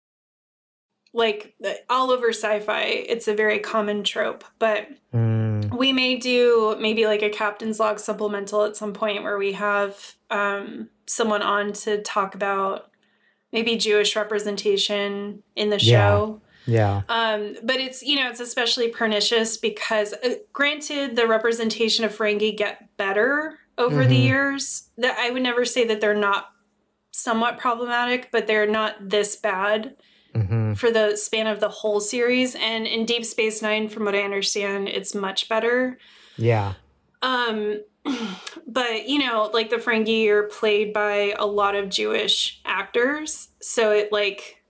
like 1.14 1.54
all 1.90 2.10
over 2.10 2.30
sci-fi 2.30 2.84
it's 2.84 3.28
a 3.28 3.34
very 3.34 3.58
common 3.58 4.02
trope 4.02 4.44
but 4.58 4.88
mm. 5.12 5.41
We 5.70 5.92
may 5.92 6.16
do 6.16 6.76
maybe 6.80 7.06
like 7.06 7.22
a 7.22 7.30
captain's 7.30 7.80
log 7.80 7.98
supplemental 7.98 8.64
at 8.64 8.76
some 8.76 8.92
point 8.92 9.22
where 9.22 9.38
we 9.38 9.52
have 9.52 10.14
um, 10.30 10.88
someone 11.06 11.42
on 11.42 11.72
to 11.72 12.00
talk 12.02 12.34
about 12.34 12.90
maybe 13.52 13.76
jewish 13.76 14.16
representation 14.16 15.42
in 15.56 15.70
the 15.70 15.78
show 15.78 16.40
yeah. 16.66 17.02
Um, 17.08 17.56
but 17.62 17.76
it's 17.76 18.02
you 18.02 18.16
know 18.16 18.28
it's 18.28 18.40
especially 18.40 18.88
pernicious 18.88 19.56
because 19.56 20.12
uh, 20.12 20.34
granted 20.52 21.16
the 21.16 21.26
representation 21.26 22.04
of 22.04 22.16
Ferengi 22.16 22.56
get 22.56 22.96
better 22.96 23.58
over 23.78 24.00
mm-hmm. 24.00 24.10
the 24.10 24.16
years. 24.16 24.88
That 24.98 25.18
I 25.18 25.30
would 25.30 25.42
never 25.42 25.64
say 25.64 25.86
that 25.86 26.00
they're 26.00 26.14
not 26.14 26.50
somewhat 27.10 27.58
problematic, 27.58 28.30
but 28.30 28.46
they're 28.46 28.70
not 28.70 29.08
this 29.10 29.36
bad 29.36 29.96
mm-hmm. 30.34 30.74
for 30.74 30.90
the 30.90 31.16
span 31.16 31.46
of 31.46 31.60
the 31.60 31.68
whole 31.68 32.00
series. 32.00 32.54
And 32.54 32.86
in 32.86 33.06
Deep 33.06 33.24
Space 33.24 33.62
Nine, 33.62 33.88
from 33.88 34.04
what 34.04 34.14
I 34.14 34.22
understand, 34.22 34.88
it's 34.88 35.14
much 35.14 35.48
better. 35.48 35.98
Yeah. 36.36 36.74
Um, 37.22 37.82
but 38.66 39.08
you 39.08 39.18
know, 39.18 39.50
like 39.52 39.70
the 39.70 39.76
Ferengi 39.76 40.28
are 40.28 40.44
played 40.44 40.92
by 40.92 41.34
a 41.38 41.46
lot 41.46 41.74
of 41.74 41.88
Jewish 41.88 42.60
actors, 42.64 43.48
so 43.60 43.92
it 43.92 44.12
like 44.12 44.62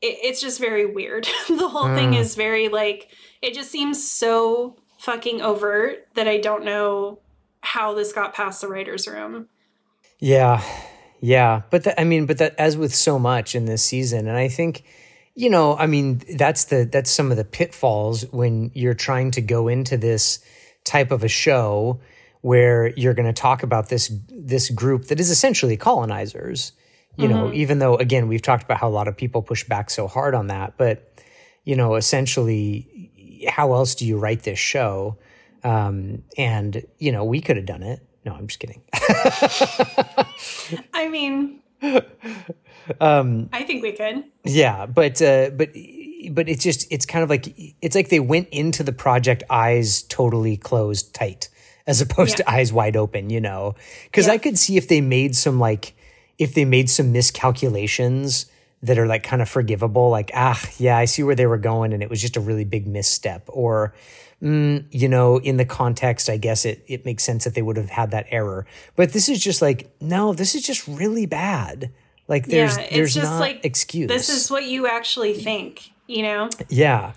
it, 0.00 0.18
it's 0.22 0.40
just 0.40 0.60
very 0.60 0.86
weird. 0.86 1.26
the 1.48 1.68
whole 1.68 1.88
mm. 1.88 1.94
thing 1.94 2.14
is 2.14 2.34
very 2.34 2.68
like 2.68 3.08
it 3.40 3.54
just 3.54 3.70
seems 3.70 4.06
so 4.06 4.76
fucking 4.98 5.40
overt 5.40 6.06
that 6.14 6.28
I 6.28 6.38
don't 6.38 6.64
know 6.64 7.20
how 7.60 7.94
this 7.94 8.12
got 8.12 8.34
past 8.34 8.60
the 8.60 8.68
writers' 8.68 9.08
room. 9.08 9.48
Yeah, 10.18 10.62
yeah, 11.22 11.62
but 11.70 11.84
the, 11.84 11.98
I 11.98 12.02
mean, 12.02 12.26
but 12.26 12.38
that 12.38 12.56
as 12.58 12.76
with 12.76 12.92
so 12.92 13.16
much 13.16 13.54
in 13.54 13.64
this 13.64 13.84
season, 13.84 14.26
and 14.26 14.36
I 14.36 14.48
think, 14.48 14.82
you 15.36 15.50
know, 15.50 15.76
I 15.76 15.86
mean, 15.86 16.20
that's 16.34 16.64
the 16.64 16.84
that's 16.84 17.12
some 17.12 17.30
of 17.30 17.36
the 17.36 17.44
pitfalls 17.44 18.24
when 18.32 18.72
you're 18.74 18.92
trying 18.92 19.30
to 19.32 19.40
go 19.40 19.68
into 19.68 19.96
this 19.96 20.44
type 20.82 21.12
of 21.12 21.22
a 21.22 21.28
show 21.28 22.00
where 22.40 22.88
you're 22.96 23.14
going 23.14 23.32
to 23.32 23.32
talk 23.32 23.62
about 23.62 23.88
this 23.88 24.12
this 24.28 24.68
group 24.68 25.04
that 25.06 25.20
is 25.20 25.30
essentially 25.30 25.76
colonizers. 25.76 26.72
You 27.16 27.28
mm-hmm. 27.28 27.34
know, 27.36 27.52
even 27.52 27.78
though 27.78 27.94
again 27.94 28.26
we've 28.26 28.42
talked 28.42 28.64
about 28.64 28.78
how 28.78 28.88
a 28.88 28.90
lot 28.90 29.06
of 29.06 29.16
people 29.16 29.42
push 29.42 29.62
back 29.62 29.90
so 29.90 30.08
hard 30.08 30.34
on 30.34 30.48
that, 30.48 30.76
but 30.76 31.08
you 31.64 31.76
know, 31.76 31.94
essentially, 31.94 33.46
how 33.48 33.74
else 33.74 33.94
do 33.94 34.04
you 34.04 34.18
write 34.18 34.42
this 34.42 34.58
show? 34.58 35.18
Um, 35.62 36.24
and 36.36 36.84
you 36.98 37.12
know, 37.12 37.22
we 37.22 37.40
could 37.40 37.56
have 37.58 37.66
done 37.66 37.84
it 37.84 38.04
no, 38.24 38.32
I'm 38.34 38.46
just 38.46 38.60
kidding. 38.60 38.82
I 40.94 41.08
mean, 41.08 41.60
um, 43.00 43.48
I 43.52 43.62
think 43.64 43.82
we 43.82 43.92
could. 43.92 44.24
Yeah, 44.44 44.86
but 44.86 45.20
uh, 45.20 45.50
but 45.50 45.70
but 46.30 46.48
it's 46.48 46.62
just 46.62 46.86
it's 46.90 47.06
kind 47.06 47.22
of 47.22 47.30
like 47.30 47.54
it's 47.80 47.96
like 47.96 48.08
they 48.08 48.20
went 48.20 48.48
into 48.50 48.82
the 48.82 48.92
project 48.92 49.42
eyes 49.50 50.02
totally 50.02 50.56
closed 50.56 51.14
tight 51.14 51.48
as 51.86 52.00
opposed 52.00 52.38
yeah. 52.38 52.44
to 52.44 52.50
eyes 52.50 52.72
wide 52.72 52.96
open, 52.96 53.30
you 53.30 53.40
know. 53.40 53.74
Cuz 54.12 54.26
yeah. 54.26 54.34
I 54.34 54.38
could 54.38 54.58
see 54.58 54.76
if 54.76 54.88
they 54.88 55.00
made 55.00 55.34
some 55.34 55.58
like 55.58 55.94
if 56.38 56.54
they 56.54 56.64
made 56.64 56.88
some 56.90 57.12
miscalculations 57.12 58.46
that 58.82 58.98
are 58.98 59.06
like 59.06 59.22
kind 59.22 59.42
of 59.42 59.48
forgivable 59.48 60.10
like 60.10 60.30
ah, 60.34 60.60
yeah, 60.78 60.96
I 60.96 61.06
see 61.06 61.22
where 61.22 61.34
they 61.34 61.46
were 61.46 61.58
going 61.58 61.92
and 61.92 62.02
it 62.02 62.10
was 62.10 62.20
just 62.20 62.36
a 62.36 62.40
really 62.40 62.64
big 62.64 62.86
misstep 62.86 63.44
or 63.48 63.94
mm, 64.42 64.84
you 64.90 65.08
know, 65.08 65.38
in 65.38 65.56
the 65.56 65.64
context, 65.64 66.28
I 66.28 66.36
guess 66.36 66.64
it 66.64 66.84
it 66.86 67.04
makes 67.04 67.22
sense 67.22 67.44
that 67.44 67.54
they 67.54 67.62
would 67.62 67.76
have 67.76 67.90
had 67.90 68.10
that 68.10 68.26
error. 68.30 68.66
But 68.96 69.12
this 69.12 69.28
is 69.28 69.42
just 69.42 69.62
like, 69.62 69.90
no, 70.00 70.32
this 70.32 70.54
is 70.54 70.66
just 70.66 70.86
really 70.88 71.26
bad. 71.26 71.90
Like 72.28 72.46
there's 72.46 72.76
yeah, 72.76 72.88
there's 72.92 73.14
just 73.14 73.30
not 73.30 73.40
like, 73.40 73.64
excuse. 73.64 74.08
This 74.08 74.28
is 74.28 74.50
what 74.50 74.64
you 74.64 74.86
actually 74.86 75.34
think, 75.34 75.90
you 76.06 76.22
know? 76.22 76.48
Yeah. 76.68 77.12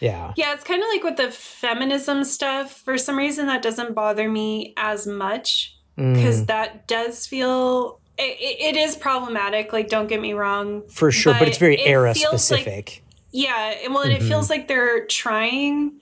Yeah. 0.00 0.32
Yeah, 0.36 0.52
it's 0.52 0.64
kind 0.64 0.82
of 0.82 0.88
like 0.88 1.04
with 1.04 1.16
the 1.16 1.30
feminism 1.30 2.24
stuff. 2.24 2.72
For 2.72 2.98
some 2.98 3.16
reason, 3.16 3.46
that 3.46 3.62
doesn't 3.62 3.94
bother 3.94 4.28
me 4.28 4.74
as 4.76 5.06
much 5.06 5.76
because 5.96 6.42
mm. 6.42 6.46
that 6.48 6.88
does 6.88 7.26
feel 7.26 8.00
it, 8.18 8.74
it 8.74 8.76
is 8.76 8.96
problematic. 8.96 9.72
Like, 9.72 9.88
don't 9.88 10.08
get 10.08 10.20
me 10.20 10.32
wrong. 10.32 10.82
For 10.88 11.12
sure, 11.12 11.34
but, 11.34 11.38
but 11.38 11.48
it's 11.48 11.58
very 11.58 11.80
era 11.80 12.14
specific. 12.16 12.66
Like, 12.66 13.02
yeah, 13.30 13.88
well, 13.88 14.00
and 14.00 14.12
mm-hmm. 14.12 14.24
it 14.24 14.28
feels 14.28 14.50
like 14.50 14.66
they're 14.68 15.06
trying 15.06 16.00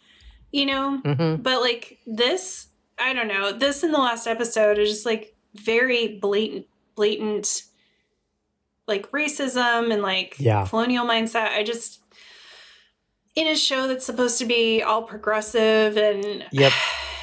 you 0.53 0.67
know? 0.67 1.01
Mm-hmm. 1.05 1.43
But 1.43 1.61
like 1.61 1.99
this, 2.07 2.69
I 2.99 3.13
don't 3.13 3.29
know, 3.29 3.53
this 3.53 3.83
in 3.83 3.93
the 3.93 3.99
last 3.99 4.27
episode 4.27 4.79
is 4.79 4.91
just 4.91 5.07
like 5.07 5.35
very 5.55 6.19
blatant, 6.19 6.67
blatant, 6.95 7.63
like 8.87 9.11
racism 9.13 9.93
and 9.93 10.03
like 10.03 10.37
yeah. 10.39 10.67
colonial 10.67 11.07
mindset. 11.07 11.51
I 11.51 11.63
just, 11.63 12.01
in 13.37 13.47
a 13.47 13.57
show 13.57 13.87
that's 13.87 14.05
supposed 14.05 14.39
to 14.39 14.47
be 14.47 14.83
all 14.83 15.03
progressive 15.03 15.97
and. 15.97 16.45
Yep. 16.53 16.73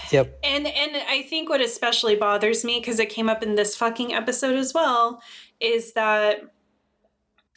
Yep. 0.10 0.40
And 0.42 0.68
and 0.68 1.04
I 1.10 1.24
think 1.24 1.50
what 1.50 1.60
especially 1.60 2.16
bothers 2.16 2.64
me 2.64 2.80
because 2.80 2.98
it 2.98 3.10
came 3.10 3.28
up 3.28 3.44
in 3.44 3.56
this 3.56 3.76
fucking 3.76 4.14
episode 4.14 4.56
as 4.56 4.74
well 4.74 5.22
is 5.60 5.92
that 5.94 6.44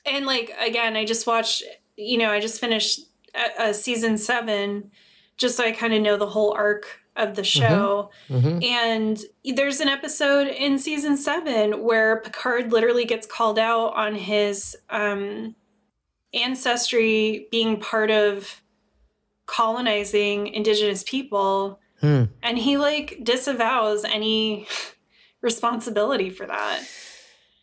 and 0.05 0.27
like 0.27 0.53
again 0.61 0.97
I 0.97 1.05
just 1.05 1.29
watched 1.29 1.63
you 1.97 2.19
know 2.19 2.31
I 2.31 2.41
just 2.41 2.61
finished 2.61 3.03
a, 3.35 3.69
a 3.69 3.73
season 3.73 4.19
7 4.19 4.91
just 5.41 5.57
so 5.57 5.65
I 5.65 5.73
kind 5.73 5.95
of 5.95 6.03
know 6.03 6.17
the 6.17 6.29
whole 6.29 6.53
arc 6.53 7.01
of 7.17 7.35
the 7.35 7.43
mm-hmm. 7.43 7.61
show. 7.61 8.11
Mm-hmm. 8.29 8.47
Mm-hmm. 8.47 8.63
And 8.63 9.57
there's 9.57 9.81
an 9.81 9.89
episode 9.89 10.47
in 10.47 10.79
season 10.79 11.17
seven 11.17 11.83
where 11.83 12.21
Picard 12.21 12.71
literally 12.71 13.07
gets 13.07 13.27
called 13.27 13.59
out 13.59 13.95
on 13.95 14.15
his 14.15 14.77
um, 14.91 15.57
ancestry 16.35 17.49
being 17.51 17.81
part 17.81 18.11
of 18.11 18.61
colonizing 19.47 20.47
indigenous 20.49 21.03
people. 21.03 21.81
Hmm. 22.01 22.25
And 22.43 22.59
he 22.59 22.77
like 22.77 23.21
disavows 23.25 24.05
any 24.05 24.69
responsibility 25.41 26.29
for 26.29 26.47
that 26.47 26.83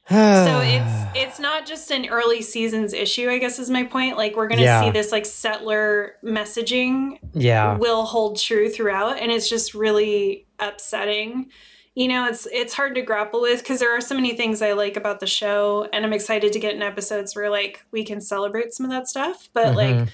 so 0.09 0.15
it's 0.63 1.05
it's 1.15 1.39
not 1.39 1.65
just 1.65 1.91
an 1.91 2.07
early 2.07 2.41
seasons 2.41 2.93
issue 2.93 3.29
i 3.29 3.38
guess 3.38 3.59
is 3.59 3.69
my 3.69 3.84
point 3.84 4.17
like 4.17 4.35
we're 4.35 4.47
gonna 4.47 4.61
yeah. 4.61 4.81
see 4.81 4.91
this 4.91 5.11
like 5.11 5.25
settler 5.25 6.13
messaging 6.23 7.19
yeah 7.34 7.77
will 7.77 8.03
hold 8.03 8.39
true 8.39 8.69
throughout 8.69 9.19
and 9.19 9.31
it's 9.31 9.49
just 9.49 9.73
really 9.73 10.47
upsetting 10.59 11.49
you 11.95 12.07
know 12.07 12.25
it's 12.27 12.47
it's 12.51 12.73
hard 12.73 12.95
to 12.95 13.01
grapple 13.01 13.41
with 13.41 13.59
because 13.59 13.79
there 13.79 13.95
are 13.95 14.01
so 14.01 14.15
many 14.15 14.35
things 14.35 14.61
i 14.61 14.73
like 14.73 14.95
about 14.95 15.19
the 15.19 15.27
show 15.27 15.88
and 15.91 16.05
i'm 16.05 16.13
excited 16.13 16.53
to 16.53 16.59
get 16.59 16.73
in 16.73 16.81
episodes 16.81 17.35
where 17.35 17.49
like 17.49 17.84
we 17.91 18.03
can 18.03 18.21
celebrate 18.21 18.73
some 18.73 18.85
of 18.85 18.91
that 18.91 19.07
stuff 19.07 19.49
but 19.53 19.67
mm-hmm. 19.67 19.99
like 19.99 20.09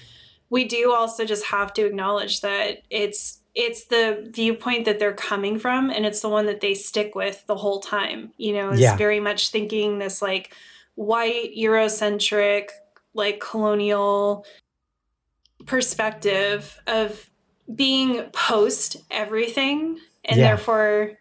we 0.49 0.65
do 0.65 0.93
also 0.93 1.25
just 1.25 1.45
have 1.45 1.73
to 1.73 1.85
acknowledge 1.85 2.41
that 2.41 2.83
it's 2.89 3.39
it's 3.55 3.85
the 3.85 4.27
viewpoint 4.33 4.85
that 4.85 4.97
they're 4.97 5.13
coming 5.13 5.59
from 5.59 5.89
and 5.89 6.05
it's 6.05 6.21
the 6.21 6.29
one 6.29 6.45
that 6.47 6.61
they 6.61 6.73
stick 6.73 7.13
with 7.15 7.45
the 7.47 7.55
whole 7.55 7.79
time 7.79 8.31
you 8.37 8.53
know 8.53 8.71
is 8.71 8.79
yeah. 8.79 8.95
very 8.95 9.19
much 9.19 9.49
thinking 9.49 9.99
this 9.99 10.21
like 10.21 10.53
white 10.95 11.51
eurocentric 11.57 12.69
like 13.13 13.39
colonial 13.39 14.45
perspective 15.65 16.79
of 16.87 17.29
being 17.73 18.23
post 18.31 18.97
everything 19.09 19.99
and 20.25 20.37
yeah. 20.37 20.47
therefore 20.47 21.11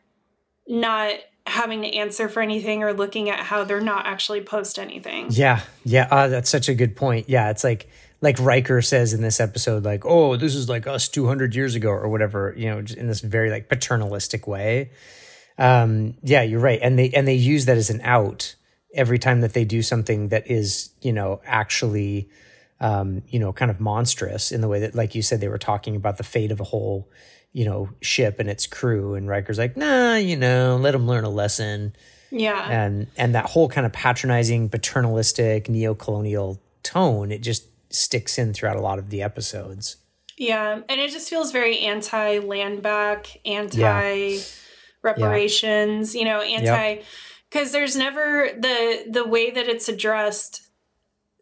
not 0.67 1.15
having 1.47 1.83
to 1.83 1.89
answer 1.89 2.29
for 2.29 2.41
anything 2.41 2.83
or 2.83 2.93
looking 2.93 3.29
at 3.29 3.41
how 3.41 3.65
they're 3.65 3.81
not 3.81 4.07
actually 4.07 4.41
post 4.41 4.79
anything. 4.79 5.27
Yeah. 5.31 5.61
Yeah. 5.85 6.07
Uh, 6.11 6.29
that's 6.29 6.49
such 6.49 6.69
a 6.69 6.75
good 6.75 6.95
point. 6.95 7.29
Yeah. 7.29 7.51
It's 7.51 7.65
like, 7.65 7.89
like 8.23 8.39
Riker 8.39 8.81
says 8.81 9.12
in 9.12 9.20
this 9.20 9.40
episode, 9.40 9.85
like, 9.85 10.07
oh, 10.07 10.36
this 10.36 10.55
is 10.55 10.69
like 10.69 10.86
us 10.86 11.09
200 11.09 11.55
years 11.55 11.74
ago 11.74 11.90
or 11.90 12.09
whatever, 12.09 12.55
you 12.57 12.70
know, 12.70 12.81
just 12.81 12.99
in 12.99 13.09
this 13.09 13.20
very 13.20 13.51
like 13.51 13.69
paternalistic 13.69 14.47
way. 14.47 14.93
Um, 15.59 16.15
yeah, 16.23 16.43
you're 16.43 16.61
right. 16.61 16.78
And 16.81 16.97
they, 16.97 17.11
and 17.11 17.27
they 17.27 17.35
use 17.35 17.66
that 17.66 17.77
as 17.77 17.90
an 17.90 18.01
out 18.03 18.55
every 18.94 19.19
time 19.19 19.40
that 19.40 19.55
they 19.55 19.65
do 19.65 19.82
something 19.82 20.28
that 20.28 20.49
is, 20.49 20.90
you 21.03 21.12
know, 21.12 21.40
actually, 21.44 22.31
um, 22.81 23.23
you 23.27 23.40
know, 23.40 23.53
kind 23.53 23.73
of 23.73 23.81
monstrous 23.81 24.53
in 24.53 24.61
the 24.61 24.69
way 24.69 24.81
that, 24.81 24.94
like 24.94 25.16
you 25.16 25.23
said, 25.23 25.40
they 25.40 25.49
were 25.49 25.59
talking 25.59 25.97
about 25.97 26.16
the 26.16 26.24
fate 26.24 26.53
of 26.53 26.61
a 26.61 26.65
whole, 26.65 27.11
you 27.53 27.65
know, 27.65 27.90
ship 28.01 28.39
and 28.39 28.49
its 28.49 28.69
crew. 28.69 29.15
And 29.15 29.28
Riker's 29.28 29.59
like, 29.59 29.77
nah, 29.77 30.15
you 30.15 30.36
know, 30.36 30.77
let 30.81 30.93
them 30.93 31.09
learn 31.09 31.24
a 31.24 31.31
lesson. 31.31 31.93
Yeah. 32.31 32.70
And, 32.70 33.09
and 33.16 33.35
that 33.35 33.47
whole 33.47 33.69
kind 33.69 33.85
of 33.85 33.93
patronizing, 33.93 34.69
paternalistic, 34.69 35.69
neo-colonial 35.69 36.62
tone, 36.85 37.32
it 37.32 37.43
just 37.43 37.66
sticks 37.93 38.39
in 38.39 38.52
throughout 38.52 38.77
a 38.77 38.82
lot 38.82 38.98
of 38.98 39.10
the 39.10 39.23
episodes. 39.23 39.97
Yeah. 40.36 40.81
And 40.89 41.01
it 41.01 41.10
just 41.10 41.28
feels 41.28 41.52
very 41.52 41.78
anti 41.81 42.39
land 42.39 42.82
back, 42.82 43.39
anti 43.44 44.40
reparations, 45.02 46.14
yeah. 46.14 46.19
you 46.19 46.24
know, 46.24 46.40
anti, 46.40 46.89
yep 46.94 47.05
because 47.52 47.73
there's 47.73 47.97
never 47.97 48.48
the 48.59 49.05
the 49.09 49.27
way 49.27 49.51
that 49.51 49.69
it's 49.69 49.89
addressed 49.89 50.69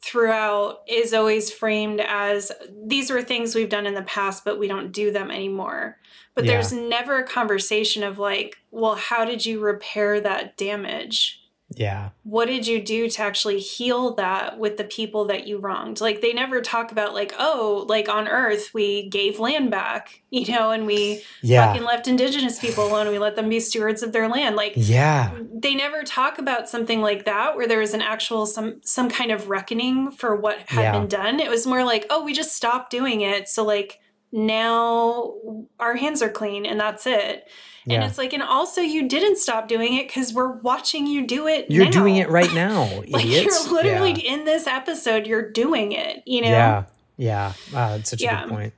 throughout 0.03 0.81
is 0.89 1.13
always 1.13 1.53
framed 1.53 2.01
as 2.01 2.51
these 2.87 3.11
were 3.11 3.23
things 3.23 3.55
we've 3.55 3.69
done 3.69 3.87
in 3.87 3.95
the 3.95 4.03
past 4.03 4.45
but 4.45 4.59
we 4.59 4.67
don't 4.67 4.93
do 4.93 5.11
them 5.11 5.31
anymore 5.31 5.99
but 6.35 6.45
yeah. 6.45 6.53
there's 6.53 6.73
never 6.73 7.19
a 7.19 7.27
conversation 7.27 8.03
of 8.03 8.19
like 8.19 8.57
well 8.71 8.95
how 8.95 9.25
did 9.25 9.45
you 9.45 9.61
repair 9.61 10.21
that 10.21 10.57
damage 10.57 11.40
yeah. 11.77 12.11
What 12.25 12.47
did 12.47 12.67
you 12.67 12.83
do 12.83 13.09
to 13.09 13.23
actually 13.23 13.61
heal 13.61 14.15
that 14.15 14.59
with 14.59 14.77
the 14.77 14.85
people 14.85 15.27
that 15.27 15.47
you 15.47 15.59
wronged? 15.59 16.01
Like 16.01 16.21
they 16.21 16.33
never 16.33 16.61
talk 16.61 16.91
about 16.91 17.15
like, 17.15 17.33
oh, 17.39 17.87
like 17.89 18.09
on 18.09 18.27
Earth 18.27 18.75
we 18.75 19.09
gave 19.09 19.39
land 19.39 19.71
back, 19.71 20.23
you 20.31 20.53
know, 20.53 20.71
and 20.71 20.87
we 20.87 21.23
yeah. 21.43 21.67
fucking 21.67 21.85
left 21.85 22.09
indigenous 22.09 22.59
people 22.59 22.87
alone. 22.87 23.09
We 23.09 23.19
let 23.19 23.37
them 23.37 23.49
be 23.49 23.61
stewards 23.61 24.03
of 24.03 24.13
their 24.13 24.29
land. 24.29 24.57
Like 24.57 24.73
Yeah. 24.75 25.37
They 25.53 25.75
never 25.75 26.03
talk 26.03 26.39
about 26.39 26.69
something 26.69 27.01
like 27.01 27.25
that 27.27 27.57
where 27.57 27.69
there 27.69 27.79
was 27.79 27.95
an 27.95 28.03
actual 28.03 28.47
some 28.47 28.81
some 28.83 29.09
kind 29.09 29.31
of 29.31 29.49
reckoning 29.49 30.11
for 30.11 30.35
what 30.35 30.59
had 30.69 30.83
yeah. 30.83 30.93
been 30.93 31.09
done. 31.09 31.41
It 31.41 31.51
was 31.51 31.67
more 31.67 31.85
like, 31.85 32.07
oh, 32.11 32.25
we 32.25 32.33
just 32.33 32.57
stopped 32.57 32.91
doing 32.91 33.21
it. 33.21 33.49
So 33.49 33.65
like 33.65 34.01
now 34.33 35.35
our 35.79 35.97
hands 35.97 36.21
are 36.21 36.31
clean 36.31 36.67
and 36.67 36.81
that's 36.81 37.07
it. 37.07 37.49
Yeah. 37.87 37.97
And 37.97 38.05
it's 38.05 38.19
like, 38.19 38.33
and 38.33 38.43
also 38.43 38.81
you 38.81 39.09
didn't 39.09 39.37
stop 39.39 39.69
doing 39.69 39.95
it 39.95 40.07
because 40.07 40.33
we're 40.33 40.53
watching 40.53 41.07
you 41.07 41.27
do 41.27 41.47
it. 41.47 41.71
You're 41.71 41.87
now. 41.87 41.91
doing 41.91 42.17
it 42.17 42.29
right 42.29 42.53
now. 42.55 42.83
like 43.09 43.25
idiots. 43.25 43.67
you're 43.67 43.75
literally 43.75 44.13
yeah. 44.13 44.35
in 44.35 44.45
this 44.45 44.67
episode, 44.67 45.27
you're 45.27 45.51
doing 45.51 45.93
it, 45.93 46.23
you 46.27 46.43
know? 46.43 46.49
Yeah. 46.49 46.85
Yeah. 47.17 47.53
Wow, 47.73 47.97
that's 47.97 48.11
such 48.11 48.23
yeah. 48.23 48.45
a 48.45 48.47
good 48.47 48.55
point. 48.55 48.75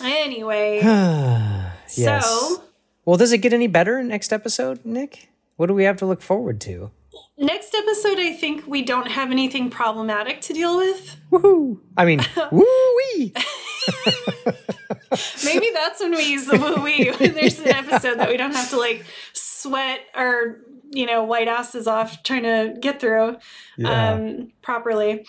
Anyway. 0.00 0.80
yes. 0.82 1.94
So 1.96 2.62
Well, 3.04 3.16
does 3.16 3.32
it 3.32 3.38
get 3.38 3.52
any 3.52 3.66
better 3.66 4.02
next 4.02 4.32
episode, 4.32 4.84
Nick? 4.84 5.28
What 5.56 5.66
do 5.66 5.74
we 5.74 5.84
have 5.84 5.96
to 5.98 6.06
look 6.06 6.22
forward 6.22 6.60
to? 6.62 6.90
Next 7.36 7.74
episode, 7.74 8.18
I 8.18 8.32
think 8.32 8.66
we 8.66 8.82
don't 8.82 9.08
have 9.08 9.30
anything 9.30 9.70
problematic 9.70 10.40
to 10.42 10.52
deal 10.52 10.76
with. 10.76 11.16
Woohoo! 11.30 11.80
I 11.96 12.04
mean, 12.04 12.20
woo 12.52 12.96
wee. 12.96 13.32
Maybe 15.44 15.70
that's 15.72 16.00
when 16.00 16.12
we 16.12 16.30
use 16.30 16.46
the 16.46 16.58
woo 16.58 16.82
wee. 16.82 17.12
When 17.18 17.34
there's 17.34 17.58
an 17.60 17.68
episode 17.68 18.18
that 18.18 18.28
we 18.28 18.36
don't 18.36 18.54
have 18.54 18.70
to 18.70 18.78
like 18.78 19.04
sweat 19.32 20.00
our 20.14 20.58
you 20.90 21.06
know 21.06 21.24
white 21.24 21.48
asses 21.48 21.86
off 21.86 22.22
trying 22.22 22.42
to 22.44 22.76
get 22.80 23.00
through 23.00 23.36
yeah. 23.76 24.12
um, 24.12 24.52
properly. 24.62 25.26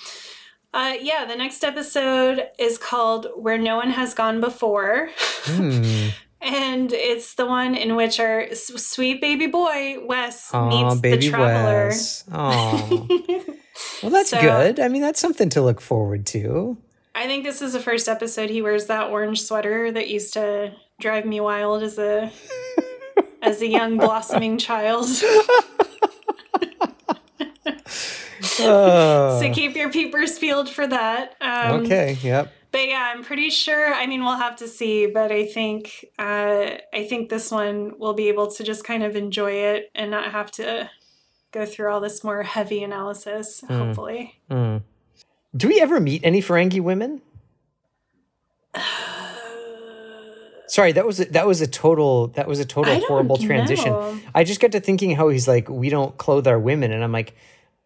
Uh, 0.74 0.94
yeah, 1.02 1.26
the 1.26 1.36
next 1.36 1.64
episode 1.64 2.48
is 2.60 2.78
called 2.78 3.28
"Where 3.36 3.58
No 3.58 3.78
One 3.78 3.90
Has 3.92 4.14
Gone 4.14 4.40
Before." 4.40 5.10
Mm. 5.46 6.12
and 6.42 6.94
it's 6.94 7.36
the 7.36 7.46
one 7.46 7.76
in 7.76 7.96
which 7.96 8.20
our 8.20 8.54
sweet 8.54 9.20
baby 9.20 9.48
boy 9.48 9.98
Wes 10.06 10.52
Aww, 10.52 10.70
meets 10.70 11.02
the 11.02 11.30
traveler. 11.30 11.88
Wes. 11.88 12.24
well, 14.04 14.12
that's 14.12 14.30
so, 14.30 14.42
good. 14.42 14.80
I 14.80 14.88
mean, 14.88 15.02
that's 15.02 15.20
something 15.20 15.50
to 15.50 15.62
look 15.62 15.82
forward 15.82 16.26
to. 16.28 16.78
I 17.16 17.28
think 17.28 17.44
this 17.44 17.62
is 17.62 17.74
the 17.74 17.80
first 17.80 18.08
episode 18.08 18.50
he 18.50 18.62
wears 18.62 18.86
that 18.88 19.10
orange 19.10 19.42
sweater 19.42 19.92
that 19.92 20.10
used 20.10 20.34
to 20.34 20.74
drive 21.00 21.26
me 21.26 21.40
wild 21.40 21.84
as 21.84 21.98
a 21.98 22.32
as 23.42 23.62
a 23.62 23.68
young 23.68 23.98
blossoming 24.00 24.58
child. 24.58 25.06
uh, 28.60 29.40
so 29.40 29.52
keep 29.54 29.76
your 29.76 29.90
peepers 29.90 30.38
peeled 30.40 30.70
for 30.70 30.88
that. 30.88 31.36
Um, 31.42 31.82
okay. 31.82 32.18
Yep. 32.22 32.54
But 32.72 32.88
yeah, 32.88 33.12
I'm 33.14 33.24
pretty 33.24 33.50
sure. 33.50 33.94
I 33.94 34.06
mean, 34.06 34.24
we'll 34.24 34.38
have 34.38 34.58
to 34.58 34.68
see, 34.68 35.08
but 35.08 35.32
I 35.32 35.46
think 35.46 36.06
uh, 36.20 36.78
I 36.94 37.06
think 37.10 37.30
this 37.30 37.50
one 37.50 37.98
will 37.98 38.14
be 38.14 38.30
able 38.30 38.48
to 38.52 38.64
just 38.64 38.84
kind 38.84 39.04
of 39.04 39.16
enjoy 39.16 39.54
it 39.54 39.90
and 39.96 40.12
not 40.12 40.32
have 40.32 40.52
to 40.52 40.90
go 41.52 41.66
through 41.66 41.92
all 41.92 42.00
this 42.00 42.24
more 42.24 42.44
heavy 42.44 42.84
analysis. 42.84 43.62
Mm. 43.68 43.78
Hopefully. 43.78 44.40
Mm. 44.52 44.84
Do 45.56 45.68
we 45.68 45.80
ever 45.82 46.00
meet 46.00 46.22
any 46.24 46.42
Ferengi 46.42 46.82
women? 46.82 47.22
Sorry, 50.68 50.92
that 50.92 51.06
was 51.06 51.20
a, 51.20 51.26
that 51.26 51.48
was 51.48 51.62
a 51.62 51.68
total 51.68 52.28
that 52.30 52.48
was 52.48 52.60
a 52.60 52.66
total 52.66 53.00
horrible 53.08 53.38
transition. 53.38 54.22
I 54.36 54.44
just 54.44 54.62
got 54.62 54.72
to 54.74 54.80
thinking 54.80 55.16
how 55.16 55.30
he's 55.30 55.48
like, 55.48 55.68
we 55.68 55.90
don't 55.90 56.16
clothe 56.18 56.48
our 56.48 56.60
women, 56.60 56.92
and 56.92 57.04
I'm 57.04 57.12
like, 57.12 57.36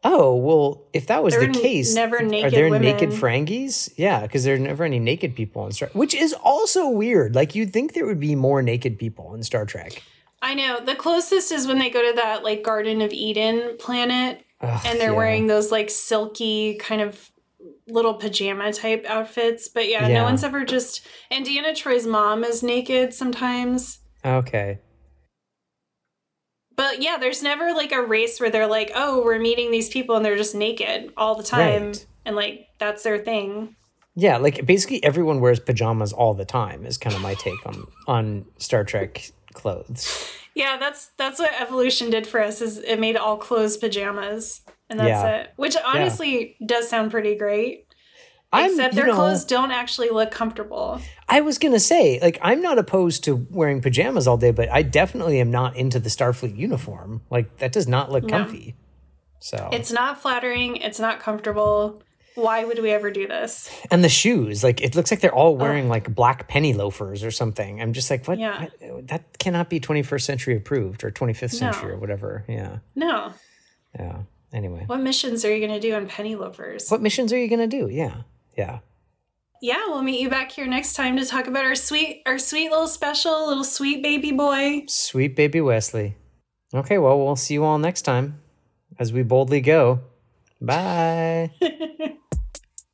oh 0.04 0.36
well, 0.36 0.84
if 0.92 1.08
that 1.08 1.24
was 1.24 1.34
there 1.34 1.48
the 1.48 1.54
case, 1.54 1.96
never 1.96 2.22
naked 2.22 2.52
are 2.52 2.56
there 2.56 2.70
women. 2.70 2.82
naked 2.82 3.12
Ferengis? 3.12 3.94
Yeah, 3.96 4.24
because 4.24 4.44
there 4.44 4.56
are 4.56 4.60
never 4.60 4.84
any 4.84 5.00
naked 5.00 5.34
people 5.34 5.66
in 5.66 5.72
Star, 5.72 5.88
Trek, 5.88 5.96
which 5.96 6.14
is 6.14 6.34
also 6.34 6.90
weird. 6.90 7.36
Like 7.36 7.56
you'd 7.56 7.72
think 7.72 7.94
there 7.94 8.06
would 8.06 8.20
be 8.20 8.36
more 8.36 8.62
naked 8.62 9.00
people 9.00 9.34
in 9.34 9.44
Star 9.44 9.66
Trek. 9.66 10.04
I 10.42 10.54
know 10.54 10.82
the 10.84 10.96
closest 10.96 11.54
is 11.54 11.66
when 11.66 11.80
they 11.80 11.90
go 11.90 12.02
to 12.02 12.16
that 12.18 12.44
like 12.44 12.64
Garden 12.64 13.02
of 13.02 13.14
Eden 13.14 13.78
planet, 13.80 14.44
Ugh, 14.60 14.82
and 14.86 15.00
they're 15.00 15.12
yeah. 15.12 15.18
wearing 15.18 15.48
those 15.48 15.72
like 15.72 15.90
silky 15.90 16.76
kind 16.76 17.02
of 17.02 17.32
little 17.88 18.14
pajama 18.14 18.72
type 18.74 19.06
outfits. 19.08 19.68
But 19.68 19.90
yeah, 19.90 20.08
yeah, 20.08 20.20
no 20.20 20.24
one's 20.24 20.44
ever 20.44 20.66
just. 20.66 21.06
And 21.30 21.46
Deanna 21.46 21.72
Troi's 21.72 22.06
mom 22.06 22.44
is 22.44 22.64
naked 22.64 23.14
sometimes. 23.14 24.00
Okay. 24.24 24.80
But 26.76 27.02
yeah, 27.02 27.18
there's 27.18 27.44
never 27.44 27.74
like 27.74 27.92
a 27.92 28.02
race 28.02 28.40
where 28.40 28.50
they're 28.50 28.68
like, 28.68 28.92
oh, 28.96 29.24
we're 29.24 29.40
meeting 29.40 29.72
these 29.72 29.90
people 29.90 30.16
and 30.16 30.26
they're 30.26 30.38
just 30.38 30.56
naked 30.56 31.12
all 31.16 31.36
the 31.36 31.44
time. 31.44 31.88
Right. 31.88 32.06
And 32.26 32.36
like, 32.36 32.68
that's 32.80 33.04
their 33.04 33.20
thing. 33.20 33.76
Yeah, 34.16 34.38
like 34.38 34.66
basically 34.66 35.04
everyone 35.04 35.40
wears 35.40 35.60
pajamas 35.60 36.14
all 36.14 36.34
the 36.34 36.46
time 36.46 36.86
is 36.86 36.98
kind 36.98 37.16
of 37.16 37.22
my 37.22 37.34
take 37.34 37.66
on 37.66 37.88
on 38.08 38.46
Star 38.58 38.84
Trek 38.84 39.32
clothes. 39.54 40.32
Yeah, 40.56 40.78
that's 40.78 41.08
that's 41.18 41.40
what 41.40 41.60
evolution 41.60 42.12
did 42.12 42.28
for 42.28 42.40
us 42.40 42.62
is 42.62 42.78
it 42.78 43.00
made 43.00 43.18
all 43.18 43.38
clothes 43.38 43.76
pajamas 43.76 44.62
and 44.90 45.00
that's 45.00 45.08
yeah. 45.08 45.36
it. 45.38 45.54
Which 45.56 45.76
honestly 45.84 46.56
yeah. 46.60 46.68
does 46.68 46.90
sound 46.90 47.12
pretty 47.12 47.36
great. 47.36 47.88
I'm, 48.52 48.70
Except 48.70 48.94
their 48.94 49.08
know, 49.08 49.16
clothes 49.16 49.46
don't 49.46 49.72
actually 49.72 50.12
look 50.12 50.30
comfortable. 50.30 51.02
I 51.28 51.42
was 51.42 51.58
gonna 51.58 51.80
say, 51.80 52.20
like, 52.22 52.38
I'm 52.42 52.62
not 52.62 52.78
opposed 52.78 53.24
to 53.24 53.48
wearing 53.50 53.82
pajamas 53.82 54.28
all 54.28 54.38
day, 54.38 54.52
but 54.52 54.70
I 54.70 54.84
definitely 54.84 55.40
am 55.40 55.50
not 55.50 55.76
into 55.76 56.00
the 56.00 56.10
Starfleet 56.10 56.56
uniform. 56.56 57.22
Like, 57.32 57.58
that 57.58 57.72
does 57.72 57.88
not 57.88 58.12
look 58.12 58.30
comfy. 58.30 58.76
So 59.40 59.70
it's 59.74 59.92
not 59.92 60.22
flattering. 60.22 60.78
It's 60.78 61.00
not 61.00 61.20
comfortable. 61.20 62.04
Why 62.36 62.64
would 62.64 62.80
we 62.80 62.92
ever 62.92 63.12
do 63.12 63.28
this? 63.28 63.70
And 63.92 64.04
the 64.04 64.10
shoes, 64.10 64.64
like, 64.64 64.82
it 64.82 64.96
looks 64.96 65.12
like 65.12 65.20
they're 65.20 65.34
all 65.34 65.54
oh. 65.54 65.58
wearing 65.58 65.88
oh. 65.88 65.90
like 65.90 66.14
black 66.14 66.48
penny 66.48 66.74
loafers 66.74 67.24
or 67.24 67.32
something. 67.32 67.82
I'm 67.82 67.94
just 67.94 68.10
like, 68.10 68.28
what? 68.28 68.40
Yeah. 68.40 68.68
That 69.04 69.38
cannot 69.40 69.70
be 69.70 69.80
21st 69.80 70.22
century 70.22 70.56
approved 70.56 71.04
or 71.04 71.12
25th 71.12 71.54
century 71.54 71.90
no. 71.90 71.96
or 71.96 71.98
whatever. 71.98 72.46
Yeah. 72.48 72.78
No. 72.96 73.34
Yeah. 73.98 74.22
Anyway. 74.54 74.84
What 74.86 75.02
missions 75.02 75.44
are 75.44 75.54
you 75.54 75.66
going 75.66 75.80
to 75.80 75.86
do 75.86 75.96
in 75.96 76.08
penny 76.08 76.36
loafers? 76.36 76.90
What 76.90 77.02
missions 77.02 77.34
are 77.34 77.38
you 77.38 77.48
going 77.48 77.68
to 77.68 77.80
do? 77.80 77.90
Yeah. 77.90 78.22
Yeah. 78.58 78.80
Yeah, 79.62 79.88
we'll 79.88 80.04
meet 80.04 80.20
you 80.20 80.30
back 80.30 80.52
here 80.52 80.68
next 80.68 80.94
time 80.94 81.16
to 81.18 81.26
talk 81.26 81.48
about 81.48 81.64
our 81.64 81.74
sweet 81.74 82.22
our 82.26 82.38
sweet 82.38 82.70
little 82.70 82.88
special 82.88 83.48
little 83.48 83.64
sweet 83.64 84.04
baby 84.04 84.34
boy. 84.34 84.84
Sweet 84.88 85.38
baby 85.38 85.62
Wesley. 85.62 86.18
Okay, 86.74 86.98
well, 86.98 87.18
we'll 87.18 87.38
see 87.38 87.54
you 87.54 87.64
all 87.64 87.78
next 87.78 88.02
time 88.02 88.42
as 89.00 89.14
we 89.14 89.24
boldly 89.24 89.62
go. 89.62 90.02
Bye. 90.60 91.52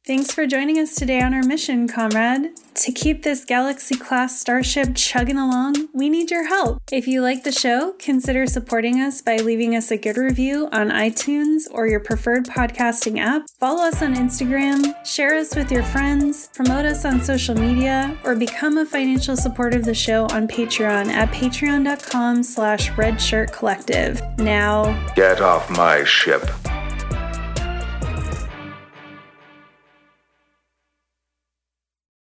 Thanks 0.10 0.32
for 0.32 0.48
joining 0.48 0.80
us 0.80 0.96
today 0.96 1.22
on 1.22 1.36
our 1.36 1.44
mission, 1.44 1.88
comrade. 1.88 2.50
To 2.74 2.92
keep 2.92 3.22
this 3.22 3.46
Galaxy 3.46 3.96
class 3.96 4.40
starship 4.40 4.96
chugging 4.96 5.38
along, 5.38 5.90
we 5.94 6.10
need 6.10 6.32
your 6.32 6.48
help. 6.48 6.82
If 6.92 7.08
you 7.08 7.22
like 7.22 7.44
the 7.44 7.52
show, 7.52 7.94
consider 8.00 8.48
supporting 8.48 9.00
us 9.00 9.22
by 9.22 9.36
leaving 9.36 9.76
us 9.76 9.92
a 9.92 9.98
good 9.98 10.18
review 10.18 10.68
on 10.72 10.90
iTunes 10.90 11.66
or 11.70 11.86
your 11.86 12.00
preferred 12.00 12.48
podcasting 12.48 13.20
app. 13.20 13.44
Follow 13.60 13.84
us 13.84 14.02
on 14.02 14.16
Instagram, 14.16 14.96
share 15.06 15.36
us 15.36 15.56
with 15.56 15.72
your 15.72 15.84
friends, 15.84 16.50
promote 16.56 16.86
us 16.86 17.06
on 17.06 17.22
social 17.22 17.54
media, 17.54 18.18
or 18.24 18.34
become 18.34 18.80
a 18.80 18.88
financial 18.88 19.38
supporter 19.38 19.78
of 19.78 19.86
the 19.86 19.94
show 19.94 20.24
on 20.32 20.48
Patreon 20.48 21.10
at 21.10 21.32
patreon.com 21.32 22.42
slash 22.42 22.90
redshirtcollective. 22.94 24.40
Now, 24.40 25.14
get 25.14 25.40
off 25.40 25.70
my 25.70 26.04
ship. 26.04 26.50